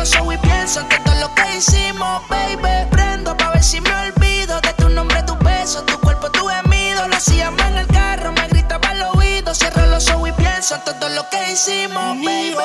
los 0.00 0.16
ojos 0.16 0.34
y 0.34 0.38
pienso 0.38 0.88
que 0.88 0.98
todo 1.00 1.14
lo 1.20 1.34
que 1.34 1.58
hicimos, 1.58 2.22
baby. 2.30 2.88
Prendo 2.90 3.36
pa' 3.36 3.50
ver 3.50 3.62
si 3.62 3.82
me 3.82 3.90
olvido 3.90 4.58
de 4.62 4.72
tu 4.78 4.88
nombre, 4.88 5.22
tu 5.24 5.36
beso, 5.44 5.82
tu 5.82 6.00
cuerpo, 6.00 6.30
tu 6.30 6.46
gemido. 6.46 7.06
Lo 7.06 7.16
hacíamos 7.16 7.60
en 7.66 7.76
el 7.76 7.86
carro, 7.88 8.32
me 8.32 8.48
gritaba 8.48 8.88
al 8.88 9.02
oído. 9.14 9.54
Cierro 9.54 9.84
los 9.86 10.08
ojos 10.08 10.30
y 10.30 10.32
pienso 10.32 10.76
en 10.76 10.84
todo 10.84 11.08
lo 11.10 11.22
que 11.28 11.52
hicimos, 11.52 12.16
baby. 12.24 12.56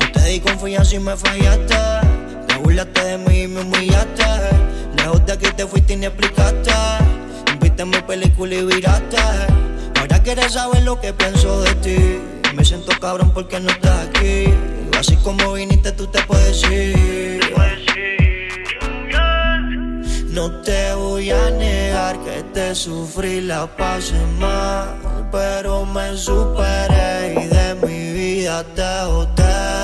Yo 0.00 0.12
te 0.12 0.28
di 0.28 0.40
confianza 0.40 0.96
y 0.96 0.98
me 0.98 1.16
fallaste. 1.16 1.76
Te 2.48 2.56
burlaste 2.56 3.04
de 3.04 3.18
mí 3.18 3.42
y 3.42 3.46
me 3.46 3.60
humillaste. 3.60 4.24
Lejos 4.96 5.24
de 5.24 5.32
aquí 5.34 5.46
te 5.56 5.66
fuiste 5.68 5.92
y 5.92 5.96
ni 5.98 6.06
explicaste. 6.06 6.72
Viste 7.60 7.84
mi 7.84 8.00
película 8.02 8.54
y 8.56 8.64
viraste. 8.64 9.18
Ahora 10.00 10.20
quieres 10.20 10.54
saber 10.54 10.82
lo 10.82 11.00
que 11.00 11.12
pienso 11.12 11.60
de 11.60 11.74
ti. 11.76 12.20
Me 12.56 12.64
siento 12.64 12.90
cabrón 13.00 13.30
porque 13.32 13.60
no 13.60 13.70
estás 13.70 14.08
aquí 14.08 14.52
Así 14.98 15.16
como 15.16 15.52
viniste, 15.52 15.92
tú 15.92 16.06
te 16.06 16.22
puedes 16.22 16.62
ir. 16.70 17.40
No 20.30 20.50
te 20.62 20.92
voy 20.94 21.30
a 21.30 21.50
negar 21.50 22.18
que 22.20 22.42
te 22.54 22.74
sufrí, 22.74 23.40
la 23.40 23.66
pasé 23.66 24.20
mal. 24.38 25.28
Pero 25.32 25.86
me 25.86 26.16
superé 26.16 27.34
y 27.42 27.46
de 27.46 27.74
mi 27.86 28.12
vida 28.12 28.64
te 28.74 29.06
boté. 29.06 29.75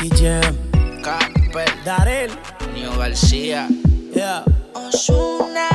Nicky, 0.00 0.10
Jam. 0.16 0.56
Capel, 1.02 1.68
Darel. 1.84 2.30
Nio 2.74 2.96
García. 2.96 3.68
Yeah. 4.12 4.44
Osuna. 4.74 5.68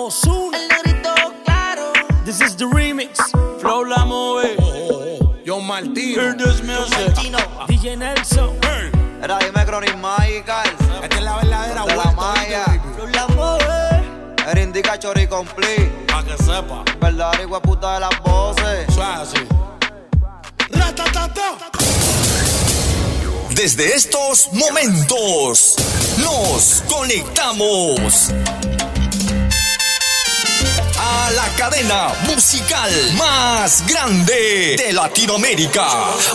Ozuna. 0.00 0.56
El 0.58 0.68
negrito 0.68 1.14
claro. 1.44 1.92
This 2.24 2.40
is 2.40 2.56
the 2.56 2.64
remix. 2.64 3.18
Flow 3.60 3.84
la 3.84 4.04
movie. 4.04 4.56
Yo 5.44 5.60
Martino. 5.60 6.22
Hear 6.22 6.34
this 6.36 6.62
music. 6.62 7.14
Tino. 7.14 7.38
DJ 7.68 7.96
Nelson. 7.96 8.58
Era 9.22 9.38
dime 9.38 9.64
Chronic 9.64 9.96
Magical. 9.98 10.66
Esta 11.02 11.16
es 11.16 11.22
la 11.22 11.36
verdadera 11.36 11.84
De 11.84 11.96
la 11.96 12.12
malla. 12.12 12.64
¿oíste, 12.66 13.16
La 13.16 13.26
mueve. 13.28 14.04
Era 14.50 14.60
indica 14.62 14.98
chori 14.98 15.26
complete. 15.26 15.90
Pa' 16.08 16.24
que 16.24 16.36
sepa. 16.42 16.84
Hijo 17.40 17.54
de 17.54 17.60
puta 17.60 17.94
de 17.94 18.00
las 18.00 18.22
voces. 18.22 18.88
Es 18.88 18.98
así. 18.98 19.38
Ratatata. 20.70 21.81
Desde 23.54 23.94
estos 23.94 24.48
momentos 24.52 25.76
nos 26.18 26.82
conectamos 26.88 28.30
a 30.98 31.30
la 31.32 31.48
cadena 31.56 32.14
musical 32.26 32.90
más 33.14 33.86
grande 33.86 34.76
de 34.78 34.92
Latinoamérica. 34.94 35.86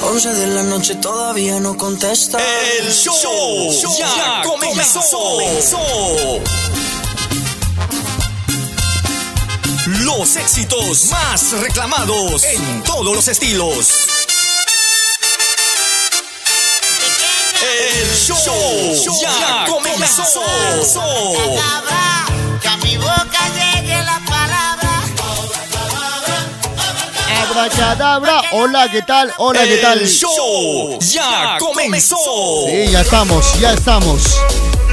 11 0.03 0.33
de 0.35 0.47
la 0.47 0.63
noche 0.63 0.95
todavía 0.95 1.59
no 1.59 1.75
contesta. 1.75 2.37
El 2.77 2.93
show 2.93 3.71
ya 3.97 4.43
comenzó. 4.43 5.01
Los 10.03 10.35
éxitos 10.35 11.05
más 11.05 11.51
reclamados 11.53 12.43
en 12.43 12.83
todos 12.83 13.15
los 13.15 13.27
estilos. 13.27 14.26
El 18.29 18.33
show 18.35 19.21
ya 19.21 19.65
comenzó. 19.69 20.41
Que 22.61 22.67
a 22.67 22.75
mi 22.83 22.97
boca 22.97 23.39
llegue 23.55 24.03
la 24.03 24.21
palabra. 24.27 25.01
Abracadabra. 27.49 28.41
Hola, 28.51 28.91
¿qué 28.91 29.01
tal? 29.03 29.31
Hola, 29.37 29.63
¿qué 29.63 29.77
tal? 29.77 30.01
El 30.01 30.09
show 30.09 30.99
ya 30.99 31.55
comenzó. 31.57 32.17
Sí, 32.67 32.91
ya 32.91 32.99
estamos, 32.99 33.57
ya 33.61 33.71
estamos. 33.71 34.21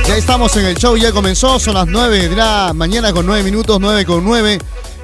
Ya 0.07 0.17
estamos 0.17 0.57
en 0.57 0.67
el 0.67 0.77
show, 0.77 0.97
ya 0.97 1.11
comenzó. 1.11 1.59
Son 1.59 1.75
las 1.75 1.89
9 1.89 2.29
de 2.29 2.37
la 2.37 2.71
mañana 2.73 3.13
con 3.13 3.27
9 3.27 3.43
minutos, 3.43 3.81
9 3.81 4.05
con 4.05 4.25
9. 4.25 4.61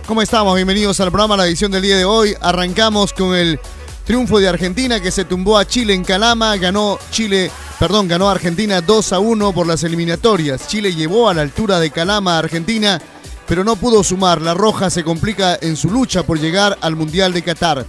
¿Cómo 0.07 0.23
estamos? 0.23 0.55
Bienvenidos 0.55 1.01
al 1.01 1.11
programa, 1.11 1.37
la 1.37 1.47
edición 1.47 1.73
del 1.73 1.83
día 1.83 1.97
de 1.97 2.05
hoy. 2.05 2.37
Arrancamos 2.41 3.13
con 3.13 3.35
el 3.35 3.59
triunfo 4.05 4.39
de 4.39 4.49
Argentina 4.49 5.01
que 5.01 5.11
se 5.11 5.25
tumbó 5.25 5.59
a 5.59 5.67
Chile 5.67 5.95
en 5.95 6.05
Calama. 6.05 6.57
Ganó 6.57 6.99
Chile, 7.11 7.51
perdón, 7.79 8.09
ganó 8.09 8.29
Argentina 8.29 8.81
2 8.81 9.13
a 9.13 9.19
1 9.19 9.53
por 9.53 9.67
las 9.67 9.83
eliminatorias. 9.85 10.69
Chile 10.69 10.95
llevó 10.95 11.29
a 11.29 11.35
la 11.35 11.43
altura 11.43 11.81
de 11.81 11.91
Calama 11.91 12.37
a 12.37 12.39
Argentina, 12.39 13.01
pero 13.47 13.65
no 13.65 13.77
pudo 13.77 14.03
sumar. 14.03 14.41
La 14.41 14.55
Roja 14.55 14.91
se 14.91 15.05
complica 15.05 15.59
en 15.61 15.77
su 15.77 15.91
lucha 15.91 16.23
por 16.23 16.39
llegar 16.39 16.79
al 16.81 16.97
Mundial 16.97 17.33
de 17.33 17.43
Qatar. 17.43 17.87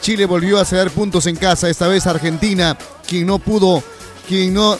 Chile 0.00 0.26
volvió 0.26 0.60
a 0.60 0.64
ceder 0.64 0.90
puntos 0.90 1.26
en 1.26 1.36
casa, 1.36 1.70
esta 1.70 1.88
vez 1.88 2.06
Argentina, 2.06 2.76
quien 3.08 3.26
no 3.26 3.38
pudo, 3.38 3.82
quien 4.28 4.52
no 4.52 4.78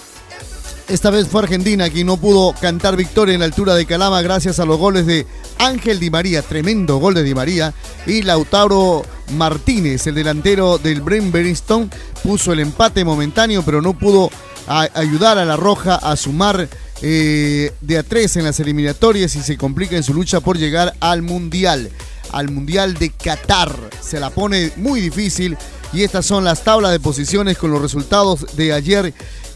esta 0.89 1.11
vez 1.11 1.29
fue 1.29 1.43
Argentina 1.43 1.89
quien 1.89 2.07
no 2.07 2.17
pudo 2.17 2.55
cantar 2.61 2.97
victoria 2.97 3.35
en 3.35 3.41
la 3.41 3.47
altura 3.47 3.75
de 3.75 3.87
Calama 3.87 4.21
gracias 4.23 4.59
a 4.59 4.65
los 4.65 4.79
goles 4.79 5.07
de 5.07 5.27
Ángel 5.59 5.99
Di 5.99 6.11
María, 6.11 6.43
tremendo 6.43 6.99
gol 6.99 7.15
de 7.15 7.23
Di 7.23 7.35
María, 7.35 7.73
y 8.07 8.23
Lautaro 8.23 9.03
Martínez, 9.33 10.07
el 10.07 10.15
delantero 10.15 10.79
del 10.79 11.01
Bremberiston, 11.01 11.91
puso 12.23 12.53
el 12.53 12.61
empate 12.61 13.05
momentáneo, 13.05 13.63
pero 13.63 13.81
no 13.81 13.99
pudo 13.99 14.31
ayudar 14.67 15.39
a 15.39 15.45
la 15.45 15.57
Roja 15.57 15.97
a 15.97 16.17
sumar 16.17 16.69
eh, 17.03 17.73
de 17.81 17.99
a 17.99 18.03
tres 18.03 18.37
en 18.37 18.45
las 18.45 18.61
eliminatorias 18.61 19.37
y 19.37 19.43
se 19.43 19.57
complica 19.57 19.97
en 19.97 20.03
su 20.03 20.15
lucha 20.15 20.41
por 20.41 20.59
llegar 20.59 20.95
al 21.01 21.23
Mundial, 21.23 21.91
al 22.33 22.51
Mundial 22.51 22.95
de 22.95 23.11
Qatar. 23.11 23.75
Se 24.01 24.21
la 24.21 24.31
pone 24.31 24.73
muy 24.77 25.01
difícil 25.01 25.57
y 25.93 26.03
estas 26.03 26.27
son 26.27 26.45
las 26.45 26.65
tablas 26.65 26.93
de 26.93 27.01
posiciones 27.01 27.57
con 27.57 27.71
los 27.71 27.81
resultados 27.81 28.57
de 28.57 28.73
ayer 28.73 29.15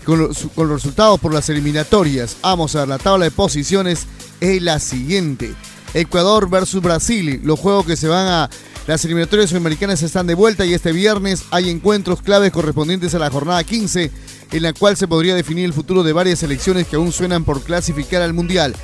con 0.09 0.21
los, 0.21 0.49
resultados 0.57 1.21
por 1.21 1.35
las 1.35 1.50
eliminatorias. 1.50 2.38
Vamos 2.41 2.75
a 2.75 2.81
ver, 2.81 2.88
la 2.88 2.99
tabla 2.99 3.27
de 3.27 3.31
posiciones 3.31 4.07
es 4.41 4.62
la 4.62 4.79
siguiente. 4.79 5.55
Ecuador 5.93 6.49
versus 6.49 6.83
Brasil. 6.83 7.43
Los 7.45 7.61
juegos 7.61 7.85
que 7.85 7.95
se 7.95 8.09
van 8.09 8.27
a... 8.27 8.50
Las 8.87 9.05
eliminatorias 9.05 9.50
sudamericanas 9.50 10.03
están 10.03 10.27
de 10.27 10.33
vuelta 10.33 10.65
y 10.65 10.73
este 10.73 10.93
viernes 10.93 11.45
hay 11.50 11.69
encuentros 11.69 12.23
claves 12.23 12.53
correspondientes 12.53 13.15
a 13.15 13.19
la 13.19 13.29
jornada 13.29 13.62
15 13.62 14.11
en 14.50 14.62
la 14.62 14.73
cual 14.73 14.97
se 14.97 15.07
podría 15.07 15.35
definir 15.35 15.67
el 15.67 15.75
futuro 15.75 16.03
de 16.03 16.15
varias 16.15 16.38
selecciones 16.38 16.87
que 16.87 16.97
aún 16.97 17.12
suenan 17.12 17.45
por 17.45 17.61
clasificar 17.62 18.23
al 18.23 18.33
Mundial. 18.33 18.75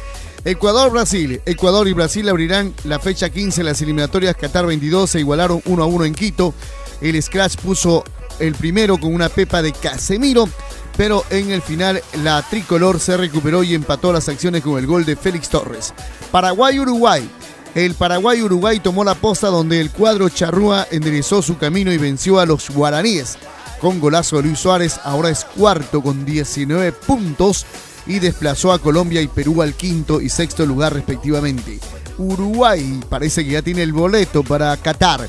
Ecuador-Brasil. 0.44 1.40
Ecuador 1.46 1.88
y 1.88 1.94
Brasil 1.94 2.28
abrirán 2.28 2.74
la 2.84 2.98
fecha 2.98 3.30
15 3.30 3.62
en 3.62 3.66
las 3.66 3.80
eliminatorias 3.80 4.36
Qatar 4.36 4.66
22. 4.66 5.08
Se 5.08 5.20
igualaron 5.20 5.62
1 5.64 5.82
a 5.82 5.86
1 5.86 6.04
en 6.04 6.14
Quito. 6.14 6.52
El 7.00 7.22
Scratch 7.22 7.56
puso 7.56 8.04
el 8.40 8.54
primero 8.54 8.98
con 8.98 9.14
una 9.14 9.30
pepa 9.30 9.62
de 9.62 9.72
Casemiro. 9.72 10.50
Pero 10.96 11.24
en 11.30 11.50
el 11.50 11.62
final 11.62 12.02
la 12.22 12.42
tricolor 12.42 13.00
se 13.00 13.16
recuperó 13.16 13.62
y 13.62 13.74
empató 13.74 14.12
las 14.12 14.28
acciones 14.28 14.62
con 14.62 14.78
el 14.78 14.86
gol 14.86 15.04
de 15.04 15.16
Félix 15.16 15.48
Torres. 15.48 15.92
Paraguay-Uruguay. 16.30 17.28
El 17.74 17.94
Paraguay-Uruguay 17.94 18.78
tomó 18.78 19.02
la 19.02 19.16
posta 19.16 19.48
donde 19.48 19.80
el 19.80 19.90
cuadro 19.90 20.28
charrúa 20.28 20.86
enderezó 20.92 21.42
su 21.42 21.58
camino 21.58 21.92
y 21.92 21.98
venció 21.98 22.38
a 22.38 22.46
los 22.46 22.70
guaraníes. 22.70 23.36
Con 23.80 24.00
golazo 24.00 24.36
de 24.36 24.44
Luis 24.44 24.60
Suárez, 24.60 25.00
ahora 25.02 25.30
es 25.30 25.44
cuarto 25.44 26.00
con 26.00 26.24
19 26.24 26.92
puntos 26.92 27.66
y 28.06 28.20
desplazó 28.20 28.72
a 28.72 28.78
Colombia 28.78 29.20
y 29.20 29.28
Perú 29.28 29.62
al 29.62 29.74
quinto 29.74 30.20
y 30.20 30.28
sexto 30.28 30.64
lugar 30.64 30.94
respectivamente. 30.94 31.80
Uruguay 32.16 33.00
parece 33.08 33.44
que 33.44 33.52
ya 33.52 33.62
tiene 33.62 33.82
el 33.82 33.92
boleto 33.92 34.44
para 34.44 34.76
Qatar. 34.76 35.28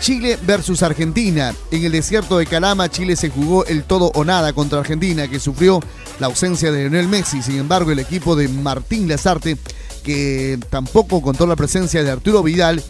Chile 0.00 0.38
versus 0.42 0.82
Argentina. 0.82 1.54
En 1.70 1.84
el 1.84 1.92
desierto 1.92 2.38
de 2.38 2.46
Calama, 2.46 2.88
Chile 2.90 3.16
se 3.16 3.28
jugó 3.28 3.64
el 3.66 3.84
todo 3.84 4.10
o 4.14 4.24
nada 4.24 4.52
contra 4.52 4.80
Argentina, 4.80 5.28
que 5.28 5.38
sufrió 5.38 5.80
la 6.18 6.26
ausencia 6.26 6.72
de 6.72 6.80
Lionel 6.88 7.08
Messi. 7.08 7.42
Sin 7.42 7.56
embargo, 7.58 7.90
el 7.90 7.98
equipo 7.98 8.34
de 8.34 8.48
Martín 8.48 9.06
Lazarte, 9.08 9.56
que 10.02 10.58
tampoco 10.70 11.20
contó 11.20 11.46
la 11.46 11.56
presencia 11.56 12.02
de 12.02 12.10
Arturo 12.10 12.42
Vidal, 12.42 12.82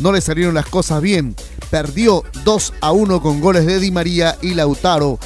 no 0.00 0.12
le 0.12 0.20
salieron 0.20 0.54
las 0.54 0.66
cosas 0.66 1.00
bien. 1.02 1.34
Perdió 1.70 2.22
2 2.44 2.74
a 2.82 2.92
1 2.92 3.20
con 3.22 3.40
goles 3.40 3.66
de 3.66 3.80
Di 3.80 3.90
María 3.90 4.36
y 4.42 4.54
Lautaro. 4.54 5.18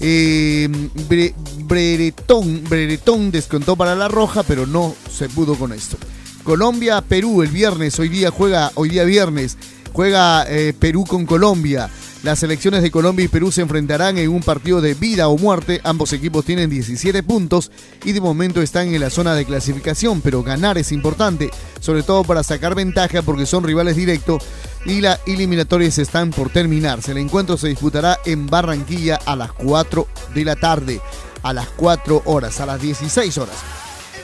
Eh, 0.00 0.68
Bre- 1.08 1.34
Breretón, 1.64 3.30
descontó 3.30 3.76
para 3.76 3.94
la 3.94 4.08
roja, 4.08 4.42
pero 4.42 4.66
no 4.66 4.94
se 5.10 5.28
pudo 5.28 5.54
con 5.56 5.72
esto. 5.72 5.96
Colombia, 6.44 7.00
Perú 7.02 7.42
el 7.42 7.48
viernes, 7.50 7.98
hoy 7.98 8.08
día 8.08 8.30
juega, 8.30 8.72
hoy 8.74 8.88
día 8.88 9.04
viernes, 9.04 9.56
juega 9.92 10.44
eh, 10.48 10.72
Perú 10.78 11.04
con 11.06 11.26
Colombia. 11.26 11.90
Las 12.22 12.40
selecciones 12.40 12.82
de 12.82 12.90
Colombia 12.90 13.24
y 13.24 13.28
Perú 13.28 13.50
se 13.50 13.62
enfrentarán 13.62 14.18
en 14.18 14.28
un 14.28 14.42
partido 14.42 14.82
de 14.82 14.92
vida 14.92 15.28
o 15.28 15.38
muerte. 15.38 15.80
Ambos 15.84 16.12
equipos 16.12 16.44
tienen 16.44 16.68
17 16.68 17.22
puntos 17.22 17.70
y 18.04 18.12
de 18.12 18.20
momento 18.20 18.60
están 18.60 18.94
en 18.94 19.00
la 19.00 19.08
zona 19.08 19.34
de 19.34 19.46
clasificación, 19.46 20.20
pero 20.20 20.42
ganar 20.42 20.76
es 20.76 20.92
importante, 20.92 21.50
sobre 21.80 22.02
todo 22.02 22.22
para 22.24 22.42
sacar 22.42 22.74
ventaja 22.74 23.22
porque 23.22 23.46
son 23.46 23.64
rivales 23.64 23.96
directos 23.96 24.44
y 24.84 25.00
las 25.00 25.18
eliminatorias 25.26 25.96
están 25.96 26.30
por 26.30 26.50
terminarse. 26.50 27.12
El 27.12 27.18
encuentro 27.18 27.56
se 27.56 27.68
disputará 27.68 28.18
en 28.26 28.46
Barranquilla 28.48 29.18
a 29.24 29.34
las 29.34 29.52
4 29.52 30.06
de 30.34 30.44
la 30.44 30.56
tarde, 30.56 31.00
a 31.42 31.54
las 31.54 31.68
4 31.70 32.22
horas, 32.26 32.60
a 32.60 32.66
las 32.66 32.82
16 32.82 33.38
horas. 33.38 33.79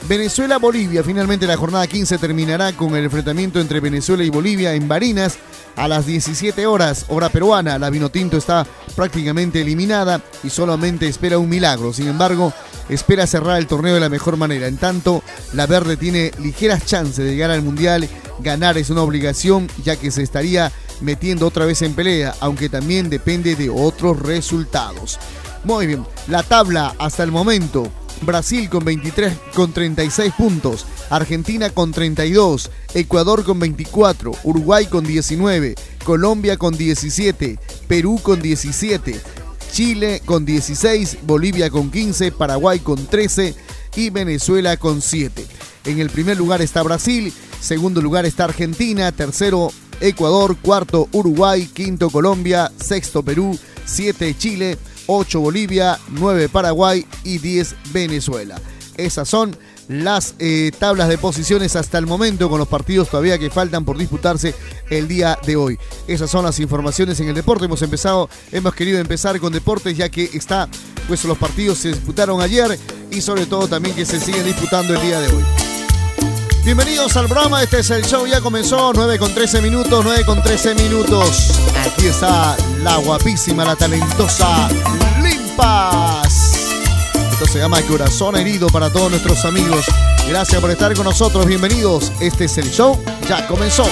Venezuela-Bolivia. 0.07 1.03
Finalmente 1.03 1.45
la 1.45 1.57
jornada 1.57 1.85
15 1.85 2.17
terminará 2.17 2.71
con 2.73 2.95
el 2.95 3.03
enfrentamiento 3.03 3.59
entre 3.59 3.81
Venezuela 3.81 4.23
y 4.23 4.29
Bolivia 4.29 4.73
en 4.73 4.87
Barinas 4.87 5.37
a 5.75 5.87
las 5.87 6.05
17 6.05 6.65
horas, 6.65 7.05
hora 7.09 7.29
peruana. 7.29 7.77
La 7.77 7.89
Vinotinto 7.89 8.37
está 8.37 8.65
prácticamente 8.95 9.61
eliminada 9.61 10.21
y 10.43 10.49
solamente 10.49 11.07
espera 11.07 11.37
un 11.37 11.49
milagro. 11.49 11.91
Sin 11.91 12.07
embargo, 12.07 12.53
espera 12.87 13.27
cerrar 13.27 13.57
el 13.57 13.67
torneo 13.67 13.95
de 13.95 13.99
la 13.99 14.09
mejor 14.09 14.37
manera. 14.37 14.67
En 14.67 14.77
tanto, 14.77 15.23
la 15.53 15.67
Verde 15.67 15.97
tiene 15.97 16.31
ligeras 16.39 16.85
chances 16.85 17.25
de 17.25 17.31
llegar 17.31 17.51
al 17.51 17.61
Mundial. 17.61 18.07
Ganar 18.39 18.77
es 18.77 18.89
una 18.89 19.01
obligación 19.01 19.67
ya 19.83 19.97
que 19.97 20.11
se 20.11 20.23
estaría 20.23 20.71
metiendo 21.01 21.45
otra 21.45 21.65
vez 21.65 21.81
en 21.81 21.93
pelea, 21.93 22.33
aunque 22.39 22.69
también 22.69 23.09
depende 23.09 23.55
de 23.55 23.69
otros 23.69 24.19
resultados. 24.19 25.19
Muy 25.65 25.85
bien, 25.85 26.05
la 26.29 26.43
tabla 26.43 26.95
hasta 26.97 27.23
el 27.23 27.31
momento. 27.31 27.91
Brasil 28.21 28.69
con 28.69 28.83
23 28.83 29.33
con 29.53 29.71
36 29.71 30.33
puntos, 30.37 30.85
Argentina 31.09 31.69
con 31.69 31.91
32, 31.91 32.71
Ecuador 32.93 33.43
con 33.43 33.59
24, 33.59 34.31
Uruguay 34.43 34.85
con 34.87 35.05
19, 35.05 35.75
Colombia 36.03 36.57
con 36.57 36.75
17, 36.75 37.59
Perú 37.87 38.19
con 38.21 38.41
17, 38.41 39.19
Chile 39.71 40.21
con 40.25 40.45
16, 40.45 41.19
Bolivia 41.23 41.69
con 41.69 41.89
15, 41.91 42.31
Paraguay 42.31 42.79
con 42.79 43.05
13 43.05 43.55
y 43.95 44.09
Venezuela 44.09 44.77
con 44.77 45.01
7. 45.01 45.45
En 45.85 45.99
el 45.99 46.09
primer 46.09 46.37
lugar 46.37 46.61
está 46.61 46.83
Brasil, 46.83 47.33
segundo 47.59 48.01
lugar 48.01 48.25
está 48.25 48.45
Argentina, 48.45 49.11
tercero 49.11 49.71
Ecuador, 49.99 50.57
cuarto 50.57 51.07
Uruguay, 51.11 51.65
quinto 51.65 52.09
Colombia, 52.09 52.71
sexto 52.79 53.23
Perú, 53.23 53.57
siete 53.85 54.35
Chile, 54.37 54.77
8 55.07 55.39
Bolivia, 55.39 55.99
9 56.09 56.49
Paraguay 56.49 57.05
y 57.23 57.39
10 57.39 57.75
Venezuela. 57.91 58.59
Esas 58.97 59.27
son 59.27 59.57
las 59.87 60.35
eh, 60.39 60.71
tablas 60.77 61.07
de 61.07 61.17
posiciones 61.17 61.75
hasta 61.75 61.97
el 61.97 62.05
momento 62.05 62.49
con 62.49 62.59
los 62.59 62.67
partidos 62.67 63.09
todavía 63.09 63.39
que 63.39 63.49
faltan 63.49 63.85
por 63.85 63.97
disputarse 63.97 64.53
el 64.89 65.07
día 65.07 65.39
de 65.45 65.55
hoy. 65.55 65.79
Esas 66.07 66.29
son 66.29 66.43
las 66.43 66.59
informaciones 66.59 67.19
en 67.19 67.29
el 67.29 67.35
deporte. 67.35 67.65
Hemos 67.65 67.81
empezado, 67.81 68.29
hemos 68.51 68.73
querido 68.75 68.99
empezar 68.99 69.39
con 69.39 69.53
deportes 69.53 69.95
ya 69.95 70.09
que 70.09 70.29
está, 70.33 70.67
pues 71.07 71.23
los 71.23 71.37
partidos 71.37 71.77
se 71.79 71.89
disputaron 71.89 72.41
ayer 72.41 72.77
y 73.11 73.21
sobre 73.21 73.45
todo 73.45 73.67
también 73.67 73.95
que 73.95 74.05
se 74.05 74.19
siguen 74.19 74.45
disputando 74.45 74.93
el 74.93 75.01
día 75.01 75.21
de 75.21 75.27
hoy. 75.27 75.43
Bienvenidos 76.67 77.15
al 77.15 77.27
programa, 77.27 77.63
este 77.63 77.79
es 77.79 77.89
el 77.91 78.03
show, 78.03 78.27
ya 78.27 78.41
comenzó, 78.41 78.91
9 78.93 79.17
con 79.19 79.33
13 79.33 79.61
minutos, 79.61 80.03
9 80.03 80.25
con 80.25 80.43
13 80.43 80.75
minutos. 80.75 81.57
Aquí 81.85 82.07
está 82.07 82.57
la 82.83 82.97
guapísima, 82.97 83.63
la 83.63 83.77
talentosa 83.77 84.67
Limpas. 85.23 86.73
Esto 87.31 87.45
se 87.45 87.59
llama 87.59 87.81
Corazón 87.83 88.35
Herido 88.35 88.67
para 88.67 88.91
todos 88.91 89.09
nuestros 89.11 89.45
amigos. 89.45 89.85
Gracias 90.27 90.59
por 90.59 90.69
estar 90.69 90.93
con 90.93 91.05
nosotros, 91.05 91.45
bienvenidos. 91.45 92.11
Este 92.19 92.43
es 92.43 92.57
el 92.57 92.69
show, 92.69 93.01
ya 93.29 93.47
comenzó. 93.47 93.85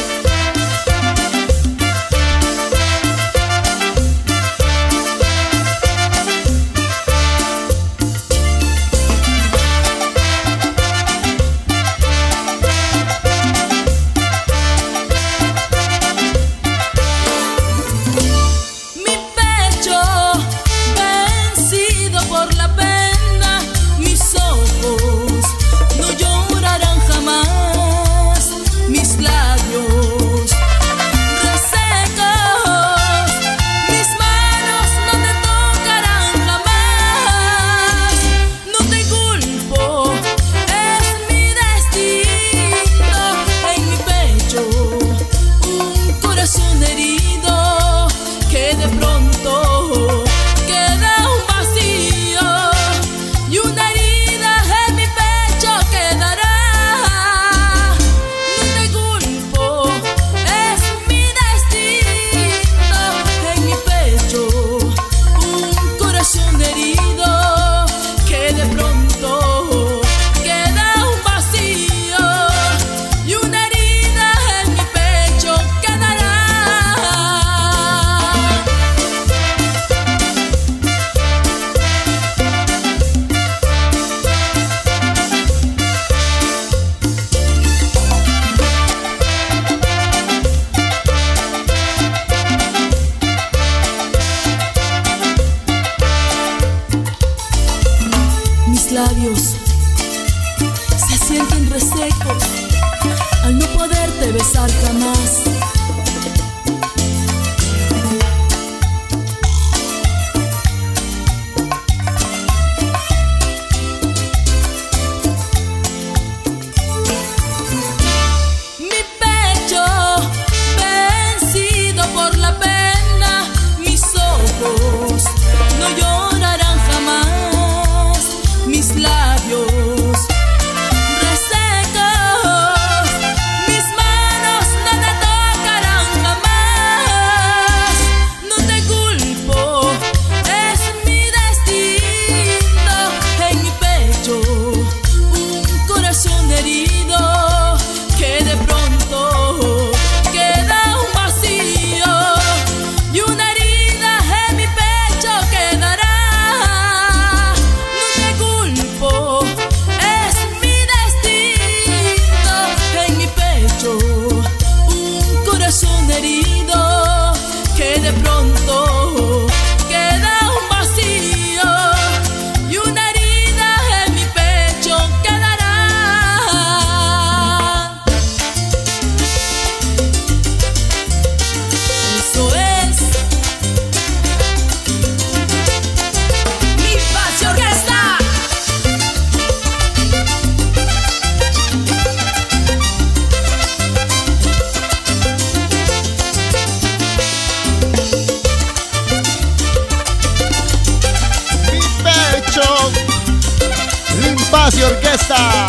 Y 204.74 204.82
Orquesta. 204.82 205.68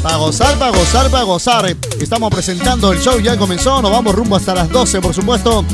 Para 0.00 0.16
gozar, 0.16 0.56
para 0.60 0.70
gozar, 0.70 1.10
para 1.10 1.24
gozar. 1.24 1.76
Estamos 2.00 2.32
presentando 2.32 2.92
el 2.92 3.00
show, 3.00 3.18
ya 3.18 3.36
comenzó. 3.36 3.82
Nos 3.82 3.90
vamos 3.90 4.14
rumbo 4.14 4.36
hasta 4.36 4.54
las 4.54 4.70
12, 4.70 5.00
por 5.00 5.12
supuesto, 5.12 5.64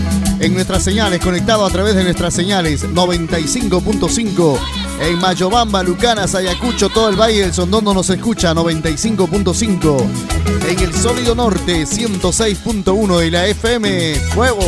en 0.40 0.54
nuestras 0.54 0.82
señales, 0.82 1.20
conectado 1.20 1.66
a 1.66 1.70
través 1.70 1.94
de 1.94 2.04
nuestras 2.04 2.32
señales 2.32 2.84
95.5 2.84 4.58
en 5.00 5.18
Mayobamba, 5.18 5.82
Lucanas, 5.82 6.34
Ayacucho, 6.34 6.88
todo 6.88 7.10
el 7.10 7.16
Valle 7.16 7.42
del 7.42 7.52
Sondono 7.52 7.92
nos 7.92 8.08
escucha 8.08 8.54
95.5 8.54 10.04
en 10.70 10.78
el 10.80 10.94
Sólido 10.94 11.34
Norte 11.34 11.82
106.1 11.84 13.18
de 13.18 13.30
la 13.30 13.46
FM 13.46 14.14
Fuego 14.34 14.64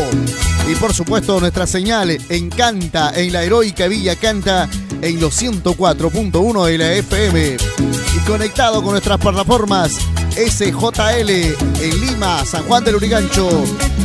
y 0.68 0.74
por 0.74 0.92
supuesto 0.92 1.40
nuestra 1.40 1.66
señal 1.66 2.11
en 2.28 2.50
Canta, 2.50 3.12
en 3.14 3.33
la 3.33 3.42
heroica 3.42 3.88
Villa 3.88 4.16
Canta 4.16 4.68
en 5.00 5.18
los 5.20 5.40
104.1 5.42 6.66
de 6.66 6.78
la 6.78 6.92
FM 6.92 7.57
y 8.16 8.26
conectado 8.26 8.83
con 8.83 8.92
nuestras 8.92 9.18
plataformas 9.18 9.92
SJL 10.37 11.31
en 11.31 12.00
Lima, 12.00 12.44
San 12.44 12.64
Juan 12.64 12.85
del 12.85 12.96
Urigancho 12.96 13.48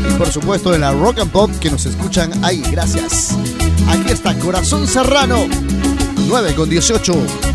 y 0.09 0.13
por 0.13 0.31
supuesto 0.31 0.73
en 0.73 0.81
la 0.81 0.91
Rock 0.93 1.19
and 1.19 1.31
Pop 1.31 1.51
que 1.59 1.69
nos 1.69 1.85
escuchan 1.85 2.31
ahí. 2.43 2.63
Gracias. 2.71 3.35
Aquí 3.89 4.11
está 4.11 4.33
Corazón 4.39 4.87
Serrano 4.87 5.45
9 6.27 6.55
con 6.55 6.69
18. 6.69 7.52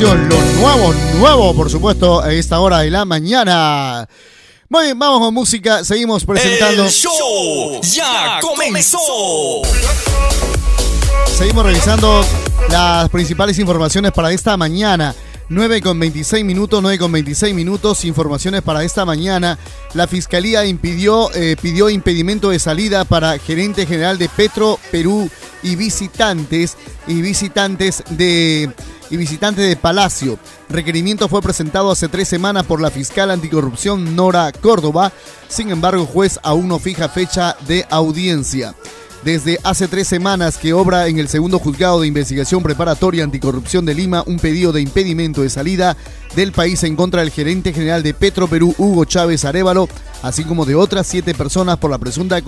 Lo 0.00 0.14
nuevo, 0.14 0.94
nuevo, 1.18 1.54
por 1.54 1.68
supuesto, 1.68 2.22
a 2.22 2.32
esta 2.32 2.58
hora 2.60 2.78
de 2.78 2.90
la 2.90 3.04
mañana. 3.04 4.08
Muy 4.70 4.84
bien, 4.84 4.98
vamos 4.98 5.20
con 5.20 5.34
música. 5.34 5.84
Seguimos 5.84 6.24
presentando. 6.24 6.84
El 6.84 6.90
show 6.90 7.82
ya 7.82 8.40
comenzó. 8.40 8.98
Seguimos 11.36 11.66
revisando 11.66 12.24
las 12.70 13.10
principales 13.10 13.58
informaciones 13.58 14.12
para 14.12 14.32
esta 14.32 14.56
mañana. 14.56 15.14
9 15.50 15.82
con 15.82 16.00
26 16.00 16.46
minutos, 16.46 16.80
9 16.80 16.96
con 16.96 17.12
26 17.12 17.54
minutos, 17.54 18.06
informaciones 18.06 18.62
para 18.62 18.82
esta 18.84 19.04
mañana. 19.04 19.58
La 19.92 20.06
Fiscalía 20.06 20.64
impidió, 20.64 21.30
eh, 21.34 21.56
pidió 21.60 21.90
impedimento 21.90 22.48
de 22.48 22.58
salida 22.58 23.04
para 23.04 23.38
gerente 23.38 23.84
general 23.84 24.16
de 24.16 24.30
Petro 24.30 24.78
Perú 24.90 25.28
y 25.62 25.76
visitantes 25.76 26.76
y 27.06 27.20
visitantes 27.20 28.02
de 28.10 28.70
y 29.10 29.16
visitantes 29.16 29.68
de 29.68 29.76
Palacio. 29.76 30.38
Requerimiento 30.68 31.28
fue 31.28 31.42
presentado 31.42 31.90
hace 31.90 32.08
tres 32.08 32.28
semanas 32.28 32.64
por 32.64 32.80
la 32.80 32.90
fiscal 32.90 33.30
anticorrupción 33.30 34.16
Nora 34.16 34.52
Córdoba. 34.52 35.12
Sin 35.48 35.70
embargo, 35.70 36.06
juez 36.06 36.38
aún 36.42 36.68
no 36.68 36.78
fija 36.78 37.08
fecha 37.08 37.56
de 37.66 37.86
audiencia. 37.90 38.74
Desde 39.24 39.58
hace 39.64 39.86
tres 39.86 40.08
semanas 40.08 40.56
que 40.56 40.72
obra 40.72 41.06
en 41.06 41.18
el 41.18 41.28
segundo 41.28 41.58
juzgado 41.58 42.00
de 42.00 42.06
investigación 42.06 42.62
preparatoria 42.62 43.22
anticorrupción 43.22 43.84
de 43.84 43.94
Lima 43.94 44.24
un 44.26 44.38
pedido 44.38 44.72
de 44.72 44.80
impedimento 44.80 45.42
de 45.42 45.50
salida 45.50 45.94
del 46.34 46.52
país 46.52 46.82
en 46.84 46.96
contra 46.96 47.20
del 47.20 47.30
gerente 47.30 47.74
general 47.74 48.02
de 48.02 48.14
Petro 48.14 48.48
Perú, 48.48 48.74
Hugo 48.78 49.04
Chávez 49.04 49.44
Arevalo, 49.44 49.90
así 50.22 50.44
como 50.44 50.64
de 50.64 50.74
otras 50.74 51.06
siete 51.06 51.34
personas 51.34 51.76
por 51.76 51.90
la 51.90 51.98
presunta 51.98 52.40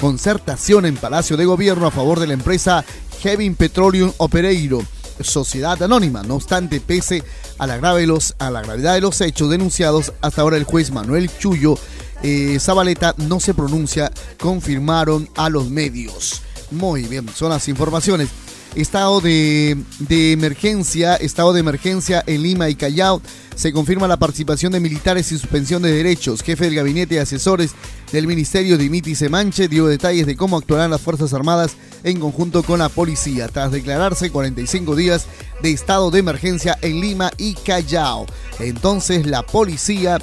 concertación 0.00 0.86
en 0.86 0.96
Palacio 0.96 1.36
de 1.36 1.44
Gobierno 1.44 1.86
a 1.86 1.92
favor 1.92 2.18
de 2.18 2.26
la 2.26 2.34
empresa 2.34 2.84
Heavy 3.20 3.50
Petroleum 3.50 4.12
Operator, 4.16 4.84
sociedad 5.24 5.82
anónima. 5.82 6.22
No 6.22 6.36
obstante, 6.36 6.80
pese 6.80 7.22
a 7.58 7.66
la, 7.66 7.76
grave 7.78 8.06
gravedad 8.06 8.94
de 8.94 9.00
los 9.00 9.20
hechos 9.20 9.50
denunciados, 9.50 10.12
hasta 10.20 10.42
ahora 10.42 10.56
el 10.56 10.64
juez 10.64 10.90
Manuel 10.90 11.30
Chullo 11.38 11.78
eh, 12.22 12.58
Zabaleta 12.58 13.14
no 13.18 13.38
se 13.40 13.52
pronuncia, 13.52 14.10
confirmaron 14.38 15.28
a 15.36 15.50
los 15.50 15.68
medios. 15.68 16.42
Muy 16.70 17.02
bien, 17.02 17.28
son 17.34 17.50
las 17.50 17.68
informaciones. 17.68 18.28
Estado 18.74 19.20
de, 19.20 19.76
de 20.00 20.32
emergencia, 20.32 21.14
estado 21.14 21.52
de 21.52 21.60
emergencia 21.60 22.24
en 22.26 22.42
Lima 22.42 22.68
y 22.68 22.74
Callao. 22.74 23.22
Se 23.54 23.72
confirma 23.72 24.08
la 24.08 24.16
participación 24.16 24.72
de 24.72 24.80
militares 24.80 25.30
y 25.30 25.38
suspensión 25.38 25.82
de 25.82 25.92
derechos. 25.92 26.42
Jefe 26.42 26.64
del 26.64 26.74
gabinete 26.74 27.14
de 27.14 27.20
asesores 27.20 27.72
del 28.10 28.26
ministerio, 28.26 28.76
Dimitri 28.76 29.14
Semanche, 29.14 29.68
dio 29.68 29.86
detalles 29.86 30.26
de 30.26 30.34
cómo 30.34 30.56
actuarán 30.56 30.90
las 30.90 31.02
Fuerzas 31.02 31.34
Armadas 31.34 31.76
en 32.04 32.20
conjunto 32.20 32.62
con 32.62 32.78
la 32.78 32.88
policía, 32.88 33.48
tras 33.48 33.72
declararse 33.72 34.30
45 34.30 34.94
días 34.94 35.26
de 35.62 35.72
estado 35.72 36.10
de 36.10 36.20
emergencia 36.20 36.78
en 36.82 37.00
Lima 37.00 37.32
y 37.38 37.54
Callao. 37.54 38.26
Entonces 38.60 39.26
la 39.26 39.42
policía 39.42 40.18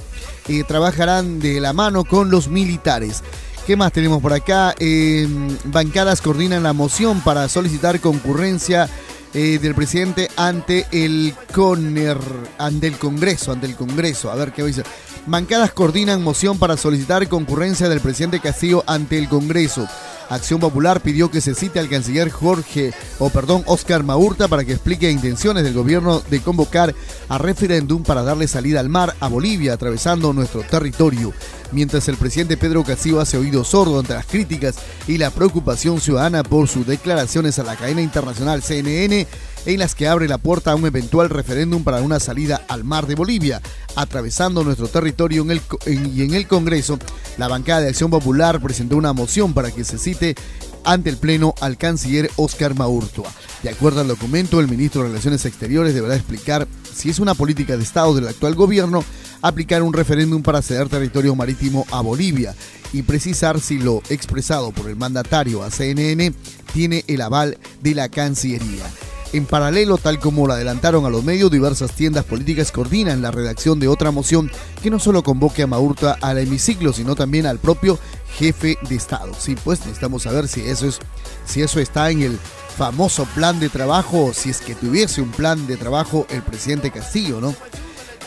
eh, 0.47 0.63
trabajarán 0.63 1.39
de 1.39 1.59
la 1.59 1.73
mano 1.73 2.05
con 2.05 2.31
los 2.31 2.47
militares. 2.47 3.23
¿Qué 3.65 3.75
más 3.75 3.91
tenemos 3.91 4.21
por 4.21 4.33
acá? 4.33 4.73
Eh, 4.79 5.27
bancadas 5.65 6.21
coordinan 6.21 6.63
la 6.63 6.73
moción 6.73 7.21
para 7.21 7.49
solicitar 7.49 7.99
concurrencia 7.99 8.89
eh, 9.33 9.59
del 9.61 9.75
presidente 9.75 10.29
ante 10.35 10.87
el 10.91 11.33
CONER, 11.53 12.17
ante 12.57 12.87
el 12.87 12.97
Congreso, 12.97 13.51
ante 13.51 13.65
el 13.65 13.75
Congreso. 13.75 14.29
A 14.29 14.35
ver 14.35 14.51
qué 14.51 14.63
dice. 14.63 14.83
Bancadas 15.25 15.71
coordinan 15.71 16.23
moción 16.23 16.57
para 16.57 16.75
solicitar 16.77 17.27
concurrencia 17.29 17.87
del 17.87 18.01
presidente 18.01 18.39
Castillo 18.39 18.83
ante 18.87 19.17
el 19.17 19.29
Congreso. 19.29 19.87
Acción 20.31 20.61
Popular 20.61 21.01
pidió 21.01 21.29
que 21.29 21.41
se 21.41 21.53
cite 21.53 21.79
al 21.79 21.89
canciller 21.89 22.29
Jorge, 22.29 22.93
o 23.19 23.29
perdón, 23.29 23.63
Oscar 23.65 24.01
Maurta 24.03 24.47
para 24.47 24.63
que 24.63 24.71
explique 24.71 25.11
intenciones 25.11 25.65
del 25.65 25.73
gobierno 25.73 26.21
de 26.21 26.39
convocar 26.39 26.95
a 27.27 27.37
referéndum 27.37 28.01
para 28.01 28.23
darle 28.23 28.47
salida 28.47 28.79
al 28.79 28.87
mar 28.87 29.13
a 29.19 29.27
Bolivia 29.27 29.73
atravesando 29.73 30.31
nuestro 30.31 30.61
territorio. 30.61 31.33
Mientras 31.71 32.07
el 32.09 32.17
presidente 32.17 32.57
Pedro 32.57 32.83
Castillo 32.83 33.21
hace 33.21 33.37
oído 33.37 33.63
sordo 33.63 33.99
ante 33.99 34.13
las 34.13 34.25
críticas 34.25 34.75
y 35.07 35.17
la 35.17 35.31
preocupación 35.31 36.01
ciudadana 36.01 36.43
por 36.43 36.67
sus 36.67 36.85
declaraciones 36.85 37.59
a 37.59 37.63
la 37.63 37.77
cadena 37.77 38.01
internacional 38.01 38.61
CNN 38.61 39.25
en 39.65 39.79
las 39.79 39.95
que 39.95 40.07
abre 40.07 40.27
la 40.27 40.37
puerta 40.37 40.71
a 40.71 40.75
un 40.75 40.85
eventual 40.85 41.29
referéndum 41.29 41.83
para 41.83 42.01
una 42.01 42.19
salida 42.19 42.65
al 42.67 42.83
mar 42.83 43.07
de 43.07 43.15
Bolivia, 43.15 43.61
atravesando 43.95 44.63
nuestro 44.63 44.87
territorio 44.87 45.45
y 45.85 46.21
en 46.21 46.33
el 46.33 46.47
Congreso, 46.47 46.99
la 47.37 47.47
bancada 47.47 47.81
de 47.81 47.89
Acción 47.89 48.09
Popular 48.09 48.59
presentó 48.59 48.97
una 48.97 49.13
moción 49.13 49.53
para 49.53 49.71
que 49.71 49.83
se 49.83 49.97
cite 49.97 50.35
ante 50.83 51.09
el 51.09 51.17
Pleno 51.17 51.53
al 51.61 51.77
canciller 51.77 52.29
Oscar 52.37 52.75
Maurtua. 52.75 53.29
De 53.63 53.69
acuerdo 53.69 54.01
al 54.01 54.07
documento, 54.07 54.59
el 54.59 54.67
ministro 54.67 55.03
de 55.03 55.09
Relaciones 55.09 55.45
Exteriores 55.45 55.93
deberá 55.93 56.15
explicar 56.15 56.67
si 56.93 57.09
es 57.09 57.19
una 57.19 57.35
política 57.35 57.77
de 57.77 57.83
Estado 57.83 58.15
del 58.15 58.27
actual 58.27 58.55
gobierno 58.55 59.03
aplicar 59.41 59.81
un 59.83 59.93
referéndum 59.93 60.41
para 60.41 60.61
ceder 60.61 60.89
territorio 60.89 61.35
marítimo 61.35 61.85
a 61.91 62.01
Bolivia 62.01 62.55
y 62.93 63.03
precisar 63.03 63.59
si 63.59 63.79
lo 63.79 64.01
expresado 64.09 64.71
por 64.71 64.89
el 64.89 64.95
mandatario 64.95 65.63
a 65.63 65.71
CNN 65.71 66.33
tiene 66.73 67.03
el 67.07 67.21
aval 67.21 67.57
de 67.81 67.95
la 67.95 68.09
Cancillería. 68.09 68.85
En 69.33 69.45
paralelo, 69.45 69.97
tal 69.97 70.19
como 70.19 70.45
lo 70.45 70.53
adelantaron 70.53 71.05
a 71.05 71.09
los 71.09 71.23
medios, 71.23 71.49
diversas 71.49 71.93
tiendas 71.93 72.25
políticas 72.25 72.73
coordinan 72.73 73.21
la 73.21 73.31
redacción 73.31 73.79
de 73.79 73.87
otra 73.87 74.11
moción 74.11 74.51
que 74.83 74.89
no 74.89 74.99
solo 74.99 75.23
convoque 75.23 75.63
a 75.63 75.67
Maurta 75.67 76.17
al 76.19 76.37
hemiciclo, 76.37 76.91
sino 76.91 77.15
también 77.15 77.45
al 77.45 77.57
propio 77.57 77.97
jefe 78.37 78.77
de 78.89 78.95
Estado. 78.95 79.33
Sí, 79.39 79.55
pues 79.63 79.79
necesitamos 79.79 80.23
saber 80.23 80.49
si 80.49 80.61
eso 80.61 80.85
es, 80.85 80.99
si 81.45 81.61
eso 81.61 81.79
está 81.79 82.11
en 82.11 82.23
el 82.23 82.39
famoso 82.77 83.25
plan 83.33 83.57
de 83.61 83.69
trabajo, 83.69 84.31
si 84.33 84.49
es 84.49 84.59
que 84.59 84.75
tuviese 84.75 85.21
un 85.21 85.31
plan 85.31 85.65
de 85.65 85.77
trabajo 85.77 86.27
el 86.29 86.41
presidente 86.41 86.91
Castillo, 86.91 87.39
¿no? 87.39 87.55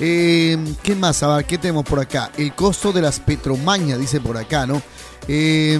Eh, 0.00 0.58
¿Qué 0.82 0.94
más? 0.94 1.22
A 1.22 1.36
ver, 1.36 1.44
¿qué 1.46 1.58
tenemos 1.58 1.84
por 1.84 2.00
acá? 2.00 2.30
El 2.36 2.54
costo 2.54 2.92
de 2.92 3.02
las 3.02 3.20
petromañas, 3.20 3.98
dice 3.98 4.20
por 4.20 4.36
acá, 4.36 4.66
¿no? 4.66 4.82
Eh, 5.28 5.78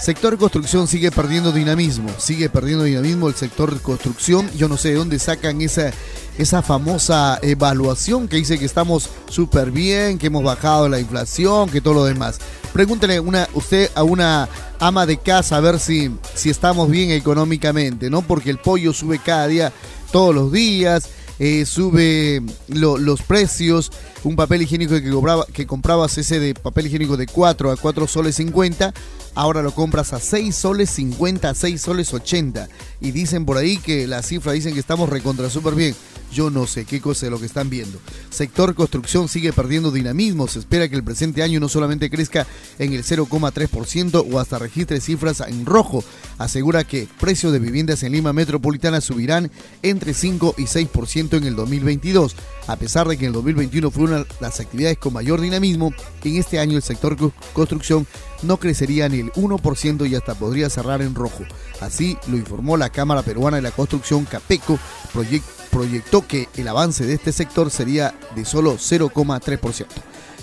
sector 0.00 0.36
construcción 0.38 0.88
sigue 0.88 1.10
perdiendo 1.10 1.52
dinamismo, 1.52 2.10
sigue 2.18 2.48
perdiendo 2.48 2.84
dinamismo 2.84 3.28
el 3.28 3.34
sector 3.34 3.80
construcción. 3.82 4.50
Yo 4.56 4.68
no 4.68 4.76
sé 4.76 4.90
de 4.90 4.94
dónde 4.96 5.18
sacan 5.18 5.60
esa, 5.60 5.92
esa 6.38 6.62
famosa 6.62 7.38
evaluación 7.42 8.28
que 8.28 8.36
dice 8.36 8.58
que 8.58 8.64
estamos 8.64 9.10
súper 9.28 9.70
bien, 9.70 10.18
que 10.18 10.28
hemos 10.28 10.42
bajado 10.42 10.88
la 10.88 10.98
inflación, 10.98 11.68
que 11.68 11.82
todo 11.82 11.94
lo 11.94 12.04
demás. 12.04 12.38
Pregúntele 12.72 13.20
una, 13.20 13.48
usted 13.52 13.90
a 13.94 14.02
una 14.02 14.48
ama 14.80 15.06
de 15.06 15.18
casa 15.18 15.58
a 15.58 15.60
ver 15.60 15.78
si, 15.78 16.10
si 16.34 16.50
estamos 16.50 16.90
bien 16.90 17.10
económicamente, 17.10 18.08
¿no? 18.08 18.22
Porque 18.22 18.50
el 18.50 18.58
pollo 18.58 18.92
sube 18.92 19.18
cada 19.18 19.46
día, 19.46 19.72
todos 20.10 20.34
los 20.34 20.50
días 20.50 21.08
eh, 21.38 21.64
sube 21.66 22.42
lo- 22.68 22.98
los 22.98 23.22
precios. 23.22 23.90
Un 24.22 24.36
papel 24.36 24.62
higiénico 24.62 24.94
que, 24.94 25.10
cobraba, 25.10 25.46
que 25.52 25.66
comprabas 25.66 26.16
ese 26.18 26.40
de 26.40 26.54
papel 26.54 26.86
higiénico 26.86 27.16
de 27.16 27.26
4 27.26 27.70
a 27.70 27.76
4 27.76 28.06
soles 28.06 28.36
50, 28.36 28.94
ahora 29.34 29.62
lo 29.62 29.72
compras 29.74 30.12
a 30.12 30.20
6 30.20 30.54
soles 30.54 30.90
50, 30.90 31.50
a 31.50 31.54
6 31.54 31.80
soles 31.80 32.12
80. 32.14 32.68
Y 33.00 33.10
dicen 33.10 33.44
por 33.44 33.56
ahí 33.58 33.76
que 33.78 34.06
las 34.06 34.26
cifras 34.26 34.54
dicen 34.54 34.72
que 34.74 34.80
estamos 34.80 35.08
recontra 35.10 35.50
súper 35.50 35.74
bien. 35.74 35.94
Yo 36.34 36.50
no 36.50 36.66
sé 36.66 36.84
qué 36.84 37.00
cosa 37.00 37.26
es 37.26 37.32
lo 37.32 37.38
que 37.38 37.46
están 37.46 37.70
viendo. 37.70 37.98
Sector 38.30 38.74
construcción 38.74 39.28
sigue 39.28 39.52
perdiendo 39.52 39.92
dinamismo. 39.92 40.48
Se 40.48 40.58
espera 40.58 40.88
que 40.88 40.96
el 40.96 41.04
presente 41.04 41.42
año 41.44 41.60
no 41.60 41.68
solamente 41.68 42.10
crezca 42.10 42.46
en 42.80 42.92
el 42.92 43.04
0,3% 43.04 44.26
o 44.32 44.40
hasta 44.40 44.58
registre 44.58 45.00
cifras 45.00 45.40
en 45.40 45.64
rojo. 45.64 46.02
Asegura 46.38 46.84
que 46.84 47.06
precios 47.20 47.52
de 47.52 47.58
viviendas 47.60 48.02
en 48.02 48.12
Lima 48.12 48.32
Metropolitana 48.32 49.00
subirán 49.00 49.50
entre 49.82 50.12
5 50.14 50.56
y 50.58 50.62
6% 50.64 51.36
en 51.36 51.44
el 51.44 51.54
2022. 51.56 52.34
A 52.66 52.76
pesar 52.76 53.06
de 53.06 53.16
que 53.16 53.24
en 53.26 53.28
el 53.28 53.34
2021 53.34 53.90
fue 53.90 54.04
una 54.04 54.18
de 54.18 54.26
las 54.40 54.58
actividades 54.58 54.98
con 54.98 55.12
mayor 55.12 55.40
dinamismo, 55.40 55.92
en 56.24 56.36
este 56.36 56.58
año 56.58 56.76
el 56.76 56.82
sector 56.82 57.16
co- 57.16 57.32
construcción 57.52 58.06
no 58.42 58.56
crecería 58.58 59.08
ni 59.08 59.20
el 59.20 59.32
1% 59.32 60.08
y 60.08 60.14
hasta 60.14 60.34
podría 60.34 60.68
cerrar 60.70 61.00
en 61.02 61.14
rojo. 61.14 61.44
Así 61.80 62.16
lo 62.26 62.36
informó 62.36 62.76
la 62.76 62.90
Cámara 62.90 63.22
Peruana 63.22 63.56
de 63.58 63.62
la 63.62 63.70
Construcción, 63.70 64.24
CAPECO, 64.24 64.78
proyec- 65.14 65.42
proyectó 65.74 66.24
que 66.24 66.48
el 66.56 66.68
avance 66.68 67.04
de 67.04 67.14
este 67.14 67.32
sector 67.32 67.68
sería 67.68 68.14
de 68.36 68.44
solo 68.44 68.74
0,3%. 68.74 69.86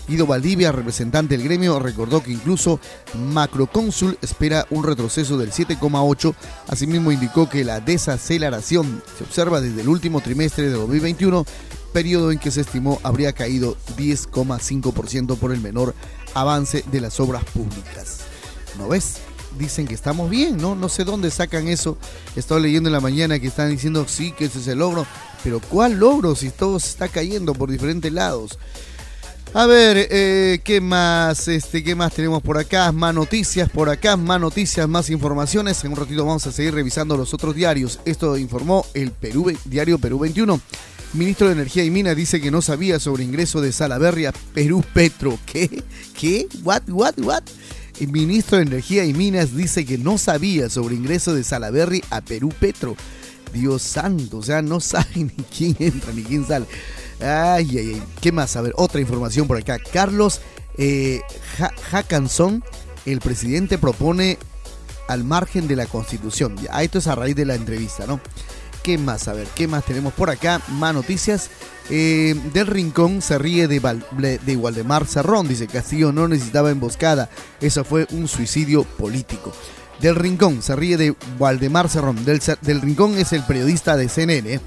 Guido 0.05 0.27
Valdivia, 0.27 0.73
representante 0.73 1.37
del 1.37 1.45
gremio, 1.45 1.79
recordó 1.79 2.21
que 2.21 2.33
incluso 2.33 2.81
Macrocónsul 3.17 4.17
espera 4.21 4.67
un 4.71 4.83
retroceso 4.83 5.37
del 5.37 5.51
7,8. 5.51 6.35
Asimismo 6.67 7.13
indicó 7.13 7.47
que 7.47 7.63
la 7.63 7.79
desaceleración 7.79 9.01
se 9.17 9.23
observa 9.23 9.61
desde 9.61 9.81
el 9.81 9.87
último 9.87 10.19
trimestre 10.19 10.65
de 10.65 10.71
2021, 10.71 11.45
periodo 11.93 12.33
en 12.33 12.39
que 12.39 12.51
se 12.51 12.61
estimó 12.61 12.99
habría 13.01 13.31
caído 13.31 13.77
10,5% 13.95 15.37
por 15.37 15.53
el 15.53 15.61
menor 15.61 15.95
avance 16.33 16.83
de 16.91 16.99
las 16.99 17.21
obras 17.21 17.45
públicas. 17.45 18.19
¿No 18.77 18.89
ves? 18.89 19.21
Dicen 19.57 19.87
que 19.87 19.93
estamos 19.93 20.29
bien, 20.29 20.57
¿no? 20.57 20.75
No 20.75 20.89
sé 20.89 21.03
dónde 21.03 21.29
sacan 21.31 21.67
eso. 21.67 21.97
Estaba 22.35 22.59
leyendo 22.59 22.89
en 22.89 22.93
la 22.93 22.99
mañana 23.01 23.39
que 23.39 23.47
están 23.47 23.69
diciendo 23.69 24.05
sí, 24.07 24.31
que 24.31 24.45
ese 24.45 24.59
es 24.59 24.67
el 24.67 24.79
logro. 24.79 25.05
Pero 25.43 25.59
¿cuál 25.59 25.99
logro 25.99 26.35
si 26.35 26.49
todo 26.49 26.79
se 26.79 26.89
está 26.89 27.07
cayendo 27.07 27.53
por 27.53 27.69
diferentes 27.69 28.11
lados? 28.11 28.57
A 29.53 29.65
ver, 29.65 30.07
eh, 30.09 30.61
¿qué 30.63 30.79
más? 30.79 31.49
Este, 31.49 31.83
¿qué 31.83 31.93
más 31.93 32.13
tenemos 32.13 32.41
por 32.41 32.57
acá? 32.57 32.89
Más 32.93 33.13
noticias 33.13 33.69
por 33.69 33.89
acá, 33.89 34.15
más 34.15 34.39
noticias, 34.39 34.87
más 34.87 35.09
informaciones. 35.09 35.83
En 35.83 35.91
un 35.91 35.97
ratito 35.97 36.25
vamos 36.25 36.47
a 36.47 36.53
seguir 36.53 36.73
revisando 36.73 37.17
los 37.17 37.33
otros 37.33 37.53
diarios. 37.53 37.99
Esto 38.05 38.37
informó 38.37 38.85
el 38.93 39.11
Perú, 39.11 39.51
diario 39.65 39.99
Perú 39.99 40.19
21. 40.19 40.61
Ministro 41.13 41.47
de 41.47 41.53
Energía 41.53 41.83
y 41.83 41.91
Minas 41.91 42.15
dice 42.15 42.39
que 42.39 42.49
no 42.49 42.61
sabía 42.61 42.97
sobre 42.97 43.25
ingreso 43.25 43.59
de 43.59 43.73
Salaberry 43.73 44.27
a 44.27 44.31
Perú 44.31 44.85
Petro. 44.93 45.37
¿Qué? 45.45 45.83
¿Qué? 46.17 46.47
¿What? 46.63 46.83
¿What? 46.87 47.19
¿What? 47.19 47.43
Ministro 48.07 48.57
de 48.57 48.63
Energía 48.63 49.05
y 49.05 49.13
Minas 49.13 49.55
dice 49.55 49.85
que 49.85 49.97
no 49.97 50.17
sabía 50.17 50.69
sobre 50.69 50.95
ingreso 50.95 51.33
de 51.33 51.43
Salaberry 51.43 52.03
a 52.09 52.21
Perú 52.21 52.49
Petro. 52.59 52.95
Dios 53.53 53.81
santo, 53.81 54.37
o 54.37 54.43
sea, 54.43 54.61
no 54.61 54.79
sabe 54.79 55.07
ni 55.15 55.29
quién 55.55 55.75
entra 55.79 56.13
ni 56.13 56.23
quién 56.23 56.47
sale. 56.47 56.65
Ay, 57.19 57.77
ay, 57.77 57.93
ay. 57.95 58.03
¿Qué 58.19 58.31
más? 58.31 58.55
A 58.55 58.61
ver, 58.61 58.73
otra 58.77 59.01
información 59.01 59.47
por 59.47 59.57
acá. 59.57 59.77
Carlos 59.79 60.41
eh, 60.77 61.21
el 63.05 63.19
presidente, 63.19 63.77
propone 63.77 64.37
al 65.07 65.23
margen 65.23 65.67
de 65.67 65.75
la 65.75 65.85
constitución. 65.85 66.55
Ya, 66.57 66.81
esto 66.81 66.99
es 66.99 67.07
a 67.07 67.15
raíz 67.15 67.35
de 67.35 67.45
la 67.45 67.55
entrevista, 67.55 68.05
¿no? 68.07 68.19
¿Qué 68.83 68.97
más? 68.97 69.27
A 69.27 69.33
ver, 69.33 69.47
¿qué 69.55 69.67
más 69.67 69.85
tenemos 69.85 70.13
por 70.13 70.29
acá? 70.29 70.61
Más 70.69 70.93
noticias. 70.93 71.49
Eh, 71.93 72.35
del 72.53 72.67
Rincón 72.67 73.21
se 73.21 73.37
ríe 73.37 73.67
de, 73.67 73.79
Val- 73.81 74.05
de 74.17 74.55
Waldemar 74.55 75.05
Cerrón. 75.05 75.47
Dice, 75.47 75.67
Castillo 75.67 76.11
no 76.13 76.27
necesitaba 76.27 76.71
emboscada. 76.71 77.29
Eso 77.59 77.83
fue 77.83 78.07
un 78.11 78.27
suicidio 78.29 78.83
político. 78.83 79.51
Del 79.99 80.15
Rincón 80.15 80.61
se 80.61 80.75
ríe 80.75 80.95
de 80.97 81.13
Waldemar 81.37 81.89
Cerrón. 81.89 82.23
Del, 82.23 82.41
del 82.61 82.81
Rincón 82.81 83.17
es 83.17 83.33
el 83.33 83.43
periodista 83.43 83.97
de 83.97 84.07
CNN. 84.07 84.59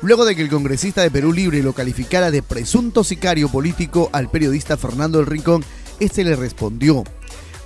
Luego 0.00 0.24
de 0.24 0.34
que 0.34 0.42
el 0.42 0.48
congresista 0.48 1.02
de 1.02 1.10
Perú 1.10 1.32
Libre 1.32 1.62
lo 1.62 1.74
calificara 1.74 2.30
de 2.30 2.42
presunto 2.42 3.04
sicario 3.04 3.48
político 3.48 4.08
al 4.12 4.30
periodista 4.30 4.76
Fernando 4.76 5.18
del 5.18 5.28
Rincón, 5.28 5.62
este 6.00 6.24
le 6.24 6.34
respondió. 6.34 7.04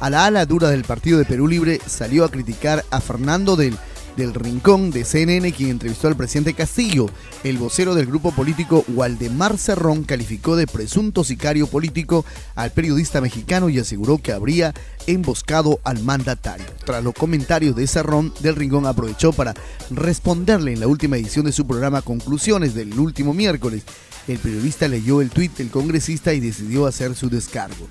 A 0.01 0.11
la 0.11 0.27
ala 0.27 0.45
dura 0.45 0.69
del 0.69 0.85
Partido 0.85 1.17
de 1.19 1.25
Perú 1.25 1.49
Libre 1.49 1.81
salió 1.87 2.25
a 2.27 2.31
criticar 2.31 2.85
a 2.91 3.01
Fernando 3.01 3.57
del, 3.57 3.79
del 4.17 4.35
Rincón 4.35 4.91
de 4.91 5.05
CNN, 5.05 5.53
quien 5.53 5.71
entrevistó 5.71 6.09
al 6.09 6.17
presidente 6.17 6.55
Castillo. 6.55 7.07
El 7.45 7.59
vocero 7.59 7.95
del 7.95 8.07
grupo 8.07 8.33
político 8.33 8.85
Waldemar 8.89 9.59
Cerrón 9.59 10.05
calificó 10.05 10.57
de 10.57 10.67
presunto 10.67 11.25
sicario 11.25 11.67
político 11.67 12.25
al 12.55 12.73
periodista 12.73 13.21
mexicano 13.21 13.69
y 13.69 13.79
aseguró 13.79 14.19
que 14.19 14.33
habría 14.33 14.75
emboscado 15.07 15.81
al 15.85 16.03
mandatario. 16.03 16.67
Tras 16.85 17.05
los 17.05 17.15
comentarios 17.15 17.77
de 17.77 17.87
Cerrón, 17.87 18.33
del 18.41 18.57
Rincón 18.57 18.87
aprovechó 18.87 19.33
para 19.33 19.55
responderle 19.91 20.73
en 20.73 20.81
la 20.81 20.87
última 20.87 21.17
edición 21.17 21.47
de 21.47 21.53
su 21.53 21.67
programa 21.67 22.03
Conclusiones 22.03 22.75
del 22.75 22.99
último 22.99 23.35
miércoles. 23.35 23.83
El 24.27 24.39
periodista 24.39 24.89
leyó 24.89 25.21
el 25.21 25.31
tuit 25.31 25.57
del 25.57 25.71
congresista 25.71 26.33
y 26.33 26.41
decidió 26.41 26.87
hacer 26.87 27.15
su 27.15 27.31
descargo. 27.31 27.87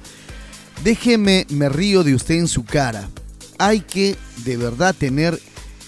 Déjeme, 0.84 1.46
me 1.50 1.70
río 1.70 2.04
de 2.04 2.16
usted 2.16 2.36
en 2.36 2.48
su 2.48 2.66
cara. 2.66 3.10
Hay 3.58 3.80
que 3.80 4.18
de 4.44 4.58
verdad 4.58 4.94
tener 4.94 5.40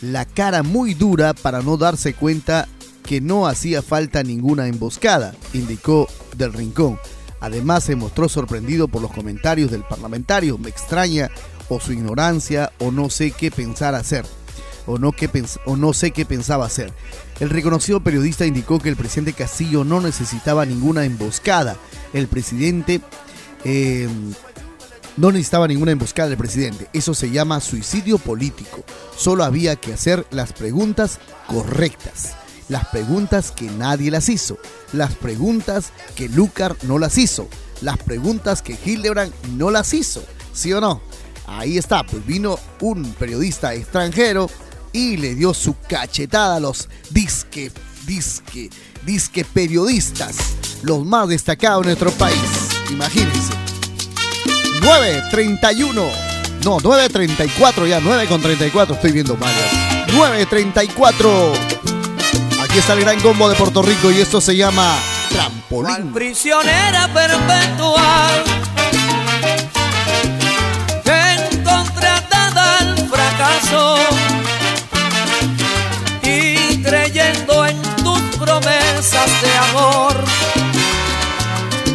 la 0.02 0.26
cara 0.26 0.64
muy 0.64 0.94
dura 0.94 1.34
para 1.34 1.62
no 1.62 1.78
darse 1.78 2.14
cuenta 2.14 2.68
que 3.04 3.22
no 3.22 3.48
hacía 3.48 3.82
falta 3.82 4.22
ninguna 4.22 4.68
emboscada, 4.68 5.34
indicó 5.54 6.08
Del 6.36 6.54
Rincón. 6.54 7.00
Además 7.40 7.86
se 7.86 7.96
mostró 7.96 8.30
sorprendido 8.30 8.88
por 8.88 9.02
los 9.02 9.12
comentarios 9.12 9.72
del 9.72 9.84
parlamentario. 9.84 10.58
Me 10.58 10.70
extraña 10.70 11.30
o 11.70 11.80
su 11.80 11.94
ignorancia 11.94 12.72
o 12.80 12.92
no 12.92 13.10
sé 13.10 13.32
qué 13.32 13.52
pensar 13.52 13.96
hacer. 13.96 14.26
O 14.86 14.98
no, 14.98 15.12
qué 15.12 15.30
o 15.66 15.76
no 15.76 15.94
sé 15.94 16.12
qué 16.12 16.26
pensaba 16.26 16.66
hacer. 16.66 16.94
El 17.40 17.50
reconocido 17.50 18.00
periodista 18.02 18.46
indicó 18.46 18.80
que 18.80 18.90
el 18.90 18.96
presidente 18.96 19.34
Castillo 19.34 19.84
no 19.84 20.00
necesitaba 20.02 20.66
ninguna 20.66 21.04
emboscada. 21.06 21.76
El 22.14 22.28
presidente 22.28 23.02
eh, 23.66 24.08
no 25.17 25.32
necesitaba 25.32 25.67
ninguna 25.67 25.91
emboscada 25.91 26.30
del 26.30 26.38
presidente. 26.38 26.88
Eso 26.93 27.13
se 27.13 27.32
llama 27.32 27.60
suicidio 27.60 28.17
político. 28.17 28.84
Solo 29.17 29.43
había 29.43 29.75
que 29.75 29.93
hacer 29.93 30.25
las 30.32 30.53
preguntas 30.53 31.19
correctas. 31.47 32.36
Las 32.69 32.88
preguntas 32.88 33.51
que 33.51 33.65
nadie 33.65 34.12
las 34.12 34.30
hizo. 34.30 34.58
Las 34.93 35.15
preguntas 35.15 35.91
que 36.15 36.30
Lucar 36.30 36.75
no 36.84 36.99
las 36.99 37.17
hizo. 37.17 37.49
Las 37.82 37.97
preguntas 37.97 38.62
que 38.62 38.77
Hildebrand 38.84 39.34
no 39.58 39.71
las 39.71 39.93
hizo. 39.93 40.23
¿Sí 40.53 40.71
o 40.73 40.82
no? 40.82 41.01
Ahí 41.47 41.77
está, 41.77 42.06
pues 42.06 42.25
vino 42.25 42.60
un 42.82 43.13
periodista 43.13 43.73
extranjero 43.73 44.49
y 44.91 45.17
le 45.17 45.36
dio 45.36 45.53
su 45.53 45.75
cachetada 45.88 46.58
a 46.58 46.60
los 46.60 46.89
disque, 47.10 47.71
disque, 48.06 48.69
disque 49.06 49.45
periodistas, 49.45 50.36
los 50.84 51.06
más 51.06 51.30
destacados 51.30 51.84
en 51.84 51.88
nuestro 51.88 52.12
país. 52.12 52.41
Imagínense. 52.91 53.66
9.31. 54.88 55.93
No, 56.63 56.78
9.34 56.80 57.88
ya, 57.88 58.00
9 58.00 58.26
con 58.28 58.41
34. 58.41 58.95
Estoy 58.95 59.12
viendo 59.12 59.36
mal. 59.36 59.54
ya. 59.54 60.13
9.34. 60.13 61.52
Aquí 62.63 62.78
está 62.78 62.93
el 62.93 63.02
gran 63.02 63.19
combo 63.19 63.50
de 63.50 63.56
Puerto 63.56 63.82
Rico 63.82 64.10
y 64.12 64.21
esto 64.21 64.39
se 64.39 64.56
llama 64.56 64.97
Trampolín. 65.30 66.13
prisionera 66.13 67.10
perpetua 67.13 68.30
contratada 71.65 72.78
al 72.80 73.10
fracaso 73.10 73.97
y 76.23 76.82
creyendo 76.82 77.65
en 77.65 77.82
tus 77.82 78.19
promesas 78.38 79.41
de 79.41 79.58
amor 79.69 80.23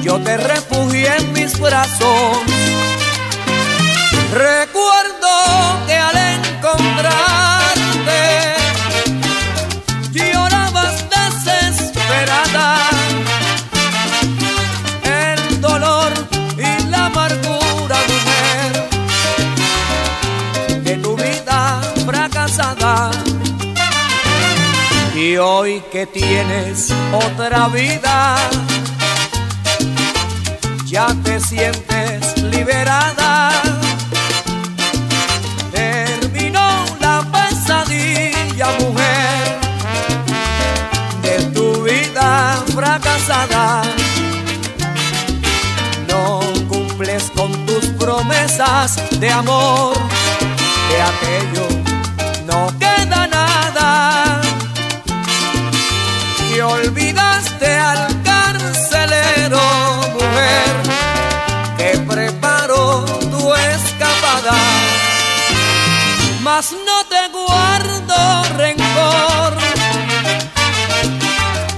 yo 0.03 0.19
te 0.21 0.37
refugié 0.37 1.17
en 1.17 1.33
mis 1.33 1.59
brazos 1.59 2.39
recuerdo 4.33 5.29
que 5.87 5.95
al 5.95 6.17
encontrarte 6.17 7.21
llorabas 10.11 11.05
desesperada 11.11 12.79
el 15.05 15.61
dolor 15.61 16.13
y 16.57 16.83
la 16.85 17.07
amargura, 17.07 17.99
mujer, 18.13 18.73
de 20.83 20.97
tu 20.97 21.15
vida 21.17 21.83
fracasada. 22.07 23.11
Y 25.15 25.37
hoy 25.37 25.83
que 25.93 26.07
tienes 26.07 26.91
otra 27.13 27.69
vida, 27.69 28.37
ya 30.87 31.15
te 31.23 31.39
sientes 31.39 32.39
liberada. 32.39 33.82
De 48.43 49.31
amor, 49.31 49.95
de 50.91 51.01
aquello 51.01 51.69
no 52.45 52.77
queda 52.77 53.29
nada. 53.29 54.41
Y 56.53 56.59
olvidaste 56.59 57.77
al 57.79 58.21
carcelero, 58.23 59.61
mujer, 60.13 60.75
que 61.77 61.99
preparó 62.01 63.05
tu 63.31 63.55
escapada. 63.55 64.57
Mas 66.43 66.73
no 66.73 67.05
te 67.13 67.29
guardo 67.31 68.43
rencor, 68.57 69.57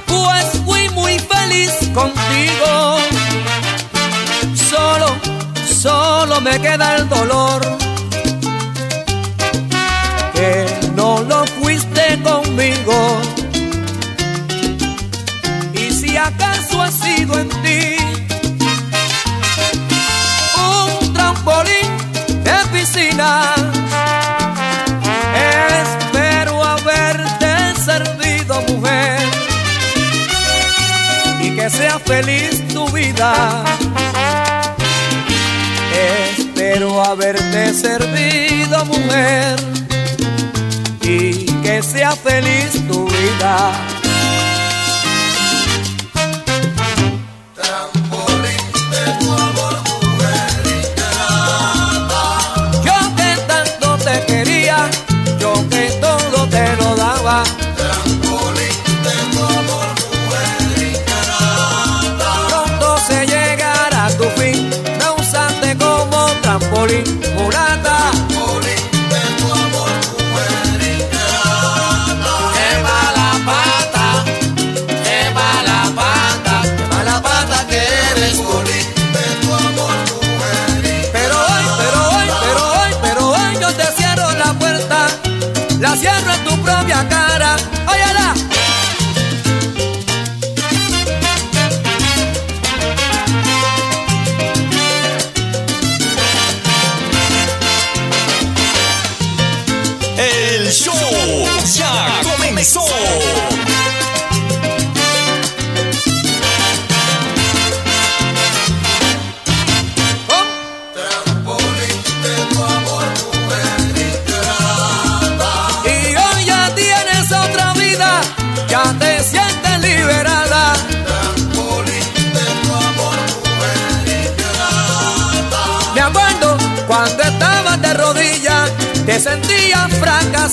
pues 0.07 0.47
fui 0.65 0.89
muy 0.91 1.19
feliz 1.19 1.73
contigo 1.93 2.34
me 6.45 6.61
queda 6.61 6.97
el 6.97 7.09
dolor. 7.09 7.61
Que 10.35 10.67
no 10.95 11.23
lo 11.23 11.47
fuiste 11.47 12.23
conmigo. 12.23 12.97
Y 15.73 15.91
si 15.91 16.17
acaso 16.19 16.83
ha 16.83 16.91
sido 16.91 17.39
en 17.39 17.49
ti 17.49 17.97
un 20.69 21.15
trampolín 21.15 21.91
de 22.45 22.57
piscina, 22.73 23.55
espero 25.83 26.63
haberte 26.63 27.75
servido, 27.89 28.61
mujer. 28.69 29.21
Y 31.41 31.57
que 31.57 31.71
sea 31.71 31.99
feliz 31.99 32.69
tu 32.69 32.87
vida. 32.91 33.65
Espero 36.75 37.01
haberte 37.05 37.73
servido, 37.73 38.85
mujer, 38.87 39.55
y 41.03 41.45
que 41.63 41.81
sea 41.85 42.17
feliz 42.17 42.73
tu 42.89 43.07
vida. 43.07 44.04
pra 86.65 86.83
me. 86.85 87.24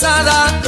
Fracasada. 0.01 0.61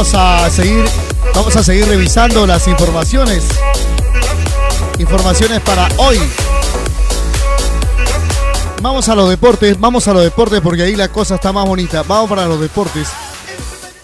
Vamos 0.00 0.14
a 0.14 0.48
seguir, 0.48 0.84
vamos 1.34 1.56
a 1.56 1.62
seguir 1.62 1.86
revisando 1.86 2.46
las 2.46 2.66
informaciones. 2.68 3.44
Informaciones 4.98 5.60
para 5.60 5.88
hoy. 5.98 6.18
Vamos 8.80 9.10
a 9.10 9.14
los 9.14 9.28
deportes, 9.28 9.78
vamos 9.78 10.08
a 10.08 10.14
los 10.14 10.22
deportes 10.22 10.62
porque 10.62 10.84
ahí 10.84 10.96
la 10.96 11.08
cosa 11.08 11.34
está 11.34 11.52
más 11.52 11.66
bonita. 11.66 12.02
Vamos 12.04 12.30
para 12.30 12.46
los 12.46 12.58
deportes. 12.62 13.08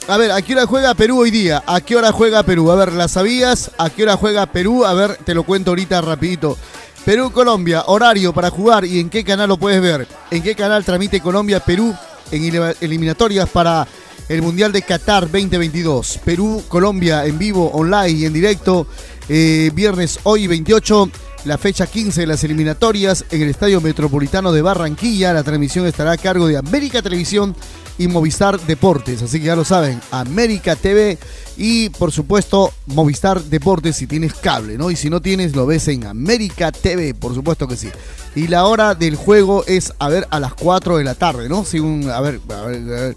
A 0.06 0.18
ver, 0.18 0.32
¿a 0.32 0.42
qué 0.42 0.52
hora 0.52 0.66
juega 0.66 0.92
Perú 0.92 1.20
hoy 1.20 1.30
día? 1.30 1.62
¿A 1.66 1.80
qué 1.80 1.96
hora 1.96 2.12
juega 2.12 2.42
Perú? 2.42 2.70
A 2.70 2.74
ver, 2.74 2.92
¿la 2.92 3.08
sabías? 3.08 3.70
¿A 3.78 3.88
qué 3.88 4.02
hora 4.02 4.18
juega 4.18 4.44
Perú? 4.44 4.84
A 4.84 4.92
ver, 4.92 5.16
te 5.24 5.32
lo 5.32 5.44
cuento 5.44 5.70
ahorita 5.70 6.02
rapidito. 6.02 6.58
Perú-Colombia, 7.06 7.84
horario 7.86 8.34
para 8.34 8.50
jugar 8.50 8.84
y 8.84 9.00
en 9.00 9.08
qué 9.08 9.24
canal 9.24 9.48
lo 9.48 9.56
puedes 9.56 9.80
ver. 9.80 10.06
¿En 10.30 10.42
qué 10.42 10.54
canal 10.54 10.84
transmite 10.84 11.22
Colombia-Perú 11.22 11.96
en 12.32 12.74
eliminatorias 12.82 13.48
para 13.48 13.86
el 14.28 14.42
Mundial 14.42 14.72
de 14.72 14.82
Qatar 14.82 15.24
2022? 15.30 16.20
Perú-Colombia 16.24 17.24
en 17.26 17.38
vivo, 17.38 17.70
online 17.72 18.10
y 18.10 18.24
en 18.24 18.32
directo. 18.32 18.86
eh, 19.28 19.70
viernes 19.74 20.20
hoy 20.22 20.46
28, 20.46 21.10
la 21.46 21.58
fecha 21.58 21.86
15 21.86 22.20
de 22.20 22.26
las 22.28 22.44
eliminatorias 22.44 23.24
en 23.30 23.42
el 23.42 23.48
Estadio 23.50 23.80
Metropolitano 23.80 24.52
de 24.52 24.62
Barranquilla. 24.62 25.32
La 25.32 25.42
transmisión 25.42 25.86
estará 25.86 26.12
a 26.12 26.16
cargo 26.16 26.46
de 26.46 26.56
América 26.56 27.02
Televisión 27.02 27.54
y 27.98 28.08
Movistar 28.08 28.60
Deportes. 28.60 29.22
Así 29.22 29.40
que 29.40 29.46
ya 29.46 29.56
lo 29.56 29.64
saben, 29.64 30.00
América 30.10 30.76
TV 30.76 31.18
y 31.56 31.88
por 31.90 32.12
supuesto 32.12 32.72
Movistar 32.86 33.42
Deportes 33.42 33.96
si 33.96 34.06
tienes 34.06 34.34
cable, 34.34 34.76
¿no? 34.78 34.90
Y 34.90 34.96
si 34.96 35.10
no 35.10 35.20
tienes, 35.20 35.56
lo 35.56 35.66
ves 35.66 35.88
en 35.88 36.04
América 36.04 36.70
TV, 36.72 37.14
por 37.14 37.34
supuesto 37.34 37.66
que 37.66 37.76
sí. 37.76 37.88
Y 38.34 38.48
la 38.48 38.66
hora 38.66 38.94
del 38.94 39.16
juego 39.16 39.64
es, 39.66 39.92
a 39.98 40.08
ver, 40.08 40.28
a 40.30 40.38
las 40.38 40.54
4 40.54 40.98
de 40.98 41.04
la 41.04 41.14
tarde, 41.14 41.48
¿no? 41.48 41.64
Según, 41.64 42.10
a 42.10 42.20
ver, 42.20 42.40
a 42.48 42.62
ver, 42.62 42.76
a 42.76 43.00
ver. 43.00 43.16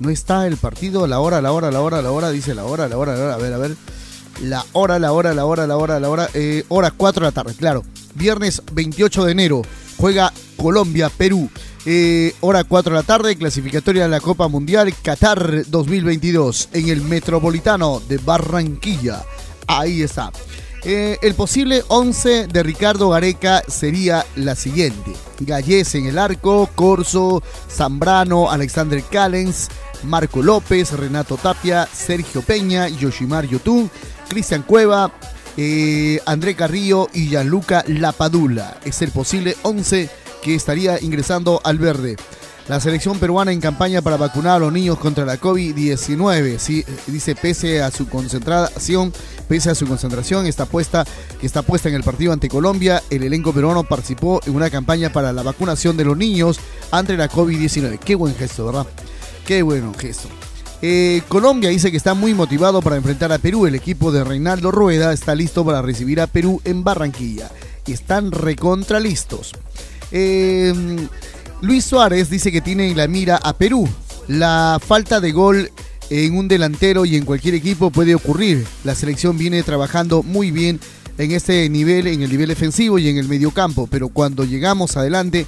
No 0.00 0.08
está 0.08 0.46
el 0.46 0.56
partido, 0.56 1.06
la 1.06 1.20
hora, 1.20 1.42
la 1.42 1.52
hora, 1.52 1.70
la 1.70 1.82
hora, 1.82 2.00
la 2.00 2.10
hora, 2.10 2.30
dice 2.30 2.54
la 2.54 2.64
hora, 2.64 2.88
la 2.88 2.96
hora, 2.96 3.14
la 3.14 3.24
hora, 3.24 3.34
a 3.34 3.36
ver, 3.36 3.52
a 3.52 3.58
ver. 3.58 3.76
La 4.42 4.64
hora, 4.72 4.98
la 4.98 5.12
hora, 5.12 5.34
la 5.34 5.44
hora, 5.44 5.66
la 5.66 5.76
hora, 5.76 6.00
la 6.00 6.08
hora, 6.08 6.28
eh, 6.32 6.64
hora 6.68 6.90
4 6.90 7.20
de 7.20 7.28
la 7.28 7.32
tarde, 7.32 7.54
claro. 7.54 7.84
Viernes 8.14 8.62
28 8.72 9.24
de 9.26 9.32
enero 9.32 9.62
juega 9.98 10.32
Colombia, 10.56 11.10
Perú. 11.10 11.50
Eh, 11.84 12.34
hora 12.40 12.64
4 12.64 12.94
de 12.94 12.98
la 12.98 13.06
tarde, 13.06 13.36
clasificatoria 13.36 14.04
de 14.04 14.08
la 14.08 14.20
Copa 14.20 14.48
Mundial 14.48 14.94
Qatar 15.02 15.66
2022 15.66 16.70
en 16.72 16.88
el 16.88 17.02
Metropolitano 17.02 18.00
de 18.00 18.16
Barranquilla. 18.16 19.22
Ahí 19.66 20.02
está. 20.02 20.32
Eh, 20.82 21.18
el 21.20 21.34
posible 21.34 21.84
11 21.88 22.46
de 22.46 22.62
Ricardo 22.62 23.10
Gareca 23.10 23.62
sería 23.68 24.24
la 24.36 24.54
siguiente. 24.54 25.12
Gallés 25.40 25.94
en 25.94 26.06
el 26.06 26.18
arco, 26.18 26.70
Corso, 26.74 27.42
Zambrano, 27.70 28.50
Alexander 28.50 29.02
Callens, 29.02 29.68
Marco 30.04 30.42
López, 30.42 30.92
Renato 30.92 31.36
Tapia, 31.36 31.88
Sergio 31.92 32.42
Peña, 32.42 32.88
Yoshimar 32.88 33.46
Yotun, 33.46 33.90
Cristian 34.28 34.62
Cueva, 34.62 35.12
eh, 35.56 36.20
André 36.26 36.54
Carrillo 36.54 37.08
y 37.12 37.28
Gianluca 37.28 37.84
Lapadula. 37.86 38.78
Es 38.84 39.02
el 39.02 39.10
posible 39.10 39.56
11 39.62 40.08
que 40.42 40.54
estaría 40.54 41.00
ingresando 41.00 41.60
al 41.64 41.78
verde. 41.78 42.16
La 42.68 42.78
selección 42.78 43.18
peruana 43.18 43.50
en 43.50 43.60
campaña 43.60 44.00
para 44.00 44.16
vacunar 44.16 44.56
a 44.56 44.58
los 44.60 44.72
niños 44.72 44.96
contra 44.96 45.24
la 45.24 45.40
COVID-19. 45.40 46.58
Sí, 46.58 46.84
dice, 47.08 47.34
pese 47.34 47.82
a 47.82 47.90
su 47.90 48.08
concentración, 48.08 49.12
pese 49.48 49.70
a 49.70 49.74
su 49.74 49.88
concentración, 49.88 50.46
está 50.46 50.66
puesta, 50.66 51.04
que 51.40 51.46
está 51.46 51.62
puesta 51.62 51.88
en 51.88 51.96
el 51.96 52.04
partido 52.04 52.32
ante 52.32 52.48
Colombia, 52.48 53.02
el 53.10 53.24
elenco 53.24 53.52
peruano 53.52 53.82
participó 53.82 54.40
en 54.46 54.54
una 54.54 54.70
campaña 54.70 55.12
para 55.12 55.32
la 55.32 55.42
vacunación 55.42 55.96
de 55.96 56.04
los 56.04 56.16
niños 56.16 56.60
ante 56.92 57.16
la 57.16 57.28
COVID-19. 57.28 57.98
Qué 57.98 58.14
buen 58.14 58.36
gesto, 58.36 58.66
¿verdad? 58.66 58.86
Qué 59.46 59.62
bueno 59.62 59.92
gesto. 59.94 60.28
Eh, 60.82 61.22
Colombia 61.28 61.68
dice 61.68 61.90
que 61.90 61.96
está 61.96 62.14
muy 62.14 62.32
motivado 62.32 62.80
para 62.80 62.96
enfrentar 62.96 63.32
a 63.32 63.38
Perú. 63.38 63.66
El 63.66 63.74
equipo 63.74 64.12
de 64.12 64.24
Reinaldo 64.24 64.70
Rueda 64.70 65.12
está 65.12 65.34
listo 65.34 65.64
para 65.64 65.82
recibir 65.82 66.20
a 66.20 66.26
Perú 66.26 66.60
en 66.64 66.84
Barranquilla. 66.84 67.50
Están 67.86 68.30
recontra 68.30 69.00
listos. 69.00 69.52
Eh, 70.12 70.72
Luis 71.60 71.84
Suárez 71.84 72.30
dice 72.30 72.52
que 72.52 72.60
tiene 72.60 72.88
en 72.88 72.96
la 72.96 73.08
mira 73.08 73.36
a 73.36 73.52
Perú. 73.52 73.88
La 74.28 74.78
falta 74.80 75.20
de 75.20 75.32
gol 75.32 75.70
en 76.08 76.36
un 76.36 76.48
delantero 76.48 77.04
y 77.04 77.16
en 77.16 77.24
cualquier 77.24 77.54
equipo 77.54 77.90
puede 77.90 78.14
ocurrir. 78.14 78.66
La 78.84 78.94
selección 78.94 79.36
viene 79.36 79.62
trabajando 79.62 80.22
muy 80.22 80.50
bien 80.50 80.80
en 81.18 81.32
este 81.32 81.68
nivel, 81.68 82.06
en 82.06 82.22
el 82.22 82.30
nivel 82.30 82.48
defensivo 82.48 82.98
y 82.98 83.08
en 83.08 83.18
el 83.18 83.28
mediocampo, 83.28 83.86
pero 83.86 84.08
cuando 84.08 84.44
llegamos 84.44 84.96
adelante 84.96 85.46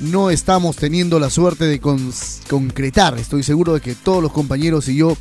no 0.00 0.30
estamos 0.30 0.76
teniendo 0.76 1.18
la 1.18 1.30
suerte 1.30 1.64
de 1.64 1.80
concretar. 1.80 3.18
Estoy 3.18 3.42
seguro 3.42 3.74
de 3.74 3.80
que 3.80 3.94
todos 3.94 4.22
los 4.22 4.32
compañeros 4.32 4.88
y 4.88 4.96
yo, 4.96 5.16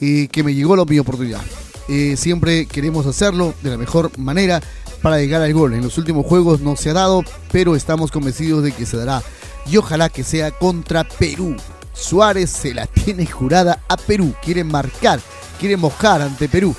eh, 0.00 0.28
que 0.30 0.42
me 0.42 0.54
llegó 0.54 0.76
la 0.76 0.82
oportunidad. 0.82 1.42
Eh, 1.88 2.16
siempre 2.16 2.66
queremos 2.66 3.06
hacerlo 3.06 3.54
de 3.62 3.70
la 3.70 3.76
mejor 3.76 4.16
manera 4.18 4.60
para 5.02 5.18
llegar 5.18 5.42
al 5.42 5.52
gol. 5.52 5.74
En 5.74 5.82
los 5.82 5.98
últimos 5.98 6.24
juegos 6.24 6.60
no 6.60 6.76
se 6.76 6.90
ha 6.90 6.94
dado, 6.94 7.24
pero 7.50 7.74
estamos 7.74 8.10
convencidos 8.10 8.62
de 8.62 8.72
que 8.72 8.86
se 8.86 8.96
dará. 8.96 9.22
Y 9.66 9.76
ojalá 9.76 10.08
que 10.08 10.24
sea 10.24 10.50
contra 10.52 11.04
Perú. 11.04 11.56
Suárez 11.92 12.50
se 12.50 12.72
la 12.72 12.86
tiene 12.86 13.26
jurada 13.26 13.82
a 13.88 13.96
Perú. 13.96 14.34
Quiere 14.42 14.64
marcar, 14.64 15.20
quiere 15.58 15.76
mojar 15.76 16.22
ante 16.22 16.48
Perú. 16.48 16.74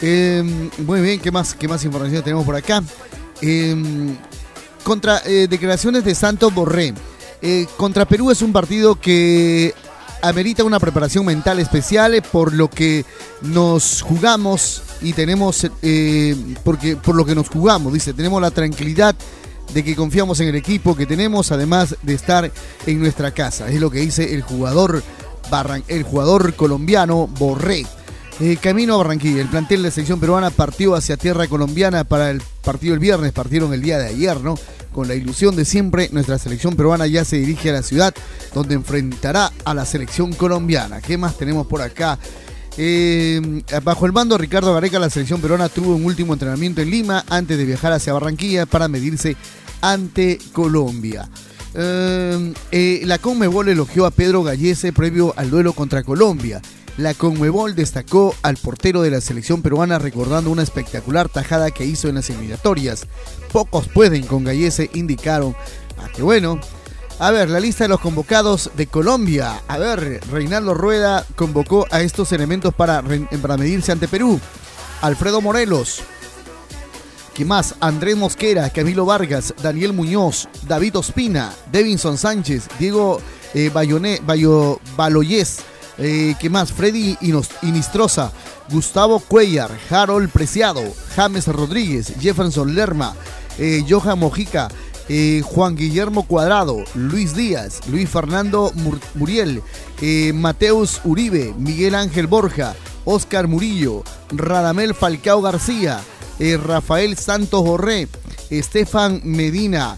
Eh, 0.00 0.42
muy 0.78 1.00
bien, 1.00 1.20
¿qué 1.20 1.30
más, 1.30 1.54
¿qué 1.54 1.68
más 1.68 1.84
información 1.84 2.22
tenemos 2.22 2.44
por 2.44 2.56
acá? 2.56 2.82
Eh, 3.42 3.74
contra 4.86 5.20
eh, 5.26 5.48
declaraciones 5.50 6.04
de 6.04 6.14
Santos 6.14 6.54
Borré. 6.54 6.94
Eh, 7.42 7.66
contra 7.76 8.04
Perú 8.06 8.30
es 8.30 8.40
un 8.40 8.52
partido 8.52 8.94
que 9.00 9.74
amerita 10.22 10.62
una 10.62 10.78
preparación 10.78 11.26
mental 11.26 11.58
especial 11.58 12.14
eh, 12.14 12.22
por 12.22 12.52
lo 12.52 12.70
que 12.70 13.04
nos 13.42 14.00
jugamos 14.02 14.82
y 15.02 15.12
tenemos, 15.12 15.66
porque, 16.62 16.94
por 16.96 17.16
lo 17.16 17.24
que 17.26 17.34
nos 17.34 17.48
jugamos, 17.48 17.92
dice, 17.92 18.14
tenemos 18.14 18.40
la 18.40 18.52
tranquilidad 18.52 19.16
de 19.74 19.82
que 19.82 19.96
confiamos 19.96 20.38
en 20.38 20.48
el 20.48 20.54
equipo 20.54 20.94
que 20.94 21.04
tenemos, 21.04 21.50
además 21.50 21.96
de 22.02 22.14
estar 22.14 22.50
en 22.86 23.00
nuestra 23.00 23.32
casa. 23.32 23.68
Es 23.68 23.80
lo 23.80 23.90
que 23.90 23.98
dice 23.98 24.34
el 24.34 24.42
jugador, 24.42 25.02
Barran- 25.50 25.82
el 25.88 26.04
jugador 26.04 26.54
colombiano 26.54 27.26
Borré. 27.26 27.84
Eh, 28.38 28.58
camino 28.60 28.94
a 28.94 28.96
Barranquilla, 28.98 29.40
el 29.40 29.48
plantel 29.48 29.78
de 29.78 29.88
la 29.88 29.90
selección 29.90 30.20
peruana 30.20 30.50
partió 30.50 30.94
hacia 30.94 31.16
tierra 31.16 31.46
colombiana 31.48 32.04
para 32.04 32.30
el 32.30 32.42
partido 32.62 32.92
el 32.92 33.00
viernes, 33.00 33.32
partieron 33.32 33.72
el 33.72 33.80
día 33.80 33.98
de 33.98 34.08
ayer, 34.08 34.42
¿no? 34.42 34.58
Con 34.92 35.08
la 35.08 35.14
ilusión 35.14 35.56
de 35.56 35.64
siempre, 35.64 36.10
nuestra 36.12 36.38
selección 36.38 36.76
peruana 36.76 37.06
ya 37.06 37.24
se 37.24 37.36
dirige 37.38 37.70
a 37.70 37.74
la 37.74 37.82
ciudad 37.82 38.14
donde 38.52 38.74
enfrentará 38.74 39.52
a 39.64 39.72
la 39.72 39.86
selección 39.86 40.34
colombiana. 40.34 41.00
¿Qué 41.00 41.16
más 41.16 41.38
tenemos 41.38 41.66
por 41.66 41.80
acá? 41.80 42.18
Eh, 42.76 43.62
bajo 43.82 44.04
el 44.04 44.12
mando 44.12 44.34
de 44.34 44.42
Ricardo 44.42 44.74
Gareca, 44.74 44.98
la 44.98 45.08
selección 45.08 45.40
peruana 45.40 45.70
tuvo 45.70 45.96
un 45.96 46.04
último 46.04 46.34
entrenamiento 46.34 46.82
en 46.82 46.90
Lima 46.90 47.24
antes 47.30 47.56
de 47.56 47.64
viajar 47.64 47.94
hacia 47.94 48.12
Barranquilla 48.12 48.66
para 48.66 48.86
medirse 48.86 49.34
ante 49.80 50.38
Colombia. 50.52 51.26
Eh, 51.74 52.52
eh, 52.70 53.00
la 53.04 53.18
Conmebol 53.18 53.68
elogió 53.68 54.04
a 54.04 54.10
Pedro 54.10 54.42
Gallese 54.42 54.92
previo 54.92 55.32
al 55.36 55.48
duelo 55.48 55.72
contra 55.72 56.02
Colombia. 56.02 56.60
La 56.96 57.12
Conmebol 57.12 57.74
destacó 57.74 58.34
al 58.42 58.56
portero 58.56 59.02
de 59.02 59.10
la 59.10 59.20
selección 59.20 59.60
peruana 59.60 59.98
recordando 59.98 60.50
una 60.50 60.62
espectacular 60.62 61.28
tajada 61.28 61.70
que 61.70 61.84
hizo 61.84 62.08
en 62.08 62.14
las 62.14 62.30
eliminatorias. 62.30 63.06
Pocos 63.52 63.88
pueden 63.88 64.26
con 64.26 64.44
Gallese, 64.44 64.90
indicaron. 64.94 65.54
Ah, 65.98 66.08
qué 66.14 66.22
bueno. 66.22 66.58
A 67.18 67.30
ver, 67.30 67.50
la 67.50 67.60
lista 67.60 67.84
de 67.84 67.88
los 67.88 68.00
convocados 68.00 68.70
de 68.76 68.86
Colombia. 68.86 69.62
A 69.68 69.78
ver, 69.78 70.20
Reinaldo 70.30 70.74
Rueda 70.74 71.26
convocó 71.34 71.86
a 71.90 72.00
estos 72.00 72.32
elementos 72.32 72.74
para, 72.74 73.02
para 73.42 73.56
medirse 73.56 73.92
ante 73.92 74.08
Perú. 74.08 74.40
Alfredo 75.02 75.40
Morelos. 75.40 76.02
¿Qué 77.34 77.44
más? 77.44 77.74
Andrés 77.80 78.16
Mosquera, 78.16 78.70
Camilo 78.70 79.04
Vargas, 79.04 79.52
Daniel 79.62 79.92
Muñoz, 79.92 80.48
David 80.66 80.96
Ospina, 80.96 81.52
Devinson 81.70 82.16
Sánchez, 82.16 82.68
Diego 82.78 83.20
eh, 83.52 83.70
Bayo, 83.70 84.80
Baloyes. 84.96 85.58
Eh, 85.98 86.34
¿Qué 86.38 86.50
más? 86.50 86.72
Freddy 86.72 87.16
Inistrosa, 87.62 88.32
Gustavo 88.70 89.18
Cuellar, 89.20 89.70
Harold 89.90 90.28
Preciado, 90.30 90.82
James 91.14 91.46
Rodríguez, 91.48 92.12
Jefferson 92.20 92.74
Lerma, 92.74 93.14
eh, 93.58 93.82
Johan 93.88 94.18
Mojica, 94.18 94.68
eh, 95.08 95.40
Juan 95.44 95.74
Guillermo 95.74 96.26
Cuadrado, 96.26 96.84
Luis 96.94 97.34
Díaz, 97.34 97.80
Luis 97.88 98.10
Fernando 98.10 98.72
Mur- 98.74 99.00
Muriel, 99.14 99.62
eh, 100.02 100.32
Mateus 100.34 101.00
Uribe, 101.04 101.54
Miguel 101.58 101.94
Ángel 101.94 102.26
Borja, 102.26 102.74
Oscar 103.06 103.46
Murillo, 103.48 104.02
Radamel 104.32 104.94
Falcao 104.94 105.40
García, 105.40 106.00
eh, 106.38 106.58
Rafael 106.62 107.16
Santos 107.16 107.64
Borré, 107.64 108.08
Estefan 108.50 109.22
Medina, 109.24 109.96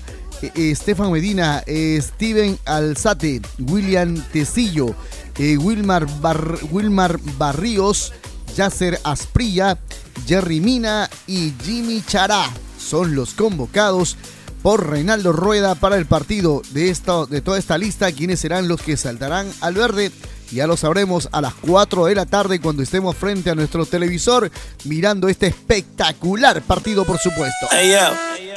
Estefan 0.54 1.10
Medina, 1.10 1.64
Steven 1.66 2.56
Alzate, 2.64 3.40
William 3.58 4.14
Tecillo, 4.32 4.94
eh, 5.38 5.56
Wilmar, 5.58 6.06
Bar- 6.20 6.58
Wilmar 6.70 7.18
Barríos, 7.38 8.12
Yasser 8.56 9.00
Asprilla, 9.04 9.78
Jerry 10.26 10.60
Mina 10.60 11.08
y 11.26 11.52
Jimmy 11.64 12.02
Chará 12.06 12.44
son 12.78 13.14
los 13.14 13.34
convocados 13.34 14.16
por 14.62 14.88
Reinaldo 14.90 15.32
Rueda 15.32 15.74
para 15.76 15.96
el 15.96 16.06
partido 16.06 16.62
de, 16.70 16.90
esta, 16.90 17.26
de 17.26 17.40
toda 17.40 17.58
esta 17.58 17.78
lista. 17.78 18.10
¿Quiénes 18.10 18.40
serán 18.40 18.66
los 18.66 18.80
que 18.82 18.96
saltarán 18.96 19.50
al 19.60 19.74
verde? 19.74 20.10
Ya 20.50 20.66
lo 20.66 20.76
sabremos 20.78 21.28
a 21.32 21.40
las 21.42 21.54
4 21.54 22.06
de 22.06 22.14
la 22.14 22.24
tarde 22.26 22.58
cuando 22.60 22.82
estemos 22.82 23.14
frente 23.14 23.50
a 23.50 23.54
nuestro 23.54 23.84
televisor 23.86 24.50
mirando 24.84 25.28
este 25.28 25.46
espectacular 25.48 26.62
partido, 26.62 27.04
por 27.04 27.18
supuesto. 27.18 27.68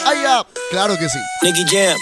¡Ay, 0.05 0.21
ya! 0.23 0.45
Claro 0.71 0.97
que 0.97 1.09
sí. 1.09 1.17
Nicky 1.43 1.65
Jam, 1.69 1.97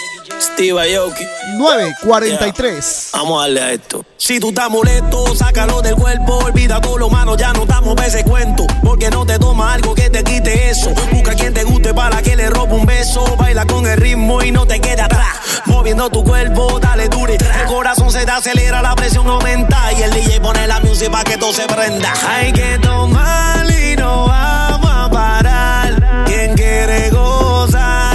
Steve 0.60 0.94
Aoki. 0.94 1.24
9.43. 1.56 3.12
Vamos 3.14 3.38
a 3.38 3.42
darle 3.44 3.60
a 3.62 3.72
esto. 3.72 4.04
Si 4.18 4.38
tú 4.38 4.50
estás 4.50 4.68
molesto, 4.68 5.34
sácalo 5.34 5.80
del 5.80 5.94
cuerpo. 5.94 6.36
Olvida 6.44 6.82
todo 6.82 6.98
lo 6.98 7.08
malo, 7.08 7.34
ya 7.34 7.54
no 7.54 7.62
estamos 7.62 7.94
para 7.94 8.08
ese 8.08 8.24
cuento. 8.24 8.66
Porque 8.84 9.08
no 9.08 9.24
te 9.24 9.38
toma 9.38 9.72
algo 9.72 9.94
que 9.94 10.10
te 10.10 10.22
quite 10.22 10.68
eso. 10.68 10.92
Busca 11.12 11.34
quien 11.34 11.54
te 11.54 11.64
guste 11.64 11.94
para 11.94 12.20
que 12.20 12.36
le 12.36 12.50
robe 12.50 12.74
un 12.74 12.84
beso. 12.84 13.24
Baila 13.38 13.64
con 13.64 13.86
el 13.86 13.96
ritmo 13.96 14.42
y 14.42 14.50
no 14.50 14.66
te 14.66 14.82
quede 14.82 15.00
atrás. 15.00 15.62
Moviendo 15.64 16.10
tu 16.10 16.22
cuerpo, 16.22 16.78
dale 16.78 17.08
dure. 17.08 17.36
El 17.36 17.66
corazón 17.66 18.12
se 18.12 18.26
te 18.26 18.30
acelera, 18.30 18.82
la 18.82 18.94
presión 18.94 19.26
aumenta. 19.28 19.90
Y 19.94 20.02
el 20.02 20.12
DJ 20.12 20.40
pone 20.42 20.66
la 20.66 20.78
música 20.80 21.10
para 21.10 21.24
que 21.24 21.38
todo 21.38 21.54
se 21.54 21.66
prenda. 21.68 22.12
Hay 22.28 22.52
que 22.52 22.78
tomar 22.82 23.64
y 23.70 23.96
no 23.96 24.26
vamos 24.26 24.90
a 24.92 25.08
parar. 25.10 26.26
Quien 26.26 26.54
quiere 26.54 27.08
gozar, 27.08 28.09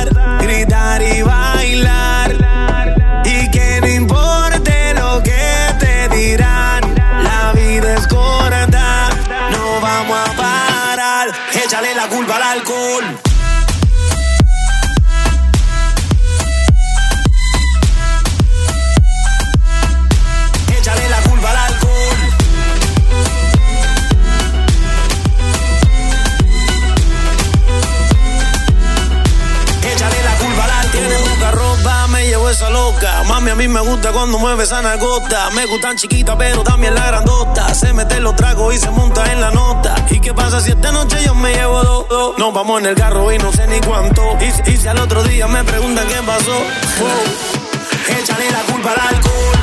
a 33.56 33.58
mí 33.58 33.70
me 33.70 33.80
gusta 33.80 34.12
cuando 34.12 34.38
mueve 34.38 34.66
esa 34.66 34.82
nalgota. 34.82 35.50
Me 35.52 35.66
gustan 35.66 35.96
chiquitas, 35.96 36.36
pero 36.38 36.62
también 36.62 36.94
la 36.94 37.08
grandota. 37.08 37.74
Se 37.74 37.94
mete 37.94 38.20
los 38.20 38.36
tragos 38.36 38.76
y 38.76 38.78
se 38.78 38.92
monta 38.92 39.32
en 39.32 39.40
la 39.40 39.50
nota. 39.50 39.96
¿Y 40.10 40.20
qué 40.20 40.34
pasa 40.34 40.60
si 40.60 40.72
esta 40.72 40.92
noche 40.92 41.24
yo 41.24 41.34
me 41.34 41.54
llevo 41.54 41.82
dos? 41.82 42.10
dos? 42.10 42.38
Nos 42.38 42.54
vamos 42.54 42.82
en 42.82 42.88
el 42.88 42.96
carro 42.96 43.32
y 43.32 43.38
no 43.38 43.54
sé 43.54 43.66
ni 43.68 43.80
cuánto. 43.80 44.22
Y, 44.42 44.78
si- 44.78 44.86
al 44.90 45.00
otro 45.00 45.24
día 45.24 45.48
me 45.48 45.64
preguntan 45.64 46.06
qué 46.08 46.16
pasó, 46.26 46.52
wow. 46.52 47.08
la 48.52 48.74
culpa 48.74 48.92
al 48.92 49.16
alcohol. 49.16 49.55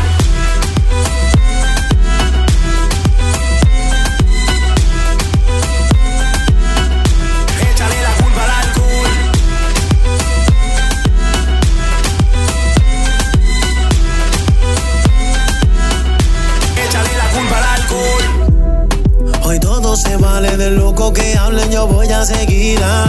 Que 21.10 21.36
hablen, 21.36 21.70
yo 21.70 21.86
voy 21.86 22.06
a 22.12 22.24
seguirla. 22.24 23.06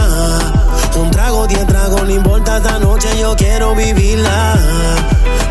Un 0.96 1.10
trago, 1.10 1.46
diez 1.46 1.66
tragos, 1.66 2.02
no 2.02 2.10
importa 2.10 2.56
esta 2.56 2.78
noche, 2.78 3.08
yo 3.20 3.36
quiero 3.36 3.74
vivirla. 3.74 4.54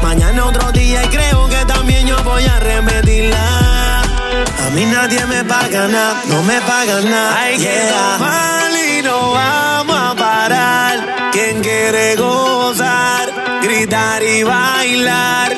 Mañana 0.02 0.46
otro 0.46 0.72
día 0.72 1.04
y 1.04 1.08
creo 1.08 1.48
que 1.48 1.64
también 1.66 2.08
yo 2.08 2.18
voy 2.24 2.44
a 2.44 2.60
repetirla. 2.60 4.02
A 4.02 4.70
mí 4.76 4.86
nadie 4.86 5.26
me 5.26 5.44
paga 5.46 5.88
nada, 5.88 6.22
no 6.28 6.44
me 6.44 6.60
pagan 6.62 7.10
nada. 7.10 7.40
Hay 7.40 7.58
que 7.58 7.80
tomar 7.90 8.72
y 8.90 9.02
no 9.04 9.32
vamos 9.32 9.98
a 10.12 10.16
parar. 10.16 11.32
Quien 11.32 11.62
quiere 11.62 12.16
gozar, 12.16 13.30
gritar 13.62 14.22
y 14.24 14.44
bailar. 14.44 15.56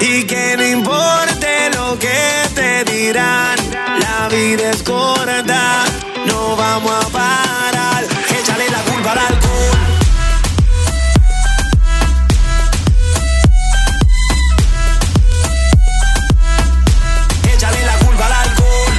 Y 0.00 0.24
que 0.24 0.56
no 0.56 0.64
importe 0.64 1.70
lo 1.74 1.98
que 1.98 2.18
te 2.54 2.84
dirán, 2.84 3.56
la 4.30 5.86
no 6.26 6.54
vamos 6.54 6.92
a 6.92 7.08
parar. 7.08 8.04
Échale 8.38 8.68
la 8.70 8.78
culpa 8.82 9.12
al 9.12 9.18
alcohol. 9.18 9.78
Échale 17.54 17.84
la 17.86 17.98
culpa 17.98 18.26
al 18.26 18.32
alcohol. 18.32 18.92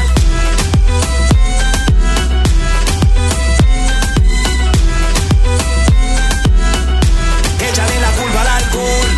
Échale 7.70 8.00
la 8.00 8.12
culpa 8.20 8.42
al 8.42 8.48
alcohol. 8.48 9.10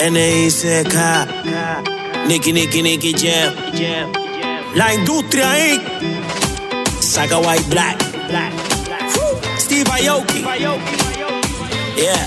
N.I.C.K. 0.00 1.53
Nicky, 2.26 2.52
Nicky, 2.52 2.82
Nicky 2.82 3.12
Jam. 3.12 3.54
La 4.74 4.94
industria 4.94 5.72
Inc. 5.72 5.82
Saca 7.00 7.38
White 7.38 7.68
Black. 7.68 8.02
Steve 9.58 9.90
Aoki. 9.90 10.42
Yeah. 11.96 12.26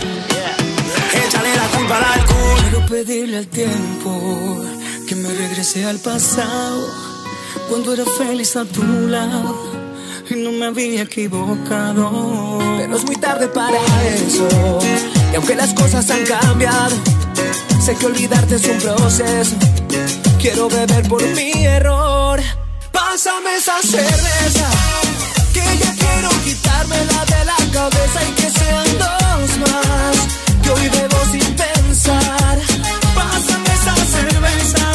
Échale 1.13 1.55
la 1.55 1.67
culpa 1.75 1.97
al 1.97 2.03
alcohol. 2.19 2.57
Quiero 2.61 2.85
pedirle 2.85 3.37
al 3.37 3.47
tiempo 3.47 4.61
que 5.07 5.15
me 5.15 5.29
regrese 5.29 5.85
al 5.85 5.97
pasado, 5.99 6.87
cuando 7.69 7.93
era 7.93 8.03
feliz 8.05 8.55
a 8.55 8.65
tu 8.65 8.83
lado 8.83 9.55
y 10.29 10.35
no 10.35 10.51
me 10.51 10.67
había 10.67 11.03
equivocado. 11.03 12.59
Pero 12.77 12.97
es 12.97 13.03
muy 13.03 13.15
tarde 13.15 13.47
para 13.47 13.79
eso, 14.13 14.47
y 15.31 15.35
aunque 15.35 15.55
las 15.55 15.73
cosas 15.73 16.09
han 16.09 16.25
cambiado, 16.25 16.95
sé 17.83 17.95
que 17.95 18.05
olvidarte 18.05 18.55
es 18.55 18.67
un 18.67 18.77
proceso. 18.77 19.55
Quiero 20.49 20.69
beber 20.69 21.05
por 21.09 21.21
mi 21.35 21.51
error. 21.65 22.39
Pásame 22.93 23.55
esa 23.57 23.81
cerveza, 23.81 24.69
que 25.53 25.59
ya 25.59 25.93
quiero 25.93 26.29
quitármela 26.45 27.25
de 27.25 27.43
la 27.43 27.57
cabeza 27.73 28.19
y 28.23 28.31
que 28.31 28.49
sean 28.49 28.85
dos 28.97 29.57
más. 29.59 30.17
Que 30.63 30.69
hoy 30.69 30.87
bebo 30.87 31.19
sin 31.33 31.53
pensar. 31.53 32.57
Pásame 33.13 33.73
esa 33.73 33.95
cerveza, 34.05 34.85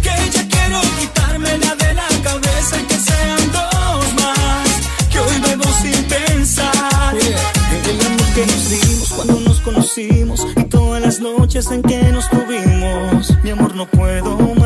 que 0.00 0.30
ya 0.30 0.46
quiero 0.46 0.80
quitármela 1.00 1.74
de 1.74 1.94
la 1.94 2.08
cabeza 2.22 2.76
y 2.80 2.84
que 2.84 3.00
sean 3.00 3.50
dos 3.50 4.14
más. 4.14 4.68
Que 5.10 5.18
hoy 5.18 5.40
bebo 5.40 5.68
sin 5.82 6.04
pensar. 6.04 7.16
El 7.16 8.06
amor 8.06 8.32
que 8.32 8.46
nos 8.46 8.70
dimos 8.70 9.08
cuando 9.08 9.40
nos 9.40 9.58
conocimos 9.58 10.46
y 10.54 10.62
todas 10.64 11.02
las 11.02 11.18
noches 11.18 11.68
en 11.72 11.82
que 11.82 12.00
nos 12.12 12.30
tuvimos. 12.30 13.34
Mi 13.42 13.50
amor, 13.50 13.74
no 13.74 13.86
puedo 13.86 14.57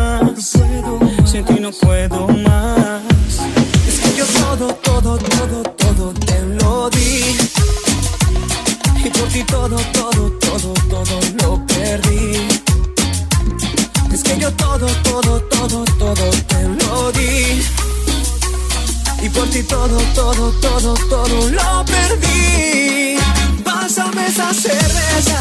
puedo 1.81 2.29
más. 2.29 3.03
Es 3.89 4.01
que 4.01 4.16
yo 4.16 4.25
todo, 4.27 4.75
todo, 4.75 5.18
todo, 5.18 5.62
todo 5.62 6.12
te 6.14 6.41
lo 6.61 6.91
di. 6.91 7.37
Y 9.05 9.11
por 9.11 9.29
ti 9.29 9.43
todo, 9.45 9.77
todo, 9.93 10.31
todo, 10.41 10.75
todo 10.91 11.20
lo 11.43 11.66
perdí. 11.66 12.49
Es 14.12 14.23
que 14.23 14.39
yo 14.39 14.53
todo, 14.53 14.87
todo, 15.03 15.41
todo, 15.41 15.85
todo 15.99 16.31
te 16.49 16.62
lo 16.85 17.12
di. 17.12 17.62
Y 19.23 19.29
por 19.29 19.49
ti 19.49 19.62
todo, 19.62 19.99
todo, 20.14 20.53
todo, 20.61 20.95
todo 21.09 21.51
lo 21.51 21.85
perdí. 21.85 23.16
Pásame 23.64 24.27
esa 24.27 24.53
cerveza, 24.53 25.41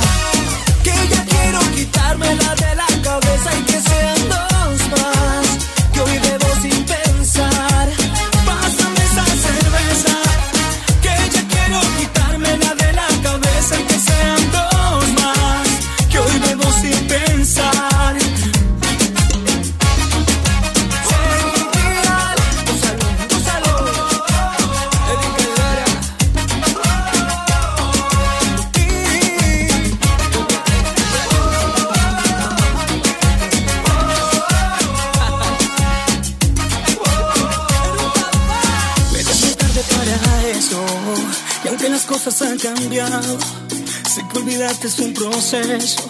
olvidarte 44.71 44.87
es 44.87 44.99
un 44.99 45.13
proceso. 45.13 46.09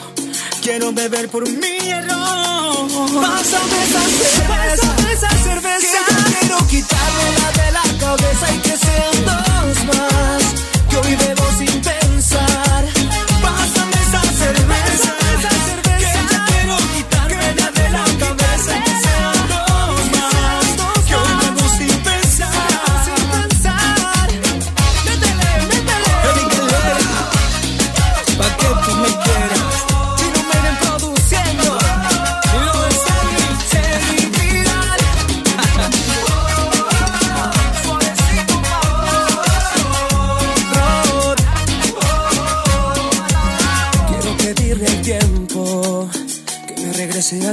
Quiero 0.61 0.91
beber 0.93 1.29
por 1.29 1.47
mi 1.49 1.89
error. 1.89 2.87
Pásame 3.21 3.83
esa 3.83 4.01
cerveza, 4.01 4.47
Pásame 4.47 5.13
esa 5.13 5.29
cerveza. 5.29 5.97
Que 6.07 6.39
quiero 6.39 6.57
quitármela 6.67 7.51
de 7.51 7.71
la 7.71 7.99
cabeza 7.99 8.53
y 8.53 8.59
que 8.59 8.77
sean 8.77 9.25
dos 9.25 9.85
más. 9.85 10.43
Que 10.89 10.97
hoy 10.97 11.15
bebo 11.15 11.45
sin 11.57 11.81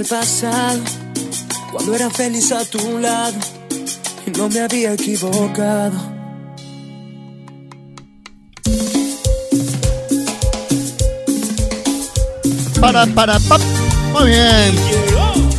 pasado, 0.08 0.80
cuando 1.72 1.94
era 1.94 2.08
feliz 2.08 2.50
a 2.52 2.64
tu 2.64 2.98
lado 2.98 3.36
y 4.26 4.30
no 4.30 4.48
me 4.48 4.60
había 4.60 4.94
equivocado. 4.94 5.92
Para, 12.80 13.06
para, 13.06 13.38
pap. 13.40 13.60
Muy 14.12 14.28
bien. 14.28 14.74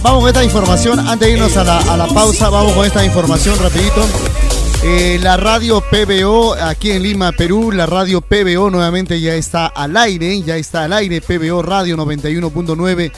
Vamos 0.02 0.22
con 0.22 0.28
esta 0.30 0.44
información. 0.44 1.00
Antes 1.00 1.28
de 1.28 1.34
irnos 1.34 1.56
a 1.58 1.64
la, 1.64 1.78
a 1.80 1.98
la 1.98 2.08
pausa, 2.08 2.50
vamos 2.50 2.74
con 2.74 2.86
esta 2.86 3.06
información 3.06 3.60
rapidito. 3.60 4.06
Eh, 4.82 5.20
la 5.22 5.36
radio 5.36 5.82
PBO 5.82 6.54
aquí 6.54 6.92
en 6.92 7.04
Lima, 7.04 7.34
Perú, 7.34 7.72
la 7.72 7.86
radio 7.86 8.22
PBO 8.22 8.70
nuevamente 8.70 9.20
ya 9.20 9.36
está 9.36 9.68
al 9.68 9.98
aire, 9.98 10.42
ya 10.42 10.56
está 10.56 10.86
al 10.86 10.94
aire, 10.94 11.20
PBO 11.20 11.62
Radio 11.62 11.98
91.9 11.98 13.12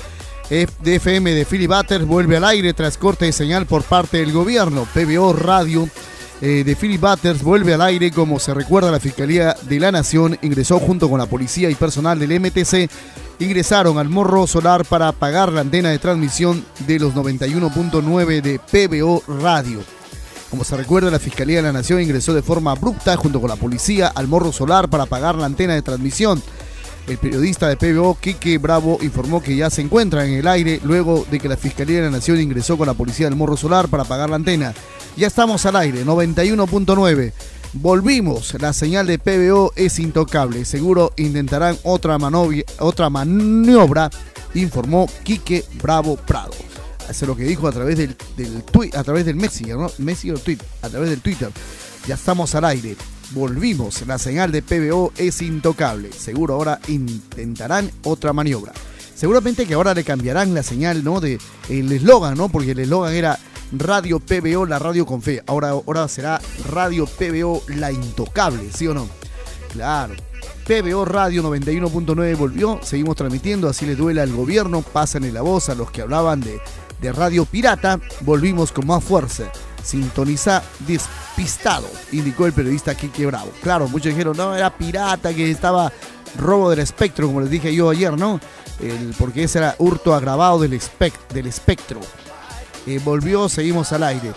de 0.51 0.95
FM 0.95 1.31
de 1.33 1.45
Philly 1.45 1.65
Butters 1.65 2.05
vuelve 2.05 2.35
al 2.35 2.43
aire 2.43 2.73
tras 2.73 2.97
corte 2.97 3.23
de 3.23 3.31
señal 3.31 3.65
por 3.65 3.83
parte 3.83 4.17
del 4.17 4.33
gobierno. 4.33 4.85
PBO 4.93 5.31
Radio 5.31 5.87
eh, 6.41 6.65
de 6.65 6.75
Philly 6.75 6.97
Butters 6.97 7.41
vuelve 7.41 7.73
al 7.73 7.81
aire, 7.81 8.11
como 8.11 8.37
se 8.37 8.53
recuerda 8.53 8.91
la 8.91 8.99
Fiscalía 8.99 9.55
de 9.61 9.79
la 9.79 9.93
Nación 9.93 10.37
ingresó 10.41 10.77
junto 10.77 11.09
con 11.09 11.19
la 11.19 11.25
policía 11.25 11.69
y 11.69 11.75
personal 11.75 12.19
del 12.19 12.37
MTC 12.37 12.91
ingresaron 13.39 13.97
al 13.97 14.09
morro 14.09 14.45
solar 14.45 14.83
para 14.83 15.07
apagar 15.07 15.53
la 15.53 15.61
antena 15.61 15.89
de 15.89 15.99
transmisión 15.99 16.65
de 16.79 16.99
los 16.99 17.13
91.9 17.13 18.41
de 18.41 18.59
PBO 18.59 19.23
Radio. 19.39 19.79
Como 20.49 20.65
se 20.65 20.75
recuerda, 20.75 21.09
la 21.09 21.19
Fiscalía 21.19 21.57
de 21.57 21.63
la 21.63 21.71
Nación 21.71 22.01
ingresó 22.01 22.33
de 22.33 22.41
forma 22.41 22.71
abrupta 22.71 23.15
junto 23.15 23.39
con 23.39 23.49
la 23.49 23.55
policía 23.55 24.09
al 24.09 24.27
morro 24.27 24.51
solar 24.51 24.89
para 24.89 25.03
apagar 25.03 25.35
la 25.35 25.45
antena 25.45 25.75
de 25.75 25.81
transmisión. 25.81 26.43
El 27.11 27.17
periodista 27.17 27.67
de 27.67 27.75
PBO, 27.75 28.17
Quique 28.17 28.57
Bravo, 28.57 28.97
informó 29.01 29.43
que 29.43 29.53
ya 29.53 29.69
se 29.69 29.81
encuentra 29.81 30.25
en 30.25 30.31
el 30.31 30.47
aire 30.47 30.79
luego 30.81 31.27
de 31.29 31.41
que 31.41 31.49
la 31.49 31.57
Fiscalía 31.57 31.97
de 31.97 32.05
la 32.05 32.09
Nación 32.09 32.39
ingresó 32.39 32.77
con 32.77 32.87
la 32.87 32.93
policía 32.93 33.25
del 33.25 33.35
morro 33.35 33.57
solar 33.57 33.89
para 33.89 34.03
apagar 34.03 34.29
la 34.29 34.37
antena. 34.37 34.73
Ya 35.17 35.27
estamos 35.27 35.65
al 35.65 35.75
aire, 35.75 36.05
91.9. 36.05 37.33
Volvimos, 37.73 38.53
la 38.61 38.71
señal 38.71 39.07
de 39.07 39.19
PBO 39.19 39.73
es 39.75 39.99
intocable. 39.99 40.63
Seguro 40.63 41.11
intentarán 41.17 41.77
otra, 41.83 42.17
maniobra, 42.17 44.09
informó 44.53 45.09
Quique 45.23 45.65
Bravo 45.83 46.15
Prado. 46.15 46.53
Eso 47.09 47.25
es 47.25 47.27
lo 47.27 47.35
que 47.35 47.43
dijo 47.43 47.67
a 47.67 47.73
través 47.73 47.97
del, 47.97 48.15
tweet, 48.71 48.91
a 48.95 49.03
través 49.03 49.25
del 49.25 49.35
¿no? 49.35 49.91
A 50.81 50.89
través 50.89 51.09
del 51.09 51.19
Twitter. 51.19 51.49
Ya 52.07 52.15
estamos 52.15 52.55
al 52.55 52.63
aire. 52.63 52.95
Volvimos. 53.33 54.05
La 54.07 54.17
señal 54.17 54.51
de 54.51 54.61
PBO 54.61 55.13
es 55.17 55.41
intocable. 55.41 56.11
Seguro 56.11 56.55
ahora 56.55 56.79
intentarán 56.87 57.91
otra 58.03 58.33
maniobra. 58.33 58.73
Seguramente 59.15 59.65
que 59.65 59.75
ahora 59.75 59.93
le 59.93 60.03
cambiarán 60.03 60.53
la 60.53 60.63
señal, 60.63 61.03
¿no? 61.03 61.21
De 61.21 61.39
el 61.69 61.91
eslogan, 61.91 62.35
¿no? 62.35 62.49
Porque 62.49 62.71
el 62.71 62.79
eslogan 62.79 63.13
era 63.13 63.39
Radio 63.71 64.19
PBO, 64.19 64.65
la 64.65 64.79
radio 64.79 65.05
con 65.05 65.21
fe. 65.21 65.41
Ahora, 65.47 65.69
ahora 65.69 66.07
será 66.07 66.41
Radio 66.69 67.05
PBO, 67.05 67.63
la 67.67 67.91
intocable, 67.91 68.69
¿sí 68.75 68.87
o 68.87 68.93
no? 68.93 69.07
Claro. 69.71 70.15
PBO 70.67 71.05
Radio 71.05 71.43
91.9 71.43 72.37
volvió, 72.37 72.79
seguimos 72.83 73.15
transmitiendo, 73.15 73.67
así 73.67 73.85
le 73.85 73.95
duele 73.95 74.21
al 74.21 74.31
gobierno, 74.31 74.81
pásenle 74.81 75.31
la 75.31 75.41
voz 75.41 75.69
a 75.69 75.75
los 75.75 75.91
que 75.91 76.01
hablaban 76.01 76.41
de, 76.41 76.59
de 77.01 77.11
Radio 77.11 77.45
Pirata, 77.45 77.99
volvimos 78.21 78.71
con 78.71 78.87
más 78.87 79.03
fuerza. 79.03 79.51
Sintoniza 79.83 80.63
despistado, 80.87 81.87
indicó 82.11 82.45
el 82.45 82.53
periodista 82.53 82.95
Quique 82.95 83.25
Bravo. 83.25 83.51
Claro, 83.61 83.87
muchos 83.87 84.07
dijeron, 84.11 84.35
no, 84.37 84.55
era 84.55 84.75
pirata, 84.75 85.33
que 85.33 85.49
estaba 85.49 85.91
robo 86.37 86.69
del 86.69 86.79
espectro, 86.79 87.27
como 87.27 87.41
les 87.41 87.49
dije 87.49 87.73
yo 87.73 87.89
ayer, 87.89 88.17
¿no? 88.17 88.39
El- 88.79 89.13
porque 89.17 89.43
ese 89.43 89.59
era 89.59 89.75
hurto 89.79 90.13
agravado 90.15 90.59
del, 90.59 90.73
espec- 90.73 91.27
del 91.33 91.47
espectro. 91.47 91.99
Eh, 92.87 92.99
volvió, 93.03 93.47
seguimos 93.49 93.91
al 93.91 94.03
aire. 94.03 94.31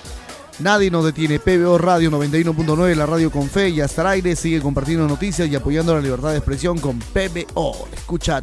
Nadie 0.60 0.90
nos 0.90 1.04
detiene. 1.04 1.40
PBO 1.40 1.78
Radio 1.78 2.10
91.9, 2.10 2.94
la 2.94 3.06
radio 3.06 3.30
con 3.30 3.48
fe, 3.48 3.72
ya 3.72 3.86
está 3.86 4.02
al 4.02 4.08
aire. 4.08 4.36
Sigue 4.36 4.60
compartiendo 4.60 5.06
noticias 5.08 5.48
y 5.48 5.56
apoyando 5.56 5.94
la 5.94 6.00
libertad 6.00 6.30
de 6.30 6.36
expresión 6.36 6.78
con 6.78 6.98
PBO. 6.98 7.88
Escucha 7.92 8.40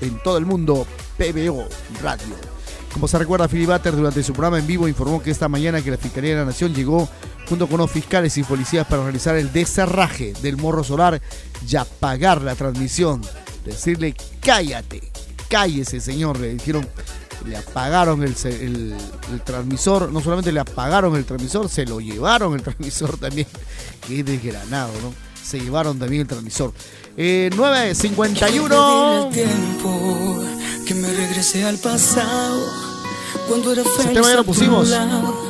en 0.00 0.18
todo 0.22 0.36
el 0.36 0.44
mundo 0.44 0.86
PBO 1.16 1.66
Radio. 2.02 2.53
Como 2.94 3.08
se 3.08 3.18
recuerda, 3.18 3.48
Philly 3.48 3.66
Butter 3.66 3.96
durante 3.96 4.22
su 4.22 4.32
programa 4.32 4.60
en 4.60 4.68
vivo 4.68 4.86
informó 4.86 5.20
que 5.20 5.32
esta 5.32 5.48
mañana 5.48 5.82
que 5.82 5.90
la 5.90 5.96
Fiscalía 5.96 6.30
de 6.30 6.36
la 6.36 6.44
Nación 6.44 6.72
llegó 6.72 7.08
junto 7.48 7.66
con 7.66 7.78
los 7.78 7.90
fiscales 7.90 8.38
y 8.38 8.44
policías 8.44 8.86
para 8.86 9.02
realizar 9.02 9.34
el 9.34 9.52
desarraje 9.52 10.32
del 10.40 10.56
morro 10.56 10.84
solar 10.84 11.20
y 11.68 11.74
apagar 11.74 12.40
la 12.40 12.54
transmisión. 12.54 13.20
Decirle, 13.64 14.14
cállate, 14.40 15.02
cállese 15.48 16.00
señor, 16.00 16.38
le 16.38 16.54
dijeron, 16.54 16.86
le 17.44 17.56
apagaron 17.56 18.22
el 18.22 18.34
transmisor, 19.44 20.12
no 20.12 20.20
solamente 20.20 20.52
le 20.52 20.60
apagaron 20.60 21.16
el 21.16 21.24
transmisor, 21.24 21.68
se 21.68 21.86
lo 21.86 22.00
llevaron 22.00 22.54
el 22.54 22.62
transmisor 22.64 23.18
también, 23.18 23.48
que 24.06 24.20
es 24.20 24.24
desgranado, 24.24 24.92
¿no? 25.02 25.12
Se 25.42 25.58
llevaron 25.58 25.98
también 25.98 26.22
el 26.22 26.28
transmisor. 26.28 26.72
Eh, 27.16 27.50
9.51. 27.54 29.30
tiempo 29.30 30.40
que 30.86 30.94
me 30.94 31.08
regrese 31.08 31.64
al 31.64 31.78
pasado 31.78 32.66
cuando 33.48 33.72
era 33.72 33.82
feliz 33.84 34.12
tema 34.12 34.28
ya 34.28 34.36
lo 34.36 34.44
pusimos. 34.44 34.90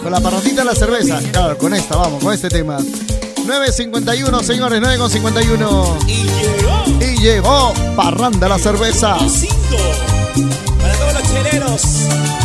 Con 0.02 0.12
la 0.12 0.20
parrandita 0.20 0.60
de 0.62 0.64
la 0.66 0.74
cerveza. 0.74 1.20
Claro, 1.32 1.56
con 1.56 1.72
esta, 1.74 1.96
vamos, 1.96 2.22
con 2.22 2.34
este 2.34 2.48
tema. 2.48 2.78
9.51, 2.78 4.42
señores, 4.42 4.82
9.51. 4.82 6.08
Y 6.08 6.24
llegó. 6.24 6.84
Y 7.00 7.16
llegó 7.20 7.74
Parranda 7.96 8.48
la 8.48 8.58
cerveza. 8.58 9.16
Para 9.16 10.94
todos 10.94 11.14
los 11.14 11.22
cheleros. 11.30 11.82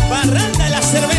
parranda 0.09 0.69
la 0.69 0.81
cerveza. 0.81 1.18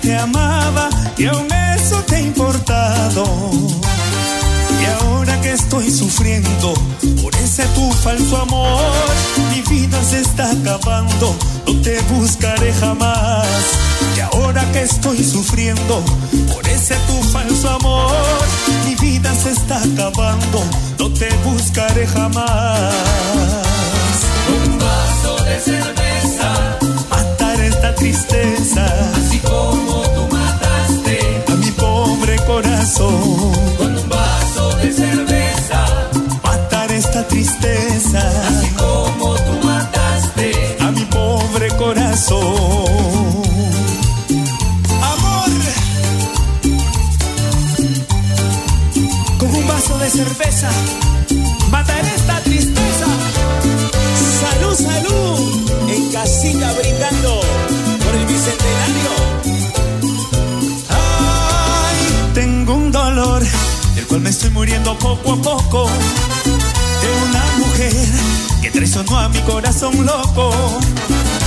Te 0.00 0.16
amaba 0.16 0.88
y 1.16 1.26
aún 1.26 1.48
eso 1.76 2.02
te 2.04 2.16
ha 2.16 2.20
importado. 2.20 3.24
Y 4.80 4.84
ahora 5.02 5.40
que 5.40 5.52
estoy 5.52 5.90
sufriendo 5.90 6.74
por 7.22 7.34
ese 7.36 7.64
tu 7.74 7.90
falso 7.92 8.42
amor, 8.42 8.80
mi 9.50 9.62
vida 9.62 10.02
se 10.02 10.20
está 10.20 10.50
acabando, 10.50 11.34
no 11.66 11.80
te 11.82 12.00
buscaré 12.12 12.72
jamás. 12.74 13.46
Y 14.16 14.20
ahora 14.20 14.64
que 14.72 14.82
estoy 14.82 15.22
sufriendo 15.24 16.02
por 16.52 16.66
ese 16.68 16.94
tu 17.06 17.22
falso 17.30 17.70
amor, 17.70 18.12
mi 18.86 18.94
vida 18.96 19.34
se 19.34 19.50
está 19.50 19.78
acabando, 19.82 20.62
no 20.98 21.10
te 21.10 21.28
buscaré 21.44 22.06
jamás. 22.06 22.94
Un 24.48 24.78
vaso 24.78 25.44
de 25.44 25.60
cerveza, 25.60 26.78
matar 27.10 27.60
esta 27.60 27.94
tristeza, 27.94 28.86
así 29.16 29.38
como 29.40 29.87
Con 32.98 33.96
un 33.96 34.08
vaso 34.08 34.76
de 34.78 34.92
cerveza, 34.92 35.86
matar 36.42 36.90
esta 36.90 37.28
tristeza, 37.28 38.18
así 38.48 38.70
como 38.70 39.36
tú 39.36 39.66
mataste 39.66 40.76
a 40.80 40.90
mi 40.90 41.04
pobre 41.04 41.68
corazón. 41.76 42.42
Amor, 45.12 45.50
con 49.38 49.54
un 49.54 49.68
vaso 49.68 49.98
de 49.98 50.10
cerveza, 50.10 50.70
mataré 51.70 52.14
esta 52.16 52.40
tristeza. 52.40 53.06
Salud, 54.40 54.74
salud, 54.74 55.70
en 55.88 56.12
casita 56.12 56.72
brindando 56.72 57.47
cual 64.08 64.20
me 64.22 64.30
estoy 64.30 64.50
muriendo 64.50 64.98
poco 64.98 65.32
a 65.32 65.36
poco. 65.36 65.86
De 67.02 67.08
una 67.28 67.44
mujer 67.58 67.92
que 68.62 68.70
traicionó 68.70 69.18
a 69.18 69.28
mi 69.28 69.40
corazón 69.42 70.04
loco. 70.04 70.50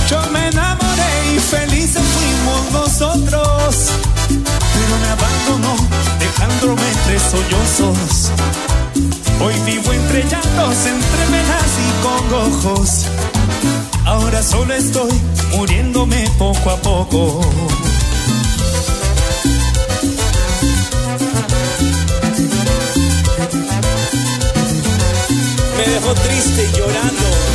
Yo 0.08 0.20
me 0.32 0.48
enamoré 0.48 1.34
y 1.36 1.40
felices 1.40 2.02
fuimos 2.14 2.72
nosotros. 2.72 3.76
Pero 4.28 4.98
me 5.02 5.08
abandonó, 5.08 5.76
dejándome 6.18 6.82
entre 6.88 7.18
sollozos. 7.18 8.30
Hoy 9.40 9.54
vivo 9.66 9.92
entre 9.92 10.22
llantos, 10.22 10.86
entre 10.86 11.24
penas 11.30 11.70
y 11.82 12.02
congojos. 12.02 13.06
Ahora 14.04 14.42
solo 14.42 14.74
estoy 14.74 15.12
muriéndome 15.56 16.30
poco 16.38 16.70
a 16.70 16.76
poco. 16.76 17.40
Me 25.84 25.88
dejó 25.88 26.14
triste 26.14 26.62
y 26.62 26.78
llorando. 26.78 27.51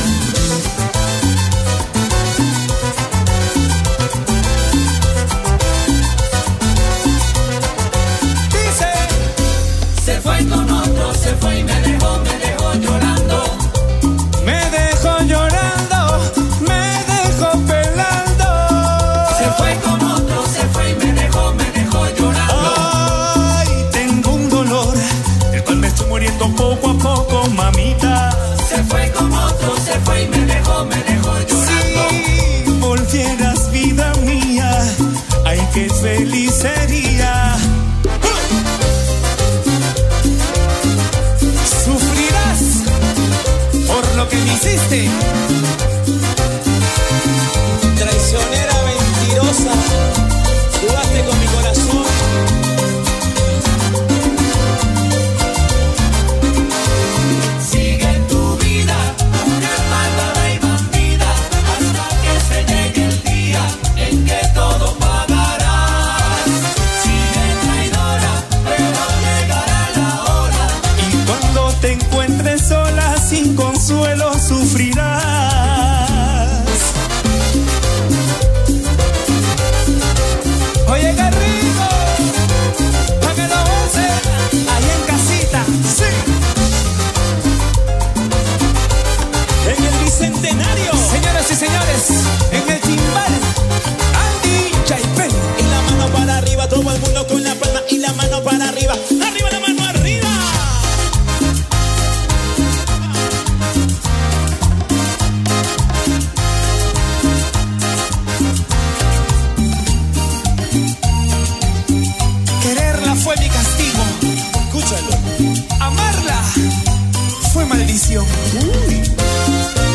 Uy. 118.09 119.03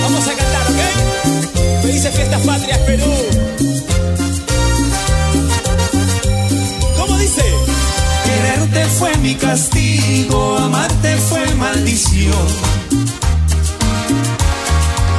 Vamos 0.03 0.27
a 0.27 0.35
cantar, 0.35 0.67
¿ok? 0.69 1.83
Me 1.83 1.93
dice 1.93 2.11
Fiestas 2.11 2.43
Patrias 2.43 2.79
Perú. 2.81 3.11
¿Cómo 6.99 7.17
dice? 7.17 7.43
Quererte 8.25 8.85
fue 8.99 9.17
mi 9.17 9.35
castigo, 9.35 10.59
amarte 10.59 11.17
fue 11.17 11.55
maldición. 11.55 12.47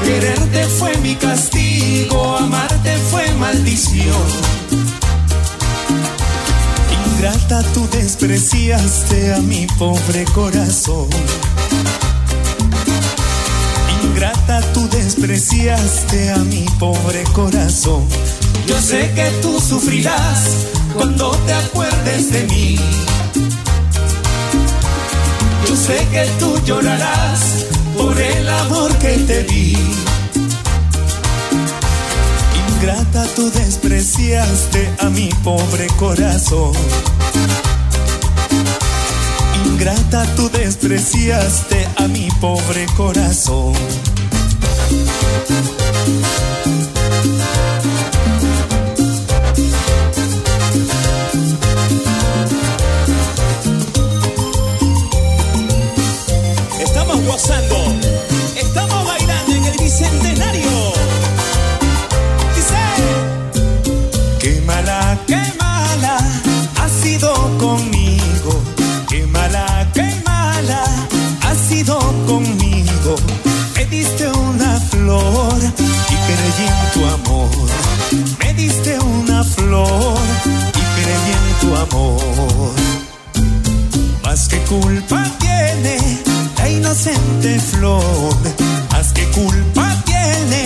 Quererte 0.04 0.66
fue 0.66 0.96
mi 0.98 1.16
castigo, 1.16 2.38
amarte 2.38 2.96
fue 3.10 3.28
maldición. 3.40 4.22
Ingrata, 7.16 7.64
tú 7.74 7.90
despreciaste 7.92 9.34
a 9.34 9.40
mi 9.40 9.66
pobre 9.80 10.26
corazón. 10.26 11.10
Tú 14.84 14.98
despreciaste 14.98 16.32
a 16.32 16.40
mi 16.40 16.66
pobre 16.78 17.24
corazón. 17.32 18.06
Yo 18.68 18.82
sé 18.82 19.14
que 19.16 19.30
tú 19.42 19.58
sufrirás 19.62 20.68
cuando 20.94 21.32
te 21.46 21.54
acuerdes 21.54 22.34
de 22.34 22.44
mí. 22.48 22.80
Yo 25.66 25.76
sé 25.78 26.06
que 26.12 26.26
tú 26.38 26.60
llorarás 26.66 27.66
por 27.96 28.20
el 28.20 28.50
amor 28.50 28.94
que 28.98 29.20
te 29.20 29.44
di. 29.44 29.78
Ingrata, 32.76 33.26
tú 33.38 33.50
despreciaste 33.52 34.94
a 35.00 35.10
mi 35.10 35.30
pobre 35.46 35.88
corazón. 35.98 36.74
Ingrata, 39.66 40.26
tú 40.36 40.50
despreciaste 40.50 41.88
a 41.98 42.08
mi 42.10 42.28
pobre 42.42 42.86
corazón. 42.98 43.74
Thank 44.96 46.38
you. 46.38 46.43
color, 87.84 88.34
haz 88.92 89.12
que 89.12 89.26
culpa 89.32 89.86
tiene 90.06 90.64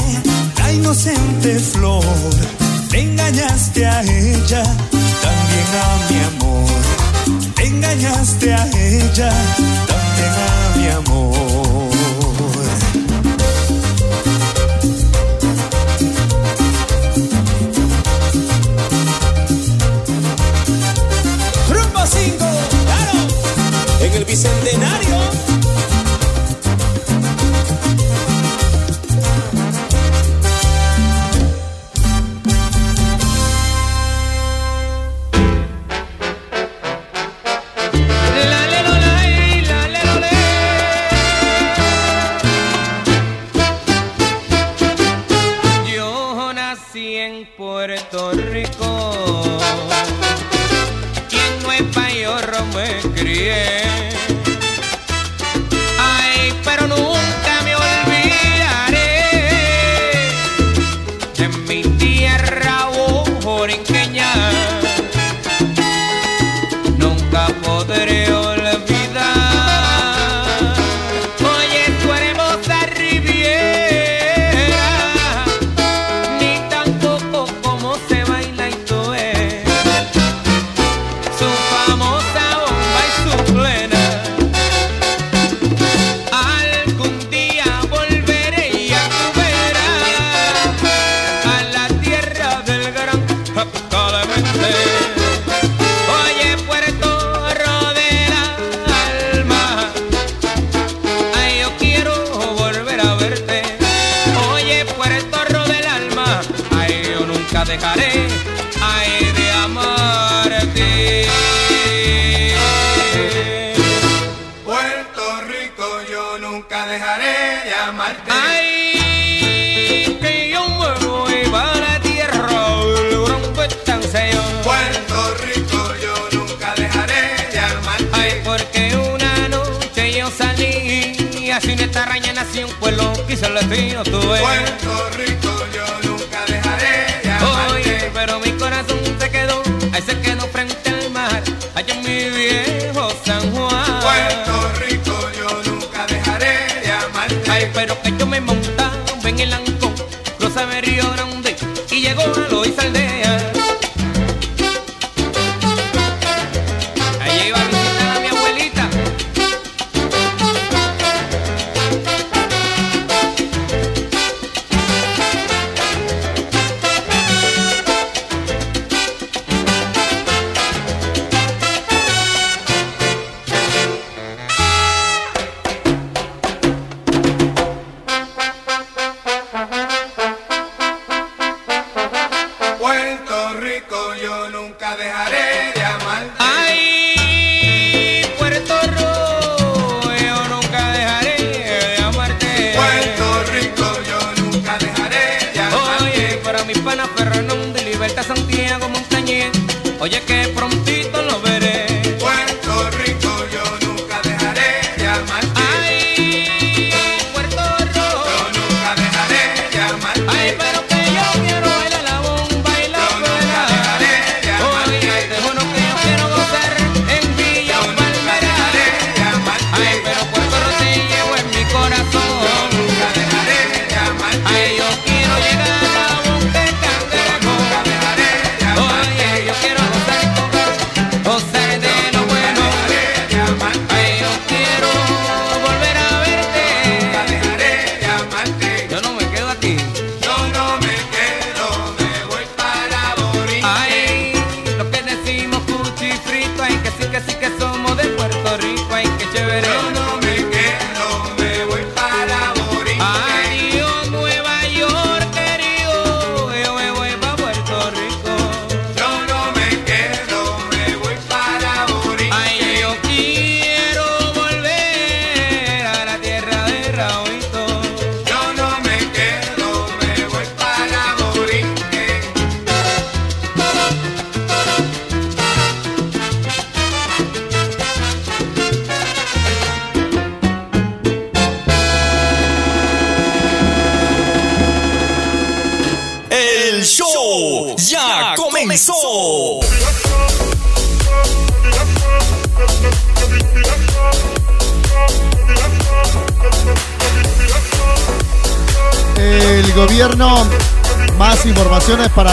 la 0.58 0.72
inocente 0.72 1.60
flor. 1.60 2.04
Te 2.90 3.02
engañaste 3.02 3.86
a 3.86 4.02
ella, 4.04 4.64
también 5.26 5.70
a 5.84 5.88
mi 6.10 6.20
amor. 6.32 6.82
Te 7.56 7.66
engañaste 7.66 8.54
a 8.54 8.68
ella, 8.68 9.32
también 9.92 10.34
a 10.46 10.78
mi 10.78 10.88
amor. 10.90 11.90
Rumbo 21.70 22.06
5, 22.06 22.46
claro. 22.86 23.18
En 24.02 24.14
el 24.14 24.26
bicentenario. 24.26 24.97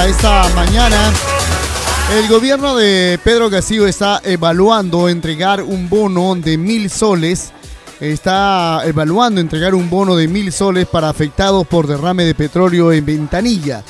Esta 0.07 0.49
mañana. 0.55 1.13
El 2.13 2.29
gobierno 2.29 2.77
de 2.77 3.19
Pedro 3.25 3.49
Castillo 3.49 3.87
está 3.87 4.21
evaluando 4.25 5.09
entregar 5.09 5.63
un 5.63 5.89
bono 5.89 6.35
de 6.35 6.59
mil 6.59 6.91
soles. 6.91 7.53
Está 8.01 8.83
evaluando 8.85 9.41
entregar 9.41 9.75
un 9.75 9.89
bono 9.89 10.15
de 10.17 10.29
mil 10.29 10.53
soles 10.53 10.87
para 10.87 11.09
afectados 11.09 11.67
por 11.67 11.87
derrame 11.87 12.25
de 12.25 12.35
petróleo 12.35 12.93
en 12.93 13.07
Ventanilla. 13.07 13.83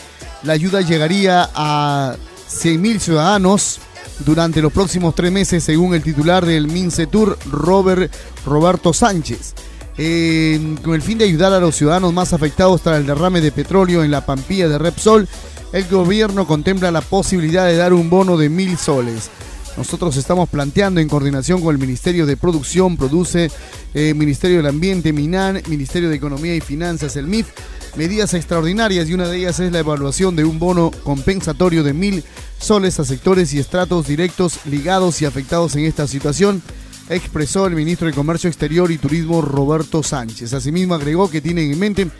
La 0.45 0.53
ayuda 0.53 0.83
llegaría 0.83 1.51
a 1.55 2.15
100 2.47 2.81
mil 2.81 3.01
ciudadanos 3.01 3.81
durante 4.21 4.63
los 4.63 4.73
próximos 4.73 5.15
tres 5.15 5.33
meses, 5.33 5.65
según 5.65 5.95
el 5.95 6.03
titular 6.03 6.47
del 6.47 6.69
Mincetur, 6.69 7.37
Robert 7.51 8.13
Roberto 8.47 8.93
Sánchez. 8.93 9.55
Eh, 9.97 10.77
con 10.83 10.95
el 10.95 11.03
fin 11.03 11.19
de 11.19 11.25
ayudar 11.25 11.53
a 11.53 11.61
los 11.61 11.77
ciudadanos 11.77 12.13
más 12.13 12.33
afectados 12.33 12.83
tras 12.83 12.99
el 12.99 13.07
derrame 13.07 13.41
de 13.41 13.53
petróleo 13.53 14.03
en 14.03 14.11
la 14.11 14.27
Pampilla 14.27 14.69
de 14.69 14.79
Repsol, 14.79 15.29
el 15.73 15.87
gobierno 15.89 16.47
contempla 16.47 16.91
la 16.91 17.01
posibilidad 17.01 17.67
de 17.67 17.77
dar 17.77 17.93
un 17.93 18.11
bono 18.11 18.37
de 18.37 18.49
mil 18.49 18.77
soles. 18.77 19.31
Nosotros 19.77 20.17
estamos 20.17 20.49
planteando 20.49 21.01
en 21.01 21.09
coordinación 21.09 21.61
con 21.61 21.75
el 21.75 21.81
Ministerio 21.81 22.27
de 22.27 22.37
Producción, 22.37 22.97
Produce, 22.97 23.51
eh, 23.93 24.15
Ministerio 24.15 24.59
del 24.59 24.67
Ambiente, 24.67 25.13
MINAN, 25.13 25.63
Ministerio 25.69 26.09
de 26.09 26.17
Economía 26.17 26.55
y 26.55 26.61
Finanzas, 26.61 27.17
el 27.17 27.27
MIF, 27.27 27.49
medidas 27.97 28.35
extraordinarias 28.35 29.09
y 29.09 29.15
una 29.15 29.27
de 29.27 29.39
ellas 29.39 29.59
es 29.59 29.73
la 29.73 29.81
evaluación 29.81 30.37
de 30.37 30.45
un 30.45 30.59
bono 30.61 30.91
compensatorio 31.03 31.83
de 31.83 31.93
mil 31.93 32.25
soles 32.59 33.01
a 33.01 33.05
sectores 33.05 33.53
y 33.53 33.59
estratos 33.59 34.07
directos 34.07 34.61
ligados 34.67 35.21
y 35.23 35.27
afectados 35.27 35.75
en 35.77 35.85
esta 35.85 36.07
situación 36.07 36.63
expresó 37.09 37.67
el 37.67 37.75
ministro 37.75 38.07
de 38.07 38.15
Comercio 38.15 38.49
Exterior 38.49 38.91
y 38.91 38.99
Turismo 38.99 39.43
Roberto 39.43 40.03
Sánchez. 40.03 40.55
Asimismo 40.55 40.95
agregó 40.95 41.31
que 41.31 41.41
tienen 41.41 41.73
en 41.73 41.79
mente 41.79 42.11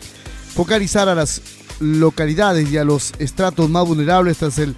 focalizar 0.53 1.09
a 1.09 1.15
las 1.15 1.41
localidades 1.79 2.71
y 2.71 2.77
a 2.77 2.83
los 2.83 3.13
estratos 3.19 3.69
más 3.69 3.85
vulnerables 3.85 4.37
tras 4.37 4.57
el 4.59 4.75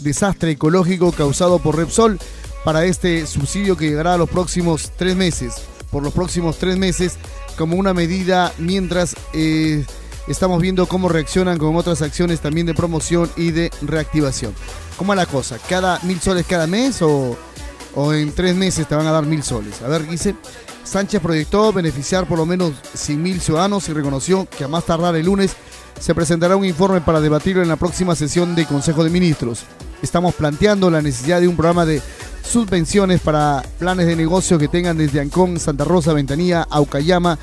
desastre 0.00 0.50
ecológico 0.50 1.12
causado 1.12 1.58
por 1.58 1.76
Repsol 1.76 2.18
para 2.64 2.84
este 2.84 3.26
subsidio 3.26 3.76
que 3.76 3.88
llegará 3.88 4.14
a 4.14 4.18
los 4.18 4.30
próximos 4.30 4.92
tres 4.96 5.16
meses, 5.16 5.54
por 5.90 6.02
los 6.02 6.12
próximos 6.12 6.58
tres 6.58 6.76
meses, 6.76 7.14
como 7.56 7.76
una 7.76 7.92
medida 7.92 8.52
mientras 8.58 9.16
eh, 9.32 9.84
estamos 10.28 10.60
viendo 10.62 10.86
cómo 10.86 11.08
reaccionan 11.08 11.58
con 11.58 11.76
otras 11.76 12.02
acciones 12.02 12.40
también 12.40 12.66
de 12.66 12.74
promoción 12.74 13.30
y 13.36 13.50
de 13.50 13.70
reactivación. 13.82 14.54
¿Cómo 14.96 15.12
es 15.12 15.16
la 15.16 15.26
cosa? 15.26 15.58
¿Cada 15.68 15.98
mil 16.04 16.20
soles 16.20 16.46
cada 16.46 16.66
mes 16.66 17.02
o, 17.02 17.36
o 17.94 18.12
en 18.12 18.32
tres 18.32 18.54
meses 18.54 18.86
te 18.86 18.94
van 18.94 19.06
a 19.06 19.12
dar 19.12 19.26
mil 19.26 19.42
soles? 19.42 19.82
A 19.82 19.88
ver, 19.88 20.06
dice. 20.08 20.36
Sánchez 20.84 21.20
proyectó 21.20 21.72
beneficiar 21.72 22.26
por 22.26 22.38
lo 22.38 22.46
menos 22.46 22.72
100 22.94 23.22
mil 23.22 23.40
ciudadanos 23.40 23.88
y 23.88 23.92
reconoció 23.92 24.46
que 24.46 24.64
a 24.64 24.68
más 24.68 24.84
tardar 24.84 25.14
el 25.16 25.26
lunes 25.26 25.56
se 26.00 26.14
presentará 26.14 26.56
un 26.56 26.64
informe 26.64 27.00
para 27.00 27.20
debatirlo 27.20 27.62
en 27.62 27.68
la 27.68 27.76
próxima 27.76 28.14
sesión 28.16 28.54
de 28.54 28.66
Consejo 28.66 29.04
de 29.04 29.10
Ministros. 29.10 29.64
Estamos 30.02 30.34
planteando 30.34 30.90
la 30.90 31.00
necesidad 31.00 31.40
de 31.40 31.46
un 31.46 31.54
programa 31.54 31.86
de 31.86 32.02
subvenciones 32.42 33.20
para 33.20 33.62
planes 33.78 34.06
de 34.06 34.16
negocio 34.16 34.58
que 34.58 34.66
tengan 34.66 34.98
desde 34.98 35.20
Ancón, 35.20 35.60
Santa 35.60 35.84
Rosa, 35.84 36.12
Ventanilla, 36.12 36.66
Aucayama, 36.68 37.38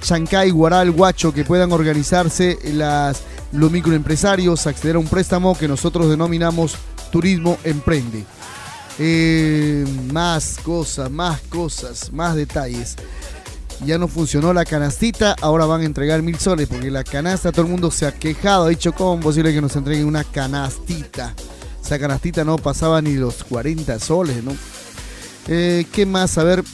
Chancay, 0.00 0.50
Guaral, 0.50 0.90
Huacho, 0.90 1.34
que 1.34 1.44
puedan 1.44 1.70
organizarse 1.72 2.58
los 3.52 3.70
microempresarios, 3.70 4.66
acceder 4.66 4.96
a 4.96 5.00
un 5.00 5.08
préstamo 5.08 5.56
que 5.56 5.68
nosotros 5.68 6.08
denominamos 6.08 6.76
Turismo 7.12 7.58
Emprende. 7.64 8.24
Eh, 8.98 9.84
más 10.12 10.58
cosas, 10.62 11.10
más 11.10 11.40
cosas, 11.42 12.12
más 12.12 12.34
detalles. 12.34 12.96
Ya 13.84 13.96
no 13.96 14.08
funcionó 14.08 14.52
la 14.52 14.64
canastita, 14.64 15.36
ahora 15.40 15.64
van 15.64 15.82
a 15.82 15.84
entregar 15.84 16.20
mil 16.22 16.38
soles, 16.38 16.68
porque 16.68 16.90
la 16.90 17.04
canasta 17.04 17.52
todo 17.52 17.66
el 17.66 17.70
mundo 17.70 17.92
se 17.92 18.06
ha 18.06 18.12
quejado, 18.12 18.64
ha 18.64 18.68
dicho 18.70 18.92
cómo 18.92 19.20
posible 19.20 19.52
que 19.52 19.60
nos 19.60 19.76
entreguen 19.76 20.06
una 20.06 20.24
canastita. 20.24 21.34
Esa 21.82 21.98
canastita 21.98 22.44
no 22.44 22.56
pasaba 22.56 23.00
ni 23.00 23.14
los 23.14 23.44
40 23.44 24.00
soles, 24.00 24.42
¿no? 24.42 24.52
Eh, 25.46 25.86
¿Qué 25.92 26.04
más? 26.04 26.36
A 26.38 26.44
ver, 26.44 26.64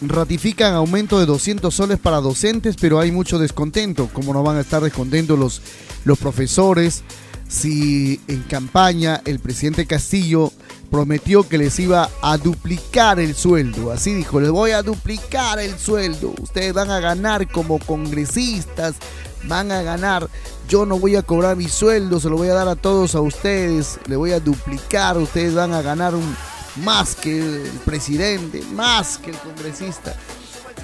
ratifican 0.00 0.74
aumento 0.74 1.18
de 1.18 1.26
200 1.26 1.74
soles 1.74 1.98
para 1.98 2.20
docentes, 2.20 2.76
pero 2.80 3.00
hay 3.00 3.10
mucho 3.10 3.38
descontento. 3.38 4.08
¿Cómo 4.12 4.32
no 4.32 4.44
van 4.44 4.58
a 4.58 4.60
estar 4.60 4.82
descontentos 4.82 5.38
los, 5.38 5.60
los 6.04 6.18
profesores 6.18 7.02
si 7.48 8.20
en 8.28 8.42
campaña 8.42 9.22
el 9.24 9.38
presidente 9.38 9.86
Castillo 9.86 10.52
prometió 10.90 11.48
que 11.48 11.58
les 11.58 11.78
iba 11.78 12.08
a 12.22 12.38
duplicar 12.38 13.20
el 13.20 13.34
sueldo? 13.34 13.92
Así 13.92 14.14
dijo, 14.14 14.40
les 14.40 14.50
voy 14.50 14.72
a 14.72 14.82
duplicar 14.82 15.58
el 15.58 15.78
sueldo. 15.78 16.34
Ustedes 16.40 16.72
van 16.72 16.90
a 16.90 17.00
ganar 17.00 17.50
como 17.50 17.78
congresistas, 17.78 18.96
van 19.44 19.72
a 19.72 19.82
ganar. 19.82 20.28
Yo 20.68 20.84
no 20.86 20.98
voy 20.98 21.16
a 21.16 21.22
cobrar 21.22 21.56
mi 21.56 21.68
sueldo, 21.68 22.18
se 22.20 22.28
lo 22.28 22.36
voy 22.36 22.48
a 22.48 22.54
dar 22.54 22.68
a 22.68 22.76
todos 22.76 23.14
a 23.14 23.20
ustedes, 23.20 24.00
le 24.06 24.16
voy 24.16 24.32
a 24.32 24.40
duplicar, 24.40 25.16
ustedes 25.16 25.54
van 25.54 25.72
a 25.72 25.82
ganar 25.82 26.14
un 26.14 26.36
más 26.84 27.14
que 27.14 27.38
el 27.38 27.70
presidente, 27.84 28.62
más 28.74 29.18
que 29.18 29.30
el 29.30 29.38
congresista. 29.38 30.14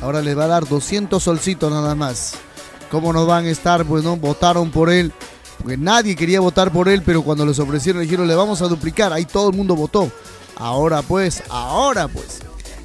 Ahora 0.01 0.23
les 0.23 0.37
va 0.37 0.45
a 0.45 0.49
dar 0.49 0.69
200 0.69 1.23
solcitos 1.23 1.71
nada 1.71 1.95
más. 1.95 2.35
¿Cómo 2.91 3.13
no 3.13 3.27
van 3.27 3.47
a 3.47 3.51
estar? 3.51 3.85
Pues 3.85 4.05
no, 4.05 4.17
votaron 4.17 4.71
por 4.71 4.91
él. 4.91 5.13
Porque 5.63 5.77
nadie 5.77 6.17
quería 6.17 6.41
votar 6.41 6.73
por 6.73 6.89
él, 6.89 7.03
pero 7.05 7.23
cuando 7.23 7.47
les 7.47 7.59
ofrecieron, 7.59 8.03
dijeron, 8.03 8.27
le 8.27 8.35
vamos 8.35 8.61
a 8.63 8.69
duplicar. 8.69 9.13
Ahí 9.13 9.25
todo 9.25 9.51
el 9.51 9.57
mundo 9.57 9.77
votó. 9.77 10.11
Ahora 10.57 11.03
pues, 11.03 11.43
ahora 11.49 12.09
pues. 12.09 12.41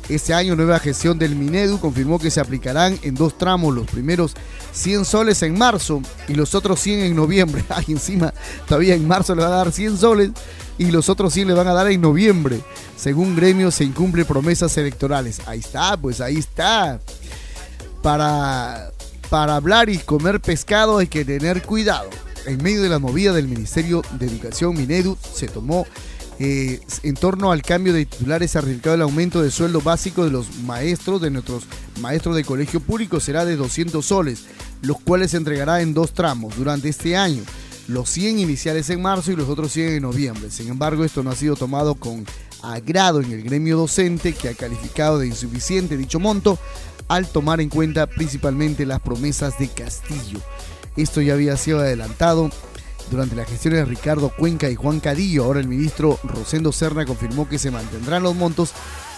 Este 0.09 0.34
año 0.34 0.55
nueva 0.55 0.80
gestión 0.80 1.19
del 1.19 1.36
Minedu 1.36 1.80
confirmó 1.80 2.17
que 2.17 2.32
se 2.32 2.39
aplicarán 2.39 2.97
en 3.01 3.13
dos 3.13 3.38
tramos 3.38 3.75
los 3.75 3.86
primeros 3.88 4.36
100 4.71 5.03
soles 5.03 5.41
en 5.43 5.57
marzo 5.57 6.01
y 6.30 6.36
los 6.36 6.55
otros 6.55 6.80
100 6.80 6.99
en 7.01 7.15
noviembre. 7.15 7.65
Ahí 7.69 7.86
encima, 7.89 8.34
todavía 8.67 8.95
en 8.95 9.05
marzo 9.05 9.36
le 9.36 9.43
van 9.43 9.51
a 9.51 9.57
dar 9.57 9.71
100 9.71 9.97
soles 9.97 10.32
y 10.78 10.91
los 10.91 11.09
otros 11.09 11.34
100 11.34 11.49
le 11.49 11.53
van 11.55 11.67
a 11.67 11.73
dar 11.73 11.91
en 11.91 11.99
noviembre. 11.99 12.61
Según 12.95 13.36
gremio 13.36 13.69
se 13.69 13.84
incumple 13.84 14.23
promesas 14.23 14.78
electorales. 14.78 15.41
Ahí 15.45 15.59
está, 15.59 15.97
pues 15.97 16.21
ahí 16.21 16.38
está. 16.38 17.01
Para, 18.01 18.91
para 19.30 19.55
hablar 19.55 19.89
y 19.89 19.97
comer 19.97 20.39
pescado 20.39 20.99
hay 20.99 21.07
que 21.07 21.25
tener 21.25 21.63
cuidado. 21.63 22.09
En 22.47 22.63
medio 22.63 22.81
de 22.81 22.87
la 22.87 22.97
movida 22.97 23.33
del 23.33 23.49
Ministerio 23.49 24.01
de 24.17 24.25
Educación 24.25 24.73
Minedu 24.73 25.17
se 25.33 25.49
tomó 25.49 25.85
eh, 26.39 26.79
en 27.03 27.13
torno 27.15 27.51
al 27.51 27.61
cambio 27.61 27.91
de 27.91 28.05
titulares 28.05 28.51
certificado 28.51 28.95
el 28.95 29.01
aumento 29.01 29.41
de 29.41 29.51
sueldo 29.51 29.81
básico 29.81 30.23
de 30.23 30.31
los 30.31 30.55
maestros, 30.59 31.21
de 31.21 31.29
nuestros 31.29 31.63
maestros 31.99 32.37
de 32.37 32.45
colegio 32.45 32.79
público, 32.79 33.19
será 33.19 33.43
de 33.43 33.57
200 33.57 34.05
soles, 34.05 34.45
los 34.81 34.97
cuales 35.01 35.31
se 35.31 35.37
entregará 35.37 35.81
en 35.81 35.93
dos 35.93 36.13
tramos 36.13 36.55
durante 36.55 36.87
este 36.87 37.17
año. 37.17 37.43
Los 37.89 38.09
100 38.11 38.39
iniciales 38.39 38.89
en 38.91 39.01
marzo 39.01 39.33
y 39.33 39.35
los 39.35 39.49
otros 39.49 39.73
100 39.73 39.95
en 39.95 40.03
noviembre. 40.03 40.49
Sin 40.49 40.69
embargo, 40.69 41.03
esto 41.03 41.23
no 41.23 41.31
ha 41.31 41.35
sido 41.35 41.57
tomado 41.57 41.95
con 41.95 42.25
agrado 42.63 43.19
en 43.19 43.29
el 43.33 43.43
gremio 43.43 43.75
docente, 43.75 44.31
que 44.31 44.47
ha 44.47 44.53
calificado 44.53 45.19
de 45.19 45.27
insuficiente 45.27 45.97
dicho 45.97 46.17
monto, 46.17 46.57
al 47.09 47.27
tomar 47.27 47.59
en 47.59 47.67
cuenta 47.67 48.07
principalmente 48.07 48.85
las 48.85 49.01
promesas 49.01 49.59
de 49.59 49.67
Castillo. 49.67 50.39
Esto 50.97 51.21
ya 51.21 51.33
había 51.33 51.55
sido 51.57 51.79
adelantado 51.79 52.49
durante 53.09 53.35
las 53.35 53.47
gestiones 53.47 53.79
de 53.79 53.85
Ricardo 53.85 54.29
Cuenca 54.35 54.69
y 54.69 54.75
Juan 54.75 54.99
Cadillo. 54.99 55.45
Ahora 55.45 55.59
el 55.59 55.67
ministro 55.67 56.19
Rosendo 56.23 56.71
Serna 56.71 57.05
confirmó 57.05 57.47
que 57.47 57.59
se 57.59 57.71
mantendrán 57.71 58.23
los 58.23 58.35
montos 58.35 58.71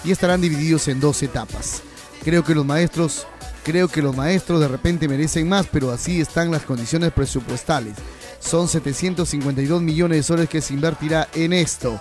y 0.03 0.11
estarán 0.11 0.41
divididos 0.41 0.88
en 0.88 0.99
dos 0.99 1.23
etapas. 1.23 1.82
Creo 2.23 2.43
que 2.43 2.53
los 2.53 2.65
maestros, 2.65 3.25
creo 3.63 3.88
que 3.88 4.01
los 4.01 4.15
maestros 4.15 4.59
de 4.59 4.67
repente 4.67 5.07
merecen 5.07 5.47
más, 5.47 5.67
pero 5.71 5.91
así 5.91 6.19
están 6.21 6.51
las 6.51 6.63
condiciones 6.63 7.11
presupuestales. 7.13 7.95
Son 8.39 8.67
752 8.67 9.82
millones 9.82 10.17
de 10.17 10.23
soles 10.23 10.49
que 10.49 10.61
se 10.61 10.73
invertirá 10.73 11.27
en 11.34 11.53
esto. 11.53 11.99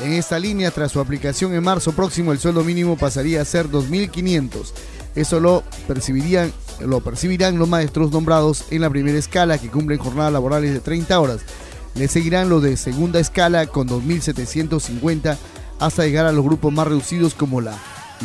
En 0.00 0.12
esta 0.12 0.38
línea, 0.38 0.70
tras 0.70 0.92
su 0.92 1.00
aplicación 1.00 1.54
en 1.54 1.62
marzo 1.62 1.92
próximo, 1.92 2.32
el 2.32 2.38
sueldo 2.38 2.64
mínimo 2.64 2.96
pasaría 2.96 3.40
a 3.40 3.44
ser 3.44 3.68
2.500. 3.68 4.72
Eso 5.14 5.40
lo 5.40 5.62
percibirían, 5.86 6.52
lo 6.86 7.00
percibirán 7.00 7.58
los 7.58 7.68
maestros 7.68 8.10
nombrados 8.12 8.64
en 8.70 8.80
la 8.80 8.90
primera 8.90 9.18
escala 9.18 9.58
que 9.58 9.68
cumplen 9.68 9.98
jornadas 9.98 10.32
laborales 10.32 10.72
de 10.72 10.80
30 10.80 11.18
horas. 11.18 11.40
Le 11.94 12.08
seguirán 12.08 12.48
los 12.48 12.62
de 12.62 12.76
segunda 12.76 13.20
escala 13.20 13.66
con 13.66 13.88
2.750 13.88 15.36
hasta 15.78 16.04
llegar 16.04 16.26
a 16.26 16.32
los 16.32 16.44
grupos 16.44 16.72
más 16.72 16.86
reducidos 16.86 17.34
como 17.34 17.60
la, 17.60 17.76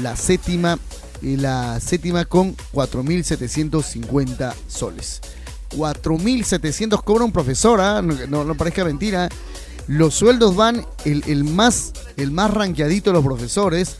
la 0.01 0.15
séptima 0.15 0.77
y 1.21 1.37
la 1.37 1.79
séptima 1.79 2.25
con 2.25 2.55
4.750 2.73 4.53
soles. 4.67 5.21
4.700 5.71 7.03
cobra 7.03 7.25
un 7.25 7.31
profesor, 7.31 7.81
¿ah? 7.81 8.01
no, 8.01 8.55
parezca 8.55 8.85
mentira. 8.85 9.27
Los 9.87 10.15
sueldos 10.15 10.55
van, 10.55 10.85
el, 11.05 11.23
el 11.27 11.43
más, 11.43 11.93
el 12.17 12.31
más 12.31 12.53
ranqueadito 12.53 13.09
de 13.09 13.15
los 13.15 13.25
profesores 13.25 13.97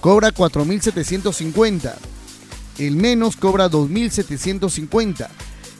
cobra 0.00 0.32
4.750 0.32 1.94
el 2.80 2.96
menos 2.96 3.36
cobra 3.36 3.70
2.750 3.70 5.28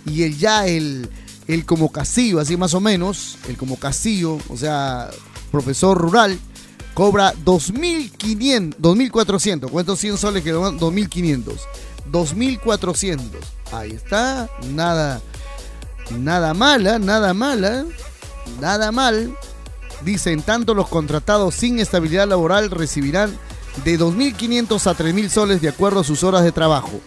y 0.07 0.23
el 0.23 0.39
ya 0.39 0.67
el, 0.67 1.09
el 1.49 1.65
como 1.65 1.91
Castillo, 1.91 2.41
así 2.41 2.57
más 2.57 2.75
o 2.75 2.81
menos, 2.81 3.39
el 3.49 3.57
como 3.57 3.79
Castillo, 3.79 4.39
o 4.49 4.57
sea, 4.57 5.11
profesor 5.51 5.97
rural, 5.97 6.39
cobra 6.95 7.35
2.500, 7.35 8.77
2.400. 8.77 9.71
¿Cuántos 9.71 9.99
100 9.99 10.19
soles 10.19 10.45
que 10.45 10.55
2.500? 10.55 11.59
2.400. 12.13 13.21
Ahí 13.73 13.93
está, 13.93 14.51
nada, 14.71 15.21
nada 16.19 16.55
mala, 16.55 16.99
nada 16.99 17.33
mala, 17.33 17.87
nada 18.61 18.93
mal. 18.93 19.35
Dicen, 20.05 20.43
tanto 20.43 20.75
los 20.75 20.89
contratados 20.89 21.55
sin 21.55 21.79
estabilidad 21.79 22.27
laboral 22.29 22.71
recibirán 22.71 23.39
de 23.85 23.99
2.500 23.99 24.87
a 24.87 24.97
3.000 24.97 25.29
soles 25.29 25.61
de 25.61 25.69
acuerdo 25.69 26.01
a 26.01 26.05
sus 26.05 26.25
horas 26.25 26.45
de 26.45 26.53
trabajo. 26.53 27.01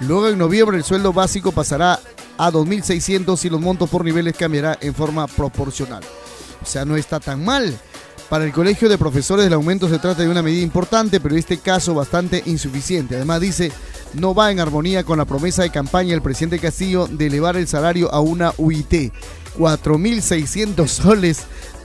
Luego 0.00 0.28
en 0.28 0.38
noviembre 0.38 0.76
el 0.76 0.84
sueldo 0.84 1.12
básico 1.12 1.52
pasará 1.52 2.00
a 2.36 2.50
2.600 2.50 3.44
y 3.44 3.50
los 3.50 3.60
montos 3.60 3.88
por 3.88 4.04
niveles 4.04 4.36
cambiará 4.36 4.76
en 4.80 4.94
forma 4.94 5.26
proporcional. 5.26 6.02
O 6.62 6.66
sea, 6.66 6.84
no 6.84 6.96
está 6.96 7.20
tan 7.20 7.44
mal. 7.44 7.78
Para 8.28 8.44
el 8.44 8.52
Colegio 8.52 8.88
de 8.88 8.98
Profesores 8.98 9.46
el 9.46 9.52
aumento 9.52 9.88
se 9.88 9.98
trata 9.98 10.22
de 10.22 10.28
una 10.28 10.42
medida 10.42 10.62
importante, 10.62 11.20
pero 11.20 11.34
en 11.34 11.40
este 11.40 11.58
caso 11.58 11.94
bastante 11.94 12.42
insuficiente. 12.46 13.16
Además 13.16 13.40
dice, 13.40 13.70
no 14.14 14.34
va 14.34 14.50
en 14.50 14.60
armonía 14.60 15.04
con 15.04 15.18
la 15.18 15.26
promesa 15.26 15.62
de 15.62 15.70
campaña 15.70 16.10
del 16.10 16.22
presidente 16.22 16.58
Castillo 16.58 17.06
de 17.06 17.26
elevar 17.26 17.56
el 17.56 17.68
salario 17.68 18.12
a 18.12 18.20
una 18.20 18.52
UIT. 18.56 19.12
4.600 19.58 20.88
soles 20.88 21.44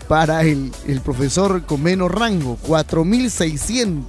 para 0.10 0.41
el, 0.43 0.72
el 0.88 0.99
profesor 0.99 1.66
con 1.66 1.82
menos 1.84 2.12
rango. 2.12 2.57
4.600. 2.68 4.03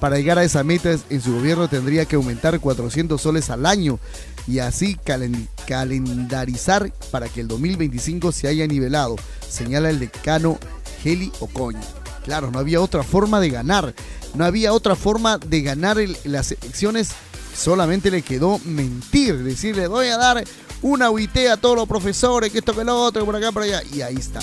Para 0.00 0.16
llegar 0.16 0.38
a 0.38 0.44
esa 0.44 0.62
meta 0.64 0.96
en 1.10 1.20
su 1.20 1.34
gobierno 1.34 1.68
tendría 1.68 2.04
que 2.06 2.16
aumentar 2.16 2.58
400 2.60 3.20
soles 3.20 3.50
al 3.50 3.66
año 3.66 3.98
y 4.46 4.58
así 4.60 4.96
calen- 5.04 5.48
calendarizar 5.66 6.92
para 7.10 7.28
que 7.28 7.40
el 7.40 7.48
2025 7.48 8.30
se 8.32 8.46
haya 8.48 8.66
nivelado, 8.66 9.16
señala 9.48 9.88
el 9.90 9.98
decano 9.98 10.58
Heli 11.04 11.32
Ocoña. 11.40 11.80
Claro, 12.24 12.50
no 12.50 12.58
había 12.58 12.80
otra 12.82 13.02
forma 13.02 13.40
de 13.40 13.48
ganar, 13.50 13.94
no 14.34 14.44
había 14.44 14.72
otra 14.74 14.94
forma 14.94 15.38
de 15.38 15.62
ganar 15.62 15.96
las 16.24 16.52
elecciones, 16.52 17.10
solamente 17.56 18.10
le 18.10 18.20
quedó 18.22 18.58
mentir, 18.66 19.42
decirle 19.42 19.86
voy 19.88 20.08
a 20.08 20.18
dar 20.18 20.44
una 20.82 21.08
UIT 21.10 21.36
a 21.50 21.56
todos 21.56 21.76
los 21.76 21.88
profesores, 21.88 22.52
que 22.52 22.58
esto 22.58 22.74
que 22.76 22.84
lo 22.84 23.02
otro, 23.02 23.24
por 23.24 23.36
acá, 23.36 23.52
por 23.52 23.62
allá, 23.62 23.82
y 23.90 24.02
ahí 24.02 24.16
está. 24.16 24.40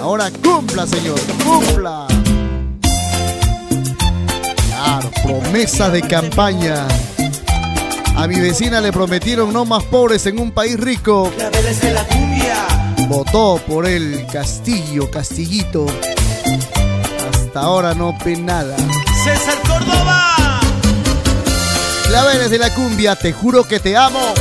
Ahora 0.00 0.30
cumpla, 0.42 0.86
señor, 0.86 1.18
cumpla. 1.44 2.06
Claro, 4.68 5.10
promesas 5.24 5.92
de 5.92 6.02
campaña. 6.02 6.86
A 8.16 8.26
mi 8.26 8.40
vecina 8.40 8.80
le 8.80 8.92
prometieron 8.92 9.52
no 9.52 9.64
más 9.64 9.84
pobres 9.84 10.26
en 10.26 10.40
un 10.40 10.50
país 10.50 10.78
rico. 10.78 11.32
La 11.36 12.04
cumbia. 12.04 12.66
Votó 13.08 13.60
por 13.66 13.86
el 13.86 14.26
Castillo, 14.32 15.10
Castillito. 15.10 15.86
Hasta 17.32 17.60
ahora 17.60 17.94
no 17.94 18.16
ve 18.24 18.36
nada. 18.36 18.76
César 19.24 19.58
Córdoba. 19.66 20.60
Claveles 22.06 22.50
de 22.50 22.58
la 22.58 22.74
cumbia, 22.74 23.16
te 23.16 23.32
juro 23.32 23.64
que 23.64 23.80
te 23.80 23.96
amo. 23.96 24.34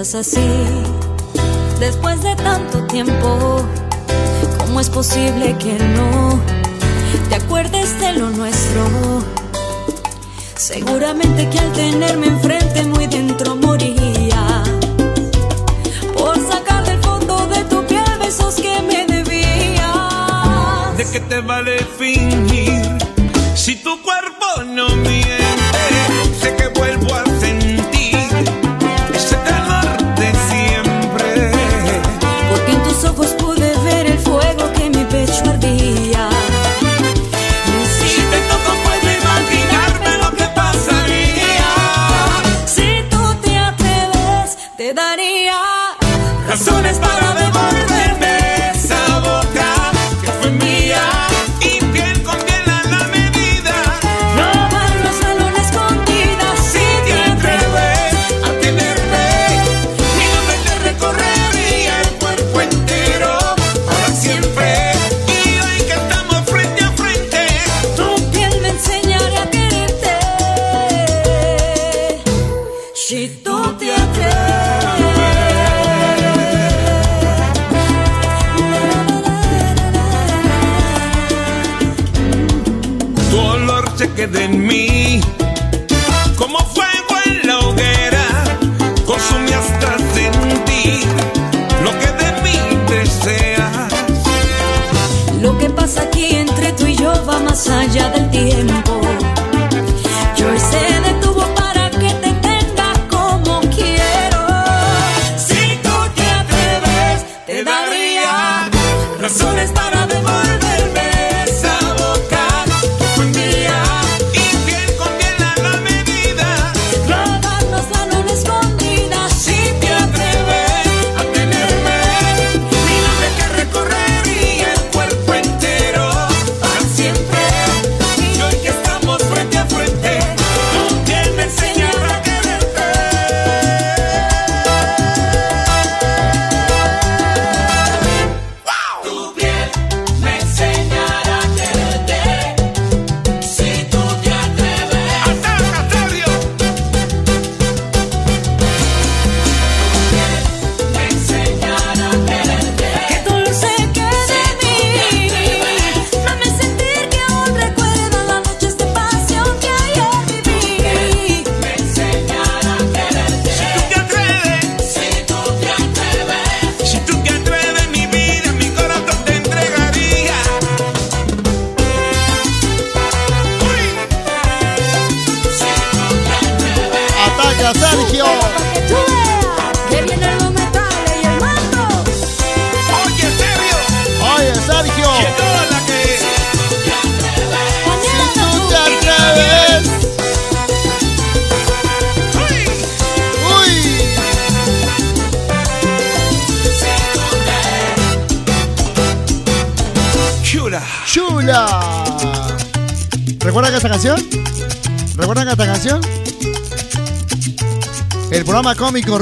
así, 0.00 0.40
después 1.78 2.22
de 2.22 2.34
tanto 2.34 2.86
tiempo, 2.86 3.60
¿cómo 4.56 4.80
es 4.80 4.88
posible 4.88 5.54
que 5.58 5.74
no 5.74 6.40
te 7.28 7.34
acuerdes 7.34 8.00
de 8.00 8.14
lo 8.14 8.30
nuestro? 8.30 8.82
Seguramente 10.56 11.50
que 11.50 11.58
al 11.58 11.70
tenerme 11.72 12.28
enfrente 12.28 12.86
muy 12.86 13.08
dentro 13.08 13.56
moría 13.56 14.62
por 16.14 16.34
sacar 16.48 16.82
del 16.86 16.98
fondo 17.02 17.46
de 17.48 17.62
tu 17.64 17.84
piel 17.84 18.02
besos 18.20 18.54
que 18.54 18.80
me 18.80 19.04
debías. 19.04 20.96
¿De 20.96 21.04
qué 21.12 21.20
te 21.20 21.40
vale 21.42 21.76
fingir 21.98 22.80
si 23.54 23.76
tu 23.76 24.00
cuerpo 24.00 24.64
no 24.64 24.96
miente? 24.96 25.39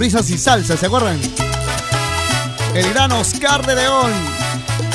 Y 0.09 0.39
salsas, 0.39 0.81
¿se 0.81 0.87
acuerdan? 0.87 1.21
El 2.75 2.89
gran 2.95 3.13
Oscar 3.13 3.67
de 3.67 3.75
León. 3.75 4.11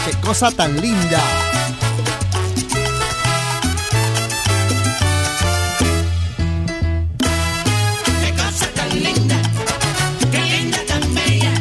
¡Qué 0.04 0.18
cosa 0.18 0.50
tan 0.50 0.82
linda! 0.82 1.22
¡Qué 8.22 8.34
cosa 8.34 8.66
tan 8.74 8.90
linda! 9.04 9.36
¡Qué 10.32 10.42
linda, 10.42 10.80
tan 10.88 11.14
bella! 11.14 11.52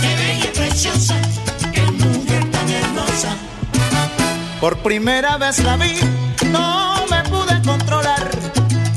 ¡Qué 0.00 0.14
bella 0.14 0.52
preciosa! 0.54 1.16
¡Qué 1.74 1.82
mujer 1.82 2.50
tan 2.52 2.70
hermosa! 2.70 3.36
Por 4.60 4.78
primera 4.78 5.38
vez 5.38 5.58
la 5.58 5.76
vi 5.76 6.19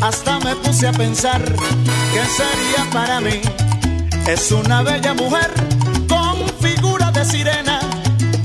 hasta 0.03 0.37
me 0.39 0.53
puse 0.57 0.85
a 0.85 0.91
pensar 0.91 1.41
qué 2.13 2.23
sería 2.25 2.91
para 2.91 3.21
mí. 3.21 3.39
Es 4.27 4.51
una 4.51 4.81
bella 4.81 5.13
mujer 5.13 5.49
con 6.09 6.35
figura 6.59 7.09
de 7.11 7.23
sirena 7.23 7.79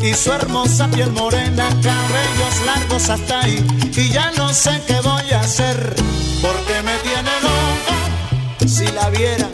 y 0.01 0.15
su 0.15 0.33
hermosa 0.33 0.87
piel 0.89 1.11
morena, 1.11 1.69
cabellos 1.83 2.57
largos 2.65 3.11
hasta 3.11 3.41
ahí. 3.41 3.67
Y 3.97 4.09
ya 4.11 4.31
no 4.37 4.55
sé 4.55 4.81
qué 4.87 5.01
voy 5.01 5.33
a 5.33 5.41
hacer 5.41 5.97
porque 6.41 6.83
me 6.85 6.97
tiene 6.99 7.33
loco 7.43 8.69
si 8.69 8.87
la 8.93 9.11
viera. 9.11 9.49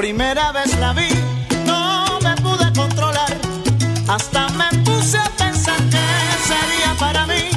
primera 0.00 0.50
vez 0.52 0.74
la 0.78 0.94
vi, 0.94 1.10
no 1.66 2.18
me 2.22 2.34
pude 2.36 2.72
controlar. 2.72 3.36
Hasta 4.08 4.48
me 4.60 4.68
puse 4.82 5.18
a 5.18 5.30
pensar 5.36 5.76
que 5.94 6.06
sería 6.50 6.90
para 6.98 7.26
mí. 7.26 7.50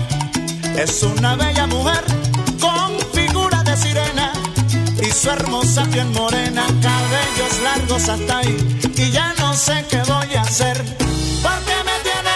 Es 0.75 1.03
una 1.03 1.37
bella 1.37 1.67
mujer 1.67 2.03
con 2.59 2.99
figura 3.13 3.63
de 3.63 3.77
sirena 3.77 4.33
y 5.01 5.09
su 5.09 5.29
hermosa 5.29 5.85
piel 5.85 6.09
morena, 6.09 6.65
cabellos 6.81 7.53
largos 7.63 8.09
hasta 8.09 8.39
ahí. 8.39 8.57
Y 8.97 9.09
ya 9.09 9.33
no 9.39 9.53
sé 9.53 9.85
qué 9.89 10.01
voy 10.05 10.35
a 10.35 10.41
hacer 10.41 10.77
porque 11.45 11.75
me 11.87 11.95
tiene 12.07 12.32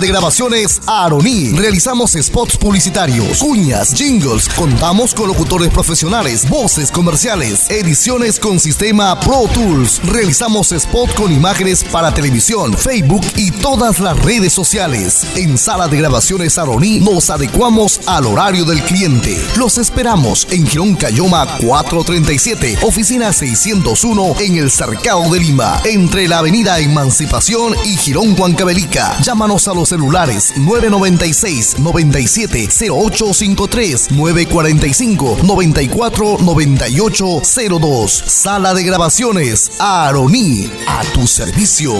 De 0.00 0.08
grabaciones 0.08 0.80
Aroní. 0.86 1.50
Realizamos 1.50 2.12
spots 2.12 2.56
publicitarios, 2.56 3.38
cuñas, 3.38 3.92
jingles. 3.92 4.48
Contamos 4.48 5.14
con 5.14 5.28
locutores 5.28 5.68
profesionales, 5.68 6.48
voces 6.48 6.90
comerciales, 6.90 7.68
ediciones 7.68 8.40
con 8.40 8.58
sistema 8.58 9.20
Pro 9.20 9.48
Tools. 9.52 10.00
Realizamos 10.04 10.72
spot 10.72 11.14
con 11.14 11.30
imágenes 11.30 11.84
para 11.84 12.14
televisión, 12.14 12.76
Facebook 12.76 13.22
y 13.36 13.50
todas 13.50 14.00
las 14.00 14.18
redes 14.18 14.54
sociales. 14.54 15.26
En 15.36 15.58
Sala 15.58 15.88
de 15.88 15.98
grabaciones 15.98 16.56
Aroní 16.56 16.98
nos 17.00 17.28
adecuamos 17.28 18.00
al 18.06 18.26
horario 18.26 18.64
del 18.64 18.82
cliente. 18.82 19.36
Los 19.58 19.76
esperamos 19.76 20.46
en 20.50 20.66
Girón 20.66 20.94
Cayoma 20.96 21.46
437, 21.58 22.78
oficina 22.82 23.30
601 23.32 24.36
en 24.40 24.56
el 24.56 24.70
Cercado 24.70 25.30
de 25.30 25.38
Lima, 25.38 25.82
entre 25.84 26.28
la 26.28 26.38
avenida 26.38 26.78
Emancipación 26.80 27.74
y 27.84 27.96
Girón 27.98 28.34
Huancavelica. 28.38 29.20
Llámanos 29.20 29.68
a 29.68 29.74
los 29.74 29.81
celulares 29.88 30.54
996 30.56 31.78
97 31.78 32.68
0853 32.90 34.10
945 34.12 35.38
94 35.42 36.36
98 36.40 37.42
02. 37.80 38.12
Sala 38.12 38.74
de 38.74 38.84
grabaciones 38.84 39.80
Aroní, 39.80 40.70
a 40.86 41.02
tu 41.12 41.26
servicio. 41.26 41.92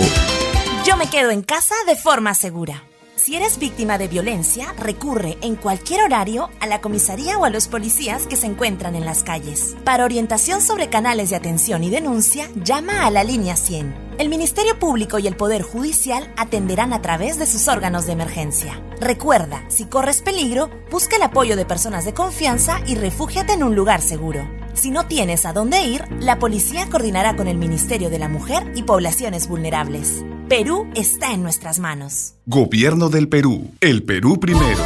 Yo 0.85 0.97
me 0.97 1.09
quedo 1.09 1.31
en 1.31 1.43
casa 1.43 1.75
de 1.87 1.97
forma 1.97 2.35
segura. 2.35 2.85
Si 3.17 3.37
eres 3.37 3.59
víctima 3.59 3.99
de 3.99 4.09
violencia, 4.09 4.75
recurre 4.77 5.39
en 5.43 5.55
cualquier 5.55 6.03
horario 6.03 6.51
a 6.59 6.67
la 6.67 6.81
comisaría 6.81 7.39
o 7.39 7.45
a 7.45 7.51
los 7.51 7.69
policías 7.69 8.27
que 8.27 8.35
se 8.35 8.47
encuentran 8.47 8.97
en 8.97 9.05
las 9.05 9.23
calles. 9.23 9.77
Para 9.85 10.05
orientación 10.05 10.61
sobre 10.61 10.89
canales 10.89 11.31
de 11.31 11.37
atención 11.37 11.85
y 11.85 11.91
denuncia, 11.91 12.51
llama 12.57 13.07
a 13.07 13.11
la 13.13 13.23
línea 13.23 13.55
100. 13.55 14.12
El 14.19 14.29
Ministerio 14.29 14.79
Público 14.79 15.19
y 15.19 15.27
el 15.27 15.37
Poder 15.37 15.63
Judicial 15.63 16.33
atenderán 16.37 16.93
a 16.93 17.01
través 17.01 17.39
de 17.39 17.47
sus 17.47 17.67
órganos 17.69 18.07
de 18.07 18.13
emergencia. 18.13 18.81
Recuerda, 19.01 19.65
si 19.69 19.87
corres 19.87 20.21
peligro, 20.21 20.71
busca 20.91 21.17
el 21.17 21.23
apoyo 21.23 21.57
de 21.57 21.65
personas 21.65 22.05
de 22.05 22.13
confianza 22.13 22.81
y 22.87 22.95
refúgiate 22.95 23.55
en 23.55 23.63
un 23.63 23.75
lugar 23.75 24.03
seguro. 24.03 24.49
Si 24.75 24.91
no 24.91 25.07
tienes 25.07 25.45
a 25.47 25.53
dónde 25.53 25.83
ir, 25.83 26.05
la 26.21 26.39
policía 26.39 26.89
coordinará 26.91 27.37
con 27.37 27.49
el 27.49 27.57
Ministerio 27.57 28.11
de 28.11 28.19
la 28.19 28.29
Mujer 28.29 28.71
y 28.75 28.83
Poblaciones 28.83 29.49
Vulnerables. 29.49 30.25
Perú 30.49 30.87
está 30.95 31.33
en 31.33 31.43
nuestras 31.43 31.79
manos. 31.79 32.35
Gobierno 32.47 33.09
del 33.09 33.29
Perú. 33.29 33.71
El 33.81 34.03
Perú 34.03 34.39
primero. 34.39 34.83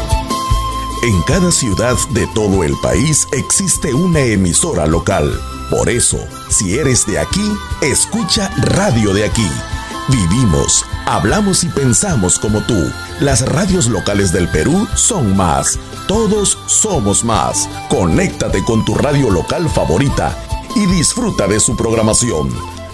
En 1.02 1.20
cada 1.22 1.50
ciudad 1.50 1.96
de 2.14 2.26
todo 2.28 2.64
el 2.64 2.74
país 2.80 3.26
existe 3.32 3.92
una 3.92 4.20
emisora 4.20 4.86
local. 4.86 5.40
Por 5.70 5.88
eso, 5.88 6.18
si 6.48 6.78
eres 6.78 7.06
de 7.06 7.18
aquí, 7.18 7.52
escucha 7.80 8.50
Radio 8.58 9.12
de 9.12 9.24
aquí. 9.24 9.50
Vivimos, 10.08 10.84
hablamos 11.06 11.64
y 11.64 11.68
pensamos 11.68 12.38
como 12.38 12.60
tú. 12.60 12.92
Las 13.20 13.44
radios 13.44 13.88
locales 13.88 14.30
del 14.30 14.48
Perú 14.48 14.86
son 14.94 15.36
más. 15.36 15.78
Todos 16.06 16.56
somos 16.66 17.24
más. 17.24 17.68
Conéctate 17.88 18.62
con 18.64 18.84
tu 18.84 18.94
radio 18.94 19.30
local 19.30 19.68
favorita 19.68 20.38
y 20.76 20.86
disfruta 20.86 21.48
de 21.48 21.58
su 21.58 21.76
programación. 21.76 22.50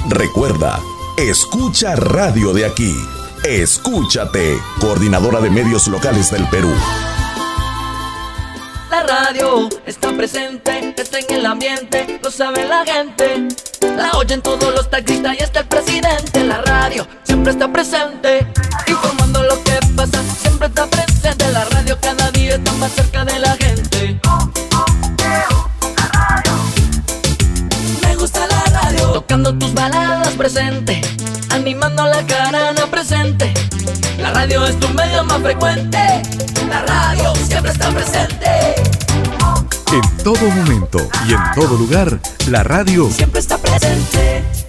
Recuerda, 0.09 0.81
escucha 1.19 1.95
Radio 1.97 2.55
de 2.55 2.65
aquí. 2.65 2.95
Escúchate, 3.45 4.59
Coordinadora 4.81 5.41
de 5.41 5.51
Medios 5.51 5.89
Locales 5.89 6.31
del 6.31 6.49
Perú. 6.49 6.73
Radio 9.13 9.69
está 9.85 10.11
presente, 10.17 10.95
está 10.97 11.19
en 11.19 11.31
el 11.35 11.45
ambiente, 11.45 12.19
lo 12.23 12.31
sabe 12.31 12.67
la 12.67 12.83
gente. 12.83 13.47
La 13.95 14.13
oyen 14.13 14.41
todos 14.41 14.75
los 14.75 14.89
taxistas 14.89 15.37
y 15.39 15.43
está 15.43 15.61
el 15.61 15.67
presidente. 15.67 16.43
La 16.45 16.63
radio 16.63 17.07
siempre 17.23 17.53
está 17.53 17.71
presente, 17.71 18.47
informando 18.87 19.43
lo 19.43 19.63
que 19.65 19.79
pasa, 19.95 20.19
siempre 20.41 20.69
está 20.69 20.87
presente. 20.87 21.53
La 21.53 21.63
radio 21.67 21.99
cada 22.01 22.31
día 22.31 22.55
está 22.55 22.73
más 22.73 22.91
cerca 22.93 23.23
de 23.27 23.39
la 23.39 23.55
gente. 23.57 24.19
Me 28.01 28.17
gusta 28.17 28.47
la 28.47 28.81
radio, 28.81 29.13
tocando 29.13 29.55
tus 29.59 29.75
baladas 29.75 30.33
presente, 30.39 31.03
animando 31.51 32.07
la 32.07 32.25
carana 32.27 32.87
presente. 32.87 33.53
La 34.17 34.31
radio 34.31 34.65
es 34.65 34.81
tu 34.81 34.89
medio 34.89 35.23
más 35.25 35.43
frecuente, 35.43 36.23
la 36.67 36.81
radio 36.87 37.35
siempre 37.47 37.73
está 37.73 37.91
presente. 37.91 39.02
Todo 40.23 40.49
momento 40.51 40.99
y 41.29 41.33
en 41.33 41.41
todo 41.57 41.77
lugar, 41.77 42.21
la 42.49 42.63
radio 42.63 43.11
Siempre 43.11 43.41
está 43.41 43.59
presente. 43.59 44.62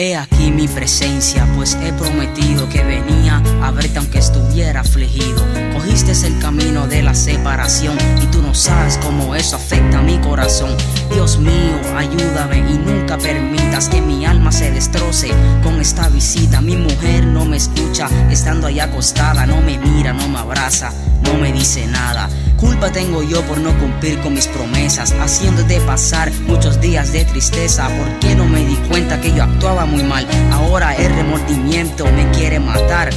He 0.00 0.14
aquí 0.14 0.52
mi 0.52 0.68
presencia, 0.68 1.44
pues 1.56 1.76
he 1.82 1.92
prometido 1.92 2.68
que 2.68 2.84
venía 2.84 3.42
a 3.60 3.72
verte 3.72 3.98
aunque 3.98 4.20
estuviera 4.20 4.82
afligido. 4.82 5.44
Cogiste 5.72 6.12
el 6.24 6.38
camino 6.38 6.86
de 6.86 7.02
la 7.02 7.16
separación 7.16 7.98
y 8.22 8.26
tú 8.26 8.40
no 8.40 8.54
sabes 8.54 8.96
cómo 8.98 9.34
eso 9.34 9.56
afecta 9.56 9.98
a 9.98 10.02
mi 10.02 10.16
corazón. 10.18 10.76
Dios 11.12 11.40
mío, 11.40 11.80
ayúdame 11.96 12.58
y 12.58 12.78
nunca 12.78 13.18
permitas 13.18 13.88
que 13.88 14.00
mi 14.00 14.24
alma 14.24 14.52
se 14.52 14.70
destroce 14.70 15.30
con 15.64 15.80
esta 15.80 16.08
visita. 16.10 16.60
Mi 16.60 16.76
mujer 16.76 17.26
no 17.26 17.44
me 17.44 17.56
escucha, 17.56 18.08
estando 18.30 18.68
ahí 18.68 18.78
acostada, 18.78 19.46
no 19.46 19.60
me 19.62 19.78
mira, 19.78 20.12
no 20.12 20.28
me 20.28 20.38
abraza, 20.38 20.92
no 21.22 21.34
me 21.34 21.50
dice 21.50 21.88
nada. 21.88 22.28
Culpa 22.58 22.90
tengo 22.90 23.22
yo 23.22 23.40
por 23.42 23.58
no 23.58 23.72
cumplir 23.78 24.18
con 24.18 24.34
mis 24.34 24.48
promesas, 24.48 25.12
haciéndote 25.12 25.80
pasar 25.82 26.32
muchos 26.48 26.80
días 26.80 27.12
de 27.12 27.24
tristeza. 27.24 27.88
¿Por 27.88 28.18
qué 28.18 28.34
no 28.34 28.46
me 28.46 28.64
di 28.64 28.74
cuenta 28.88 29.20
que 29.20 29.32
yo 29.32 29.44
actuaba 29.44 29.86
muy 29.86 30.02
mal? 30.02 30.26
Ahora 30.50 30.92
el 30.96 31.14
remordimiento 31.14 32.04
me 32.06 32.28
quiere 32.32 32.58
matar. 32.58 33.10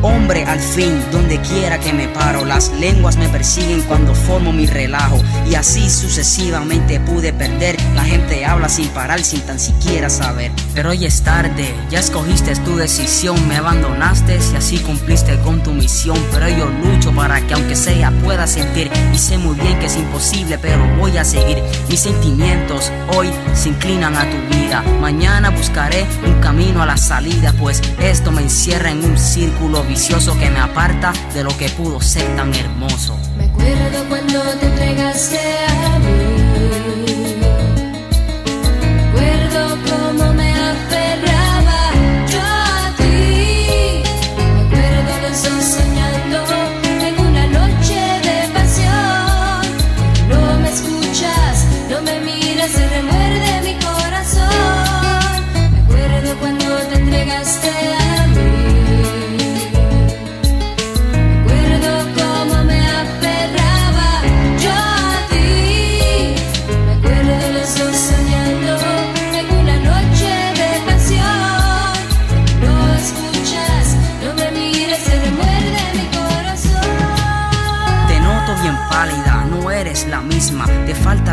Hombre, 0.00 0.44
al 0.44 0.60
fin, 0.60 1.02
donde 1.12 1.40
quiera 1.40 1.78
que 1.80 1.92
me 1.92 2.08
paro, 2.08 2.44
las 2.44 2.70
lenguas 2.74 3.16
me 3.16 3.28
persiguen 3.28 3.82
cuando 3.82 4.14
formo 4.14 4.52
mi 4.52 4.64
relajo. 4.66 5.20
Y 5.50 5.54
así 5.54 5.90
sucesivamente 5.90 6.98
pude 7.00 7.32
perder. 7.32 7.76
La 7.94 8.04
gente 8.04 8.46
habla 8.46 8.70
sin 8.70 8.88
parar, 8.88 9.22
sin 9.22 9.40
tan 9.42 9.60
siquiera 9.60 10.08
saber. 10.08 10.50
Pero 10.72 10.90
hoy 10.90 11.04
es 11.04 11.22
tarde, 11.22 11.74
ya 11.90 11.98
escogiste 11.98 12.54
tu 12.56 12.76
decisión, 12.76 13.48
me 13.48 13.56
abandonaste 13.56 14.38
y 14.52 14.56
así 14.56 14.78
cumpliste 14.78 15.36
con 15.40 15.62
tu 15.62 15.72
misión. 15.72 16.16
Pero 16.32 16.48
yo 16.48 16.66
lucho 16.66 17.12
para 17.12 17.40
que 17.46 17.54
aunque 17.54 17.76
sea 17.76 18.12
pueda 18.22 18.46
sentir. 18.46 18.77
Y 19.12 19.18
sé 19.18 19.38
muy 19.38 19.58
bien 19.58 19.78
que 19.78 19.86
es 19.86 19.96
imposible, 19.96 20.58
pero 20.58 20.86
voy 20.96 21.16
a 21.16 21.24
seguir. 21.24 21.62
Mis 21.88 22.00
sentimientos 22.00 22.92
hoy 23.16 23.30
se 23.54 23.70
inclinan 23.70 24.16
a 24.16 24.28
tu 24.30 24.56
vida. 24.56 24.82
Mañana 25.00 25.50
buscaré 25.50 26.06
un 26.24 26.40
camino 26.40 26.82
a 26.82 26.86
la 26.86 26.96
salida, 26.96 27.52
pues 27.58 27.82
esto 28.00 28.30
me 28.30 28.42
encierra 28.42 28.90
en 28.90 29.04
un 29.04 29.18
círculo 29.18 29.82
vicioso 29.82 30.38
que 30.38 30.50
me 30.50 30.60
aparta 30.60 31.12
de 31.34 31.42
lo 31.42 31.56
que 31.56 31.68
pudo 31.70 32.00
ser 32.00 32.36
tan 32.36 32.54
hermoso. 32.54 33.18
Me 33.36 33.46
acuerdo 33.46 34.04
cuando 34.08 34.40
te 34.60 34.66
entregaste 34.66 35.38
a 35.38 35.97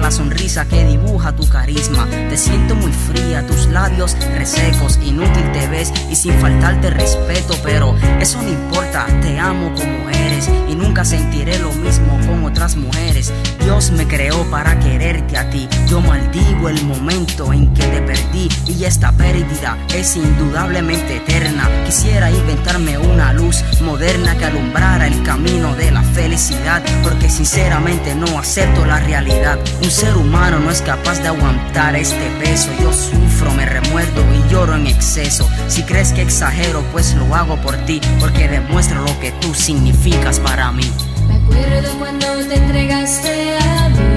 la 0.05 0.11
sonrisa 0.11 0.67
que 0.67 0.85
dibuja 0.85 1.35
tu 1.35 1.49
carisma. 1.49 2.07
Te 2.29 2.37
siento 2.37 2.75
muy 2.75 2.91
fría, 2.91 3.43
tus 3.47 3.65
labios 3.65 4.15
resecos. 4.35 4.99
Inútil 5.03 5.51
te 5.51 5.67
ves 5.67 5.91
y 6.11 6.15
sin 6.15 6.33
faltarte 6.33 6.91
respeto. 6.91 7.55
Pero 7.63 7.95
eso 8.19 8.39
no 8.39 8.49
importa, 8.49 9.07
te 9.23 9.39
amo 9.39 9.73
como 9.73 10.07
eres. 10.11 10.47
Y 10.69 10.75
nunca 10.75 11.03
sentiré 11.03 11.57
lo 11.57 11.71
mismo 11.71 12.19
con 12.27 12.45
otras 12.45 12.75
mujeres. 12.75 13.33
Dios 13.65 13.89
me 13.89 14.07
creó 14.07 14.43
para 14.51 14.79
quererte 14.79 15.39
a 15.39 15.49
ti. 15.49 15.67
Yo 15.87 15.99
maldigo 15.99 16.69
el 16.69 16.85
momento 16.85 17.51
en 17.51 17.73
que 17.73 17.81
te 17.81 17.99
perdí. 17.99 18.47
y 18.67 18.83
esta 18.83 19.11
pérdida 19.11 19.75
es 19.91 20.15
indudablemente 20.15 21.15
eterna. 21.15 21.67
Quisiera 21.83 22.29
inventarme 22.29 22.99
una 22.99 23.33
luz 23.33 23.63
moderna 23.81 24.37
que 24.37 24.45
alumbrara 24.45 25.07
el 25.07 25.23
camino 25.23 25.75
de 25.75 25.89
la 25.89 26.03
felicidad, 26.03 26.83
porque 27.01 27.27
sinceramente 27.27 28.13
no 28.13 28.37
acepto 28.37 28.85
la 28.85 28.99
realidad. 28.99 29.57
Un 29.81 29.89
ser 29.89 30.15
humano 30.15 30.59
no 30.59 30.69
es 30.69 30.83
capaz 30.83 31.19
de 31.23 31.29
aguantar 31.29 31.95
este 31.95 32.29
peso. 32.39 32.69
Yo 32.79 32.93
sufro, 32.93 33.51
me 33.53 33.65
remuerdo 33.65 34.21
y 34.31 34.51
lloro 34.51 34.75
en 34.75 34.85
exceso. 34.85 35.49
Si 35.69 35.81
crees 35.81 36.13
que 36.13 36.21
exagero, 36.21 36.83
pues 36.91 37.15
lo 37.15 37.33
hago 37.33 37.55
por 37.57 37.75
ti, 37.87 37.99
porque 38.19 38.47
demuestro 38.47 39.01
lo 39.01 39.19
que 39.19 39.31
tú 39.41 39.55
significas 39.55 40.39
para 40.39 40.71
mí. 40.71 40.91
Acuerdo 41.55 41.97
cuando 41.99 42.47
te 42.47 42.55
entregaste 42.55 43.57
a 43.57 43.89
mí. 43.89 44.14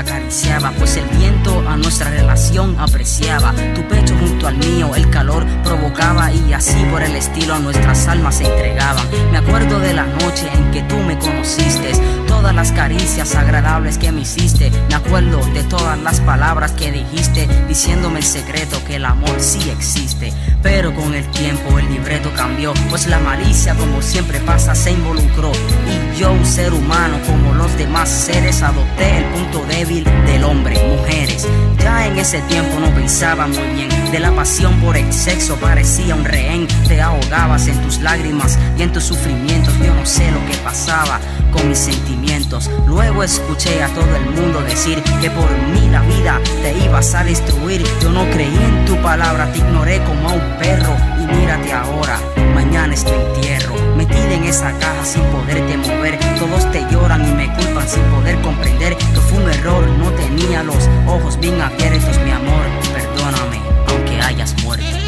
Acariciaba, 0.00 0.72
pues 0.72 0.96
el 0.96 1.06
viento 1.16 1.66
a 1.68 1.76
nuestra 1.76 2.10
relación 2.10 2.76
apreciaba. 2.78 3.52
Tu 3.74 3.82
pecho 3.88 4.14
junto 4.18 4.46
al 4.46 4.56
mío, 4.56 4.94
el 4.94 5.08
calor 5.10 5.44
provocaba 5.62 6.32
y 6.32 6.52
así 6.52 6.76
por 6.90 7.02
el 7.02 7.16
estilo 7.16 7.58
nuestras 7.58 8.06
almas 8.08 8.36
se 8.36 8.44
entregaban. 8.44 9.06
Me 9.32 9.38
acuerdo 9.38 9.78
de 9.80 9.94
la 9.94 10.06
noche 10.06 10.48
en 10.52 10.70
que 10.70 10.82
tú 10.82 10.96
me 10.98 11.18
conociste, 11.18 11.92
todas 12.26 12.54
las 12.54 12.72
caricias 12.72 13.34
agradables 13.34 13.98
que 13.98 14.12
me 14.12 14.22
hiciste. 14.22 14.70
Me 14.88 14.94
acuerdo 14.94 15.44
de 15.52 15.62
todas 15.64 15.98
las 16.00 16.20
palabras 16.20 16.72
que 16.72 16.92
dijiste, 16.92 17.48
diciéndome 17.68 18.18
el 18.18 18.24
secreto 18.24 18.82
que 18.84 18.96
el 18.96 19.04
amor 19.04 19.40
sí 19.40 19.70
existe. 19.70 20.32
Pero 20.66 20.92
con 20.92 21.14
el 21.14 21.24
tiempo 21.28 21.78
el 21.78 21.88
libreto 21.88 22.32
cambió, 22.34 22.74
pues 22.90 23.06
la 23.06 23.20
malicia 23.20 23.76
como 23.76 24.02
siempre 24.02 24.40
pasa 24.40 24.74
se 24.74 24.90
involucró. 24.90 25.52
Y 25.52 26.18
yo, 26.18 26.32
un 26.32 26.44
ser 26.44 26.72
humano 26.72 27.20
como 27.24 27.54
los 27.54 27.78
demás 27.78 28.08
seres, 28.08 28.62
adopté 28.62 29.18
el 29.18 29.24
punto 29.26 29.64
débil 29.68 30.02
del 30.26 30.42
hombre, 30.42 30.76
mujeres. 30.88 31.46
Ya 31.78 32.08
en 32.08 32.18
ese 32.18 32.40
tiempo 32.42 32.80
no 32.80 32.92
pensaba 32.96 33.46
muy 33.46 33.68
bien 33.76 34.10
de 34.10 34.18
la 34.18 34.34
pasión 34.34 34.80
por 34.80 34.96
el 34.96 35.12
sexo, 35.12 35.54
parecía 35.54 36.16
un 36.16 36.24
rehén. 36.24 36.66
Te 36.88 37.00
ahogabas 37.00 37.68
en 37.68 37.80
tus 37.82 38.00
lágrimas 38.00 38.58
y 38.76 38.82
en 38.82 38.92
tus 38.92 39.04
sufrimientos. 39.04 39.72
Yo 39.78 39.94
no 39.94 40.04
sé 40.04 40.28
lo 40.32 40.44
que 40.46 40.56
pasaba 40.64 41.20
con 41.56 41.68
mis 41.68 41.78
sentimientos. 41.78 42.70
Luego 42.86 43.22
escuché 43.22 43.82
a 43.82 43.88
todo 43.88 44.16
el 44.16 44.26
mundo 44.30 44.60
decir 44.62 45.02
que 45.20 45.30
por 45.30 45.50
mí 45.72 45.88
la 45.90 46.02
vida 46.02 46.40
te 46.62 46.76
ibas 46.84 47.14
a 47.14 47.24
destruir. 47.24 47.82
Yo 48.02 48.10
no 48.10 48.28
creí 48.30 48.56
en 48.56 48.84
tu 48.84 48.96
palabra, 49.02 49.50
te 49.52 49.58
ignoré 49.58 50.02
como 50.04 50.28
a 50.28 50.32
un 50.34 50.58
perro. 50.58 50.96
Y 51.20 51.26
mírate 51.34 51.72
ahora, 51.72 52.18
mañana 52.54 52.94
es 52.94 53.04
tu 53.04 53.12
entierro. 53.12 53.74
Metida 53.96 54.34
en 54.34 54.44
esa 54.44 54.72
caja 54.78 55.04
sin 55.04 55.22
poderte 55.24 55.76
mover. 55.76 56.18
Todos 56.38 56.70
te 56.72 56.80
lloran 56.90 57.26
y 57.28 57.32
me 57.32 57.52
culpan 57.54 57.88
sin 57.88 58.02
poder 58.04 58.40
comprender 58.42 58.96
que 58.96 59.04
fue 59.04 59.38
un 59.38 59.50
error. 59.50 59.86
No 59.98 60.10
tenía 60.12 60.62
los 60.62 60.88
ojos 61.06 61.38
bien 61.38 61.60
abiertos, 61.60 62.18
mi 62.24 62.30
amor. 62.30 62.64
Perdóname, 62.92 63.60
aunque 63.88 64.20
hayas 64.20 64.54
muerto. 64.62 65.05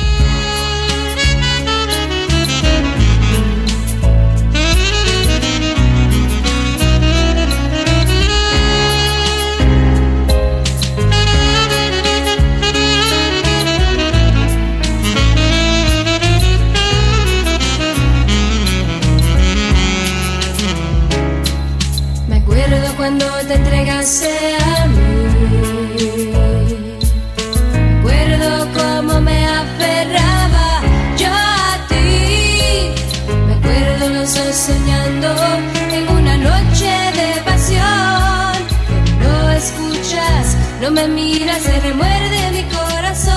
No 41.39 41.45
me 41.45 41.53
miras, 41.53 41.63
se 41.63 41.81
remuerde 41.81 42.51
mi 42.53 42.65
corazón. 42.65 43.35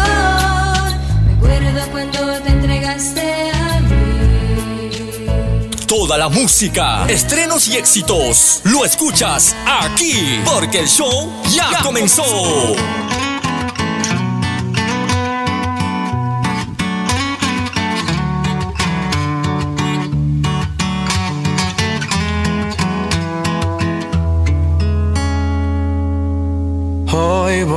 Me 1.26 1.34
acuerdo 1.34 1.92
cuando 1.92 2.42
te 2.42 2.50
entregaste 2.50 3.52
a 3.52 3.80
mí. 3.82 4.90
Toda 5.88 6.18
la 6.18 6.30
música, 6.30 7.06
estrenos 7.08 7.68
y 7.68 7.78
éxitos, 7.78 8.62
lo 8.64 8.86
escuchas 8.86 9.56
aquí, 9.66 10.42
porque 10.46 10.80
el 10.80 10.88
show 10.88 11.32
ya, 11.50 11.84
comenzó. 11.84 12.24
Hoy 12.24 13.11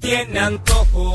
Tiene 0.00 0.40
antojo, 0.40 1.12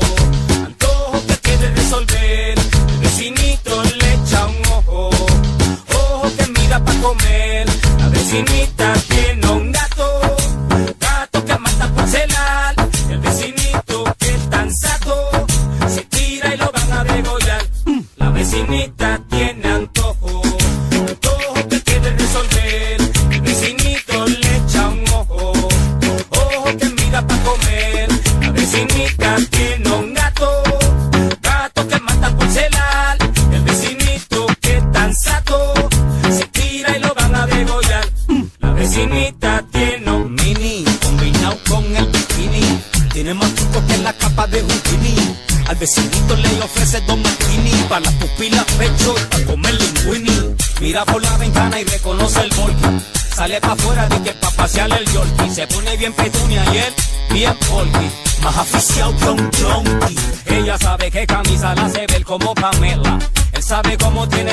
antojo 0.64 1.26
que 1.26 1.36
quiere 1.42 1.74
resolver. 1.74 2.58
El 2.58 2.98
vecinito 3.00 3.82
le 3.82 4.14
echa 4.14 4.46
un 4.46 4.66
ojo, 4.72 5.10
ojo 5.10 6.30
que 6.38 6.46
mira 6.58 6.82
pa' 6.82 6.94
comer. 7.02 7.66
La 7.98 8.08
vecinita 8.08 8.94
tiene 9.08 9.46
un 9.50 9.65
Mira 50.96 51.12
por 51.12 51.22
la 51.22 51.36
ventana 51.36 51.78
y 51.78 51.84
reconoce 51.84 52.40
el 52.40 52.48
volky. 52.54 53.04
Sale 53.34 53.60
pa' 53.60 53.72
afuera 53.72 54.08
de 54.08 54.22
que 54.22 54.32
pa' 54.32 54.50
pasear 54.52 54.90
el 54.98 55.04
yorkie. 55.12 55.50
Se 55.54 55.66
pone 55.66 55.94
bien 55.98 56.14
petunia 56.14 56.64
y 56.72 56.78
él 56.78 56.94
bien 57.32 57.54
polky. 57.68 58.10
Más 58.42 58.56
aficiado 58.56 59.14
que 59.14 59.28
un. 59.28 60.00
Ella 60.46 60.78
sabe 60.78 61.10
que 61.10 61.26
camisa 61.26 61.74
la 61.74 61.84
hace 61.84 62.06
ver 62.06 62.24
como 62.24 62.54
Pamela. 62.54 63.18
Él 63.52 63.62
sabe 63.62 63.98
cómo 63.98 64.26
tiene 64.26 64.45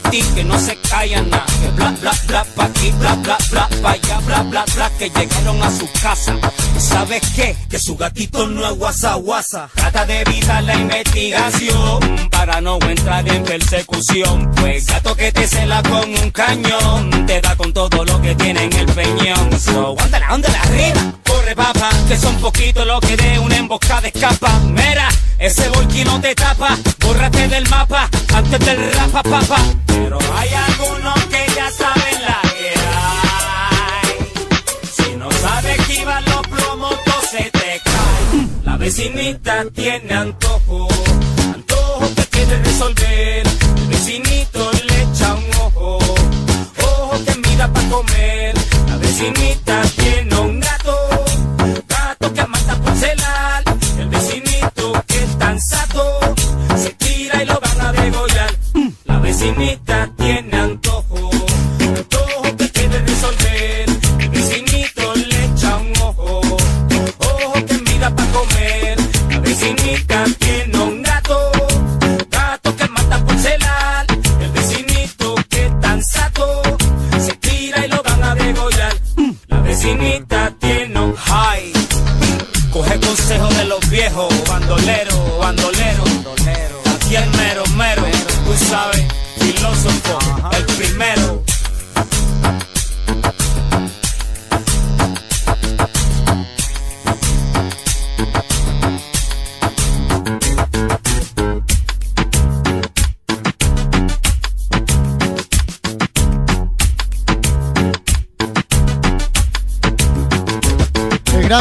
que 0.00 0.44
no 0.44 0.58
se 0.58 0.76
calla 0.76 1.22
nada. 1.22 1.46
Bla 1.76 1.90
bla 2.00 2.12
bla 2.26 2.44
pa' 2.56 2.64
aquí, 2.64 2.90
bla 2.98 3.14
bla 3.16 3.38
bla 3.50 3.68
pa' 3.82 3.90
allá, 3.92 4.18
bla 4.26 4.42
bla 4.42 4.64
bla 4.74 4.90
que 4.98 5.08
llegaron 5.10 5.62
a 5.62 5.70
su 5.70 5.88
casa. 6.02 6.36
¿Sabes 6.78 7.22
qué? 7.34 7.56
Que 7.68 7.78
su 7.78 7.96
gatito 7.96 8.46
no 8.46 8.66
es 8.66 8.76
guasa 8.76 9.14
guasa. 9.14 9.68
Trata 9.74 10.04
de 10.06 10.20
evitar 10.20 10.62
la 10.64 10.74
investigación 10.74 12.28
para 12.30 12.60
no 12.60 12.78
entrar 12.80 13.28
en 13.28 13.44
persecución. 13.44 14.50
Pues 14.56 14.86
gato 14.86 15.14
que 15.16 15.30
te 15.32 15.46
cela 15.46 15.82
con 15.82 16.10
un 16.10 16.30
cañón, 16.30 17.26
te 17.26 17.40
da 17.40 17.56
con 17.56 17.72
todo 17.72 18.04
lo 18.04 18.20
que 18.20 18.34
tiene 18.34 18.64
en 18.64 18.72
el 18.72 18.86
peñón. 18.86 19.60
So, 19.60 19.94
ándale, 19.98 20.24
ándale 20.28 20.56
arriba, 20.58 21.12
que 22.08 22.16
son 22.16 22.34
poquitos 22.36 22.86
los 22.86 23.00
que 23.00 23.16
de 23.16 23.38
una 23.38 23.56
emboscada 23.56 24.08
escapa. 24.08 24.58
Mira, 24.60 25.08
ese 25.38 25.68
volquí 25.68 26.02
no 26.04 26.20
te 26.20 26.34
tapa, 26.34 26.76
bórrate 27.00 27.48
del 27.48 27.68
mapa 27.68 28.08
antes 28.34 28.58
del 28.60 28.92
rapa 28.94 29.22
papa. 29.22 29.58
Pero 29.86 30.18
hay 30.36 30.48
algunos 30.54 31.14
que 31.24 31.46
ya 31.54 31.70
saben 31.70 32.22
la 32.22 32.40
que 32.50 32.72
hay. 34.00 34.18
Si 34.96 35.16
no 35.16 35.30
sabes 35.30 35.98
iban 36.00 36.24
los 36.24 36.46
plomos, 36.48 36.94
todo 37.04 37.22
se 37.30 37.50
te 37.50 37.80
cae. 37.84 38.48
La 38.64 38.76
vecinita 38.76 39.64
tiene 39.74 40.14
antojo, 40.14 40.88
antojo 41.54 42.14
que 42.16 42.24
quiere 42.24 42.62
resolver. 42.62 43.46
El 43.76 43.86
vecinito 43.88 44.70
le 44.72 45.02
echa 45.02 45.34
un 45.34 45.54
ojo, 45.60 45.98
ojo 46.82 47.24
que 47.26 47.48
mira 47.48 47.68
pa' 47.72 47.82
comer. 47.90 48.54
La 48.88 48.96
vecinita 48.96 49.83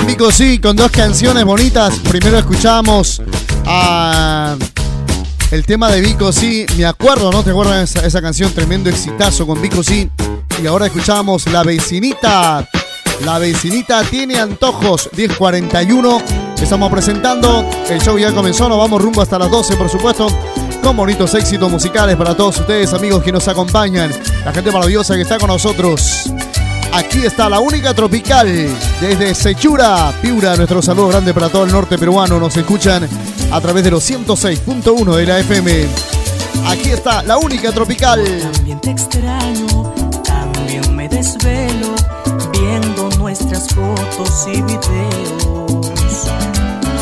Vico 0.06 0.32
sí, 0.32 0.60
con 0.60 0.76
dos 0.76 0.92
canciones 0.92 1.44
bonitas. 1.46 2.00
Primero 2.10 2.38
escuchamos 2.38 3.22
a 3.66 4.56
el 5.52 5.66
tema 5.66 5.90
de 5.90 6.02
Vico 6.02 6.32
sí, 6.32 6.66
me 6.78 6.86
acuerdo, 6.86 7.32
¿no? 7.32 7.44
¿Te 7.44 7.52
acuerdas 7.52 7.90
esa, 7.96 8.06
esa 8.06 8.22
canción? 8.22 8.52
Tremendo 8.54 8.90
exitazo 8.90 9.48
con 9.48 9.62
Vico 9.62 9.84
sí. 9.84 10.10
Y 10.62 10.68
ahora 10.68 10.88
escuchamos 10.88 11.48
La 11.48 11.64
vecinita. 11.64 12.68
La 13.24 13.40
vecinita 13.40 14.04
tiene 14.04 14.40
antojos, 14.40 15.10
1041. 15.16 16.22
Estamos 16.62 16.92
presentando, 16.92 17.70
el 17.90 18.02
show 18.02 18.18
ya 18.18 18.32
comenzó, 18.32 18.70
nos 18.70 18.78
vamos 18.78 19.02
rumbo 19.02 19.22
hasta 19.22 19.38
las 19.38 19.52
12, 19.52 19.76
por 19.76 19.90
supuesto, 19.90 20.28
con 20.82 20.96
bonitos 20.96 21.34
éxitos 21.36 21.70
musicales 21.70 22.16
para 22.16 22.36
todos 22.36 22.58
ustedes, 22.58 22.94
amigos 22.94 23.22
que 23.22 23.34
nos 23.34 23.50
acompañan, 23.50 24.10
la 24.46 24.54
gente 24.54 24.72
maravillosa 24.72 25.16
que 25.16 25.24
está 25.24 25.38
con 25.38 25.50
nosotros. 25.50 26.33
Aquí 26.94 27.26
está 27.26 27.50
la 27.50 27.60
única 27.60 27.92
tropical 27.96 28.48
desde 29.02 29.34
Sechura, 29.34 30.14
Piura. 30.22 30.56
Nuestro 30.56 30.80
saludo 30.80 31.08
grande 31.08 31.34
para 31.34 31.50
todo 31.50 31.64
el 31.64 31.72
norte 31.72 31.98
peruano. 31.98 32.40
Nos 32.40 32.56
escuchan 32.56 33.10
a 33.52 33.60
través 33.60 33.84
de 33.84 33.90
los 33.90 34.08
106.1 34.08 35.16
de 35.16 35.26
la 35.26 35.40
FM. 35.40 35.88
Aquí 36.68 36.92
está 36.92 37.24
la 37.24 37.38
única 37.38 37.72
tropical. 37.72 38.24
También 38.54 38.80
te 38.80 38.92
extraño, 38.92 39.92
también 40.24 40.96
me 40.96 41.10
desvelo 41.10 41.96
viendo 42.52 43.10
nuestras 43.18 43.68
fotos 43.70 44.46
y 44.54 44.62
videos. 44.62 45.88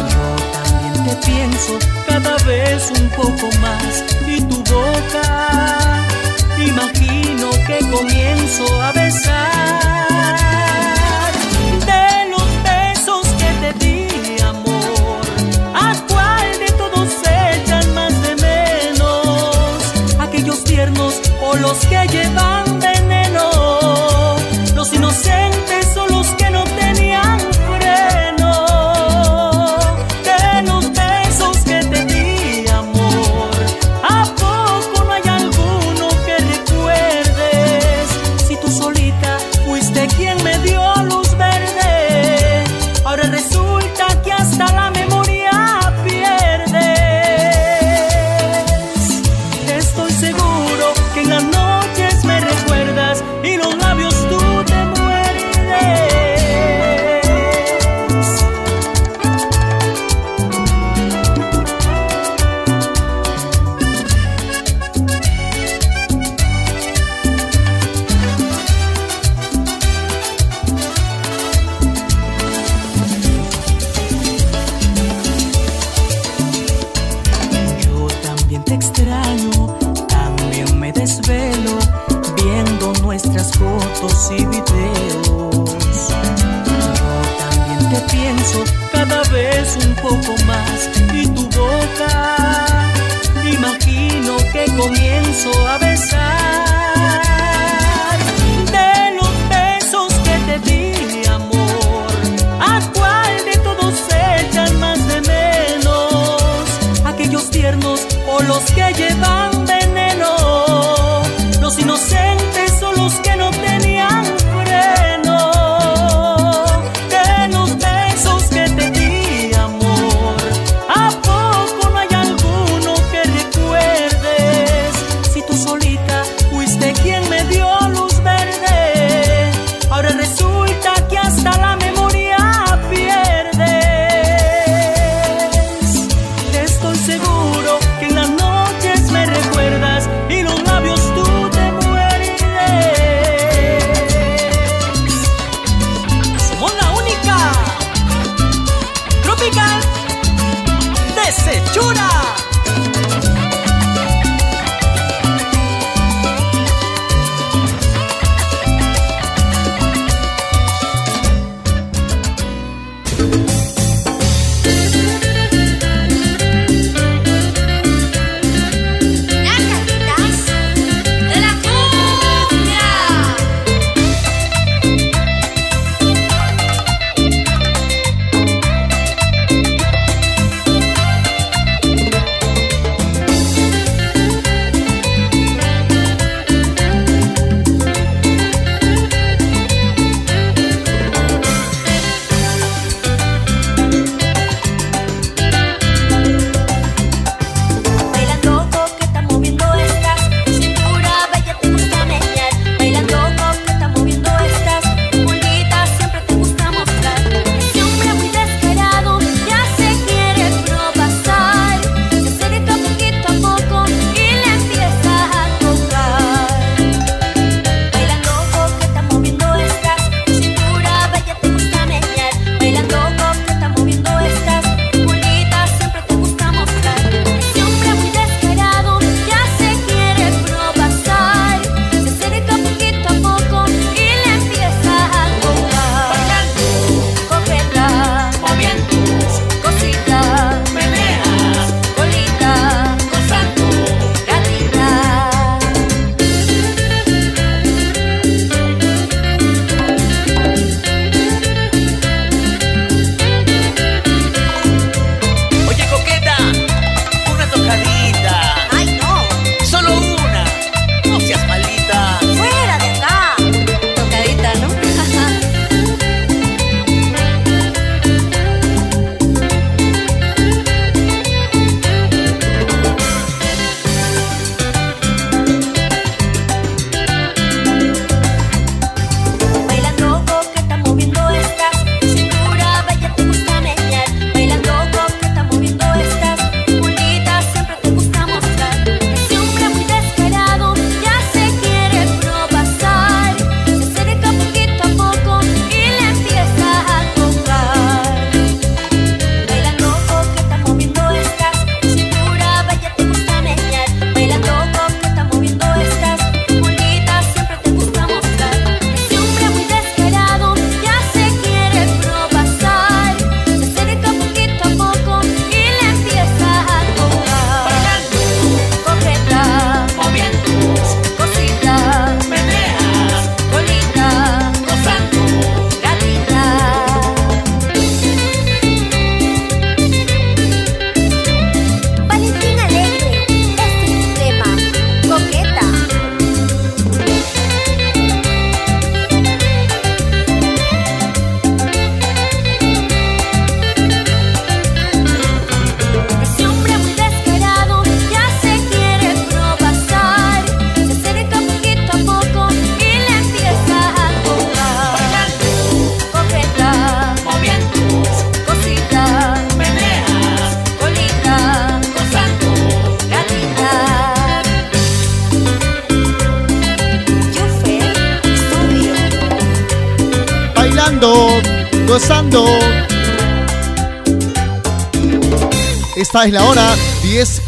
Yo 0.09 0.35
también 0.53 1.05
te 1.05 1.15
pienso 1.27 1.77
cada 2.07 2.38
vez 2.45 2.91
un 2.97 3.09
poco 3.09 3.49
más 3.59 4.05
y 4.26 4.41
tu 4.41 4.55
boca 4.55 6.01
imagino 6.57 7.40
que 7.72 7.80
comienzo 7.89 8.81
a 8.81 8.91
besar. 8.91 9.90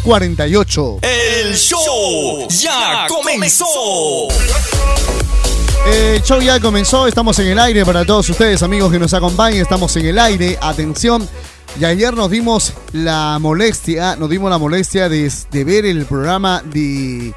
10.48. 0.04 0.98
El 1.02 1.54
show 1.56 2.46
ya 2.48 3.06
comenzó. 3.08 3.64
El 5.86 6.22
show 6.22 6.40
ya 6.40 6.60
comenzó, 6.60 7.06
estamos 7.06 7.38
en 7.38 7.48
el 7.48 7.58
aire 7.58 7.84
para 7.86 8.04
todos 8.04 8.28
ustedes 8.28 8.62
amigos 8.62 8.92
que 8.92 8.98
nos 8.98 9.14
acompañan, 9.14 9.60
estamos 9.60 9.96
en 9.96 10.06
el 10.06 10.18
aire, 10.18 10.58
atención. 10.60 11.26
Y 11.80 11.84
ayer 11.86 12.14
nos 12.14 12.30
dimos 12.30 12.74
la 12.92 13.38
molestia, 13.40 14.16
nos 14.16 14.28
dimos 14.28 14.50
la 14.50 14.58
molestia 14.58 15.08
de, 15.08 15.32
de 15.50 15.64
ver 15.64 15.86
el 15.86 16.04
programa 16.04 16.62
de 16.64 17.32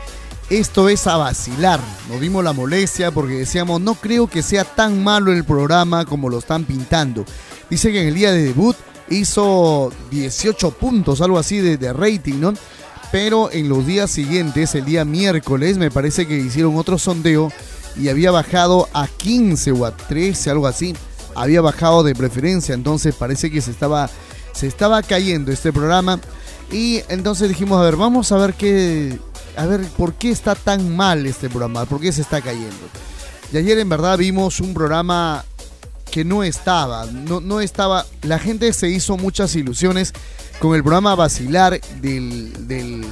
Esto 0.50 0.90
es 0.90 1.08
a 1.08 1.18
vacilar. 1.18 1.80
Nos 2.10 2.20
dimos 2.20 2.44
la 2.44 2.54
molestia 2.54 3.12
porque 3.12 3.34
decíamos, 3.34 3.80
no 3.82 3.96
creo 3.96 4.28
que 4.28 4.44
sea 4.44 4.66
tan 4.66 5.04
malo 5.04 5.32
el 5.32 5.46
programa 5.46 6.06
como 6.06 6.30
lo 6.30 6.40
están 6.40 6.66
pintando. 6.66 7.26
Dice 7.70 7.92
que 7.92 8.02
en 8.02 8.10
el 8.10 8.14
día 8.14 8.32
de 8.32 8.44
debut 8.44 8.76
hizo 9.10 9.92
18 10.12 10.72
puntos, 10.72 11.22
algo 11.22 11.38
así 11.38 11.60
de, 11.60 11.78
de 11.78 11.94
rating, 11.94 12.40
¿no? 12.40 12.54
Pero 13.12 13.52
en 13.52 13.70
los 13.70 13.86
días 13.86 14.12
siguientes, 14.12 14.76
el 14.76 14.86
día 14.86 15.06
miércoles, 15.06 15.78
me 15.78 15.92
parece 15.92 16.28
que 16.28 16.38
hicieron 16.38 16.76
otro 16.76 16.98
sondeo 16.98 17.52
y 17.96 18.10
había 18.10 18.32
bajado 18.32 18.88
a 18.94 19.08
15 19.08 19.72
o 19.72 19.86
a 19.86 19.96
13, 19.96 20.50
algo 20.50 20.68
así. 20.68 20.96
Había 21.36 21.62
bajado 21.62 22.04
de 22.04 22.16
preferencia, 22.16 22.76
entonces 22.76 23.16
parece 23.16 23.50
que 23.50 23.62
se 23.62 23.72
estaba, 23.72 24.10
se 24.54 24.68
estaba 24.68 25.02
cayendo 25.04 25.52
este 25.52 25.72
programa. 25.72 26.20
Y 26.72 27.02
entonces 27.08 27.48
dijimos, 27.48 27.80
a 27.80 27.84
ver, 27.84 27.96
vamos 27.96 28.32
a 28.32 28.38
ver 28.38 28.54
qué, 28.54 29.18
a 29.56 29.66
ver 29.66 29.82
por 29.98 30.14
qué 30.14 30.32
está 30.32 30.56
tan 30.56 30.96
mal 30.96 31.26
este 31.26 31.50
programa, 31.50 31.86
por 31.86 32.02
qué 32.02 32.12
se 32.12 32.22
está 32.22 32.42
cayendo. 32.42 32.76
Y 33.54 33.58
ayer 33.58 33.80
en 33.80 33.88
verdad 33.88 34.18
vimos 34.18 34.60
un 34.60 34.74
programa 34.74 35.46
no 36.24 36.44
estaba, 36.44 37.06
no, 37.06 37.42
no 37.42 37.62
estaba, 37.62 38.06
la 38.22 38.40
gente 38.40 38.72
se 38.74 38.90
hizo 38.90 39.18
muchas 39.18 39.56
ilusiones 39.56 40.14
con 40.60 40.76
el 40.76 40.84
programa 40.84 41.16
Vacilar 41.16 41.80
del, 42.02 42.68
del, 42.68 43.06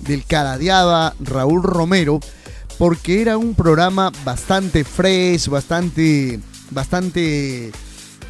del 0.00 0.24
caradeaba 0.24 1.14
Raúl 1.20 1.62
Romero, 1.62 2.20
porque 2.78 3.20
era 3.20 3.38
un 3.38 3.54
programa 3.54 4.12
bastante 4.24 4.84
fresh, 4.84 5.48
bastante, 5.48 6.40
bastante 6.70 7.72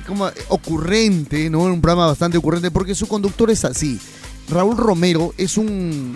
como 0.07 0.31
ocurrente, 0.49 1.49
¿no? 1.51 1.61
Un 1.61 1.81
programa 1.81 2.07
bastante 2.07 2.39
ocurrente, 2.39 2.71
porque 2.71 2.95
su 2.95 3.07
conductor 3.07 3.51
es 3.51 3.65
así. 3.65 3.99
Raúl 4.49 4.77
Romero 4.77 5.33
es 5.39 5.57
un, 5.57 6.15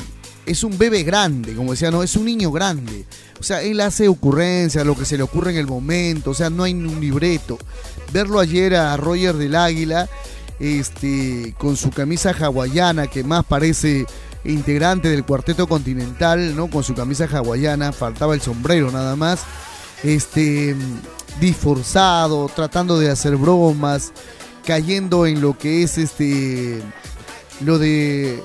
es 0.49 0.65
un 0.65 0.79
bebé 0.79 1.03
grande, 1.03 1.55
como 1.55 1.73
decía, 1.73 1.91
no, 1.91 2.03
es 2.03 2.16
un 2.16 2.25
niño 2.25 2.51
grande. 2.51 3.05
O 3.39 3.43
sea, 3.43 3.62
él 3.62 3.81
hace 3.81 4.09
ocurrencias, 4.09 4.85
lo 4.85 4.97
que 4.97 5.05
se 5.05 5.19
le 5.19 5.23
ocurre 5.23 5.51
en 5.53 5.59
el 5.59 5.66
momento, 5.66 6.31
o 6.31 6.35
sea, 6.35 6.49
no 6.49 6.65
hay 6.65 6.73
un 6.73 7.01
libreto. 7.01 7.59
Verlo 8.12 8.41
ayer 8.41 8.75
a 8.75 8.97
Roger 8.97 9.37
del 9.37 9.55
Águila, 9.55 10.09
este, 10.59 11.55
con 11.59 11.77
su 11.77 11.91
camisa 11.91 12.31
hawaiana, 12.31 13.09
que 13.09 13.23
más 13.25 13.45
parece 13.45 14.07
integrante 14.45 15.09
del 15.11 15.25
cuarteto 15.25 15.66
continental, 15.66 16.57
¿no? 16.57 16.69
Con 16.69 16.83
su 16.83 16.95
camisa 16.95 17.29
hawaiana, 17.31 17.93
faltaba 17.93 18.35
el 18.35 18.41
sombrero 18.41 18.91
nada 18.91 19.16
más. 19.16 19.41
Este, 20.03 20.75
disforzado, 21.41 22.51
tratando 22.55 22.99
de 22.99 23.11
hacer 23.11 23.37
bromas, 23.37 24.12
cayendo 24.65 25.27
en 25.27 25.43
lo 25.43 25.59
que 25.59 25.83
es 25.83 25.99
este, 25.99 26.81
lo 27.61 27.79
de, 27.79 28.43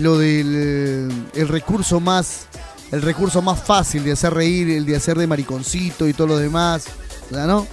lo 0.00 0.18
del 0.18 1.10
el 1.34 1.48
recurso 1.48 2.00
más, 2.00 2.46
el 2.90 3.02
recurso 3.02 3.42
más 3.42 3.62
fácil 3.62 4.04
de 4.04 4.12
hacer 4.12 4.34
reír, 4.34 4.70
el 4.70 4.86
de 4.86 4.96
hacer 4.96 5.18
de 5.18 5.26
mariconcito 5.26 6.08
y 6.08 6.12
todo 6.12 6.28
lo 6.28 6.38
demás, 6.38 6.86
¿no? 7.30 7.66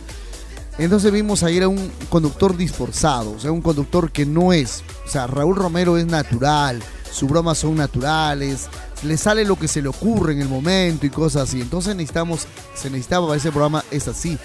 Entonces 0.78 1.12
vimos 1.12 1.44
ayer 1.44 1.64
a 1.64 1.68
un 1.68 1.92
conductor 2.10 2.56
disforzado, 2.56 3.32
o 3.32 3.40
sea, 3.40 3.52
un 3.52 3.62
conductor 3.62 4.12
que 4.12 4.26
no 4.26 4.54
es, 4.54 4.84
o 5.06 5.10
sea, 5.10 5.28
Raúl 5.28 5.56
Romero 5.56 5.98
es 5.98 6.06
natural, 6.06 6.82
sus 7.12 7.30
bromas 7.30 7.58
son 7.58 7.76
naturales, 7.76 8.70
le 9.04 9.18
sale 9.18 9.46
lo 9.46 9.58
que 9.58 9.68
se 9.68 9.82
le 9.82 9.90
ocurre 9.90 10.34
en 10.34 10.42
el 10.42 10.48
momento 10.48 11.06
y 11.06 11.10
cosas 11.10 11.50
así. 11.50 11.62
Entonces 11.62 11.96
necesitamos, 11.96 12.48
se 12.76 12.90
necesitaba 12.90 13.36
ese 13.36 13.52
programa 13.52 13.84
es 13.92 14.08
así. 14.08 14.38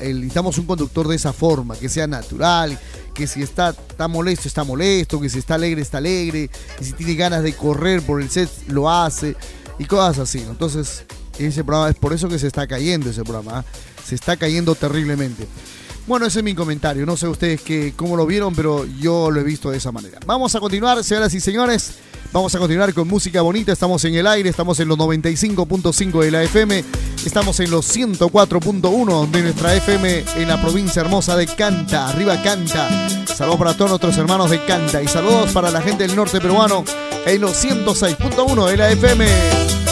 Eh, 0.00 0.14
Necesitamos 0.14 0.58
un 0.58 0.66
conductor 0.66 1.08
de 1.08 1.16
esa 1.16 1.32
forma, 1.32 1.76
que 1.76 1.88
sea 1.88 2.06
natural, 2.06 2.78
que 3.14 3.26
si 3.26 3.42
está, 3.42 3.70
está 3.70 4.08
molesto, 4.08 4.48
está 4.48 4.64
molesto, 4.64 5.20
que 5.20 5.28
si 5.28 5.38
está 5.38 5.54
alegre, 5.54 5.82
está 5.82 5.98
alegre, 5.98 6.50
y 6.80 6.84
si 6.84 6.92
tiene 6.92 7.14
ganas 7.14 7.42
de 7.42 7.52
correr 7.54 8.02
por 8.02 8.20
el 8.20 8.30
set, 8.30 8.48
lo 8.68 8.90
hace, 8.90 9.36
y 9.78 9.84
cosas 9.84 10.18
así. 10.18 10.38
Entonces, 10.38 11.04
ese 11.38 11.64
programa 11.64 11.90
es 11.90 11.96
por 11.96 12.12
eso 12.12 12.28
que 12.28 12.38
se 12.38 12.46
está 12.46 12.66
cayendo 12.66 13.10
ese 13.10 13.22
programa, 13.22 13.60
¿ah? 13.60 13.64
se 14.04 14.14
está 14.14 14.36
cayendo 14.36 14.74
terriblemente. 14.74 15.46
Bueno, 16.08 16.24
ese 16.24 16.38
es 16.38 16.44
mi 16.44 16.54
comentario. 16.54 17.04
No 17.04 17.18
sé 17.18 17.28
ustedes 17.28 17.60
que, 17.60 17.92
cómo 17.94 18.16
lo 18.16 18.24
vieron, 18.24 18.54
pero 18.54 18.86
yo 18.98 19.30
lo 19.30 19.40
he 19.40 19.44
visto 19.44 19.70
de 19.70 19.76
esa 19.76 19.92
manera. 19.92 20.18
Vamos 20.24 20.54
a 20.54 20.60
continuar, 20.60 21.04
señoras 21.04 21.34
y 21.34 21.40
señores. 21.40 21.98
Vamos 22.32 22.54
a 22.54 22.58
continuar 22.58 22.94
con 22.94 23.06
música 23.06 23.42
bonita. 23.42 23.72
Estamos 23.72 24.02
en 24.06 24.14
el 24.14 24.26
aire, 24.26 24.48
estamos 24.48 24.80
en 24.80 24.88
los 24.88 24.96
95.5 24.96 26.20
de 26.22 26.30
la 26.30 26.42
FM. 26.44 26.82
Estamos 27.26 27.60
en 27.60 27.70
los 27.70 27.94
104.1 27.94 29.30
de 29.30 29.42
nuestra 29.42 29.74
FM 29.74 30.24
en 30.36 30.48
la 30.48 30.58
provincia 30.58 31.02
hermosa 31.02 31.36
de 31.36 31.46
Canta. 31.46 32.08
Arriba 32.08 32.40
Canta. 32.42 32.88
Saludos 33.26 33.58
para 33.58 33.74
todos 33.74 33.90
nuestros 33.90 34.16
hermanos 34.16 34.48
de 34.50 34.64
Canta. 34.64 35.02
Y 35.02 35.08
saludos 35.08 35.52
para 35.52 35.70
la 35.70 35.82
gente 35.82 36.06
del 36.06 36.16
norte 36.16 36.40
peruano 36.40 36.84
en 37.26 37.40
los 37.42 37.62
106.1 37.62 38.66
de 38.66 38.76
la 38.78 38.90
FM. 38.90 39.87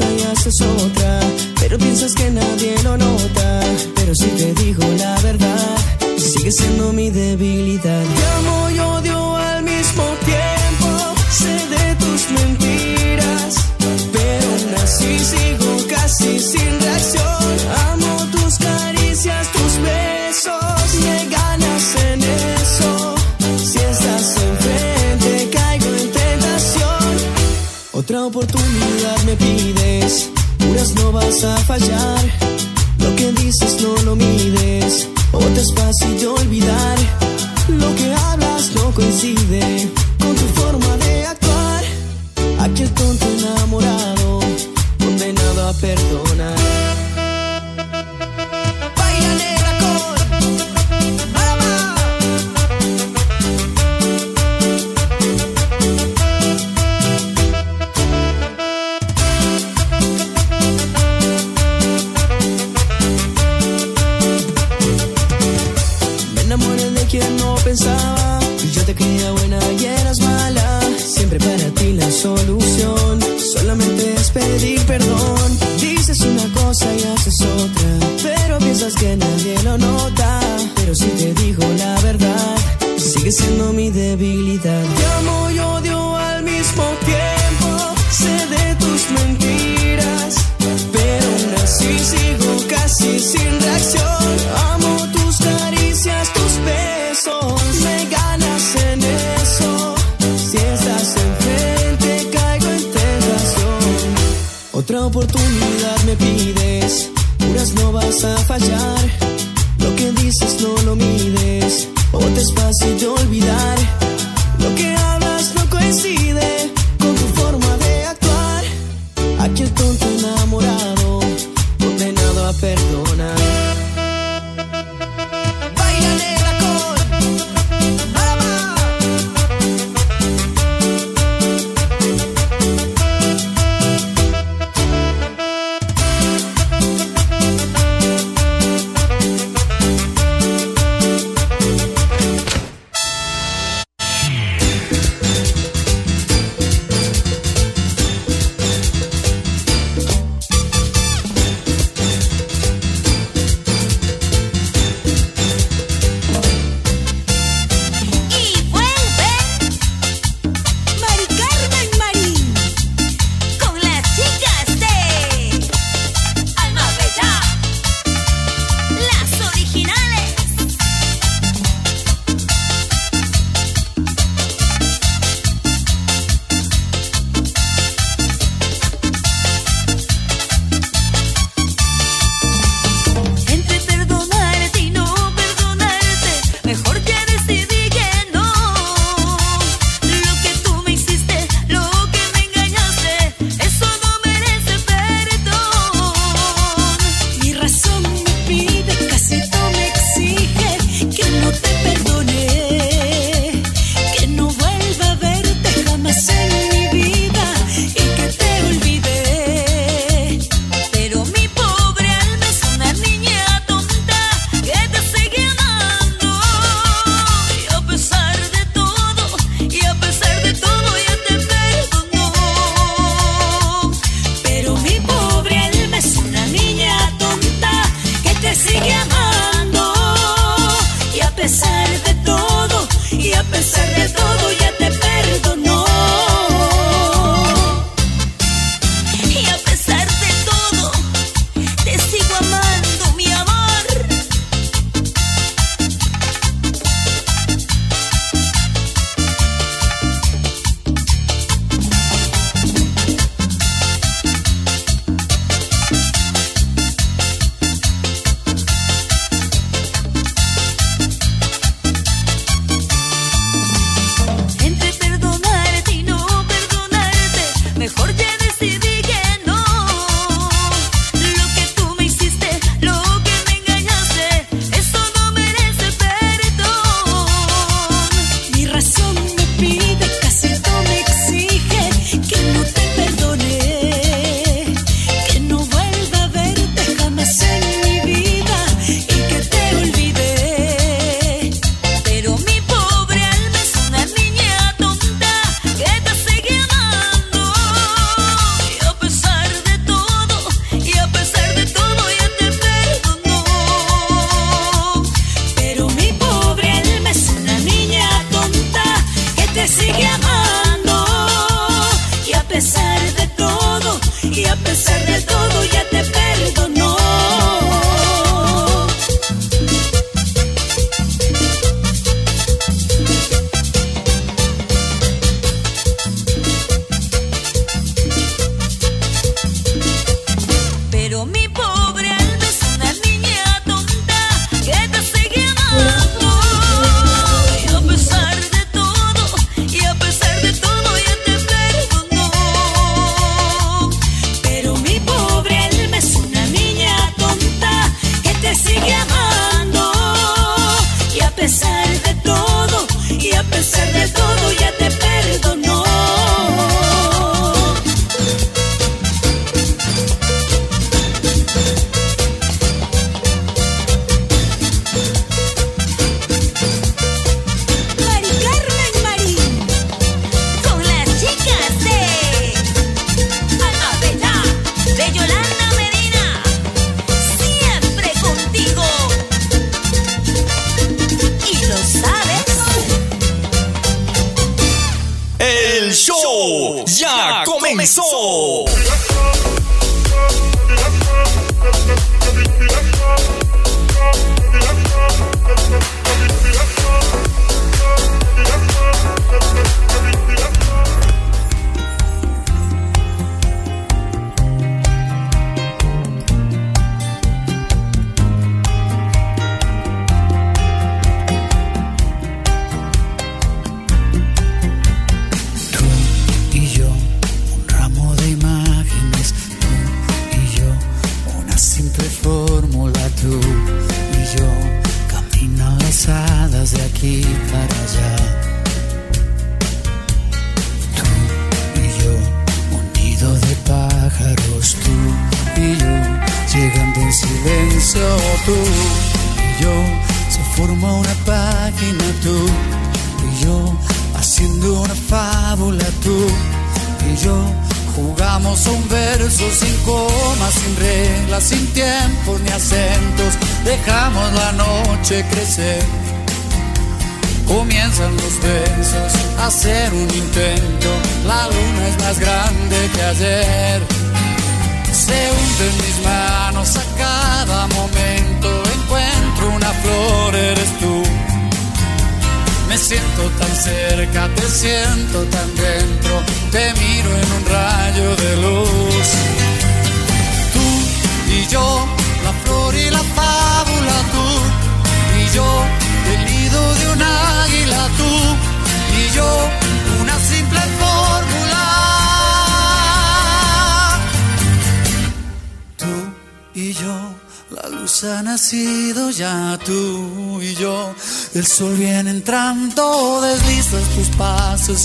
Y 0.00 0.62
otra. 0.62 1.20
Pero 1.60 1.78
piensas 1.78 2.14
que 2.14 2.30
nadie 2.30 2.74
lo 2.82 2.96
nota. 2.96 3.60
Pero 3.94 4.14
si 4.14 4.26
te 4.26 4.52
digo 4.54 4.84
la 4.96 5.18
verdad, 5.20 5.76
sigue 6.16 6.52
siendo 6.52 6.92
mi 6.92 7.10
debilidad. 7.10 8.02
Te 8.04 8.26
amo 8.38 8.70
y 8.70 8.78
odio 8.78 9.36
al 9.36 9.62
mismo 9.62 10.04
tiempo. 10.24 11.14
Sé 11.30 11.54
de 11.74 11.94
tus 11.96 12.30
mentiras. 12.30 13.54
Pero 14.12 14.46
aún 14.46 14.74
así 14.82 15.18
sigo 15.18 15.76
casi 15.88 16.38
sin 16.38 16.80
reacción. 16.80 17.54
Amo 17.90 18.26
tus 18.30 18.58
caricias, 18.58 19.48
tus 19.52 19.72
besos. 19.82 20.94
Me 21.04 21.28
ganas 21.28 21.94
en 22.10 22.22
eso. 22.22 23.14
Si 23.56 23.78
estás 23.78 24.36
enfrente, 24.36 25.50
caigo 25.50 25.86
en 25.86 26.10
tentación. 26.12 27.14
Otra 27.92 28.24
oportunidad 28.24 29.22
me 29.24 29.36
pides. 29.36 29.77
No 30.94 31.10
vas 31.10 31.42
a 31.42 31.56
fallar. 31.56 32.20
Lo 33.00 33.16
que 33.16 33.32
dices 33.32 33.82
no 33.82 33.96
lo 34.04 34.14
mides. 34.14 35.08
Otra 35.32 35.60
es 35.60 35.74
fácil 35.74 36.20
de 36.20 36.26
olvidar. 36.28 36.98
Lo 37.68 37.94
que 37.96 38.14
hablas 38.14 38.70
no 38.76 38.92
coincide 38.92 39.90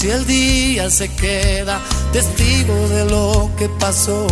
y 0.03 0.09
el 0.09 0.25
día 0.25 0.89
se 0.89 1.07
queda 1.09 1.79
testigo 2.11 2.89
de 2.89 3.05
lo 3.05 3.49
que 3.57 3.69
pasó. 3.69 4.27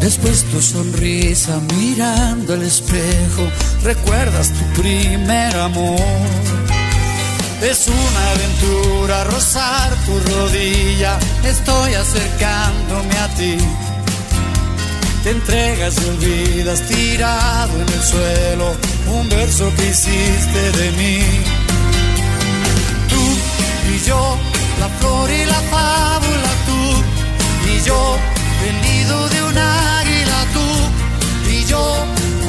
Después 0.00 0.44
tu 0.44 0.60
sonrisa 0.60 1.60
mirando 1.76 2.54
el 2.54 2.62
espejo, 2.62 3.48
recuerdas 3.84 4.50
tu 4.50 4.82
primer 4.82 5.56
amor. 5.56 6.00
Es 7.62 7.86
una 7.88 8.30
aventura 8.30 9.24
rozar 9.24 9.94
tu 10.06 10.18
rodilla, 10.18 11.18
estoy 11.44 11.94
acercándome 11.94 13.16
a 13.18 13.28
ti. 13.34 13.56
Te 15.22 15.30
entregas 15.30 15.94
y 16.00 16.08
olvidas 16.08 16.80
tirado 16.88 17.74
en 17.74 17.88
el 17.88 18.02
suelo 18.02 18.72
un 19.12 19.28
verso 19.28 19.70
que 19.76 19.90
hiciste 19.90 20.72
de 20.78 20.90
mí. 20.92 21.49
Yo, 24.10 24.36
la 24.80 24.88
flor 24.98 25.30
y 25.30 25.44
la 25.44 25.60
fábula, 25.70 26.50
tú 26.66 26.80
y 27.72 27.80
yo, 27.86 28.18
el 28.68 28.76
nido 28.82 29.28
de 29.28 29.42
un 29.44 29.56
águila, 29.56 30.38
tú 30.52 30.68
y 31.48 31.64
yo, 31.64 32.04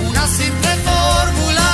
una 0.10 0.26
simple 0.26 0.72
fórmula. 0.88 1.70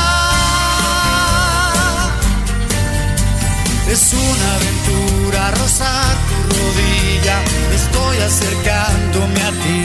Es 3.90 4.12
una 4.12 4.48
aventura 4.58 5.52
rozar 5.52 6.16
tu 6.28 6.38
rodilla, 6.58 7.38
estoy 7.80 8.18
acercándome 8.30 9.42
a 9.42 9.52
ti. 9.64 9.84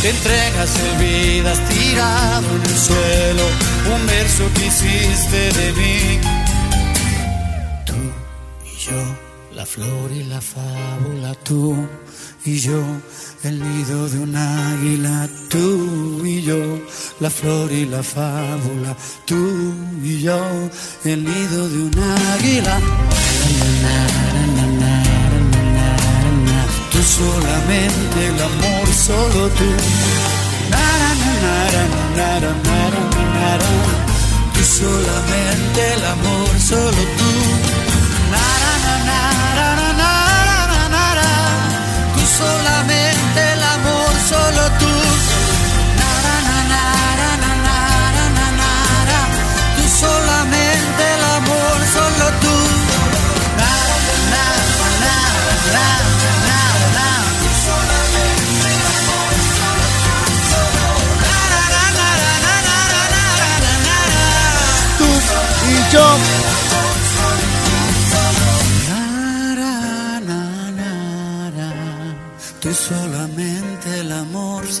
Te 0.00 0.08
entregas 0.16 0.70
y 0.78 0.80
olvidas 0.94 1.58
tirado 1.68 2.46
en 2.56 2.62
el 2.72 2.78
suelo 2.88 3.44
un 3.94 4.06
verso 4.06 4.44
que 4.54 4.66
hiciste 4.68 5.52
de 5.60 5.72
mí. 5.74 6.39
Tú 11.50 11.74
y 12.44 12.60
yo, 12.60 12.80
el 13.42 13.58
nido 13.58 14.08
de 14.08 14.18
un 14.20 14.36
águila, 14.36 15.28
tú 15.48 16.24
y 16.24 16.42
yo, 16.42 16.62
la 17.18 17.28
flor 17.28 17.72
y 17.72 17.86
la 17.86 18.04
fábula, 18.04 18.96
tú 19.24 19.74
y 20.00 20.22
yo, 20.22 20.40
el 21.04 21.24
nido 21.24 21.68
de 21.68 21.78
un 21.88 21.96
águila. 22.34 22.78
Tú 26.92 27.00
solamente 27.18 28.18
el 28.30 28.38
amor, 28.50 28.86
solo 29.06 29.42
tú. 29.58 29.70
Tú 34.54 34.62
solamente 34.82 35.80
el 35.94 36.04
amor, 36.14 36.60
solo 36.60 37.02
tú. 37.18 37.80
Solamente 42.40 42.99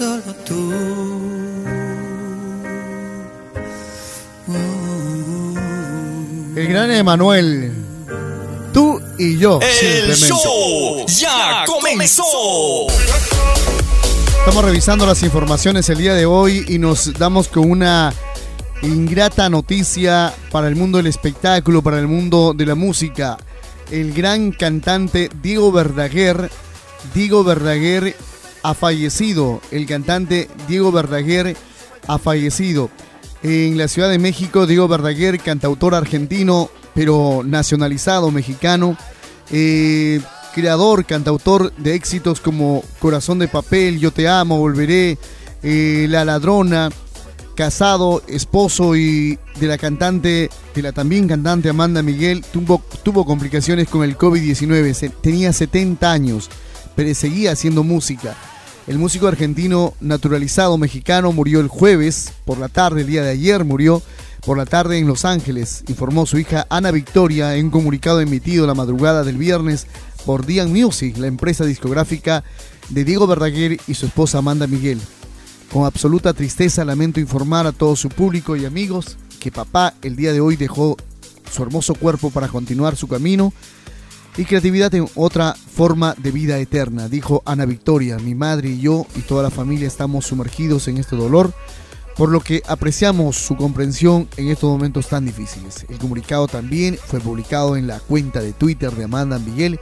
solo 0.00 0.34
tú. 0.46 0.72
El 6.56 6.68
gran 6.68 6.90
Emanuel. 6.90 7.70
Tú 8.72 8.98
y 9.18 9.36
yo. 9.36 9.60
El 9.60 10.14
simplemente. 10.14 10.26
show 10.26 11.06
ya 11.06 11.64
comenzó. 11.66 12.86
Estamos 14.38 14.64
revisando 14.64 15.04
las 15.04 15.22
informaciones 15.22 15.86
el 15.90 15.98
día 15.98 16.14
de 16.14 16.24
hoy 16.24 16.64
y 16.66 16.78
nos 16.78 17.12
damos 17.12 17.48
con 17.48 17.70
una 17.70 18.14
ingrata 18.80 19.50
noticia 19.50 20.32
para 20.50 20.68
el 20.68 20.76
mundo 20.76 20.96
del 20.96 21.08
espectáculo, 21.08 21.82
para 21.82 21.98
el 21.98 22.06
mundo 22.06 22.54
de 22.56 22.64
la 22.64 22.74
música. 22.74 23.36
El 23.90 24.14
gran 24.14 24.52
cantante 24.52 25.28
Diego 25.42 25.70
Verdaguer, 25.72 26.50
Diego 27.12 27.44
Verdaguer 27.44 28.16
ha 28.62 28.74
fallecido. 28.74 29.60
El 29.70 29.86
cantante 29.86 30.48
Diego 30.68 30.92
Verdaguer 30.92 31.56
ha 32.06 32.18
fallecido. 32.18 32.90
En 33.42 33.78
la 33.78 33.88
Ciudad 33.88 34.10
de 34.10 34.18
México, 34.18 34.66
Diego 34.66 34.86
Verdaguer, 34.88 35.38
cantautor 35.40 35.94
argentino, 35.94 36.68
pero 36.94 37.42
nacionalizado 37.44 38.30
mexicano, 38.30 38.96
eh, 39.50 40.20
creador, 40.54 41.06
cantautor 41.06 41.72
de 41.76 41.94
éxitos 41.94 42.40
como 42.40 42.84
Corazón 42.98 43.38
de 43.38 43.48
Papel, 43.48 43.98
Yo 43.98 44.12
Te 44.12 44.28
Amo, 44.28 44.58
Volveré, 44.58 45.16
eh, 45.62 46.06
La 46.10 46.24
Ladrona, 46.24 46.90
casado, 47.54 48.22
esposo 48.28 48.96
y 48.96 49.38
de 49.58 49.66
la 49.66 49.78
cantante, 49.78 50.50
de 50.74 50.82
la 50.82 50.92
también 50.92 51.28
cantante 51.28 51.68
Amanda 51.68 52.02
Miguel, 52.02 52.44
tuvo, 52.52 52.82
tuvo 53.02 53.24
complicaciones 53.24 53.88
con 53.88 54.02
el 54.04 54.16
COVID-19, 54.16 54.94
se- 54.94 55.08
tenía 55.10 55.52
70 55.52 56.10
años, 56.10 56.48
pero 56.94 57.14
seguía 57.14 57.52
haciendo 57.52 57.84
música. 57.84 58.36
El 58.86 58.98
músico 58.98 59.28
argentino 59.28 59.94
naturalizado 60.00 60.76
mexicano 60.78 61.32
murió 61.32 61.60
el 61.60 61.68
jueves 61.68 62.32
por 62.44 62.58
la 62.58 62.68
tarde, 62.68 63.02
el 63.02 63.06
día 63.06 63.22
de 63.22 63.30
ayer 63.30 63.64
murió 63.64 64.02
por 64.44 64.56
la 64.56 64.66
tarde 64.66 64.98
en 64.98 65.06
Los 65.06 65.24
Ángeles, 65.24 65.84
informó 65.88 66.26
su 66.26 66.38
hija 66.38 66.66
Ana 66.70 66.90
Victoria 66.90 67.56
en 67.56 67.66
un 67.66 67.70
comunicado 67.70 68.20
emitido 68.20 68.66
la 68.66 68.74
madrugada 68.74 69.22
del 69.22 69.36
viernes 69.36 69.86
por 70.24 70.46
Dian 70.46 70.72
Music, 70.72 71.16
la 71.18 71.26
empresa 71.26 71.64
discográfica 71.64 72.42
de 72.88 73.04
Diego 73.04 73.26
Verdaguer 73.26 73.78
y 73.86 73.94
su 73.94 74.06
esposa 74.06 74.38
Amanda 74.38 74.66
Miguel. 74.66 75.00
Con 75.72 75.84
absoluta 75.84 76.32
tristeza 76.32 76.84
lamento 76.84 77.20
informar 77.20 77.66
a 77.66 77.72
todo 77.72 77.94
su 77.96 78.08
público 78.08 78.56
y 78.56 78.64
amigos 78.64 79.16
que 79.38 79.52
papá 79.52 79.94
el 80.02 80.16
día 80.16 80.32
de 80.32 80.40
hoy 80.40 80.56
dejó 80.56 80.96
su 81.50 81.62
hermoso 81.62 81.94
cuerpo 81.94 82.30
para 82.30 82.48
continuar 82.48 82.96
su 82.96 83.08
camino 83.08 83.52
y 84.36 84.44
creatividad 84.44 84.94
en 84.94 85.08
otra 85.14 85.54
forma 85.54 86.14
de 86.16 86.30
vida 86.30 86.58
eterna, 86.58 87.08
dijo 87.08 87.42
Ana 87.44 87.66
Victoria. 87.66 88.16
Mi 88.18 88.34
madre 88.34 88.70
y 88.70 88.80
yo 88.80 89.06
y 89.16 89.20
toda 89.22 89.42
la 89.42 89.50
familia 89.50 89.88
estamos 89.88 90.26
sumergidos 90.26 90.88
en 90.88 90.98
este 90.98 91.16
dolor, 91.16 91.52
por 92.16 92.30
lo 92.30 92.40
que 92.40 92.62
apreciamos 92.66 93.36
su 93.36 93.56
comprensión 93.56 94.28
en 94.36 94.48
estos 94.48 94.70
momentos 94.70 95.08
tan 95.08 95.26
difíciles. 95.26 95.86
El 95.88 95.98
comunicado 95.98 96.48
también 96.48 96.96
fue 96.96 97.20
publicado 97.20 97.76
en 97.76 97.86
la 97.86 97.98
cuenta 98.00 98.40
de 98.40 98.52
Twitter 98.52 98.92
de 98.92 99.04
Amanda 99.04 99.38
Miguel, 99.38 99.80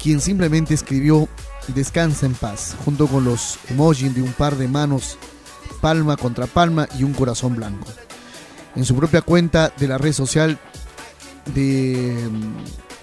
quien 0.00 0.20
simplemente 0.20 0.74
escribió 0.74 1.28
Descansa 1.68 2.24
en 2.24 2.32
paz, 2.32 2.74
junto 2.84 3.06
con 3.06 3.24
los 3.24 3.58
emojis 3.68 4.14
de 4.14 4.22
un 4.22 4.32
par 4.32 4.56
de 4.56 4.68
manos 4.68 5.18
palma 5.82 6.16
contra 6.16 6.46
palma 6.46 6.88
y 6.98 7.04
un 7.04 7.12
corazón 7.12 7.56
blanco. 7.56 7.86
En 8.74 8.84
su 8.84 8.96
propia 8.96 9.20
cuenta 9.20 9.72
de 9.78 9.88
la 9.88 9.98
red 9.98 10.12
social 10.12 10.58
de 11.54 12.28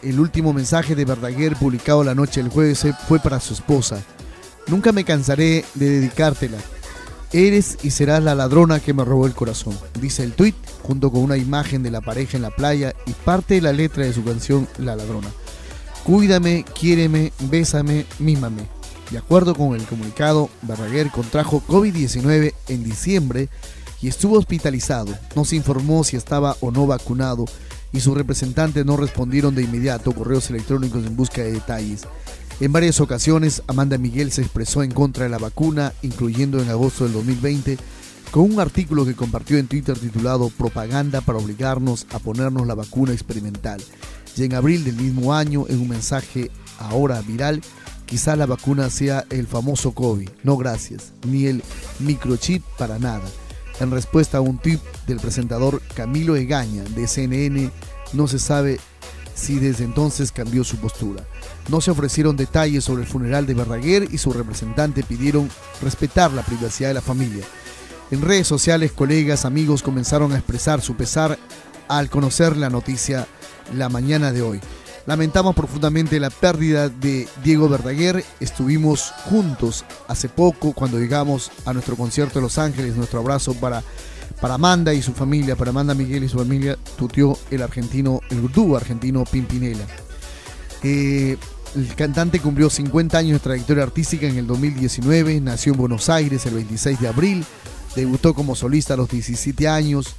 el 0.05 0.19
último 0.19 0.53
mensaje 0.53 0.95
de 0.95 1.03
Verdaguer 1.03 1.55
publicado 1.55 2.03
la 2.03 2.13
noche 2.13 2.41
del 2.41 2.51
jueves 2.51 2.85
eh, 2.85 2.93
fue 3.07 3.19
para 3.19 3.39
su 3.39 3.53
esposa. 3.53 4.03
Nunca 4.67 4.91
me 4.91 5.03
cansaré 5.03 5.65
de 5.73 5.89
dedicártela. 5.89 6.57
Eres 7.33 7.79
y 7.81 7.89
serás 7.89 8.23
la 8.23 8.35
ladrona 8.35 8.79
que 8.79 8.93
me 8.93 9.03
robó 9.03 9.25
el 9.25 9.33
corazón, 9.33 9.77
dice 9.99 10.23
el 10.23 10.33
tuit, 10.33 10.55
junto 10.83 11.11
con 11.11 11.21
una 11.21 11.37
imagen 11.37 11.81
de 11.81 11.91
la 11.91 12.01
pareja 12.01 12.37
en 12.37 12.43
la 12.43 12.51
playa 12.51 12.93
y 13.07 13.11
parte 13.11 13.55
de 13.55 13.61
la 13.61 13.73
letra 13.73 14.05
de 14.05 14.13
su 14.13 14.23
canción 14.23 14.67
La 14.77 14.95
ladrona. 14.95 15.27
Cuídame, 16.03 16.63
quiéreme, 16.79 17.33
bésame, 17.49 18.05
mímame. 18.19 18.61
De 19.09 19.17
acuerdo 19.17 19.55
con 19.55 19.75
el 19.75 19.85
comunicado, 19.85 20.49
Verdaguer 20.61 21.09
contrajo 21.09 21.63
COVID-19 21.67 22.53
en 22.69 22.83
diciembre 22.83 23.49
y 24.01 24.07
estuvo 24.07 24.37
hospitalizado. 24.37 25.17
No 25.35 25.45
se 25.45 25.55
informó 25.55 26.03
si 26.03 26.15
estaba 26.15 26.55
o 26.61 26.69
no 26.69 26.85
vacunado 26.85 27.45
y 27.93 27.99
sus 27.99 28.15
representantes 28.15 28.85
no 28.85 28.97
respondieron 28.97 29.55
de 29.55 29.63
inmediato 29.63 30.11
correos 30.11 30.49
electrónicos 30.49 31.05
en 31.05 31.15
busca 31.15 31.41
de 31.41 31.53
detalles. 31.53 32.03
En 32.59 32.71
varias 32.71 33.01
ocasiones, 33.01 33.63
Amanda 33.67 33.97
Miguel 33.97 34.31
se 34.31 34.41
expresó 34.41 34.81
en 34.83 34.91
contra 34.91 35.25
de 35.25 35.29
la 35.29 35.37
vacuna, 35.37 35.93
incluyendo 36.01 36.61
en 36.61 36.69
agosto 36.69 37.03
del 37.03 37.13
2020, 37.13 37.77
con 38.31 38.51
un 38.51 38.59
artículo 38.59 39.05
que 39.05 39.13
compartió 39.13 39.57
en 39.57 39.67
Twitter 39.67 39.97
titulado 39.97 40.49
Propaganda 40.49 41.21
para 41.21 41.39
obligarnos 41.39 42.07
a 42.11 42.19
ponernos 42.19 42.65
la 42.65 42.75
vacuna 42.75 43.13
experimental. 43.13 43.81
Y 44.37 44.43
en 44.43 44.53
abril 44.53 44.83
del 44.83 44.95
mismo 44.95 45.33
año, 45.33 45.65
en 45.67 45.81
un 45.81 45.89
mensaje 45.89 46.51
ahora 46.79 47.21
viral, 47.21 47.61
quizá 48.05 48.35
la 48.35 48.45
vacuna 48.45 48.89
sea 48.89 49.25
el 49.29 49.47
famoso 49.47 49.93
COVID, 49.93 50.29
no 50.43 50.57
gracias, 50.57 51.13
ni 51.27 51.47
el 51.47 51.63
microchip 51.99 52.63
para 52.77 52.99
nada. 52.99 53.23
En 53.79 53.91
respuesta 53.91 54.37
a 54.37 54.41
un 54.41 54.57
tip 54.57 54.81
del 55.05 55.19
presentador 55.19 55.81
Camilo 55.95 56.35
Egaña 56.35 56.83
de 56.83 57.07
CNN, 57.07 57.71
no 58.13 58.27
se 58.27 58.39
sabe 58.39 58.79
si 59.35 59.59
desde 59.59 59.83
entonces 59.83 60.31
cambió 60.31 60.63
su 60.63 60.77
postura. 60.77 61.23
No 61.67 61.81
se 61.81 61.91
ofrecieron 61.91 62.37
detalles 62.37 62.85
sobre 62.85 63.03
el 63.03 63.09
funeral 63.09 63.45
de 63.45 63.53
Verdaguer 63.53 64.07
y 64.11 64.17
su 64.17 64.31
representante 64.31 65.03
pidieron 65.03 65.49
respetar 65.81 66.31
la 66.31 66.41
privacidad 66.41 66.89
de 66.89 66.95
la 66.95 67.01
familia. 67.01 67.43
En 68.11 68.21
redes 68.21 68.47
sociales, 68.47 68.91
colegas, 68.91 69.45
amigos 69.45 69.83
comenzaron 69.83 70.31
a 70.31 70.37
expresar 70.37 70.81
su 70.81 70.95
pesar 70.95 71.37
al 71.87 72.09
conocer 72.09 72.55
la 72.55 72.69
noticia 72.69 73.27
la 73.73 73.89
mañana 73.89 74.31
de 74.31 74.41
hoy. 74.41 74.61
Lamentamos 75.05 75.53
profundamente 75.53 76.19
la 76.19 76.31
pérdida 76.31 76.89
de 76.89 77.27
Diego 77.43 77.69
Verdaguer. 77.69 78.23
Estuvimos 78.39 79.13
juntos 79.29 79.85
hace 80.07 80.29
poco 80.29 80.73
cuando 80.73 80.97
llegamos 80.97 81.51
a 81.65 81.73
nuestro 81.73 81.95
concierto 81.95 82.39
de 82.39 82.43
Los 82.43 82.57
Ángeles. 82.57 82.95
Nuestro 82.95 83.19
abrazo 83.19 83.53
para, 83.53 83.83
para 84.41 84.55
Amanda 84.55 84.95
y 84.95 85.03
su 85.03 85.13
familia, 85.13 85.55
para 85.55 85.69
Amanda 85.69 85.93
Miguel 85.93 86.23
y 86.23 86.29
su 86.29 86.39
familia, 86.39 86.75
tuteó 86.97 87.37
el 87.51 87.61
argentino, 87.61 88.19
el 88.31 88.51
dúo 88.51 88.77
argentino 88.77 89.25
Pimpinela. 89.25 89.85
Eh, 90.81 91.37
el 91.75 91.93
cantante 91.95 92.39
cumplió 92.39 92.71
50 92.71 93.17
años 93.17 93.33
de 93.33 93.39
trayectoria 93.39 93.83
artística 93.83 94.25
en 94.25 94.37
el 94.37 94.47
2019, 94.47 95.39
nació 95.41 95.73
en 95.73 95.79
Buenos 95.79 96.09
Aires 96.09 96.45
el 96.45 96.55
26 96.55 97.01
de 97.01 97.07
abril, 97.07 97.45
debutó 97.95 98.33
como 98.33 98.55
solista 98.55 98.93
a 98.93 98.97
los 98.97 99.09
17 99.09 99.67
años, 99.67 100.15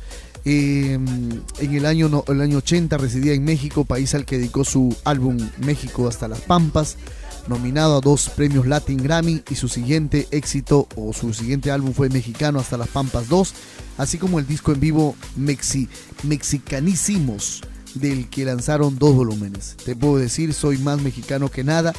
eh, 0.49 0.93
en 0.93 1.75
el 1.75 1.87
año, 1.87 2.23
el 2.29 2.41
año 2.41 2.59
80 2.59 2.97
residía 2.99 3.33
en 3.33 3.45
México, 3.45 3.85
país 3.85 4.15
al 4.15 4.25
que 4.25 4.39
dedicó 4.39 4.65
su 4.65 4.97
álbum 5.03 5.37
México 5.59 6.07
hasta 6.07 6.29
las 6.29 6.41
Pampas, 6.41 6.99
nominado 7.49 7.97
a 7.97 8.01
dos 8.01 8.29
premios 8.29 8.65
Latin 8.65 9.03
Grammy 9.03 9.43
y 9.51 9.57
su 9.57 9.67
siguiente 9.67 10.29
éxito 10.31 10.87
o 10.95 11.13
su 11.13 11.35
siguiente 11.35 11.73
álbum 11.73 11.93
fue 11.93 12.11
Mexicano 12.11 12.61
hasta 12.61 12.77
las 12.77 12.87
Pampas 12.87 13.29
2, 13.29 13.55
así 13.99 14.19
como 14.19 14.39
el 14.39 14.47
disco 14.47 14.71
en 14.71 14.79
vivo 14.79 15.17
Mexi, 15.35 15.89
Mexicanísimos, 16.23 17.65
del 17.97 18.29
que 18.31 18.45
lanzaron 18.45 19.01
dos 19.01 19.17
volúmenes. 19.17 19.77
Te 19.85 19.97
puedo 19.97 20.19
decir, 20.19 20.55
soy 20.55 20.79
más 20.79 21.03
mexicano 21.03 21.51
que 21.51 21.65
nada. 21.65 21.93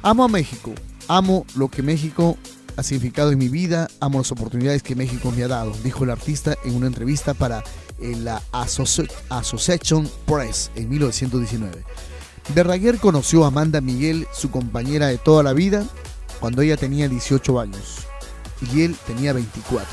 Amo 0.00 0.24
a 0.24 0.28
México, 0.28 0.72
amo 1.06 1.44
lo 1.54 1.68
que 1.68 1.82
México 1.82 2.38
ha 2.76 2.82
significado 2.82 3.30
en 3.32 3.38
mi 3.38 3.48
vida, 3.48 3.88
amo 4.00 4.18
las 4.18 4.32
oportunidades 4.32 4.82
que 4.82 4.94
México 4.96 5.32
me 5.36 5.44
ha 5.44 5.48
dado, 5.48 5.72
dijo 5.82 6.04
el 6.04 6.10
artista 6.10 6.56
en 6.64 6.74
una 6.74 6.86
entrevista 6.86 7.34
para 7.34 7.62
eh, 8.00 8.16
la 8.18 8.42
Associ- 8.52 9.10
Association 9.28 10.10
Press 10.26 10.70
en 10.74 10.88
1919. 10.88 11.84
Verdaguer 12.54 12.98
conoció 12.98 13.44
a 13.44 13.48
Amanda 13.48 13.80
Miguel, 13.80 14.26
su 14.34 14.50
compañera 14.50 15.06
de 15.06 15.18
toda 15.18 15.42
la 15.42 15.52
vida, 15.52 15.84
cuando 16.40 16.62
ella 16.62 16.76
tenía 16.76 17.08
18 17.08 17.60
años 17.60 17.98
y 18.72 18.82
él 18.82 18.96
tenía 19.06 19.32
24. 19.32 19.86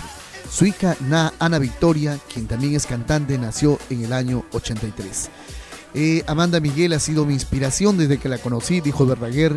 Su 0.52 0.66
hija 0.66 0.98
Na- 1.08 1.34
Ana 1.40 1.60
Victoria, 1.60 2.20
quien 2.34 2.48
también 2.48 2.76
es 2.76 2.86
cantante, 2.86 3.38
nació 3.38 3.80
en 3.90 4.04
el 4.04 4.12
año 4.12 4.44
83. 4.52 5.30
Eh, 5.94 6.24
Amanda 6.28 6.60
Miguel 6.60 6.94
ha 6.94 7.00
sido 7.00 7.26
mi 7.26 7.34
inspiración 7.34 7.98
desde 7.98 8.18
que 8.18 8.28
la 8.30 8.38
conocí, 8.38 8.82
dijo 8.82 9.06
Verdaguer. 9.06 9.54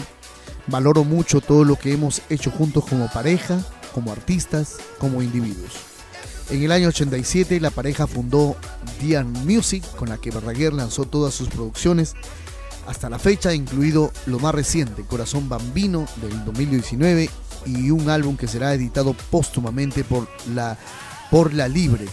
Valoro 0.66 1.04
mucho 1.04 1.40
todo 1.40 1.64
lo 1.64 1.76
que 1.76 1.92
hemos 1.92 2.22
hecho 2.30 2.50
juntos 2.50 2.84
como 2.86 3.10
pareja, 3.10 3.58
como 3.94 4.12
artistas, 4.12 4.76
como 4.98 5.22
individuos. 5.22 5.72
En 6.50 6.62
el 6.62 6.72
año 6.72 6.88
87 6.88 7.60
la 7.60 7.70
pareja 7.70 8.06
fundó 8.06 8.56
Dian 9.00 9.32
Music, 9.46 9.84
con 9.96 10.08
la 10.08 10.18
que 10.18 10.30
Verdaguer 10.30 10.72
lanzó 10.72 11.04
todas 11.04 11.34
sus 11.34 11.48
producciones 11.48 12.14
hasta 12.86 13.08
la 13.08 13.18
fecha, 13.18 13.54
incluido 13.54 14.12
lo 14.26 14.38
más 14.38 14.54
reciente, 14.54 15.04
Corazón 15.04 15.48
Bambino 15.48 16.06
del 16.20 16.44
2019 16.44 17.30
y 17.66 17.90
un 17.90 18.10
álbum 18.10 18.36
que 18.36 18.48
será 18.48 18.74
editado 18.74 19.14
póstumamente 19.30 20.04
por 20.04 20.28
la, 20.54 20.76
por 21.30 21.54
la 21.54 21.68
Libre. 21.68 22.06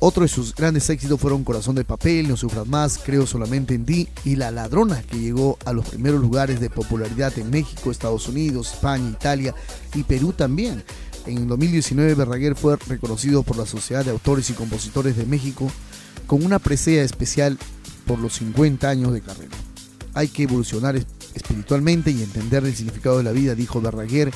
Otro 0.00 0.22
de 0.22 0.28
sus 0.28 0.54
grandes 0.54 0.90
éxitos 0.90 1.18
fueron 1.18 1.44
Corazón 1.44 1.76
de 1.76 1.84
Papel, 1.84 2.28
No 2.28 2.36
Sufras 2.36 2.66
Más, 2.66 2.98
Creo 2.98 3.26
Solamente 3.26 3.74
en 3.74 3.86
Ti 3.86 4.08
y 4.24 4.36
La 4.36 4.50
Ladrona, 4.50 5.02
que 5.02 5.18
llegó 5.18 5.58
a 5.64 5.72
los 5.72 5.88
primeros 5.88 6.20
lugares 6.20 6.60
de 6.60 6.68
popularidad 6.68 7.32
en 7.38 7.48
México, 7.50 7.90
Estados 7.90 8.28
Unidos, 8.28 8.72
España, 8.74 9.08
Italia 9.10 9.54
y 9.94 10.02
Perú 10.02 10.32
también. 10.34 10.82
En 11.26 11.48
2019 11.48 12.14
Verdaguer 12.14 12.54
fue 12.54 12.76
reconocido 12.86 13.42
por 13.44 13.56
la 13.56 13.64
Sociedad 13.64 14.04
de 14.04 14.10
Autores 14.10 14.50
y 14.50 14.52
Compositores 14.52 15.16
de 15.16 15.24
México 15.24 15.70
con 16.26 16.44
una 16.44 16.58
presea 16.58 17.02
especial 17.02 17.56
por 18.06 18.18
los 18.18 18.34
50 18.34 18.86
años 18.90 19.12
de 19.14 19.22
carrera. 19.22 19.56
Hay 20.12 20.28
que 20.28 20.42
evolucionar 20.42 20.96
es- 20.96 21.06
espiritualmente 21.34 22.10
y 22.10 22.22
entender 22.22 22.64
el 22.66 22.74
significado 22.76 23.16
de 23.18 23.24
la 23.24 23.32
vida, 23.32 23.54
dijo 23.54 23.80
Verdaguer 23.80 24.30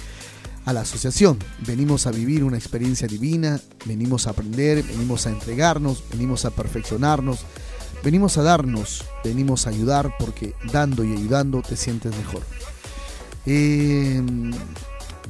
a 0.68 0.74
la 0.74 0.82
asociación. 0.82 1.38
Venimos 1.66 2.06
a 2.06 2.10
vivir 2.10 2.44
una 2.44 2.58
experiencia 2.58 3.08
divina, 3.08 3.58
venimos 3.86 4.26
a 4.26 4.30
aprender, 4.30 4.82
venimos 4.82 5.26
a 5.26 5.30
entregarnos, 5.30 6.04
venimos 6.10 6.44
a 6.44 6.50
perfeccionarnos, 6.50 7.38
venimos 8.04 8.36
a 8.36 8.42
darnos, 8.42 9.02
venimos 9.24 9.66
a 9.66 9.70
ayudar 9.70 10.14
porque 10.18 10.54
dando 10.70 11.04
y 11.04 11.12
ayudando 11.14 11.62
te 11.62 11.74
sientes 11.74 12.14
mejor. 12.14 12.42
Eh, 13.46 14.22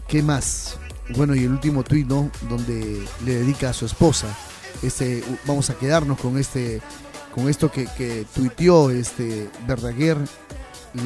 ¿Qué 0.09 0.25
más? 0.25 0.77
Bueno, 1.15 1.37
y 1.37 1.45
el 1.45 1.53
último 1.53 1.85
tuit, 1.85 2.09
¿no? 2.09 2.33
Donde 2.49 3.01
le 3.25 3.37
dedica 3.37 3.71
a 3.71 3.73
su 3.73 3.87
esposa. 3.87 4.27
Este, 4.83 5.23
vamos 5.47 5.71
a 5.71 5.79
quedarnos 5.79 6.19
con 6.19 6.37
este, 6.37 6.83
con 7.33 7.49
esto 7.49 7.71
que, 7.71 7.87
que 7.97 8.27
este 9.01 9.49
Verdaguer, 9.69 10.19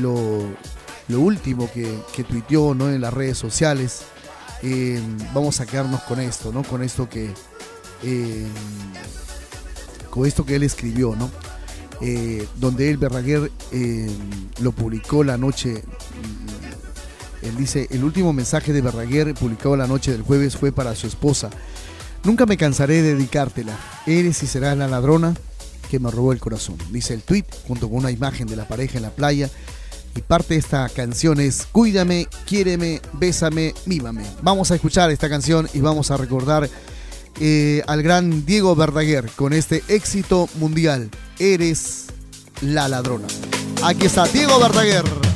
lo, 0.00 0.46
lo 1.08 1.20
último 1.20 1.70
que, 1.70 1.98
que 2.16 2.24
tuiteó 2.24 2.74
¿no? 2.74 2.88
en 2.88 3.02
las 3.02 3.12
redes 3.12 3.36
sociales. 3.36 4.06
Eh, 4.62 5.00
vamos 5.34 5.60
a 5.60 5.66
quedarnos 5.66 6.02
con 6.02 6.20
esto, 6.20 6.52
¿no? 6.52 6.62
Con 6.62 6.82
esto 6.82 7.08
que. 7.08 7.32
eh, 8.02 8.46
con 10.10 10.26
esto 10.26 10.44
que 10.44 10.56
él 10.56 10.62
escribió, 10.62 11.16
¿no? 11.16 11.30
Eh, 12.00 12.46
donde 12.56 12.90
él, 12.90 12.96
Verdaguer, 12.96 13.50
eh, 13.72 14.10
lo 14.60 14.72
publicó 14.72 15.24
la 15.24 15.36
noche. 15.36 15.82
Él 17.42 17.56
dice: 17.56 17.88
El 17.90 18.04
último 18.04 18.32
mensaje 18.32 18.72
de 18.72 18.80
Verdaguer, 18.80 19.34
publicado 19.34 19.76
la 19.76 19.86
noche 19.86 20.12
del 20.12 20.22
jueves, 20.22 20.56
fue 20.56 20.70
para 20.72 20.94
su 20.94 21.06
esposa. 21.06 21.50
Nunca 22.24 22.46
me 22.46 22.56
cansaré 22.56 23.02
de 23.02 23.14
dedicártela. 23.14 23.76
Eres 24.06 24.42
y 24.42 24.46
serás 24.46 24.76
la 24.76 24.86
ladrona 24.86 25.34
que 25.90 25.98
me 25.98 26.10
robó 26.10 26.32
el 26.32 26.38
corazón. 26.38 26.76
Dice 26.90 27.14
el 27.14 27.22
tweet 27.22 27.44
junto 27.66 27.88
con 27.88 27.98
una 27.98 28.10
imagen 28.10 28.46
de 28.46 28.56
la 28.56 28.68
pareja 28.68 28.98
en 28.98 29.02
la 29.02 29.10
playa. 29.10 29.50
Y 30.14 30.20
parte 30.20 30.54
de 30.54 30.60
esta 30.60 30.88
canción 30.88 31.40
es 31.40 31.66
Cuídame, 31.72 32.26
quiéreme, 32.46 33.00
bésame, 33.14 33.74
mímame. 33.86 34.24
Vamos 34.42 34.70
a 34.70 34.74
escuchar 34.74 35.10
esta 35.10 35.28
canción 35.28 35.68
y 35.72 35.80
vamos 35.80 36.10
a 36.10 36.16
recordar 36.16 36.68
eh, 37.40 37.82
al 37.86 38.02
gran 38.02 38.44
Diego 38.44 38.76
Verdaguer 38.76 39.28
con 39.36 39.52
este 39.52 39.82
éxito 39.88 40.48
mundial. 40.56 41.10
Eres 41.38 42.06
la 42.60 42.88
ladrona. 42.88 43.26
Aquí 43.82 44.06
está 44.06 44.26
Diego 44.26 44.60
Verdaguer. 44.60 45.31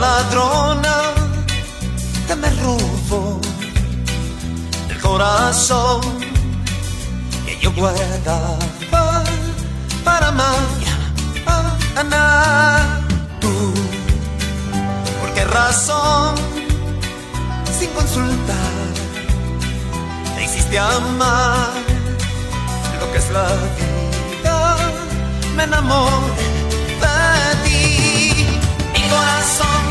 Ladrona 0.00 0.96
que 2.26 2.34
me 2.34 2.50
robó 2.62 3.40
el 4.88 4.98
corazón 5.00 6.00
que 7.44 7.58
yo 7.60 7.70
guardaba 7.72 8.58
para 10.04 10.32
mañana. 10.32 10.96
Tú, 13.40 13.74
¿por 15.20 15.34
qué 15.34 15.44
razón? 15.44 16.34
Sin 17.78 17.90
consultar, 17.90 18.86
te 20.34 20.44
hiciste 20.44 20.78
amar 20.78 21.72
lo 23.00 23.12
que 23.12 23.18
es 23.18 23.30
la 23.30 23.48
vida. 23.76 24.76
Me 25.56 25.64
enamoré 25.64 26.48
de 27.02 27.56
ti. 27.64 28.60
Mi 28.94 29.02
corazón 29.08 29.89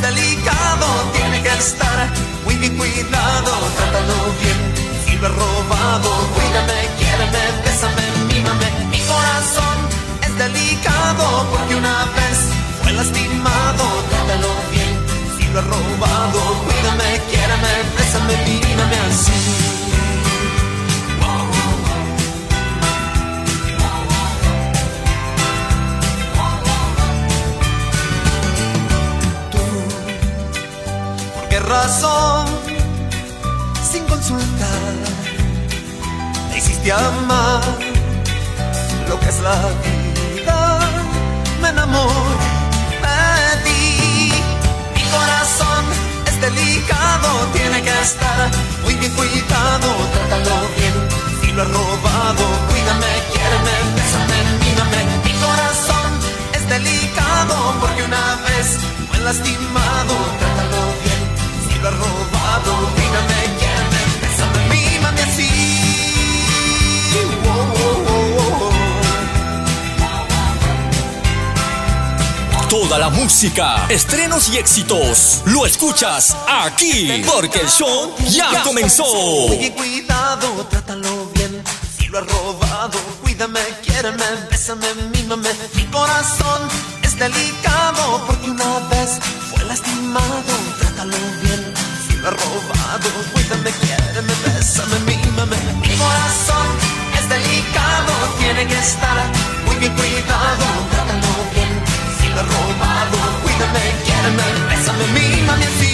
delicado, 0.00 0.86
tiene 1.12 1.42
que 1.42 1.52
estar 1.54 2.08
muy 2.44 2.56
bien 2.56 2.76
cuidado. 2.76 3.52
Trátalo 3.76 4.18
bien, 4.40 4.58
si 5.04 5.16
lo 5.16 5.26
he 5.26 5.30
robado, 5.30 6.10
cuídame, 6.34 6.78
quiéreme, 6.98 7.42
bésame, 7.64 8.04
mímame. 8.32 8.68
Mi 8.90 9.00
corazón 9.00 9.76
es 10.22 10.36
delicado 10.38 11.46
porque 11.50 11.74
una 11.74 12.04
vez 12.16 12.38
fue 12.82 12.92
lastimado. 12.92 13.84
Trátalo 14.10 14.50
bien, 14.70 14.92
si 15.36 15.44
lo 15.52 15.60
he 15.60 15.62
robado, 15.62 16.40
cuídame, 16.64 17.20
quiéreme, 17.30 17.72
bésame, 17.96 18.34
mímame 18.44 18.96
así. 19.08 19.68
Razón? 31.68 32.46
Sin 33.90 34.04
consultar, 34.04 34.94
te 36.50 36.58
hiciste 36.58 36.92
amar 36.92 37.62
lo 39.08 39.20
que 39.20 39.28
es 39.28 39.40
la 39.40 39.56
vida. 39.84 40.78
Me 41.60 41.68
enamoré 41.68 42.48
de 43.02 43.56
ti. 43.64 44.32
Mi 44.94 45.02
corazón 45.16 45.84
es 46.26 46.40
delicado, 46.40 47.28
tiene 47.52 47.82
que 47.82 48.00
estar 48.00 48.50
muy 48.84 48.94
bien 48.94 49.12
cuidado. 49.12 49.88
Trátalo 50.12 50.56
bien, 50.76 50.94
si 51.40 51.52
lo 51.52 51.62
he 51.62 51.66
robado, 51.66 52.44
cuídame, 52.68 53.12
quiéreme, 53.32 53.74
bésame, 53.96 54.38
mímame. 54.64 55.00
Mi 55.24 55.32
corazón 55.46 56.10
es 56.54 56.68
delicado 56.68 57.54
porque 57.80 58.02
una 58.04 58.26
vez 58.46 58.78
fue 59.08 59.18
lastimado. 59.20 60.14
Trátalo 60.38 60.82
bien, 61.02 61.07
lo 61.82 61.88
he 61.88 61.90
robado, 61.90 62.72
cuídame, 62.94 63.40
quiéreme, 63.58 64.00
bésame, 64.20 64.60
mímame 64.74 65.22
así. 65.22 65.48
Toda 72.68 72.98
la 72.98 73.08
música, 73.08 73.86
estrenos 73.88 74.48
y 74.50 74.58
éxitos, 74.58 75.40
lo 75.46 75.64
escuchas 75.64 76.36
aquí, 76.46 77.24
porque 77.26 77.60
el 77.60 77.68
show 77.68 78.14
ya 78.28 78.62
comenzó. 78.62 79.04
Oye, 79.04 79.72
cuidado, 79.72 80.66
trátalo 80.68 81.30
bien. 81.34 81.62
Si 81.96 82.06
lo 82.08 82.18
he 82.18 82.22
robado, 82.22 82.98
cuídame, 83.22 83.60
quiéreme, 83.82 84.24
bésame, 84.50 84.86
mímame. 85.14 85.48
Mi 85.74 85.84
corazón 85.84 86.68
es 87.02 87.18
delicado 87.18 88.24
porque 88.26 88.37
muy 99.66 99.76
bien 99.76 99.92
cuidado. 99.92 100.64
Trátalo 100.90 101.32
bien. 101.52 101.82
Si 102.20 102.28
lo 102.28 102.40
he 102.40 102.44
robado, 102.44 103.18
cuídame, 103.42 103.80
quiéreme, 104.04 104.42
bésame, 104.68 105.06
mímame 105.08 105.64
así. 105.64 105.88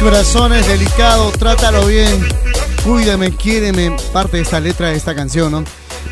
Corazón 0.00 0.52
es 0.52 0.66
delicado, 0.66 1.30
trátalo 1.30 1.86
bien. 1.86 2.28
Cuídame, 2.84 3.34
quiéreme. 3.34 3.96
Parte 4.12 4.36
de 4.36 4.42
esta 4.42 4.60
letra 4.60 4.88
de 4.88 4.96
esta 4.96 5.14
canción, 5.14 5.50
¿no? 5.50 5.64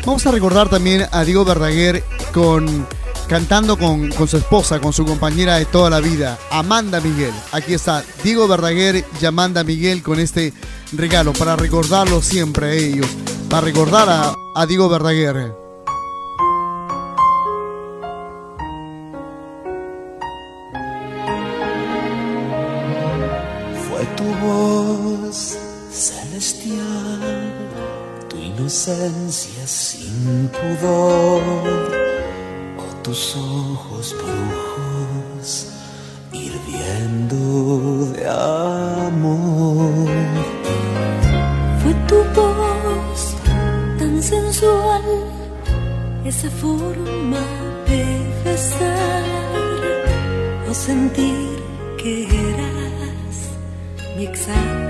Vamos 0.05 0.25
a 0.27 0.31
recordar 0.31 0.69
también 0.69 1.07
a 1.11 1.23
Diego 1.23 1.45
Verdaguer 1.45 2.03
con 2.33 2.85
cantando 3.27 3.77
con, 3.77 4.09
con 4.11 4.27
su 4.27 4.35
esposa, 4.37 4.81
con 4.81 4.91
su 4.91 5.05
compañera 5.05 5.57
de 5.57 5.65
toda 5.65 5.89
la 5.89 6.01
vida, 6.01 6.37
Amanda 6.51 6.99
Miguel. 6.99 7.33
Aquí 7.53 7.73
está 7.73 8.03
Diego 8.21 8.47
Verdaguer 8.47 9.05
y 9.19 9.25
Amanda 9.25 9.63
Miguel 9.63 10.03
con 10.03 10.19
este 10.19 10.53
regalo 10.91 11.31
para 11.31 11.55
recordarlo 11.55 12.21
siempre 12.21 12.67
a 12.67 12.73
ellos, 12.73 13.07
para 13.49 13.61
recordar 13.61 14.09
a, 14.09 14.35
a 14.55 14.65
Diego 14.65 14.89
Verdaguer. 14.89 15.55
Fue 23.87 24.05
tu 24.17 24.25
voz 24.45 25.57
celestial, 25.91 27.53
tu 28.27 28.37
inocencia 28.37 29.52
pudor, 30.49 31.41
o 32.77 32.95
tus 33.03 33.35
ojos 33.35 34.15
brujos 34.19 35.67
hirviendo 36.31 38.11
de 38.13 38.27
amor. 38.27 40.07
Fue 41.81 41.93
tu 42.07 42.17
voz 42.39 43.35
tan 43.99 44.21
sensual, 44.21 45.03
esa 46.25 46.49
forma 46.49 47.43
de 47.87 48.03
besar 48.43 49.23
o 50.69 50.73
sentir 50.73 51.63
que 51.97 52.25
eras 52.25 53.35
mi 54.17 54.25
exacta 54.25 54.82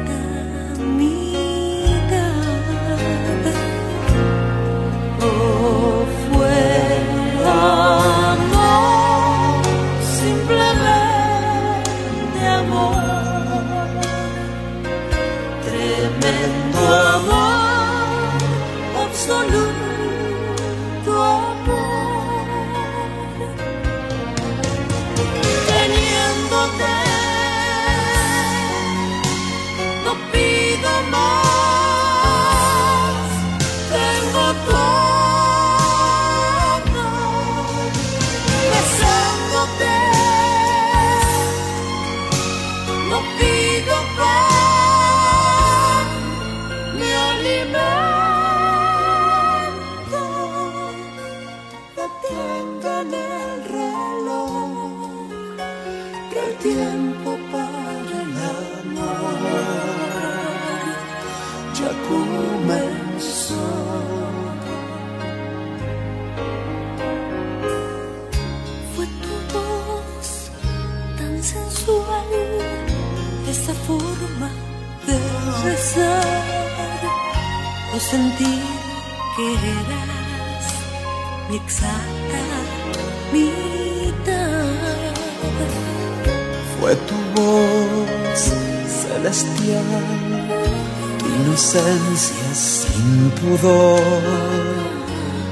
pudor, 93.44 94.24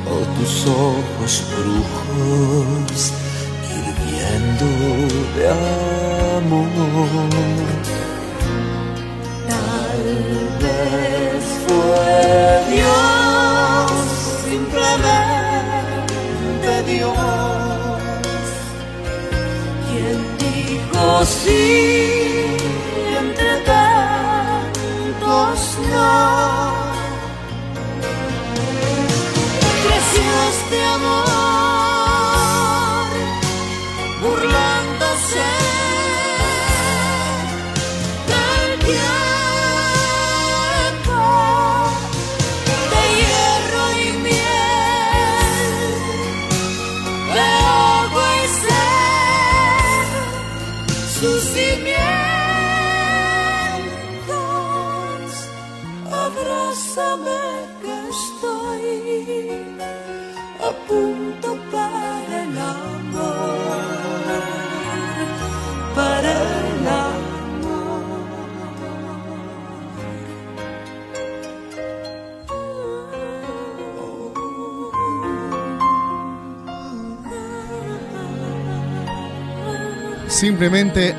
o 0.07 0.39
tus 0.39 0.65
ojos 0.65 1.43
brujos 1.51 3.11
hirviendo 3.67 4.67
de 5.35 5.47
amor. 5.49 5.90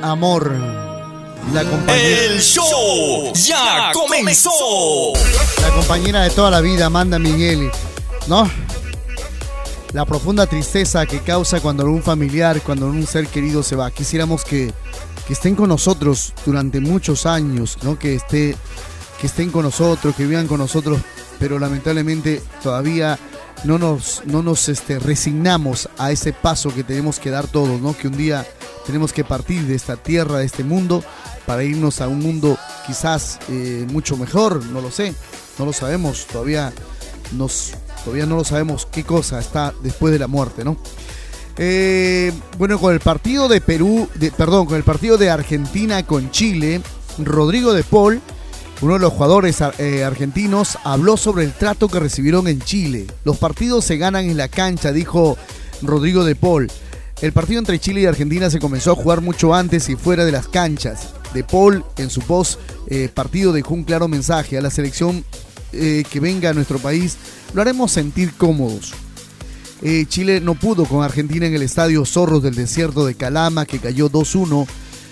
Amor. 0.02 0.52
La 1.54 1.64
compañera, 1.64 2.24
El 2.24 2.42
show 2.42 3.32
ya 3.32 3.90
comenzó. 3.94 4.50
la 5.62 5.70
compañera 5.70 6.22
de 6.24 6.30
toda 6.30 6.50
la 6.50 6.60
vida, 6.60 6.86
Amanda 6.86 7.18
Miguel. 7.18 7.70
¿No? 8.26 8.50
La 9.94 10.04
profunda 10.04 10.46
tristeza 10.46 11.06
que 11.06 11.20
causa 11.20 11.60
cuando 11.60 11.86
un 11.86 12.02
familiar, 12.02 12.60
cuando 12.60 12.86
un 12.86 13.06
ser 13.06 13.28
querido 13.28 13.62
se 13.62 13.74
va. 13.74 13.90
Quisiéramos 13.90 14.44
que, 14.44 14.74
que 15.26 15.32
estén 15.32 15.54
con 15.54 15.70
nosotros 15.70 16.34
durante 16.44 16.78
muchos 16.80 17.24
años, 17.24 17.78
¿no? 17.80 17.98
Que, 17.98 18.16
esté, 18.16 18.54
que 19.20 19.26
estén 19.26 19.50
con 19.50 19.62
nosotros, 19.62 20.14
que 20.14 20.26
vivan 20.26 20.48
con 20.48 20.58
nosotros, 20.58 21.00
pero 21.38 21.58
lamentablemente 21.58 22.42
todavía 22.62 23.18
no 23.64 23.78
nos, 23.78 24.20
no 24.26 24.42
nos 24.42 24.68
este, 24.68 24.98
resignamos 24.98 25.88
a 25.96 26.12
ese 26.12 26.34
paso 26.34 26.74
que 26.74 26.84
tenemos 26.84 27.18
que 27.18 27.30
dar 27.30 27.46
todos, 27.46 27.80
¿no? 27.80 27.96
Que 27.96 28.08
un 28.08 28.18
día 28.18 28.46
tenemos 28.86 29.12
que 29.12 29.24
partir 29.24 29.62
de 29.62 29.74
esta 29.74 29.96
tierra, 29.96 30.38
de 30.38 30.46
este 30.46 30.64
mundo, 30.64 31.02
para 31.46 31.64
irnos 31.64 32.00
a 32.00 32.08
un 32.08 32.20
mundo 32.20 32.58
quizás 32.86 33.38
eh, 33.48 33.86
mucho 33.90 34.16
mejor, 34.16 34.64
no 34.66 34.80
lo 34.80 34.90
sé, 34.90 35.14
no 35.58 35.64
lo 35.64 35.72
sabemos, 35.72 36.26
todavía, 36.26 36.72
nos, 37.32 37.72
todavía 38.04 38.26
no 38.26 38.36
lo 38.36 38.44
sabemos 38.44 38.86
qué 38.86 39.04
cosa 39.04 39.38
está 39.38 39.72
después 39.82 40.12
de 40.12 40.18
la 40.18 40.26
muerte, 40.26 40.64
¿no? 40.64 40.76
Eh, 41.58 42.32
bueno, 42.58 42.78
con 42.78 42.94
el 42.94 43.00
partido 43.00 43.48
de 43.48 43.60
Perú, 43.60 44.08
de, 44.14 44.30
perdón, 44.30 44.66
con 44.66 44.76
el 44.76 44.84
partido 44.84 45.18
de 45.18 45.30
Argentina 45.30 46.02
con 46.04 46.30
Chile, 46.30 46.80
Rodrigo 47.18 47.74
de 47.74 47.84
Paul, 47.84 48.20
uno 48.80 48.94
de 48.94 49.00
los 49.00 49.12
jugadores 49.12 49.62
eh, 49.78 50.02
argentinos, 50.02 50.78
habló 50.82 51.16
sobre 51.16 51.44
el 51.44 51.52
trato 51.52 51.88
que 51.88 52.00
recibieron 52.00 52.48
en 52.48 52.60
Chile. 52.60 53.06
Los 53.24 53.36
partidos 53.36 53.84
se 53.84 53.96
ganan 53.96 54.24
en 54.28 54.36
la 54.36 54.48
cancha, 54.48 54.92
dijo 54.92 55.36
Rodrigo 55.82 56.24
de 56.24 56.34
Paul. 56.34 56.68
El 57.22 57.32
partido 57.32 57.60
entre 57.60 57.78
Chile 57.78 58.00
y 58.00 58.06
Argentina 58.06 58.50
se 58.50 58.58
comenzó 58.58 58.90
a 58.90 58.96
jugar 58.96 59.20
mucho 59.20 59.54
antes 59.54 59.88
y 59.88 59.94
fuera 59.94 60.24
de 60.24 60.32
las 60.32 60.48
canchas. 60.48 61.10
De 61.32 61.44
Paul, 61.44 61.84
en 61.96 62.10
su 62.10 62.20
post 62.20 62.58
eh, 62.88 63.08
partido, 63.14 63.52
dejó 63.52 63.74
un 63.74 63.84
claro 63.84 64.08
mensaje 64.08 64.58
a 64.58 64.60
la 64.60 64.70
selección 64.70 65.24
eh, 65.72 66.02
que 66.10 66.18
venga 66.18 66.50
a 66.50 66.52
nuestro 66.52 66.80
país. 66.80 67.16
Lo 67.54 67.62
haremos 67.62 67.92
sentir 67.92 68.32
cómodos. 68.34 68.92
Eh, 69.82 70.04
Chile 70.08 70.40
no 70.40 70.56
pudo 70.56 70.84
con 70.84 71.04
Argentina 71.04 71.46
en 71.46 71.54
el 71.54 71.62
estadio 71.62 72.04
Zorros 72.04 72.42
del 72.42 72.56
Desierto 72.56 73.06
de 73.06 73.14
Calama, 73.14 73.66
que 73.66 73.78
cayó 73.78 74.10
2-1. 74.10 74.66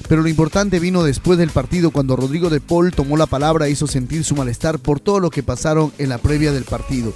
Pero 0.09 0.23
lo 0.23 0.29
importante 0.29 0.81
vino 0.81 1.05
después 1.05 1.39
del 1.39 1.51
partido 1.51 1.93
cuando 1.93 2.17
Rodrigo 2.17 2.51
de 2.51 2.61
Paul 2.61 2.91
tomó 2.91 3.17
la 3.17 3.27
palabra 3.27 3.69
e 3.69 3.71
hizo 3.71 3.87
sentir 3.87 4.25
su 4.25 4.35
malestar 4.35 4.81
por 4.81 4.99
todo 4.99 5.21
lo 5.21 5.31
que 5.31 5.45
pasaron 5.45 5.93
en 5.99 6.09
la 6.09 6.19
previa 6.19 6.51
del 6.51 6.65
partido. 6.65 7.13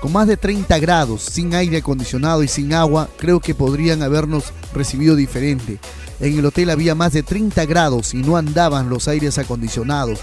Con 0.00 0.12
más 0.12 0.26
de 0.26 0.38
30 0.38 0.78
grados, 0.78 1.22
sin 1.22 1.54
aire 1.54 1.78
acondicionado 1.78 2.42
y 2.42 2.48
sin 2.48 2.72
agua, 2.72 3.10
creo 3.18 3.40
que 3.40 3.54
podrían 3.54 4.02
habernos 4.02 4.44
recibido 4.72 5.14
diferente. 5.14 5.78
En 6.20 6.38
el 6.38 6.46
hotel 6.46 6.70
había 6.70 6.94
más 6.94 7.12
de 7.12 7.22
30 7.22 7.66
grados 7.66 8.14
y 8.14 8.18
no 8.18 8.38
andaban 8.38 8.88
los 8.88 9.08
aires 9.08 9.36
acondicionados. 9.38 10.18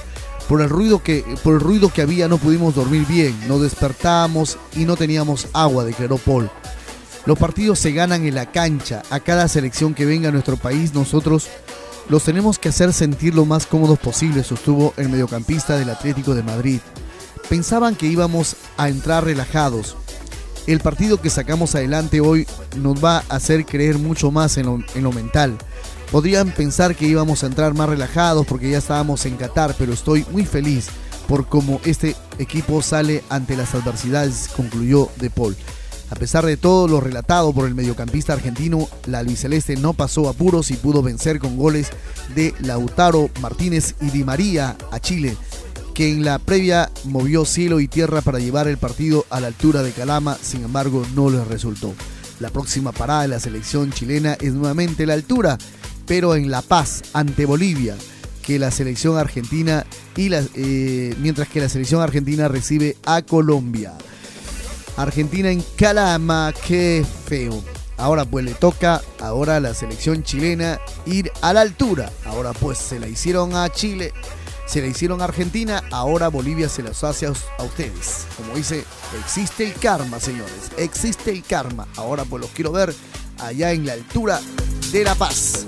Por 0.49 0.61
el 0.61 0.69
ruido 0.69 1.03
que, 1.03 1.23
por 1.43 1.55
el 1.55 1.59
ruido 1.59 1.89
que 1.89 2.01
había 2.01 2.27
no 2.27 2.39
pudimos 2.39 2.73
dormir 2.73 3.05
bien, 3.07 3.35
no 3.47 3.59
despertábamos 3.59 4.57
y 4.75 4.85
no 4.85 4.95
teníamos 4.95 5.47
agua, 5.53 5.83
declaró 5.83 6.17
Paul. 6.17 6.49
Los 7.27 7.37
partidos 7.37 7.77
se 7.77 7.91
ganan 7.91 8.25
en 8.25 8.33
la 8.33 8.51
cancha. 8.51 9.03
A 9.11 9.19
cada 9.19 9.47
selección 9.47 9.93
que 9.93 10.05
venga 10.05 10.29
a 10.29 10.31
nuestro 10.31 10.57
país, 10.57 10.93
nosotros 10.93 11.49
los 12.09 12.23
tenemos 12.23 12.57
que 12.57 12.69
hacer 12.69 12.93
sentir 12.93 13.35
lo 13.35 13.45
más 13.45 13.67
cómodos 13.67 13.99
posible, 13.99 14.43
sostuvo 14.43 14.93
el 14.97 15.09
mediocampista 15.09 15.77
del 15.77 15.89
Atlético 15.89 16.33
de 16.33 16.43
Madrid. 16.43 16.79
Pensaban 17.49 17.95
que 17.95 18.07
íbamos 18.07 18.55
a 18.75 18.89
entrar 18.89 19.23
relajados. 19.23 19.95
El 20.67 20.81
partido 20.81 21.21
que 21.21 21.29
sacamos 21.29 21.75
adelante 21.75 22.19
hoy 22.19 22.45
nos 22.75 23.03
va 23.03 23.23
a 23.29 23.35
hacer 23.35 23.65
creer 23.65 23.97
mucho 23.97 24.31
más 24.31 24.57
en 24.57 24.65
lo, 24.65 24.79
en 24.95 25.03
lo 25.03 25.13
mental. 25.13 25.57
Podrían 26.11 26.51
pensar 26.51 26.95
que 26.95 27.07
íbamos 27.07 27.43
a 27.43 27.47
entrar 27.47 27.73
más 27.73 27.87
relajados 27.87 28.45
porque 28.45 28.69
ya 28.69 28.79
estábamos 28.79 29.25
en 29.25 29.37
Qatar, 29.37 29.75
pero 29.77 29.93
estoy 29.93 30.25
muy 30.31 30.45
feliz 30.45 30.87
por 31.27 31.47
cómo 31.47 31.79
este 31.85 32.15
equipo 32.37 32.81
sale 32.81 33.23
ante 33.29 33.55
las 33.55 33.75
adversidades, 33.75 34.49
concluyó 34.55 35.09
De 35.17 35.29
Paul. 35.29 35.55
A 36.09 36.15
pesar 36.15 36.45
de 36.45 36.55
todo 36.55 36.87
lo 36.87 37.01
relatado 37.01 37.51
por 37.53 37.67
el 37.67 37.75
mediocampista 37.75 38.31
argentino, 38.31 38.87
la 39.05 39.19
albiceleste 39.19 39.75
no 39.75 39.93
pasó 39.93 40.29
apuros 40.29 40.71
y 40.71 40.75
pudo 40.75 41.01
vencer 41.01 41.39
con 41.39 41.57
goles 41.57 41.89
de 42.33 42.53
Lautaro 42.61 43.29
Martínez 43.41 43.95
y 43.99 44.09
Di 44.11 44.23
María 44.23 44.77
a 44.91 44.99
Chile, 45.01 45.35
que 45.97 46.11
en 46.11 46.23
la 46.23 46.37
previa 46.37 46.91
movió 47.05 47.43
cielo 47.43 47.79
y 47.79 47.87
tierra 47.87 48.21
para 48.21 48.37
llevar 48.37 48.67
el 48.67 48.77
partido 48.77 49.25
a 49.31 49.39
la 49.39 49.47
altura 49.47 49.81
de 49.81 49.93
Calama, 49.93 50.37
sin 50.39 50.63
embargo 50.63 51.03
no 51.15 51.31
les 51.31 51.47
resultó. 51.47 51.91
La 52.39 52.51
próxima 52.51 52.91
parada 52.91 53.23
de 53.23 53.29
la 53.29 53.39
selección 53.39 53.91
chilena 53.91 54.37
es 54.39 54.53
nuevamente 54.53 55.07
la 55.07 55.15
altura, 55.15 55.57
pero 56.05 56.35
en 56.35 56.51
La 56.51 56.61
Paz, 56.61 57.01
ante 57.13 57.47
Bolivia, 57.47 57.95
que 58.43 58.59
la 58.59 58.69
selección 58.69 59.17
argentina 59.17 59.87
y 60.15 60.29
la, 60.29 60.43
eh, 60.53 61.15
mientras 61.17 61.47
que 61.47 61.61
la 61.61 61.67
selección 61.67 61.99
argentina 61.99 62.47
recibe 62.47 62.95
a 63.03 63.23
Colombia. 63.23 63.93
Argentina 64.97 65.49
en 65.49 65.63
Calama, 65.77 66.53
qué 66.67 67.03
feo. 67.25 67.63
Ahora 67.97 68.23
pues 68.25 68.45
le 68.45 68.53
toca 68.53 69.01
ahora 69.19 69.55
a 69.55 69.59
la 69.59 69.73
selección 69.73 70.21
chilena 70.21 70.79
ir 71.07 71.31
a 71.41 71.53
la 71.53 71.61
altura. 71.61 72.11
Ahora 72.25 72.53
pues 72.53 72.77
se 72.77 72.99
la 72.99 73.07
hicieron 73.07 73.55
a 73.55 73.67
Chile, 73.71 74.13
se 74.67 74.81
la 74.81 74.87
hicieron 74.87 75.21
a 75.21 75.23
Argentina, 75.23 75.83
ahora 75.91 76.27
Bolivia 76.27 76.69
se 76.69 76.83
las 76.83 77.03
hace 77.03 77.25
a, 77.25 77.31
ustedes. 77.63 78.27
Como 78.35 78.53
dice, 78.55 78.83
existe 79.19 79.65
el 79.65 79.73
karma, 79.73 80.19
señores, 80.19 80.71
existe 80.77 81.31
el 81.31 81.43
karma. 81.43 81.87
Ahora 81.95 82.25
pues 82.25 82.41
los 82.41 82.51
quiero 82.51 82.71
ver 82.71 82.93
allá 83.39 83.71
en 83.71 83.85
la 83.85 83.93
altura 83.93 84.39
de 84.91 85.03
La 85.03 85.15
Paz. 85.15 85.65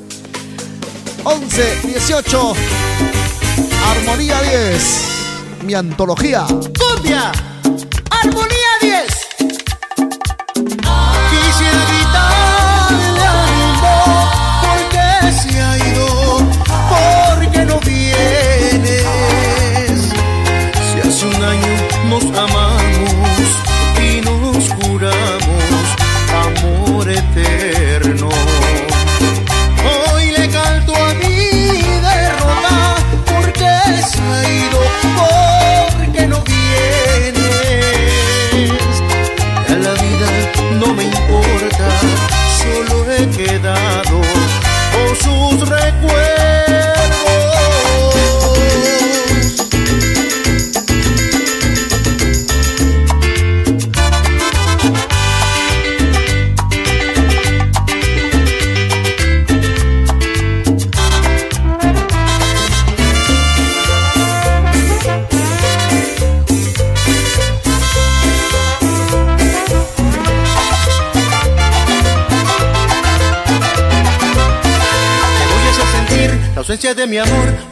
11, 1.24 1.82
18, 1.88 2.54
Armonía 3.86 4.42
10, 4.42 5.64
mi 5.66 5.74
antología. 5.74 6.46
Cumbia, 6.48 7.32
armonía 8.12 8.68
10. 8.82 9.29
somos 22.10 22.26
amados. 22.36 22.69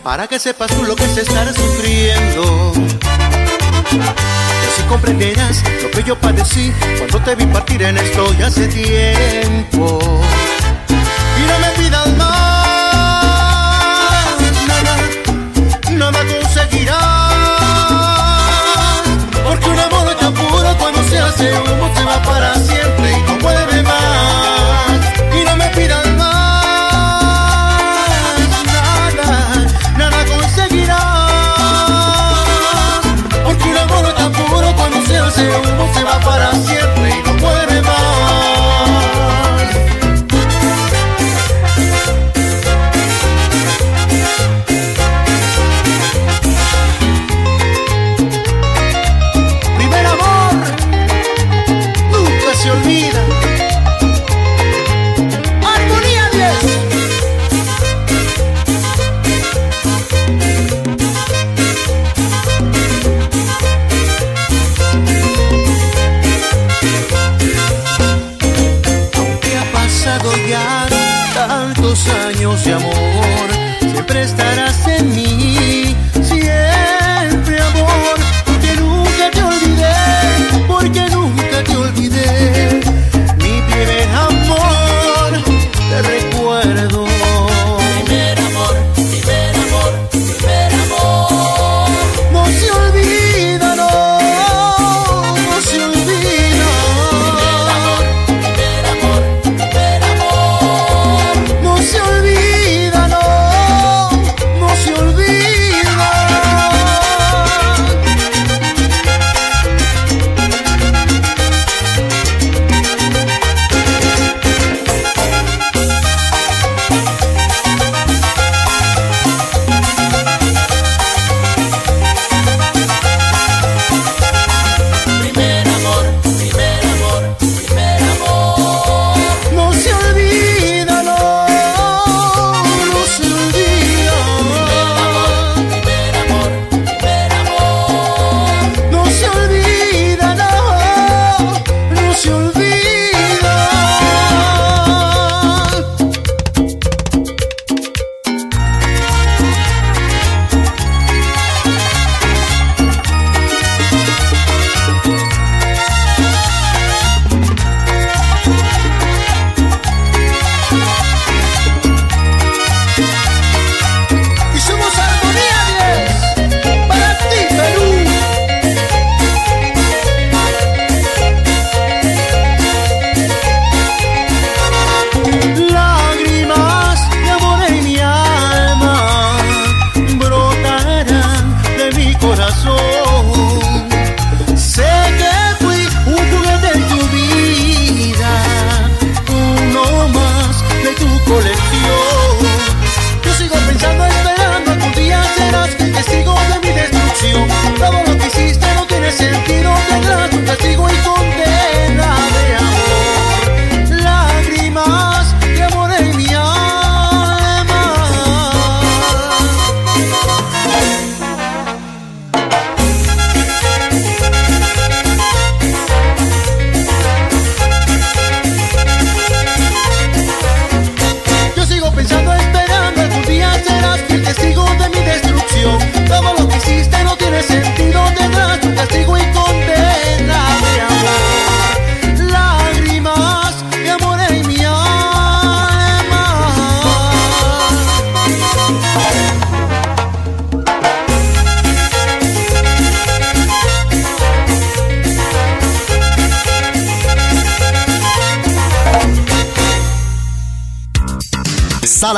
Para 0.03 0.27
que 0.27 0.39
sepas 0.39 0.71
tú 0.71 0.83
lo 0.83 0.95
que 0.95 1.05
es 1.05 1.17
estar 1.17 1.47
sufriendo. 1.53 2.73
Y 3.91 4.67
así 4.67 4.81
comprenderás 4.87 5.63
lo 5.83 5.91
que 5.91 6.03
yo 6.03 6.15
padecí 6.17 6.73
cuando 6.97 7.19
te 7.21 7.35
vi 7.35 7.45
partir 7.45 7.83
en 7.83 7.97
esto 7.97 8.33
ya 8.33 8.47
hace 8.47 8.67
tiempo. 8.67 9.99
Y 10.89 11.41
no 11.47 11.59
me 11.59 11.69
pidas 11.77 12.07
más, 12.17 12.27
nada, 14.67 14.97
nada 15.91 16.19
conseguirás. 16.25 17.33
Porque 19.43 19.69
un 19.69 19.79
amor 19.79 20.15
tan 20.19 20.33
puro 20.33 20.77
cuando 20.77 21.03
se 21.09 21.17
hace 21.19 21.53
humo 21.53 21.91
se 21.95 22.03
va 22.03 22.21
para 22.23 22.53
siempre 22.55 22.96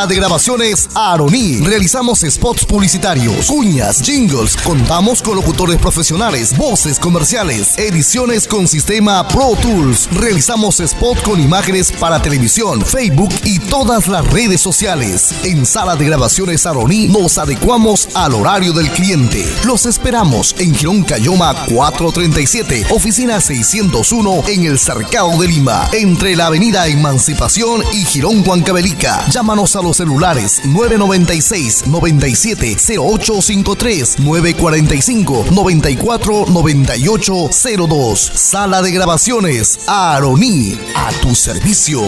de 0.09 0.15
grabaciones 0.15 0.89
Aroní. 0.95 1.59
Realizamos 1.59 2.25
spots 2.27 2.65
publicitarios, 2.65 3.45
cuñas, 3.45 4.01
jingles. 4.01 4.57
Contamos 4.57 5.21
con 5.21 5.35
locutores 5.35 5.77
profesionales, 5.77 6.57
voces 6.57 6.99
comerciales, 6.99 7.77
ediciones 7.77 8.47
con 8.47 8.67
sistema 8.67 9.25
Pro 9.27 9.55
Tools. 9.61 10.09
Realizamos 10.11 10.79
spot 10.79 11.21
con 11.21 11.39
imágenes 11.39 11.91
para 11.91 12.21
televisión, 12.21 12.83
Facebook 12.83 13.29
y 13.43 13.59
todas 13.59 14.07
las 14.07 14.25
redes 14.31 14.59
sociales. 14.59 15.31
En 15.43 15.65
Sala 15.65 15.95
de 15.95 16.05
grabaciones 16.05 16.65
Aroní 16.65 17.07
nos 17.07 17.37
adecuamos 17.37 18.09
al 18.15 18.33
horario 18.33 18.73
del 18.73 18.89
cliente. 18.91 19.45
Los 19.63 19.85
esperamos 19.85 20.55
en 20.57 20.73
Girón 20.73 21.03
Cayoma 21.03 21.53
437, 21.67 22.87
oficina 22.89 23.39
601 23.39 24.43
en 24.47 24.65
el 24.65 24.79
Cercado 24.79 25.39
de 25.39 25.47
Lima, 25.47 25.87
entre 25.93 26.35
la 26.35 26.47
avenida 26.47 26.87
Emancipación 26.87 27.83
y 27.93 28.03
Girón 28.05 28.43
Huancavelica. 28.45 29.27
Llámanos 29.29 29.75
a 29.75 29.83
los 29.83 29.98
celulares 29.99 30.61
996 30.65 31.87
97 31.87 32.77
0853 32.97 34.19
945 34.19 35.45
94 35.51 36.45
98 36.47 37.49
02. 37.87 38.19
Sala 38.19 38.81
de 38.81 38.91
grabaciones 38.91 39.79
Aroní, 39.87 40.79
a 40.95 41.11
tu 41.21 41.35
servicio. 41.35 42.01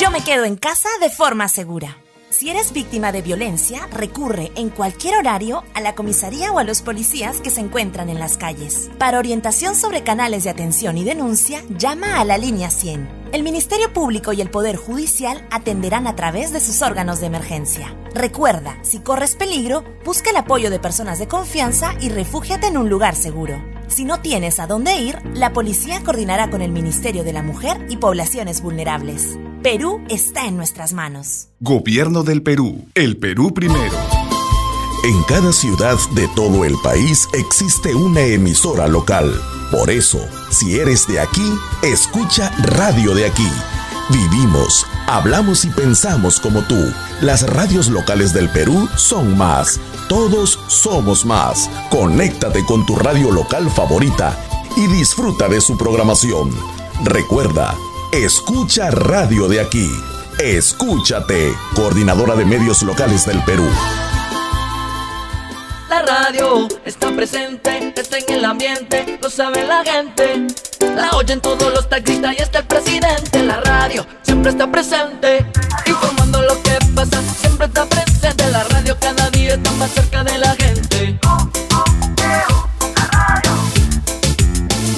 Yo 0.00 0.10
me 0.10 0.22
quedo 0.22 0.44
en 0.44 0.56
casa 0.56 0.88
de 1.00 1.10
forma 1.10 1.48
segura. 1.48 1.96
Si 2.38 2.50
eres 2.50 2.74
víctima 2.74 3.12
de 3.12 3.22
violencia, 3.22 3.88
recurre 3.90 4.52
en 4.56 4.68
cualquier 4.68 5.16
horario 5.16 5.64
a 5.72 5.80
la 5.80 5.94
comisaría 5.94 6.52
o 6.52 6.58
a 6.58 6.64
los 6.64 6.82
policías 6.82 7.40
que 7.40 7.48
se 7.48 7.62
encuentran 7.62 8.10
en 8.10 8.18
las 8.18 8.36
calles. 8.36 8.90
Para 8.98 9.18
orientación 9.18 9.74
sobre 9.74 10.02
canales 10.02 10.44
de 10.44 10.50
atención 10.50 10.98
y 10.98 11.04
denuncia, 11.04 11.62
llama 11.70 12.20
a 12.20 12.26
la 12.26 12.36
línea 12.36 12.68
100. 12.68 13.30
El 13.32 13.42
Ministerio 13.42 13.90
Público 13.90 14.34
y 14.34 14.42
el 14.42 14.50
Poder 14.50 14.76
Judicial 14.76 15.46
atenderán 15.50 16.06
a 16.06 16.14
través 16.14 16.52
de 16.52 16.60
sus 16.60 16.82
órganos 16.82 17.20
de 17.20 17.26
emergencia. 17.28 17.96
Recuerda, 18.12 18.78
si 18.82 18.98
corres 18.98 19.34
peligro, 19.34 19.82
busca 20.04 20.28
el 20.28 20.36
apoyo 20.36 20.68
de 20.68 20.78
personas 20.78 21.18
de 21.18 21.28
confianza 21.28 21.94
y 22.02 22.10
refúgiate 22.10 22.66
en 22.66 22.76
un 22.76 22.90
lugar 22.90 23.16
seguro. 23.16 23.64
Si 23.88 24.04
no 24.04 24.20
tienes 24.20 24.58
a 24.58 24.66
dónde 24.66 24.96
ir, 24.96 25.18
la 25.34 25.52
policía 25.52 26.02
coordinará 26.02 26.50
con 26.50 26.60
el 26.60 26.72
Ministerio 26.72 27.22
de 27.22 27.32
la 27.32 27.42
Mujer 27.42 27.86
y 27.88 27.96
Poblaciones 27.96 28.60
Vulnerables. 28.60 29.38
Perú 29.62 30.00
está 30.08 30.46
en 30.46 30.56
nuestras 30.56 30.92
manos. 30.92 31.48
Gobierno 31.60 32.24
del 32.24 32.42
Perú. 32.42 32.86
El 32.94 33.16
Perú 33.16 33.54
primero. 33.54 33.94
En 35.04 35.22
cada 35.22 35.52
ciudad 35.52 35.96
de 36.14 36.26
todo 36.34 36.64
el 36.64 36.74
país 36.82 37.28
existe 37.32 37.94
una 37.94 38.22
emisora 38.22 38.88
local. 38.88 39.32
Por 39.70 39.88
eso, 39.88 40.20
si 40.50 40.78
eres 40.78 41.06
de 41.06 41.20
aquí, 41.20 41.52
escucha 41.82 42.50
Radio 42.64 43.14
de 43.14 43.26
aquí. 43.26 43.48
Vivimos, 44.10 44.84
hablamos 45.06 45.64
y 45.64 45.70
pensamos 45.70 46.40
como 46.40 46.62
tú. 46.62 46.92
Las 47.20 47.48
radios 47.48 47.88
locales 47.88 48.32
del 48.32 48.48
Perú 48.48 48.88
son 48.96 49.36
más. 49.36 49.80
Todos 50.08 50.60
somos 50.68 51.24
más. 51.24 51.68
Conéctate 51.90 52.64
con 52.64 52.86
tu 52.86 52.94
radio 52.96 53.32
local 53.32 53.68
favorita 53.70 54.38
y 54.76 54.86
disfruta 54.86 55.48
de 55.48 55.60
su 55.60 55.76
programación. 55.76 56.50
Recuerda, 57.02 57.74
escucha 58.12 58.90
Radio 58.90 59.48
de 59.48 59.60
aquí. 59.60 59.90
Escúchate, 60.38 61.52
Coordinadora 61.74 62.36
de 62.36 62.44
Medios 62.44 62.82
Locales 62.82 63.26
del 63.26 63.42
Perú. 63.42 63.68
La 65.88 66.02
radio 66.02 66.68
está 66.84 67.10
presente, 67.10 67.92
está 67.96 68.18
en 68.18 68.34
el 68.34 68.44
ambiente, 68.44 69.18
lo 69.20 69.30
sabe 69.30 69.66
la 69.66 69.82
gente. 69.82 70.46
La 70.94 71.10
oyen 71.16 71.40
todos 71.40 71.72
los 71.72 71.88
taxistas 71.88 72.34
y 72.38 72.42
está 72.42 72.60
el 72.60 72.66
presidente. 72.66 73.42
La 73.42 73.60
radio 73.60 74.06
siempre 74.22 74.50
está 74.50 74.70
presente, 74.70 75.46
informando 75.86 76.42
lo 76.42 76.62
que 76.62 76.78
pasa, 76.94 77.20
siempre 77.40 77.66
está 77.66 77.86
presente. 77.86 78.50
La 78.50 78.64
radio 78.64 78.96
cada 79.00 79.30
está 79.54 79.70
más 79.72 79.90
cerca 79.90 80.24
de 80.24 80.38
la 80.38 80.54
gente. 80.56 81.18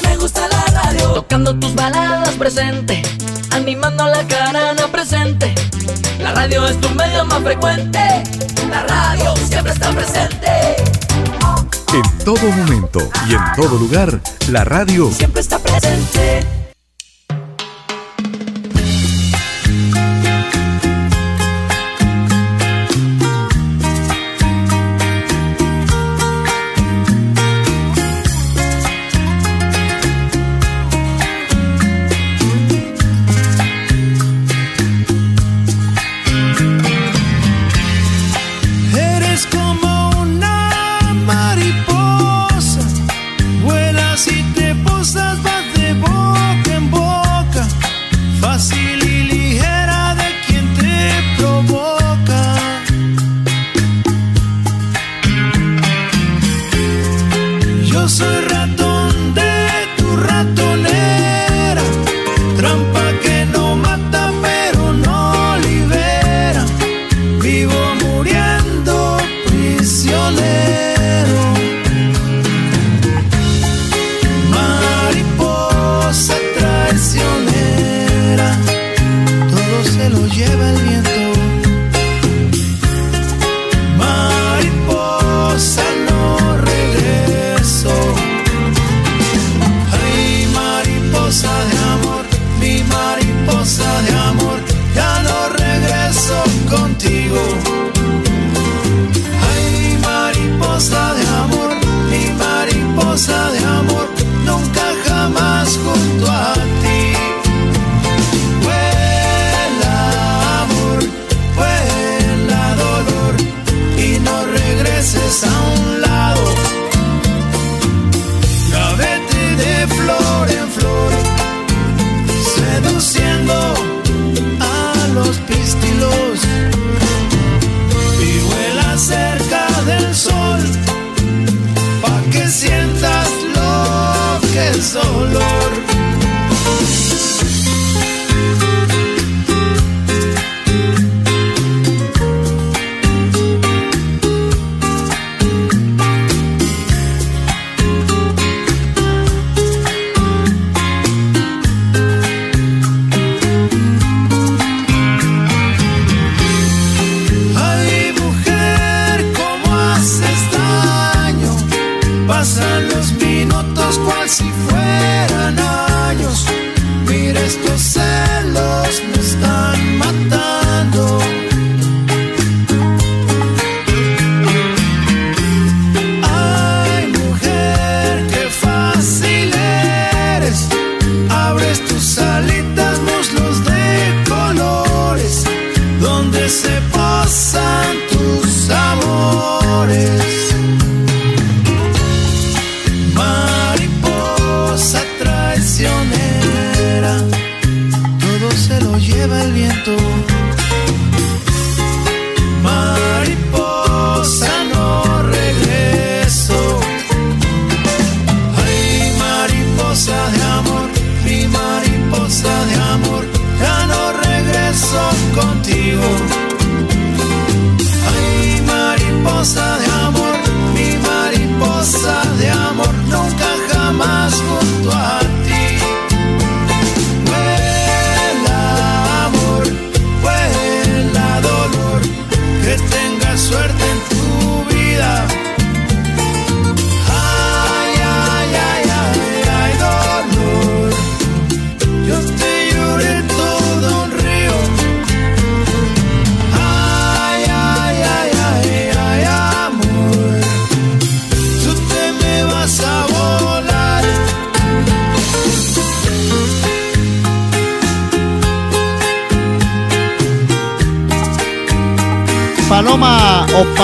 Me 0.02 0.16
gusta 0.16 0.48
la 0.48 0.64
radio, 0.82 1.12
tocando 1.12 1.58
tus 1.58 1.74
baladas 1.74 2.30
presente, 2.34 3.02
animando 3.50 4.06
la 4.06 4.26
carana 4.26 4.86
presente. 4.90 5.54
La 6.20 6.32
radio 6.32 6.66
es 6.66 6.80
tu 6.80 6.88
medio 6.90 7.24
más 7.26 7.42
frecuente. 7.42 8.22
La 8.70 8.82
radio 8.84 9.34
siempre 9.36 9.72
está 9.72 9.90
presente. 9.92 10.76
En 11.92 12.24
todo 12.24 12.50
momento 12.50 13.10
y 13.28 13.34
en 13.34 13.40
todo 13.56 13.78
lugar, 13.78 14.20
la 14.48 14.64
radio 14.64 15.10
Siempre 15.10 15.40
está 15.40 15.58
presente. 15.58 16.67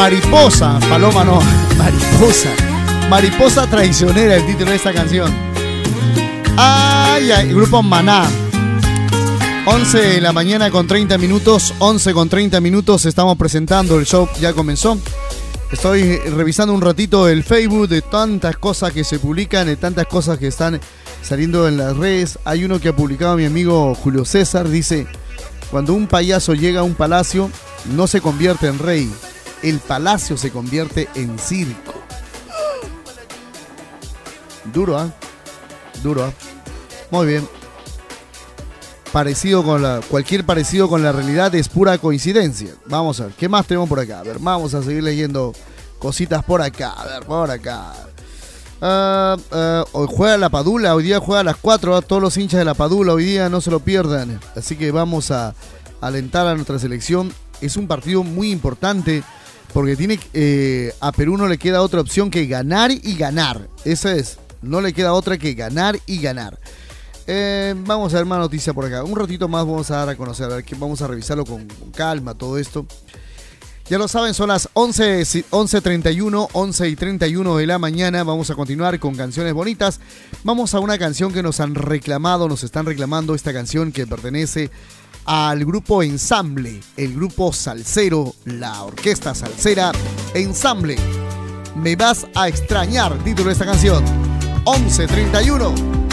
Mariposa. 0.04 0.78
Paloma 0.80 1.24
no, 1.24 1.40
Mariposa. 1.78 2.50
Mariposa 3.08 3.66
traicionera, 3.66 4.36
el 4.36 4.44
título 4.44 4.70
de 4.70 4.76
esta 4.76 4.92
canción. 4.92 5.32
Ay, 6.58 7.30
ay, 7.30 7.48
grupo 7.48 7.82
Maná. 7.82 8.28
11 9.64 9.98
de 9.98 10.20
la 10.20 10.34
mañana 10.34 10.70
con 10.70 10.86
30 10.86 11.16
minutos, 11.16 11.72
11 11.78 12.12
con 12.12 12.28
30 12.28 12.60
minutos, 12.60 13.06
estamos 13.06 13.38
presentando, 13.38 13.98
el 13.98 14.04
show 14.04 14.28
ya 14.38 14.52
comenzó. 14.52 14.98
Estoy 15.72 16.18
revisando 16.18 16.74
un 16.74 16.82
ratito 16.82 17.26
el 17.26 17.42
Facebook 17.42 17.88
de 17.88 18.02
tantas 18.02 18.58
cosas 18.58 18.92
que 18.92 19.04
se 19.04 19.18
publican, 19.18 19.66
de 19.66 19.76
tantas 19.76 20.04
cosas 20.06 20.36
que 20.38 20.48
están 20.48 20.82
saliendo 21.22 21.66
en 21.66 21.78
las 21.78 21.96
redes. 21.96 22.38
Hay 22.44 22.66
uno 22.66 22.78
que 22.78 22.90
ha 22.90 22.94
publicado 22.94 23.38
mi 23.38 23.46
amigo 23.46 23.94
Julio 23.94 24.26
César, 24.26 24.68
dice, 24.68 25.06
cuando 25.70 25.94
un 25.94 26.08
payaso 26.08 26.52
llega 26.52 26.80
a 26.80 26.84
un 26.84 26.94
palacio, 26.94 27.50
no 27.96 28.06
se 28.06 28.20
convierte 28.20 28.66
en 28.66 28.78
rey, 28.78 29.10
el 29.64 29.80
palacio 29.80 30.36
se 30.36 30.50
convierte 30.50 31.08
en 31.14 31.38
circo. 31.38 31.94
Duro, 34.72 34.98
¿ah? 34.98 35.10
Duro, 36.02 36.24
¿ah? 36.24 36.32
Muy 37.10 37.26
bien. 37.26 37.48
Parecido 39.10 39.64
con 39.64 39.82
la. 39.82 40.00
Cualquier 40.08 40.44
parecido 40.44 40.88
con 40.88 41.02
la 41.02 41.12
realidad 41.12 41.54
es 41.54 41.68
pura 41.68 41.96
coincidencia. 41.96 42.74
Vamos 42.86 43.20
a 43.20 43.26
ver, 43.26 43.34
¿qué 43.34 43.48
más 43.48 43.66
tenemos 43.66 43.88
por 43.88 44.00
acá? 44.00 44.20
A 44.20 44.22
ver, 44.22 44.38
vamos 44.38 44.74
a 44.74 44.82
seguir 44.82 45.02
leyendo 45.02 45.54
cositas 45.98 46.44
por 46.44 46.60
acá. 46.60 46.92
A 46.92 47.06
ver, 47.06 47.22
por 47.24 47.50
acá. 47.50 47.92
Ah, 48.82 49.36
ah, 49.50 49.84
hoy 49.92 50.08
juega 50.10 50.36
la 50.36 50.50
Padula, 50.50 50.94
hoy 50.94 51.04
día 51.04 51.20
juega 51.20 51.40
a 51.40 51.44
las 51.44 51.56
4. 51.56 52.02
Todos 52.02 52.20
los 52.20 52.36
hinchas 52.36 52.58
de 52.58 52.66
la 52.66 52.74
Padula 52.74 53.14
hoy 53.14 53.24
día 53.24 53.48
no 53.48 53.62
se 53.62 53.70
lo 53.70 53.80
pierdan. 53.80 54.40
Así 54.56 54.76
que 54.76 54.90
vamos 54.90 55.30
a 55.30 55.54
alentar 56.02 56.46
a 56.46 56.54
nuestra 56.54 56.78
selección. 56.78 57.32
Es 57.62 57.78
un 57.78 57.86
partido 57.86 58.24
muy 58.24 58.50
importante 58.50 59.22
porque 59.74 59.96
tiene 59.96 60.20
eh, 60.32 60.94
a 61.00 61.10
Perú 61.10 61.36
no 61.36 61.48
le 61.48 61.58
queda 61.58 61.82
otra 61.82 62.00
opción 62.00 62.30
que 62.30 62.46
ganar 62.46 62.92
y 62.92 63.16
ganar. 63.16 63.68
Esa 63.84 64.14
es. 64.14 64.38
No 64.62 64.80
le 64.80 64.92
queda 64.92 65.12
otra 65.12 65.36
que 65.36 65.52
ganar 65.54 65.98
y 66.06 66.20
ganar. 66.20 66.60
Eh, 67.26 67.74
vamos 67.78 68.14
a 68.14 68.18
ver 68.18 68.24
más 68.24 68.38
noticias 68.38 68.72
por 68.72 68.84
acá. 68.84 69.02
Un 69.02 69.16
ratito 69.16 69.48
más 69.48 69.66
vamos 69.66 69.90
a 69.90 69.96
dar 69.96 70.10
a 70.10 70.16
conocer. 70.16 70.46
A 70.46 70.56
ver, 70.56 70.64
que 70.64 70.76
vamos 70.76 71.02
a 71.02 71.08
revisarlo 71.08 71.44
con, 71.44 71.66
calma, 71.92 72.34
todo 72.34 72.56
esto. 72.56 72.86
Ya 73.90 73.98
lo 73.98 74.06
saben, 74.06 74.32
son 74.32 74.48
las 74.48 74.68
11, 74.74 75.22
11.31, 75.22 76.48
11 76.52 76.88
y 76.88 76.96
31 76.96 77.56
de 77.56 77.66
la 77.66 77.78
mañana. 77.80 78.22
Vamos 78.22 78.50
a 78.50 78.54
continuar 78.54 79.00
con 79.00 79.16
canciones 79.16 79.52
bonitas. 79.54 79.98
Vamos 80.44 80.72
a 80.74 80.78
una 80.78 80.98
canción 80.98 81.32
que 81.32 81.42
nos 81.42 81.58
han 81.58 81.74
reclamado, 81.74 82.48
nos 82.48 82.62
están 82.62 82.86
reclamando 82.86 83.34
esta 83.34 83.52
canción 83.52 83.90
que 83.90 84.06
pertenece 84.06 84.70
al 85.24 85.64
grupo 85.64 86.02
Ensamble, 86.02 86.80
el 86.96 87.14
grupo 87.14 87.52
Salsero, 87.52 88.34
la 88.44 88.82
orquesta 88.82 89.34
Salsera 89.34 89.92
Ensamble. 90.34 90.96
Me 91.76 91.96
vas 91.96 92.26
a 92.34 92.48
extrañar, 92.48 93.16
título 93.24 93.48
de 93.48 93.52
esta 93.52 93.66
canción. 93.66 94.04
11.31. 94.64 96.03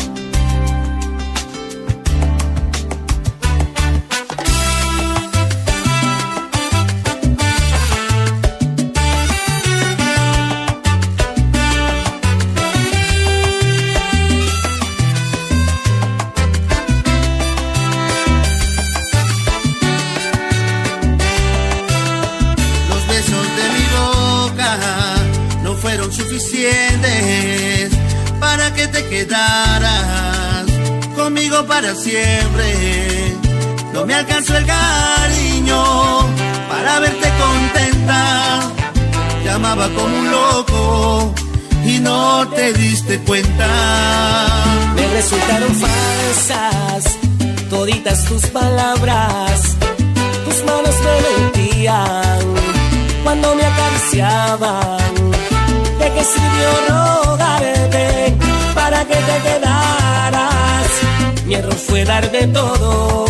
te 29.01 29.09
quedaras 29.09 30.65
conmigo 31.15 31.65
para 31.65 31.93
siempre. 31.95 33.35
No 33.93 34.05
me 34.05 34.13
alcanzó 34.13 34.57
el 34.57 34.65
cariño 34.65 35.83
para 36.69 36.99
verte 36.99 37.29
contenta. 37.39 38.71
Llamaba 39.45 39.87
como 39.89 40.15
un 40.17 40.31
loco 40.31 41.33
y 41.85 41.99
no 41.99 42.47
te 42.49 42.73
diste 42.73 43.19
cuenta. 43.19 43.67
Me 44.95 45.07
resultaron 45.07 45.73
falsas 45.75 47.17
toditas 47.69 48.25
tus 48.25 48.45
palabras. 48.47 49.77
Tus 50.45 50.63
manos 50.65 50.95
me 51.05 51.15
mentían 51.29 52.39
cuando 53.23 53.55
me 53.55 53.65
acariciaban. 53.65 55.31
¿De 55.99 56.11
qué 56.13 56.23
sirvió 56.23 56.69
rogarte 56.89 58.50
para 58.73 59.05
que 59.05 59.15
te 59.15 59.41
quedaras? 59.43 60.87
Mi 61.45 61.55
error 61.55 61.73
fue 61.73 62.05
darte 62.05 62.47
todo 62.47 63.25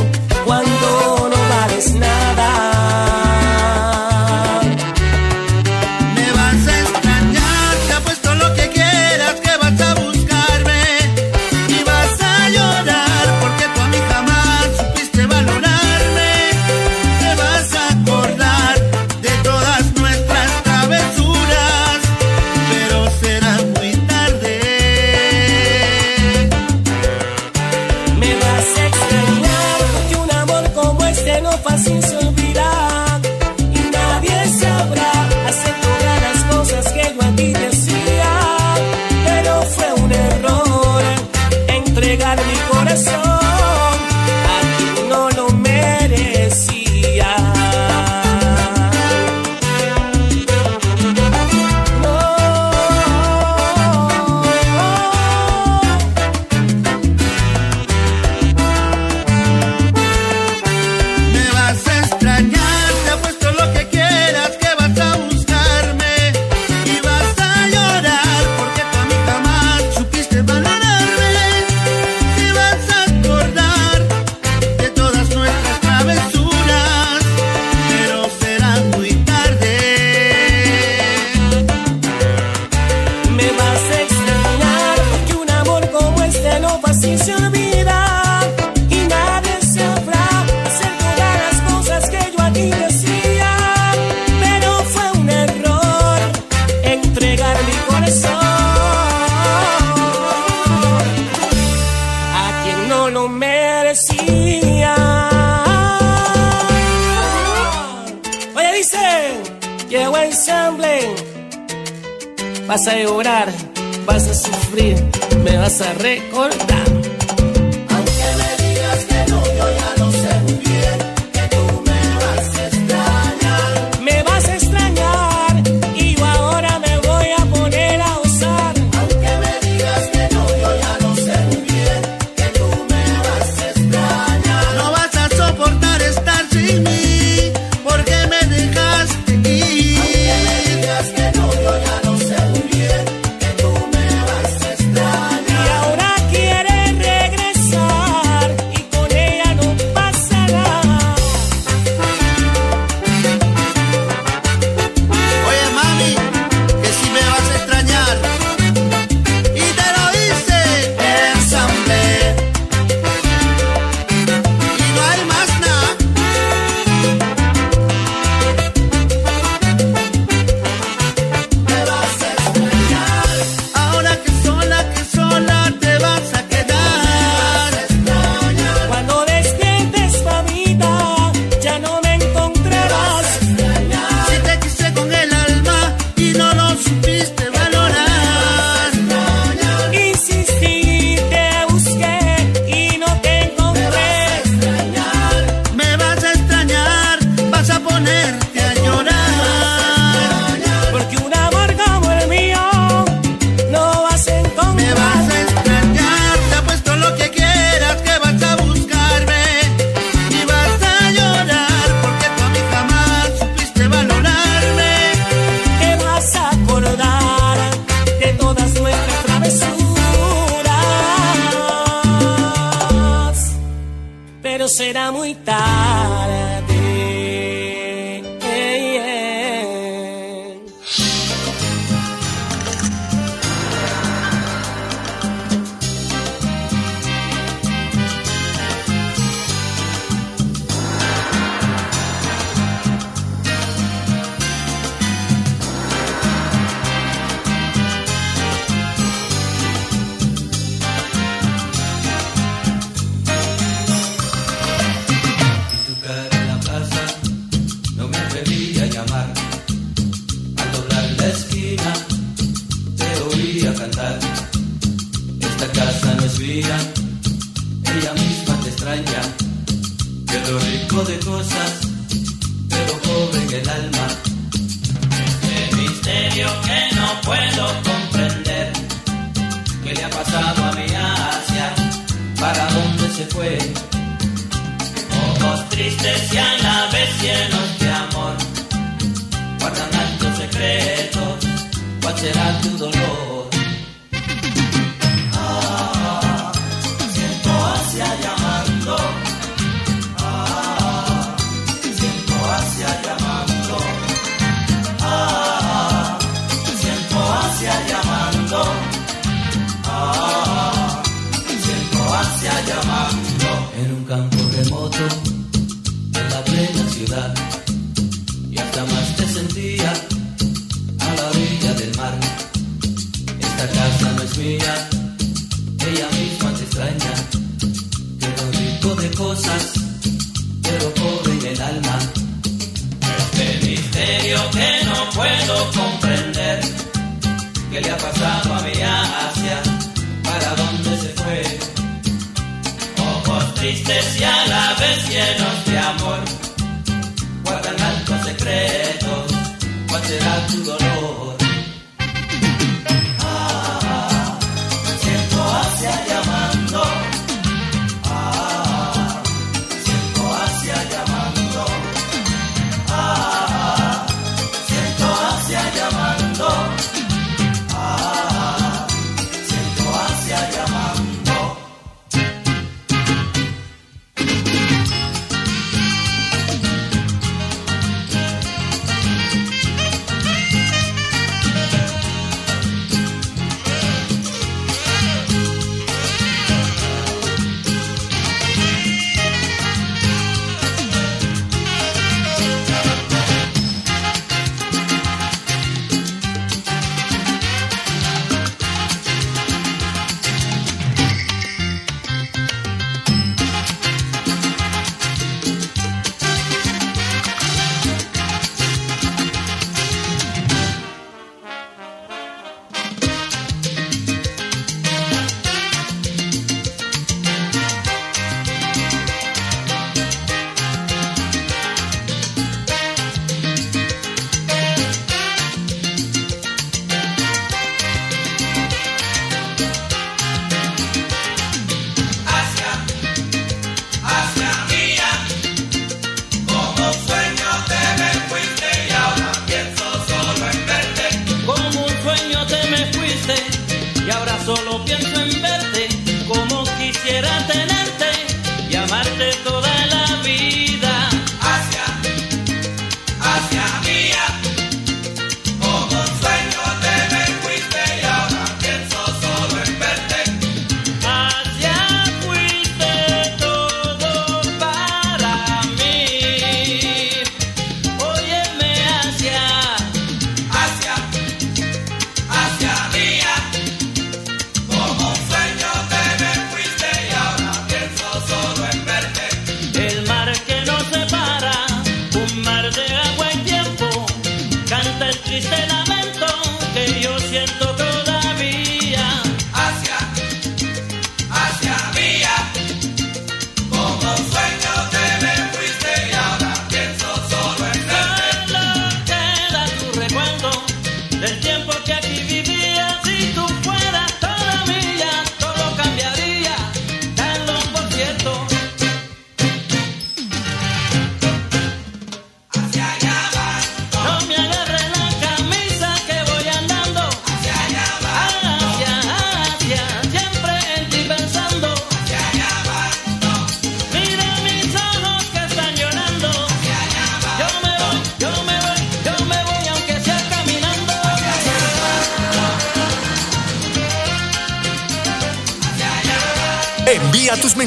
vas 115.71 115.81
a 115.81 115.93
recordar. 115.93 116.90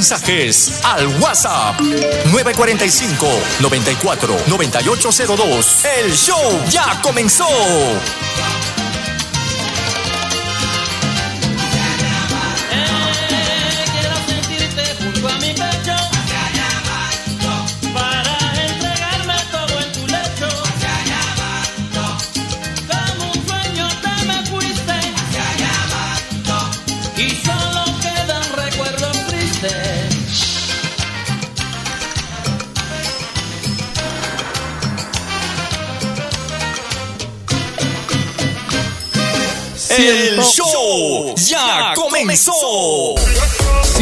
Mensajes 0.04 0.80
al 0.84 1.06
WhatsApp 1.18 1.80
945 1.80 3.26
94 3.60 4.36
9802. 4.48 5.84
El 5.96 6.12
show 6.12 6.60
ya 6.68 7.00
comenzó. 7.02 7.46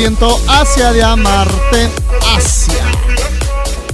Siento 0.03 0.37
Asia 0.49 0.93
de 0.93 1.01
amarte, 1.01 1.89
Asia. 2.37 2.85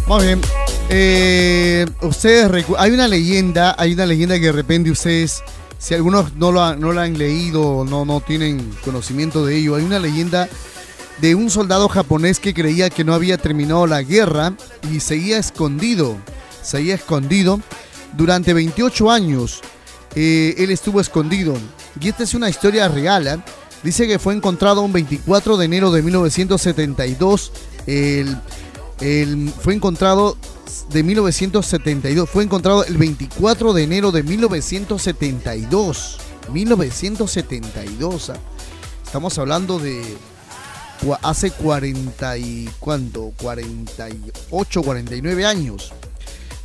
Muy 0.06 0.24
bien. 0.24 0.40
Eh, 0.88 1.84
ustedes 2.00 2.64
hay 2.78 2.92
una 2.92 3.06
leyenda, 3.06 3.76
hay 3.76 3.92
una 3.92 4.06
leyenda 4.06 4.36
que 4.36 4.46
de 4.46 4.52
repente 4.52 4.90
ustedes, 4.90 5.42
si 5.78 5.92
algunos 5.92 6.32
no 6.32 6.50
lo 6.50 6.64
han, 6.64 6.80
no 6.80 6.94
la 6.94 7.02
han 7.02 7.18
leído, 7.18 7.84
no, 7.86 8.06
no 8.06 8.22
tienen 8.22 8.74
conocimiento 8.82 9.44
de 9.44 9.58
ello, 9.58 9.74
hay 9.74 9.84
una 9.84 9.98
leyenda 9.98 10.48
de 11.20 11.34
un 11.34 11.50
soldado 11.50 11.90
japonés 11.90 12.40
que 12.40 12.54
creía 12.54 12.88
que 12.88 13.04
no 13.04 13.12
había 13.12 13.36
terminado 13.36 13.86
la 13.86 14.00
guerra 14.00 14.54
y 14.90 15.00
seguía 15.00 15.36
escondido, 15.36 16.16
seguía 16.62 16.94
escondido 16.94 17.60
durante 18.16 18.54
28 18.54 19.10
años. 19.10 19.60
eh, 20.14 20.54
él 20.56 20.70
estuvo 20.70 21.02
escondido. 21.02 21.54
Y 22.00 22.08
esta 22.08 22.22
es 22.22 22.32
una 22.32 22.48
historia 22.48 22.88
real. 22.88 23.26
¿eh? 23.26 23.38
Dice 23.82 24.06
que 24.08 24.18
fue 24.18 24.34
encontrado 24.34 24.82
un 24.82 24.92
24 24.92 25.56
de 25.56 25.64
enero 25.64 25.90
de 25.92 26.02
1972. 26.02 27.52
El, 27.86 28.36
fue 29.60 29.74
encontrado 29.74 30.36
de 30.90 31.02
1972. 31.02 32.28
Fue 32.28 32.42
encontrado 32.42 32.84
el 32.84 32.96
24 32.96 33.72
de 33.72 33.82
enero 33.84 34.10
de 34.10 34.22
1972. 34.24 36.18
1972. 36.52 38.30
¿ah? 38.30 38.36
Estamos 39.04 39.38
hablando 39.38 39.78
de 39.78 40.02
hace 41.22 41.52
40 41.52 42.38
y 42.38 42.68
cuánto, 42.80 43.32
48, 43.40 44.82
49 44.82 45.46
años. 45.46 45.92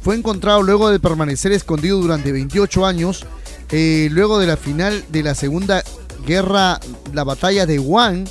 Fue 0.01 0.15
encontrado 0.15 0.63
luego 0.63 0.89
de 0.89 0.99
permanecer 0.99 1.51
escondido 1.51 1.99
durante 1.99 2.31
28 2.31 2.85
años, 2.85 3.25
eh, 3.71 4.09
luego 4.11 4.39
de 4.39 4.47
la 4.47 4.57
final 4.57 5.05
de 5.09 5.23
la 5.23 5.35
Segunda 5.35 5.83
Guerra, 6.25 6.79
la 7.13 7.23
batalla 7.23 7.65
de 7.65 7.79
Wan, 7.79 8.25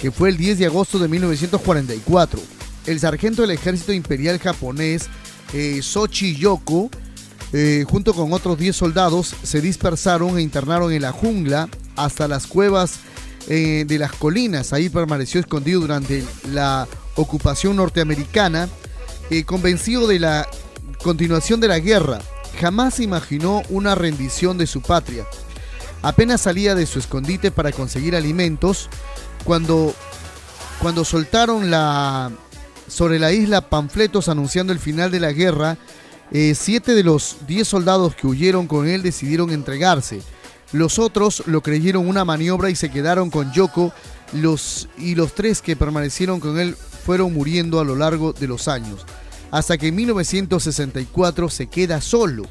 que 0.00 0.10
fue 0.10 0.28
el 0.28 0.36
10 0.36 0.58
de 0.58 0.66
agosto 0.66 0.98
de 0.98 1.08
1944. 1.08 2.40
El 2.86 3.00
sargento 3.00 3.42
del 3.42 3.52
ejército 3.52 3.92
imperial 3.92 4.38
japonés, 4.38 5.08
eh, 5.52 5.80
Sochi 5.82 6.36
Yoko, 6.36 6.90
eh, 7.52 7.84
junto 7.88 8.12
con 8.14 8.32
otros 8.32 8.58
10 8.58 8.76
soldados, 8.76 9.34
se 9.42 9.60
dispersaron 9.60 10.38
e 10.38 10.42
internaron 10.42 10.92
en 10.92 11.02
la 11.02 11.12
jungla 11.12 11.68
hasta 11.96 12.28
las 12.28 12.46
cuevas 12.46 13.00
eh, 13.48 13.84
de 13.86 13.98
las 13.98 14.12
colinas. 14.12 14.72
Ahí 14.72 14.88
permaneció 14.88 15.40
escondido 15.40 15.80
durante 15.80 16.24
la 16.50 16.88
ocupación 17.14 17.76
norteamericana, 17.76 18.68
eh, 19.30 19.44
convencido 19.44 20.06
de 20.08 20.18
la 20.18 20.48
continuación 21.02 21.60
de 21.60 21.68
la 21.68 21.78
guerra. 21.78 22.18
Jamás 22.60 22.98
imaginó 22.98 23.62
una 23.68 23.94
rendición 23.94 24.58
de 24.58 24.66
su 24.66 24.82
patria. 24.82 25.26
Apenas 26.02 26.42
salía 26.42 26.74
de 26.74 26.86
su 26.86 26.98
escondite 26.98 27.50
para 27.50 27.72
conseguir 27.72 28.14
alimentos, 28.14 28.88
cuando, 29.44 29.94
cuando 30.80 31.04
soltaron 31.04 31.70
la, 31.70 32.30
sobre 32.88 33.18
la 33.18 33.32
isla 33.32 33.68
panfletos 33.68 34.28
anunciando 34.28 34.72
el 34.72 34.78
final 34.78 35.10
de 35.10 35.20
la 35.20 35.32
guerra, 35.32 35.78
eh, 36.32 36.54
siete 36.56 36.94
de 36.94 37.04
los 37.04 37.38
diez 37.46 37.68
soldados 37.68 38.14
que 38.14 38.26
huyeron 38.26 38.66
con 38.66 38.88
él 38.88 39.02
decidieron 39.02 39.50
entregarse. 39.50 40.20
Los 40.72 40.98
otros 40.98 41.44
lo 41.46 41.62
creyeron 41.62 42.08
una 42.08 42.24
maniobra 42.24 42.70
y 42.70 42.76
se 42.76 42.90
quedaron 42.90 43.30
con 43.30 43.52
Yoko. 43.52 43.92
Los, 44.32 44.88
y 44.98 45.14
los 45.14 45.34
tres 45.34 45.62
que 45.62 45.76
permanecieron 45.76 46.40
con 46.40 46.58
él 46.58 46.76
fueron 47.04 47.32
muriendo 47.32 47.78
a 47.78 47.84
lo 47.84 47.94
largo 47.94 48.32
de 48.32 48.48
los 48.48 48.66
años. 48.66 49.06
Hasta 49.52 49.78
que 49.78 49.88
en 49.88 49.94
1964 49.94 51.48
se 51.48 51.68
queda 51.68 52.00
solo. 52.00 52.46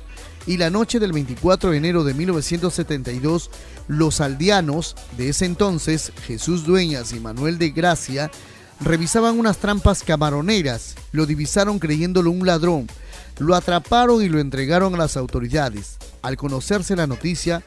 Y 0.48 0.58
la 0.58 0.70
noche 0.70 1.00
del 1.00 1.12
24 1.12 1.72
de 1.72 1.78
enero 1.78 2.04
de 2.04 2.14
1972, 2.14 3.50
los 3.88 4.22
aldeanos 4.22 4.96
de 5.18 5.30
ese 5.30 5.46
entonces, 5.46 6.12
Jesús 6.28 6.66
Dueñas 6.66 7.14
y 7.14 7.20
Manuel 7.20 7.58
de 7.58 7.72
Gracia, 7.72 8.30
revisaban 8.80 9.40
unas 9.40 9.58
trampas 9.58 10.04
camaroneras. 10.04 10.96
Lo 11.12 11.26
divisaron 11.26 11.80
creyéndolo 11.80 12.30
un 12.30 12.46
ladrón. 12.46 12.88
Lo 13.40 13.56
atraparon 13.56 14.22
y 14.22 14.30
lo 14.30 14.40
entregaron 14.40 14.94
a 14.94 14.98
las 14.98 15.18
autoridades. 15.18 15.98
Al 16.22 16.38
conocerse 16.38 16.96
la 16.96 17.08
noticia, 17.08 17.64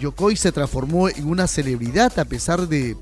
Yokoi 0.00 0.36
se 0.36 0.52
transformó 0.52 1.08
en 1.08 1.26
una 1.26 1.48
celebridad 1.48 2.16
a 2.20 2.24
pesar 2.24 2.68
de, 2.68 2.96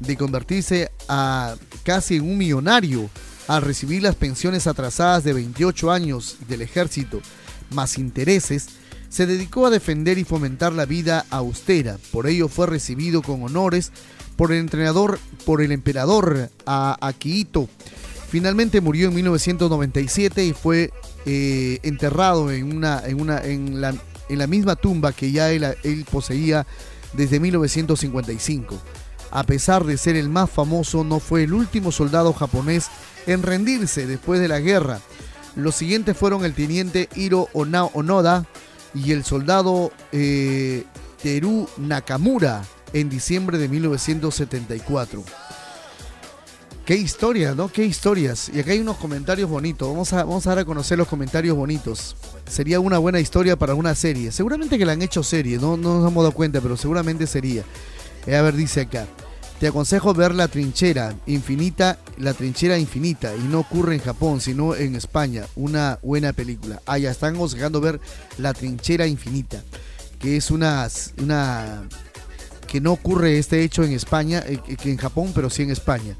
de 0.00 0.16
convertirse 0.16 0.90
a 1.08 1.56
casi 1.84 2.16
en 2.16 2.22
un 2.22 2.38
millonario 2.38 3.10
al 3.48 3.62
recibir 3.62 4.02
las 4.02 4.14
pensiones 4.14 4.66
atrasadas 4.66 5.24
de 5.24 5.34
28 5.34 5.90
años 5.90 6.36
del 6.48 6.62
ejército 6.62 7.20
más 7.72 7.98
intereses, 7.98 8.68
se 9.08 9.26
dedicó 9.26 9.66
a 9.66 9.70
defender 9.70 10.18
y 10.18 10.24
fomentar 10.24 10.72
la 10.72 10.86
vida 10.86 11.26
austera. 11.30 11.98
Por 12.12 12.26
ello 12.26 12.48
fue 12.48 12.66
recibido 12.66 13.22
con 13.22 13.42
honores 13.42 13.92
por 14.36 14.52
el 14.52 14.58
entrenador, 14.58 15.18
por 15.44 15.60
el 15.60 15.72
emperador 15.72 16.50
a 16.64 16.96
Akihito. 17.00 17.68
Finalmente 18.30 18.80
murió 18.80 19.08
en 19.08 19.14
1997 19.14 20.46
y 20.46 20.52
fue 20.54 20.90
eh, 21.26 21.78
enterrado 21.82 22.50
en, 22.50 22.74
una, 22.74 23.02
en, 23.04 23.20
una, 23.20 23.44
en, 23.44 23.82
la, 23.82 23.94
en 24.30 24.38
la 24.38 24.46
misma 24.46 24.76
tumba 24.76 25.12
que 25.12 25.30
ya 25.30 25.50
él, 25.50 25.64
él 25.82 26.06
poseía 26.10 26.66
desde 27.12 27.38
1955. 27.40 28.78
A 29.30 29.44
pesar 29.44 29.84
de 29.84 29.98
ser 29.98 30.16
el 30.16 30.28
más 30.28 30.50
famoso, 30.50 31.04
no 31.04 31.20
fue 31.20 31.44
el 31.44 31.52
último 31.52 31.92
soldado 31.92 32.32
japonés 32.32 32.88
en 33.26 33.42
rendirse 33.42 34.06
después 34.06 34.40
de 34.40 34.48
la 34.48 34.60
guerra. 34.60 35.00
Los 35.56 35.74
siguientes 35.74 36.16
fueron 36.16 36.44
el 36.44 36.54
teniente 36.54 37.08
Hiro 37.14 37.48
Onoda 37.52 38.46
y 38.94 39.12
el 39.12 39.24
soldado 39.24 39.92
eh, 40.12 40.84
Teru 41.22 41.68
Nakamura 41.76 42.62
en 42.92 43.08
diciembre 43.08 43.58
de 43.58 43.68
1974. 43.68 45.22
Qué 46.84 46.96
historia, 46.96 47.54
¿no? 47.54 47.70
Qué 47.70 47.84
historias. 47.84 48.50
Y 48.52 48.58
acá 48.58 48.72
hay 48.72 48.80
unos 48.80 48.96
comentarios 48.96 49.48
bonitos. 49.48 49.88
Vamos 49.88 50.12
a, 50.12 50.24
vamos 50.24 50.46
a 50.46 50.50
dar 50.50 50.58
a 50.60 50.64
conocer 50.64 50.98
los 50.98 51.06
comentarios 51.06 51.56
bonitos. 51.56 52.16
Sería 52.48 52.80
una 52.80 52.98
buena 52.98 53.20
historia 53.20 53.56
para 53.56 53.74
una 53.74 53.94
serie. 53.94 54.32
Seguramente 54.32 54.78
que 54.78 54.84
la 54.84 54.92
han 54.92 55.02
hecho 55.02 55.22
serie, 55.22 55.58
no, 55.58 55.76
no 55.76 56.00
nos 56.00 56.10
hemos 56.10 56.24
dado 56.24 56.32
cuenta, 56.32 56.60
pero 56.60 56.76
seguramente 56.76 57.26
sería. 57.26 57.62
Eh, 58.26 58.34
a 58.34 58.42
ver, 58.42 58.56
dice 58.56 58.80
acá. 58.80 59.06
Te 59.62 59.68
aconsejo 59.68 60.12
ver 60.12 60.34
La 60.34 60.48
Trinchera 60.48 61.14
Infinita, 61.26 61.96
La 62.18 62.34
Trinchera 62.34 62.78
Infinita, 62.78 63.32
y 63.36 63.42
no 63.42 63.60
ocurre 63.60 63.94
en 63.94 64.00
Japón, 64.00 64.40
sino 64.40 64.74
en 64.74 64.96
España. 64.96 65.46
Una 65.54 66.00
buena 66.02 66.32
película. 66.32 66.82
Ah, 66.84 66.98
ya 66.98 67.12
están 67.12 67.36
aconsejando 67.36 67.80
ver 67.80 68.00
La 68.38 68.54
Trinchera 68.54 69.06
Infinita, 69.06 69.62
que 70.18 70.36
es 70.36 70.50
una, 70.50 70.88
una 71.18 71.88
que 72.66 72.80
no 72.80 72.90
ocurre 72.90 73.38
este 73.38 73.62
hecho 73.62 73.84
en 73.84 73.92
España, 73.92 74.42
eh, 74.44 74.58
que 74.58 74.90
en 74.90 74.96
Japón, 74.96 75.30
pero 75.32 75.48
sí 75.48 75.62
en 75.62 75.70
España. 75.70 76.16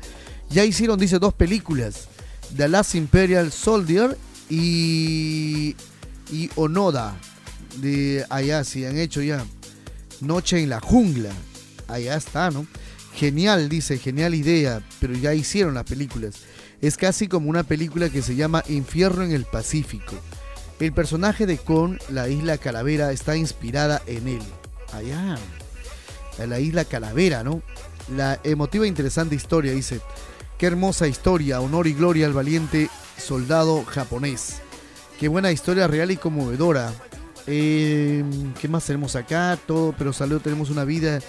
Ya 0.49 0.65
hicieron, 0.65 0.97
dice, 0.97 1.19
dos 1.19 1.35
películas. 1.35 2.07
The 2.57 2.69
Last 2.69 2.95
Imperial 2.95 3.51
Soldier 3.51 4.17
y, 4.51 5.75
y 6.31 6.49
Onoda. 6.55 7.17
De 7.79 8.25
allá, 8.31 8.62
sí, 8.62 8.85
han 8.85 8.99
hecho 8.99 9.21
ya. 9.21 9.45
Noche 10.21 10.62
en 10.62 10.69
la 10.69 10.79
jungla. 10.79 11.31
Allá 11.89 12.15
está, 12.15 12.53
¿no? 12.53 12.69
Genial, 13.15 13.68
dice, 13.68 13.99
genial 13.99 14.34
idea, 14.34 14.82
pero 15.00 15.15
ya 15.15 15.34
hicieron 15.34 15.74
las 15.74 15.84
películas. 15.84 16.36
Es 16.81 16.97
casi 16.97 17.28
como 17.28 17.50
una 17.50 17.62
película 17.62 18.08
que 18.08 18.23
se 18.23 18.34
llama 18.34 18.65
Infierno 18.68 19.23
en 19.23 19.32
el 19.32 19.44
Pacífico. 19.44 20.15
El 20.81 20.92
personaje 20.92 21.47
de 21.47 21.58
Kon, 21.58 21.99
la 22.08 22.28
isla 22.28 22.58
Calavera, 22.58 23.12
está 23.12 23.36
inspirada 23.36 24.02
en 24.07 24.26
él. 24.28 24.42
Allá. 24.92 25.39
En 26.39 26.50
la 26.50 26.58
isla 26.58 26.84
Calavera, 26.84 27.44
¿no? 27.44 27.62
La 28.16 28.41
emotiva 28.42 28.84
e 28.84 28.89
interesante 28.89 29.34
historia, 29.34 29.73
dice. 29.73 30.00
Qué 30.58 30.66
hermosa 30.66 31.07
historia, 31.07 31.60
honor 31.60 31.86
y 31.86 31.92
gloria 31.92 32.26
al 32.26 32.32
valiente 32.32 32.89
soldado 33.16 33.84
japonés. 33.84 34.57
Qué 35.20 35.28
buena 35.28 35.52
historia 35.52 35.86
real 35.86 36.10
y 36.10 36.16
conmovedora. 36.16 36.92
Eh, 37.47 38.24
¿Qué 38.60 38.68
más 38.68 38.84
tenemos 38.84 39.15
acá? 39.15 39.58
Todo, 39.66 39.94
pero 39.97 40.12
salud, 40.12 40.41
tenemos 40.41 40.70
una 40.70 40.84
vida 40.84 41.20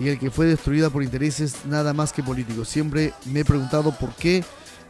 y 0.00 0.08
el 0.08 0.18
que 0.18 0.30
fue 0.30 0.46
destruida 0.46 0.88
por 0.88 1.02
intereses 1.02 1.56
nada 1.66 1.92
más 1.92 2.12
que 2.12 2.22
políticos. 2.22 2.68
Siempre 2.68 3.12
me 3.26 3.40
he 3.40 3.44
preguntado 3.44 3.92
por 3.92 4.14
qué 4.14 4.42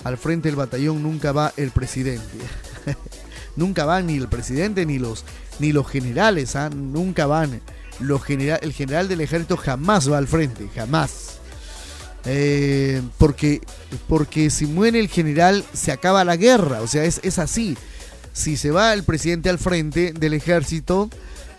al 0.05 0.16
frente 0.16 0.48
del 0.48 0.56
batallón 0.56 1.02
nunca 1.02 1.32
va 1.32 1.52
el 1.56 1.72
presidente. 1.72 2.39
nunca 3.56 3.84
van 3.84 4.06
ni 4.06 4.16
el 4.16 4.28
presidente 4.28 4.86
ni 4.86 4.98
los 4.98 5.24
ni 5.58 5.72
los 5.72 5.89
generales, 5.89 6.55
¿ah? 6.55 6.70
nunca 6.70 7.26
van. 7.26 7.60
Los 7.98 8.22
general, 8.22 8.60
el 8.62 8.72
general 8.72 9.08
del 9.08 9.20
ejército 9.20 9.56
jamás 9.56 10.10
va 10.10 10.16
al 10.16 10.28
frente, 10.28 10.68
jamás. 10.74 11.39
Eh, 12.24 13.02
porque, 13.18 13.60
porque 14.08 14.48
si 14.48 14.66
muere 14.66 15.00
el 15.00 15.08
general 15.08 15.64
se 15.72 15.90
acaba 15.90 16.24
la 16.24 16.36
guerra, 16.36 16.82
o 16.82 16.86
sea, 16.86 17.05
es, 17.05 17.20
es 17.24 17.39
así. 17.39 17.76
Si 18.32 18.56
se 18.56 18.70
va 18.70 18.94
el 18.94 19.02
presidente 19.02 19.50
al 19.50 19.58
frente 19.58 20.12
del 20.12 20.34
ejército, 20.34 21.10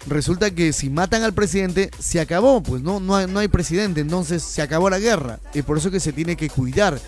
resulta 0.08 0.52
que 0.52 0.74
si 0.74 0.90
matan 0.90 1.24
al 1.24 1.34
presidente, 1.34 1.92
se 2.00 2.20
acabó, 2.20 2.62
pues 2.62 2.82
no, 2.82 3.00
no, 3.00 3.16
hay, 3.16 3.28
no 3.28 3.40
hay 3.40 3.48
presidente, 3.48 4.02
entonces 4.02 4.44
se 4.44 4.62
acabó 4.62 4.90
la 4.90 5.00
guerra. 5.00 5.40
Y 5.54 5.62
por 5.62 5.78
eso 5.78 5.92
que 5.92 6.00
se 6.00 6.14
tiene 6.14 6.36
que 6.36 6.50
cuidar 6.50 7.00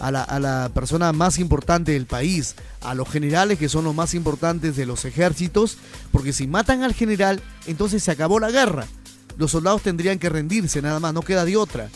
a 0.00 0.10
la, 0.10 0.22
a 0.22 0.40
la 0.40 0.70
persona 0.72 1.12
más 1.12 1.38
importante 1.38 1.92
del 1.92 2.06
país, 2.06 2.54
a 2.80 2.94
los 2.94 3.08
generales 3.08 3.58
que 3.58 3.68
son 3.68 3.84
los 3.84 3.94
más 3.94 4.14
importantes 4.14 4.76
de 4.76 4.86
los 4.86 5.04
ejércitos, 5.04 5.78
porque 6.10 6.32
si 6.32 6.46
matan 6.46 6.82
al 6.82 6.94
general, 6.94 7.42
entonces 7.66 8.02
se 8.02 8.10
acabó 8.10 8.40
la 8.40 8.50
guerra. 8.50 8.86
Los 9.36 9.52
soldados 9.52 9.82
tendrían 9.82 10.18
que 10.18 10.28
rendirse 10.28 10.82
nada 10.82 11.00
más, 11.00 11.14
no 11.14 11.22
queda 11.22 11.44
de 11.44 11.56
otra. 11.56 11.88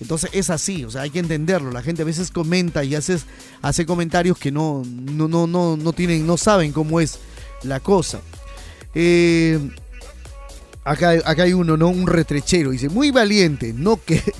Entonces 0.00 0.30
es 0.32 0.50
así, 0.50 0.84
o 0.84 0.90
sea, 0.90 1.02
hay 1.02 1.10
que 1.10 1.20
entenderlo. 1.20 1.70
La 1.70 1.82
gente 1.82 2.02
a 2.02 2.04
veces 2.04 2.32
comenta 2.32 2.82
y 2.82 2.96
hace, 2.96 3.18
hace 3.62 3.86
comentarios 3.86 4.36
que 4.36 4.50
no, 4.50 4.82
no, 4.84 5.28
no, 5.28 5.46
no, 5.46 5.76
no 5.76 5.92
tienen, 5.92 6.26
no 6.26 6.36
saben 6.36 6.72
cómo 6.72 7.00
es 7.00 7.20
la 7.62 7.78
cosa. 7.78 8.20
Eh, 8.94 9.60
acá, 10.84 11.10
acá 11.24 11.42
hay 11.44 11.52
uno, 11.52 11.76
¿no? 11.76 11.88
Un 11.88 12.06
retrechero. 12.06 12.70
Dice, 12.70 12.88
muy 12.88 13.10
valiente, 13.10 13.72
no 13.72 14.00
que. 14.04 14.22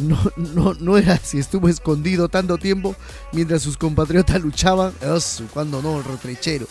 No, 0.00 0.16
no, 0.36 0.74
no 0.74 0.96
era 0.96 1.16
si 1.18 1.40
estuvo 1.40 1.68
escondido 1.68 2.28
tanto 2.28 2.56
tiempo 2.56 2.94
mientras 3.32 3.62
sus 3.62 3.76
compatriotas 3.76 4.40
luchaban. 4.40 4.92
Cuando 5.52 5.82
no, 5.82 5.98
el 5.98 6.04
retrechero. 6.04 6.68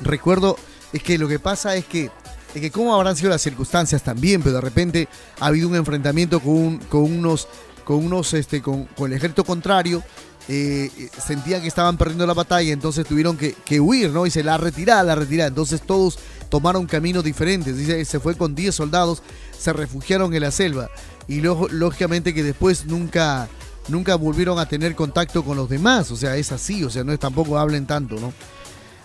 Recuerdo, 0.00 0.56
es 0.92 1.00
que 1.00 1.16
lo 1.16 1.28
que 1.28 1.38
pasa 1.38 1.76
es 1.76 1.84
que 1.84 2.10
es 2.54 2.60
que 2.60 2.72
cómo 2.72 2.92
habrán 2.92 3.14
sido 3.14 3.30
las 3.30 3.42
circunstancias 3.42 4.02
también, 4.02 4.42
pero 4.42 4.56
de 4.56 4.60
repente 4.62 5.08
ha 5.38 5.46
habido 5.46 5.68
un 5.68 5.76
enfrentamiento 5.76 6.40
con, 6.40 6.54
un- 6.54 6.78
con 6.78 7.02
unos, 7.04 7.46
con 7.84 8.04
unos, 8.04 8.34
este, 8.34 8.60
con, 8.62 8.86
con 8.86 9.12
el 9.12 9.16
ejército 9.18 9.44
contrario. 9.44 10.02
eh, 10.48 10.90
eh, 10.98 11.08
sentían 11.24 11.60
que 11.62 11.68
estaban 11.68 11.96
perdiendo 11.96 12.26
la 12.26 12.34
batalla, 12.34 12.72
entonces 12.72 13.06
tuvieron 13.06 13.36
que, 13.36 13.52
que 13.64 13.78
huir, 13.80 14.10
¿no? 14.10 14.24
Dice, 14.24 14.42
la 14.42 14.56
retirada, 14.58 15.02
la 15.04 15.14
retirada. 15.14 15.48
Entonces 15.48 15.82
todos 15.82 16.18
tomaron 16.48 16.86
caminos 16.86 17.24
diferentes. 17.24 17.76
Dice, 17.76 18.04
se 18.04 18.20
fue 18.20 18.34
con 18.36 18.54
10 18.54 18.74
soldados, 18.74 19.22
se 19.58 19.72
refugiaron 19.72 20.34
en 20.34 20.42
la 20.42 20.50
selva. 20.50 20.90
Y 21.28 21.40
luego, 21.40 21.68
lógicamente 21.68 22.34
que 22.34 22.42
después 22.42 22.86
nunca, 22.86 23.48
nunca 23.88 24.14
volvieron 24.16 24.58
a 24.58 24.68
tener 24.68 24.94
contacto 24.94 25.44
con 25.44 25.56
los 25.56 25.68
demás. 25.68 26.10
O 26.10 26.16
sea, 26.16 26.36
es 26.36 26.52
así, 26.52 26.84
o 26.84 26.90
sea, 26.90 27.04
no 27.04 27.12
es 27.12 27.18
tampoco 27.18 27.58
hablen 27.58 27.86
tanto, 27.86 28.16
¿no? 28.20 28.32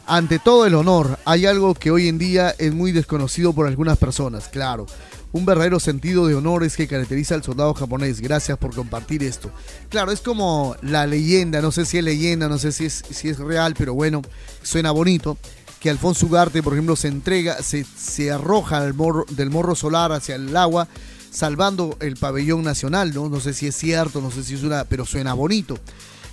Ante 0.08 0.40
todo 0.40 0.66
el 0.66 0.76
honor, 0.76 1.20
hay 1.26 1.46
algo 1.46 1.74
que 1.74 1.92
hoy 1.92 2.08
en 2.08 2.18
día 2.18 2.54
es 2.58 2.74
muy 2.74 2.92
desconocido 2.92 3.54
por 3.54 3.68
algunas 3.68 3.98
personas, 3.98 4.50
claro. 4.50 4.86
Un 5.34 5.46
verdadero 5.46 5.80
sentido 5.80 6.28
de 6.28 6.36
honor 6.36 6.66
es 6.66 6.76
que 6.76 6.88
caracteriza 6.88 7.36
al 7.36 7.44
soldado 7.44 7.74
japonés. 7.74 8.20
Gracias 8.20 8.58
por 8.58 8.76
compartir 8.76 9.24
esto. 9.24 9.50
Claro, 9.88 10.12
es 10.12 10.20
como 10.20 10.76
la 10.82 11.08
leyenda, 11.08 11.62
no 11.62 11.72
sé 11.72 11.86
si 11.86 11.98
es 11.98 12.04
leyenda, 12.04 12.50
no 12.50 12.58
sé 12.58 12.74
si 12.74 12.86
es, 12.86 13.02
si 13.10 13.30
es 13.30 13.40
real, 13.40 13.74
pero 13.78 13.94
bueno, 13.94 14.22
suena 14.62 14.92
bonito. 14.92 15.38
Que 15.82 15.90
Alfonso 15.90 16.28
Ugarte, 16.28 16.64
por 16.64 16.74
ejemplo, 16.74 16.96
se 16.96 17.10
entrega, 17.10 17.62
se, 17.64 17.84
se 17.84 18.32
arroja 18.32 18.78
al 18.78 18.94
morro- 18.94 19.26
del 19.32 19.50
morro 19.50 19.76
solar 19.76 20.12
hacia 20.14 20.36
el 20.36 20.56
agua, 20.56 20.88
salvando 21.32 21.98
el 22.02 22.18
pabellón 22.18 22.64
nacional, 22.64 23.14
¿no? 23.14 23.28
No 23.30 23.40
sé 23.40 23.54
si 23.54 23.68
es 23.68 23.76
cierto, 23.76 24.22
no 24.22 24.30
sé 24.32 24.44
si 24.44 24.54
es 24.54 24.64
una, 24.64 24.86
pero 24.86 25.06
suena 25.06 25.34
bonito. 25.34 25.78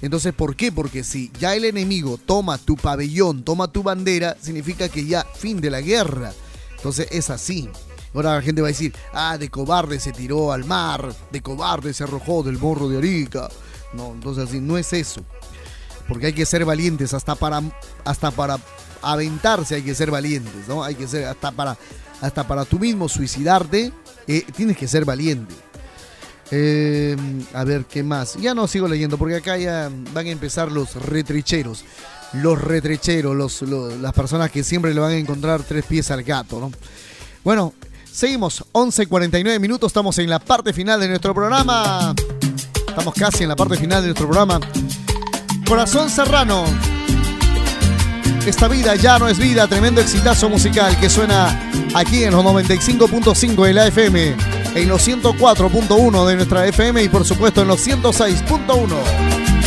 Entonces, 0.02 0.32
¿por 0.34 0.54
qué? 0.54 0.70
Porque 0.70 1.02
si 1.02 1.32
ya 1.40 1.56
el 1.56 1.64
enemigo 1.64 2.20
toma 2.24 2.58
tu 2.58 2.76
pabellón, 2.76 3.42
toma 3.42 3.68
tu 3.68 3.82
bandera, 3.82 4.36
significa 4.40 4.88
que 4.88 5.06
ya 5.06 5.24
fin 5.24 5.60
de 5.60 5.70
la 5.70 5.80
guerra. 5.80 6.32
Entonces 6.76 7.08
es 7.10 7.30
así. 7.30 7.68
Ahora 8.14 8.34
la 8.36 8.42
gente 8.42 8.60
va 8.60 8.68
a 8.68 8.70
decir, 8.70 8.94
ah, 9.12 9.38
de 9.38 9.48
cobarde 9.48 9.98
se 9.98 10.12
tiró 10.12 10.52
al 10.52 10.64
mar, 10.66 11.12
de 11.32 11.40
cobarde 11.42 11.92
se 11.94 12.04
arrojó 12.04 12.42
del 12.42 12.58
morro 12.58 12.88
de 12.88 12.98
Arica. 12.98 13.48
No, 13.94 14.12
entonces 14.12 14.48
así, 14.48 14.60
no 14.60 14.76
es 14.78 14.92
eso. 14.92 15.22
Porque 16.06 16.26
hay 16.26 16.32
que 16.32 16.46
ser 16.46 16.64
valientes, 16.64 17.12
hasta 17.14 17.34
para, 17.34 17.62
hasta 18.04 18.30
para 18.30 18.58
aventarse 19.02 19.76
hay 19.76 19.82
que 19.82 19.94
ser 19.94 20.10
valientes, 20.10 20.66
¿no? 20.68 20.82
Hay 20.84 20.94
que 20.94 21.06
ser, 21.08 21.24
hasta 21.26 21.50
para, 21.52 21.76
hasta 22.20 22.46
para 22.46 22.64
tú 22.64 22.78
mismo 22.78 23.08
suicidarte, 23.08 23.92
eh, 24.26 24.44
tienes 24.56 24.76
que 24.76 24.86
ser 24.88 25.04
valiente. 25.04 25.54
Eh, 26.50 27.16
a 27.52 27.64
ver, 27.64 27.84
¿qué 27.84 28.02
más? 28.02 28.34
Ya 28.36 28.54
no 28.54 28.66
sigo 28.66 28.88
leyendo 28.88 29.18
porque 29.18 29.36
acá 29.36 29.56
ya 29.58 29.90
van 30.14 30.26
a 30.26 30.30
empezar 30.30 30.72
los 30.72 30.94
retricheros. 30.94 31.84
Los 32.34 32.60
retrecheros, 32.60 33.34
los, 33.36 33.62
los- 33.62 33.94
las 34.00 34.12
personas 34.12 34.50
que 34.50 34.62
siempre 34.62 34.92
le 34.94 35.00
van 35.00 35.12
a 35.12 35.16
encontrar 35.16 35.62
tres 35.62 35.84
pies 35.84 36.10
al 36.10 36.22
gato, 36.22 36.60
¿no? 36.60 36.70
Bueno, 37.44 37.72
seguimos. 38.10 38.64
11.49 38.72 39.58
minutos, 39.60 39.88
estamos 39.90 40.18
en 40.18 40.28
la 40.28 40.38
parte 40.38 40.72
final 40.72 41.00
de 41.00 41.08
nuestro 41.08 41.34
programa. 41.34 42.14
Estamos 42.86 43.14
casi 43.14 43.44
en 43.44 43.48
la 43.50 43.56
parte 43.56 43.76
final 43.76 44.02
de 44.02 44.08
nuestro 44.08 44.26
programa. 44.26 44.60
Corazón 45.66 46.10
Serrano. 46.10 46.64
Esta 48.48 48.66
vida 48.66 48.94
ya 48.94 49.18
no 49.18 49.28
es 49.28 49.36
vida, 49.36 49.68
tremendo 49.68 50.00
exitazo 50.00 50.48
musical 50.48 50.98
que 50.98 51.10
suena 51.10 51.70
aquí 51.94 52.24
en 52.24 52.32
los 52.32 52.42
95.5 52.42 53.66
de 53.66 53.74
la 53.74 53.86
FM, 53.88 54.36
en 54.74 54.88
los 54.88 55.06
104.1 55.06 56.26
de 56.26 56.36
nuestra 56.36 56.66
FM 56.66 57.02
y 57.02 57.10
por 57.10 57.26
supuesto 57.26 57.60
en 57.60 57.68
los 57.68 57.86
106.1. 57.86 59.57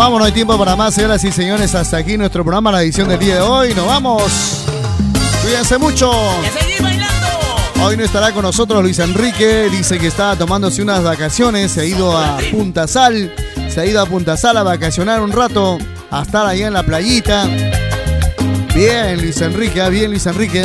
vamos, 0.00 0.18
no 0.18 0.24
hay 0.24 0.32
tiempo 0.32 0.56
para 0.56 0.76
más, 0.76 0.94
señoras 0.94 1.22
y 1.24 1.30
señores. 1.30 1.74
Hasta 1.74 1.98
aquí 1.98 2.16
nuestro 2.16 2.42
programa, 2.42 2.72
la 2.72 2.82
edición 2.82 3.06
del 3.08 3.18
día 3.18 3.34
de 3.34 3.40
hoy. 3.42 3.74
Nos 3.74 3.86
vamos. 3.86 4.64
Cuídense 5.42 5.76
mucho. 5.76 6.10
Hoy 7.82 7.98
no 7.98 8.04
estará 8.04 8.32
con 8.32 8.42
nosotros 8.42 8.82
Luis 8.82 8.98
Enrique, 8.98 9.68
dice 9.70 9.98
que 9.98 10.06
está 10.06 10.36
tomándose 10.36 10.82
unas 10.82 11.02
vacaciones, 11.02 11.72
se 11.72 11.80
ha 11.80 11.84
ido 11.84 12.16
a 12.16 12.38
Punta 12.50 12.86
Sal, 12.86 13.34
se 13.68 13.80
ha 13.80 13.86
ido 13.86 14.00
a 14.00 14.06
Punta 14.06 14.36
Sal 14.36 14.56
a 14.56 14.62
vacacionar 14.62 15.20
un 15.20 15.32
rato, 15.32 15.78
a 16.10 16.22
estar 16.22 16.46
allá 16.46 16.66
en 16.66 16.74
la 16.74 16.82
playita. 16.82 17.46
Bien, 18.74 19.20
Luis 19.20 19.40
Enrique, 19.40 19.80
ah, 19.80 19.88
bien, 19.88 20.10
Luis 20.10 20.26
Enrique. 20.26 20.62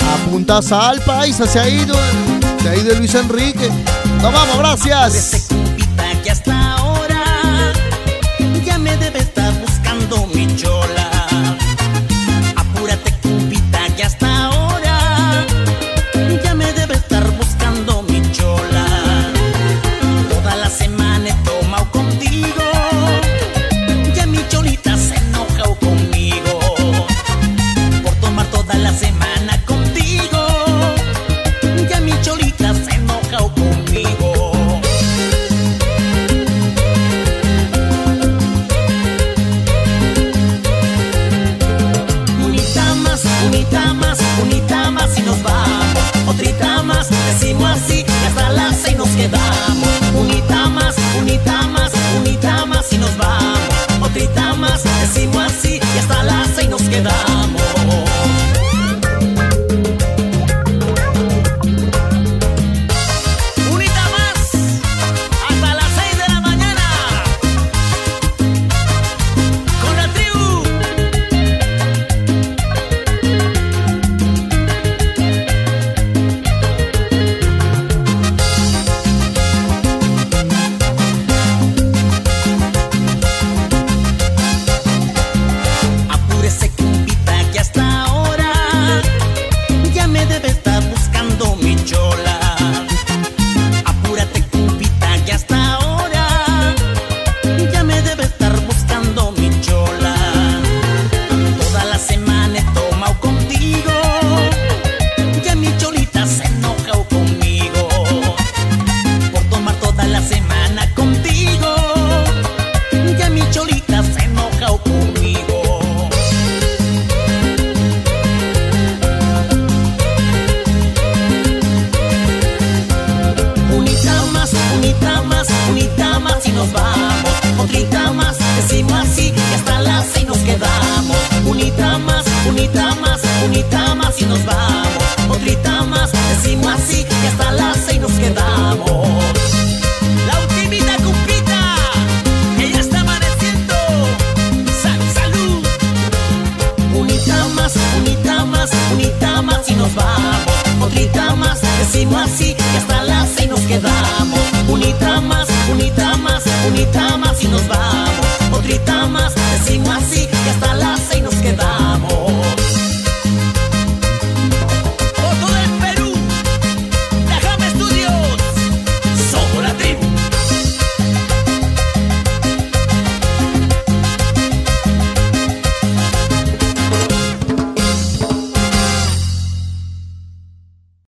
A 0.00 0.30
Punta 0.30 0.60
Sal, 0.62 1.00
paisa, 1.02 1.46
se 1.46 1.60
ha 1.60 1.68
ido, 1.68 1.96
se 2.62 2.68
ha 2.68 2.76
ido 2.76 2.94
Luis 2.96 3.14
Enrique. 3.14 3.68
Nos 4.22 4.32
vamos, 4.32 4.58
gracias. 4.58 5.45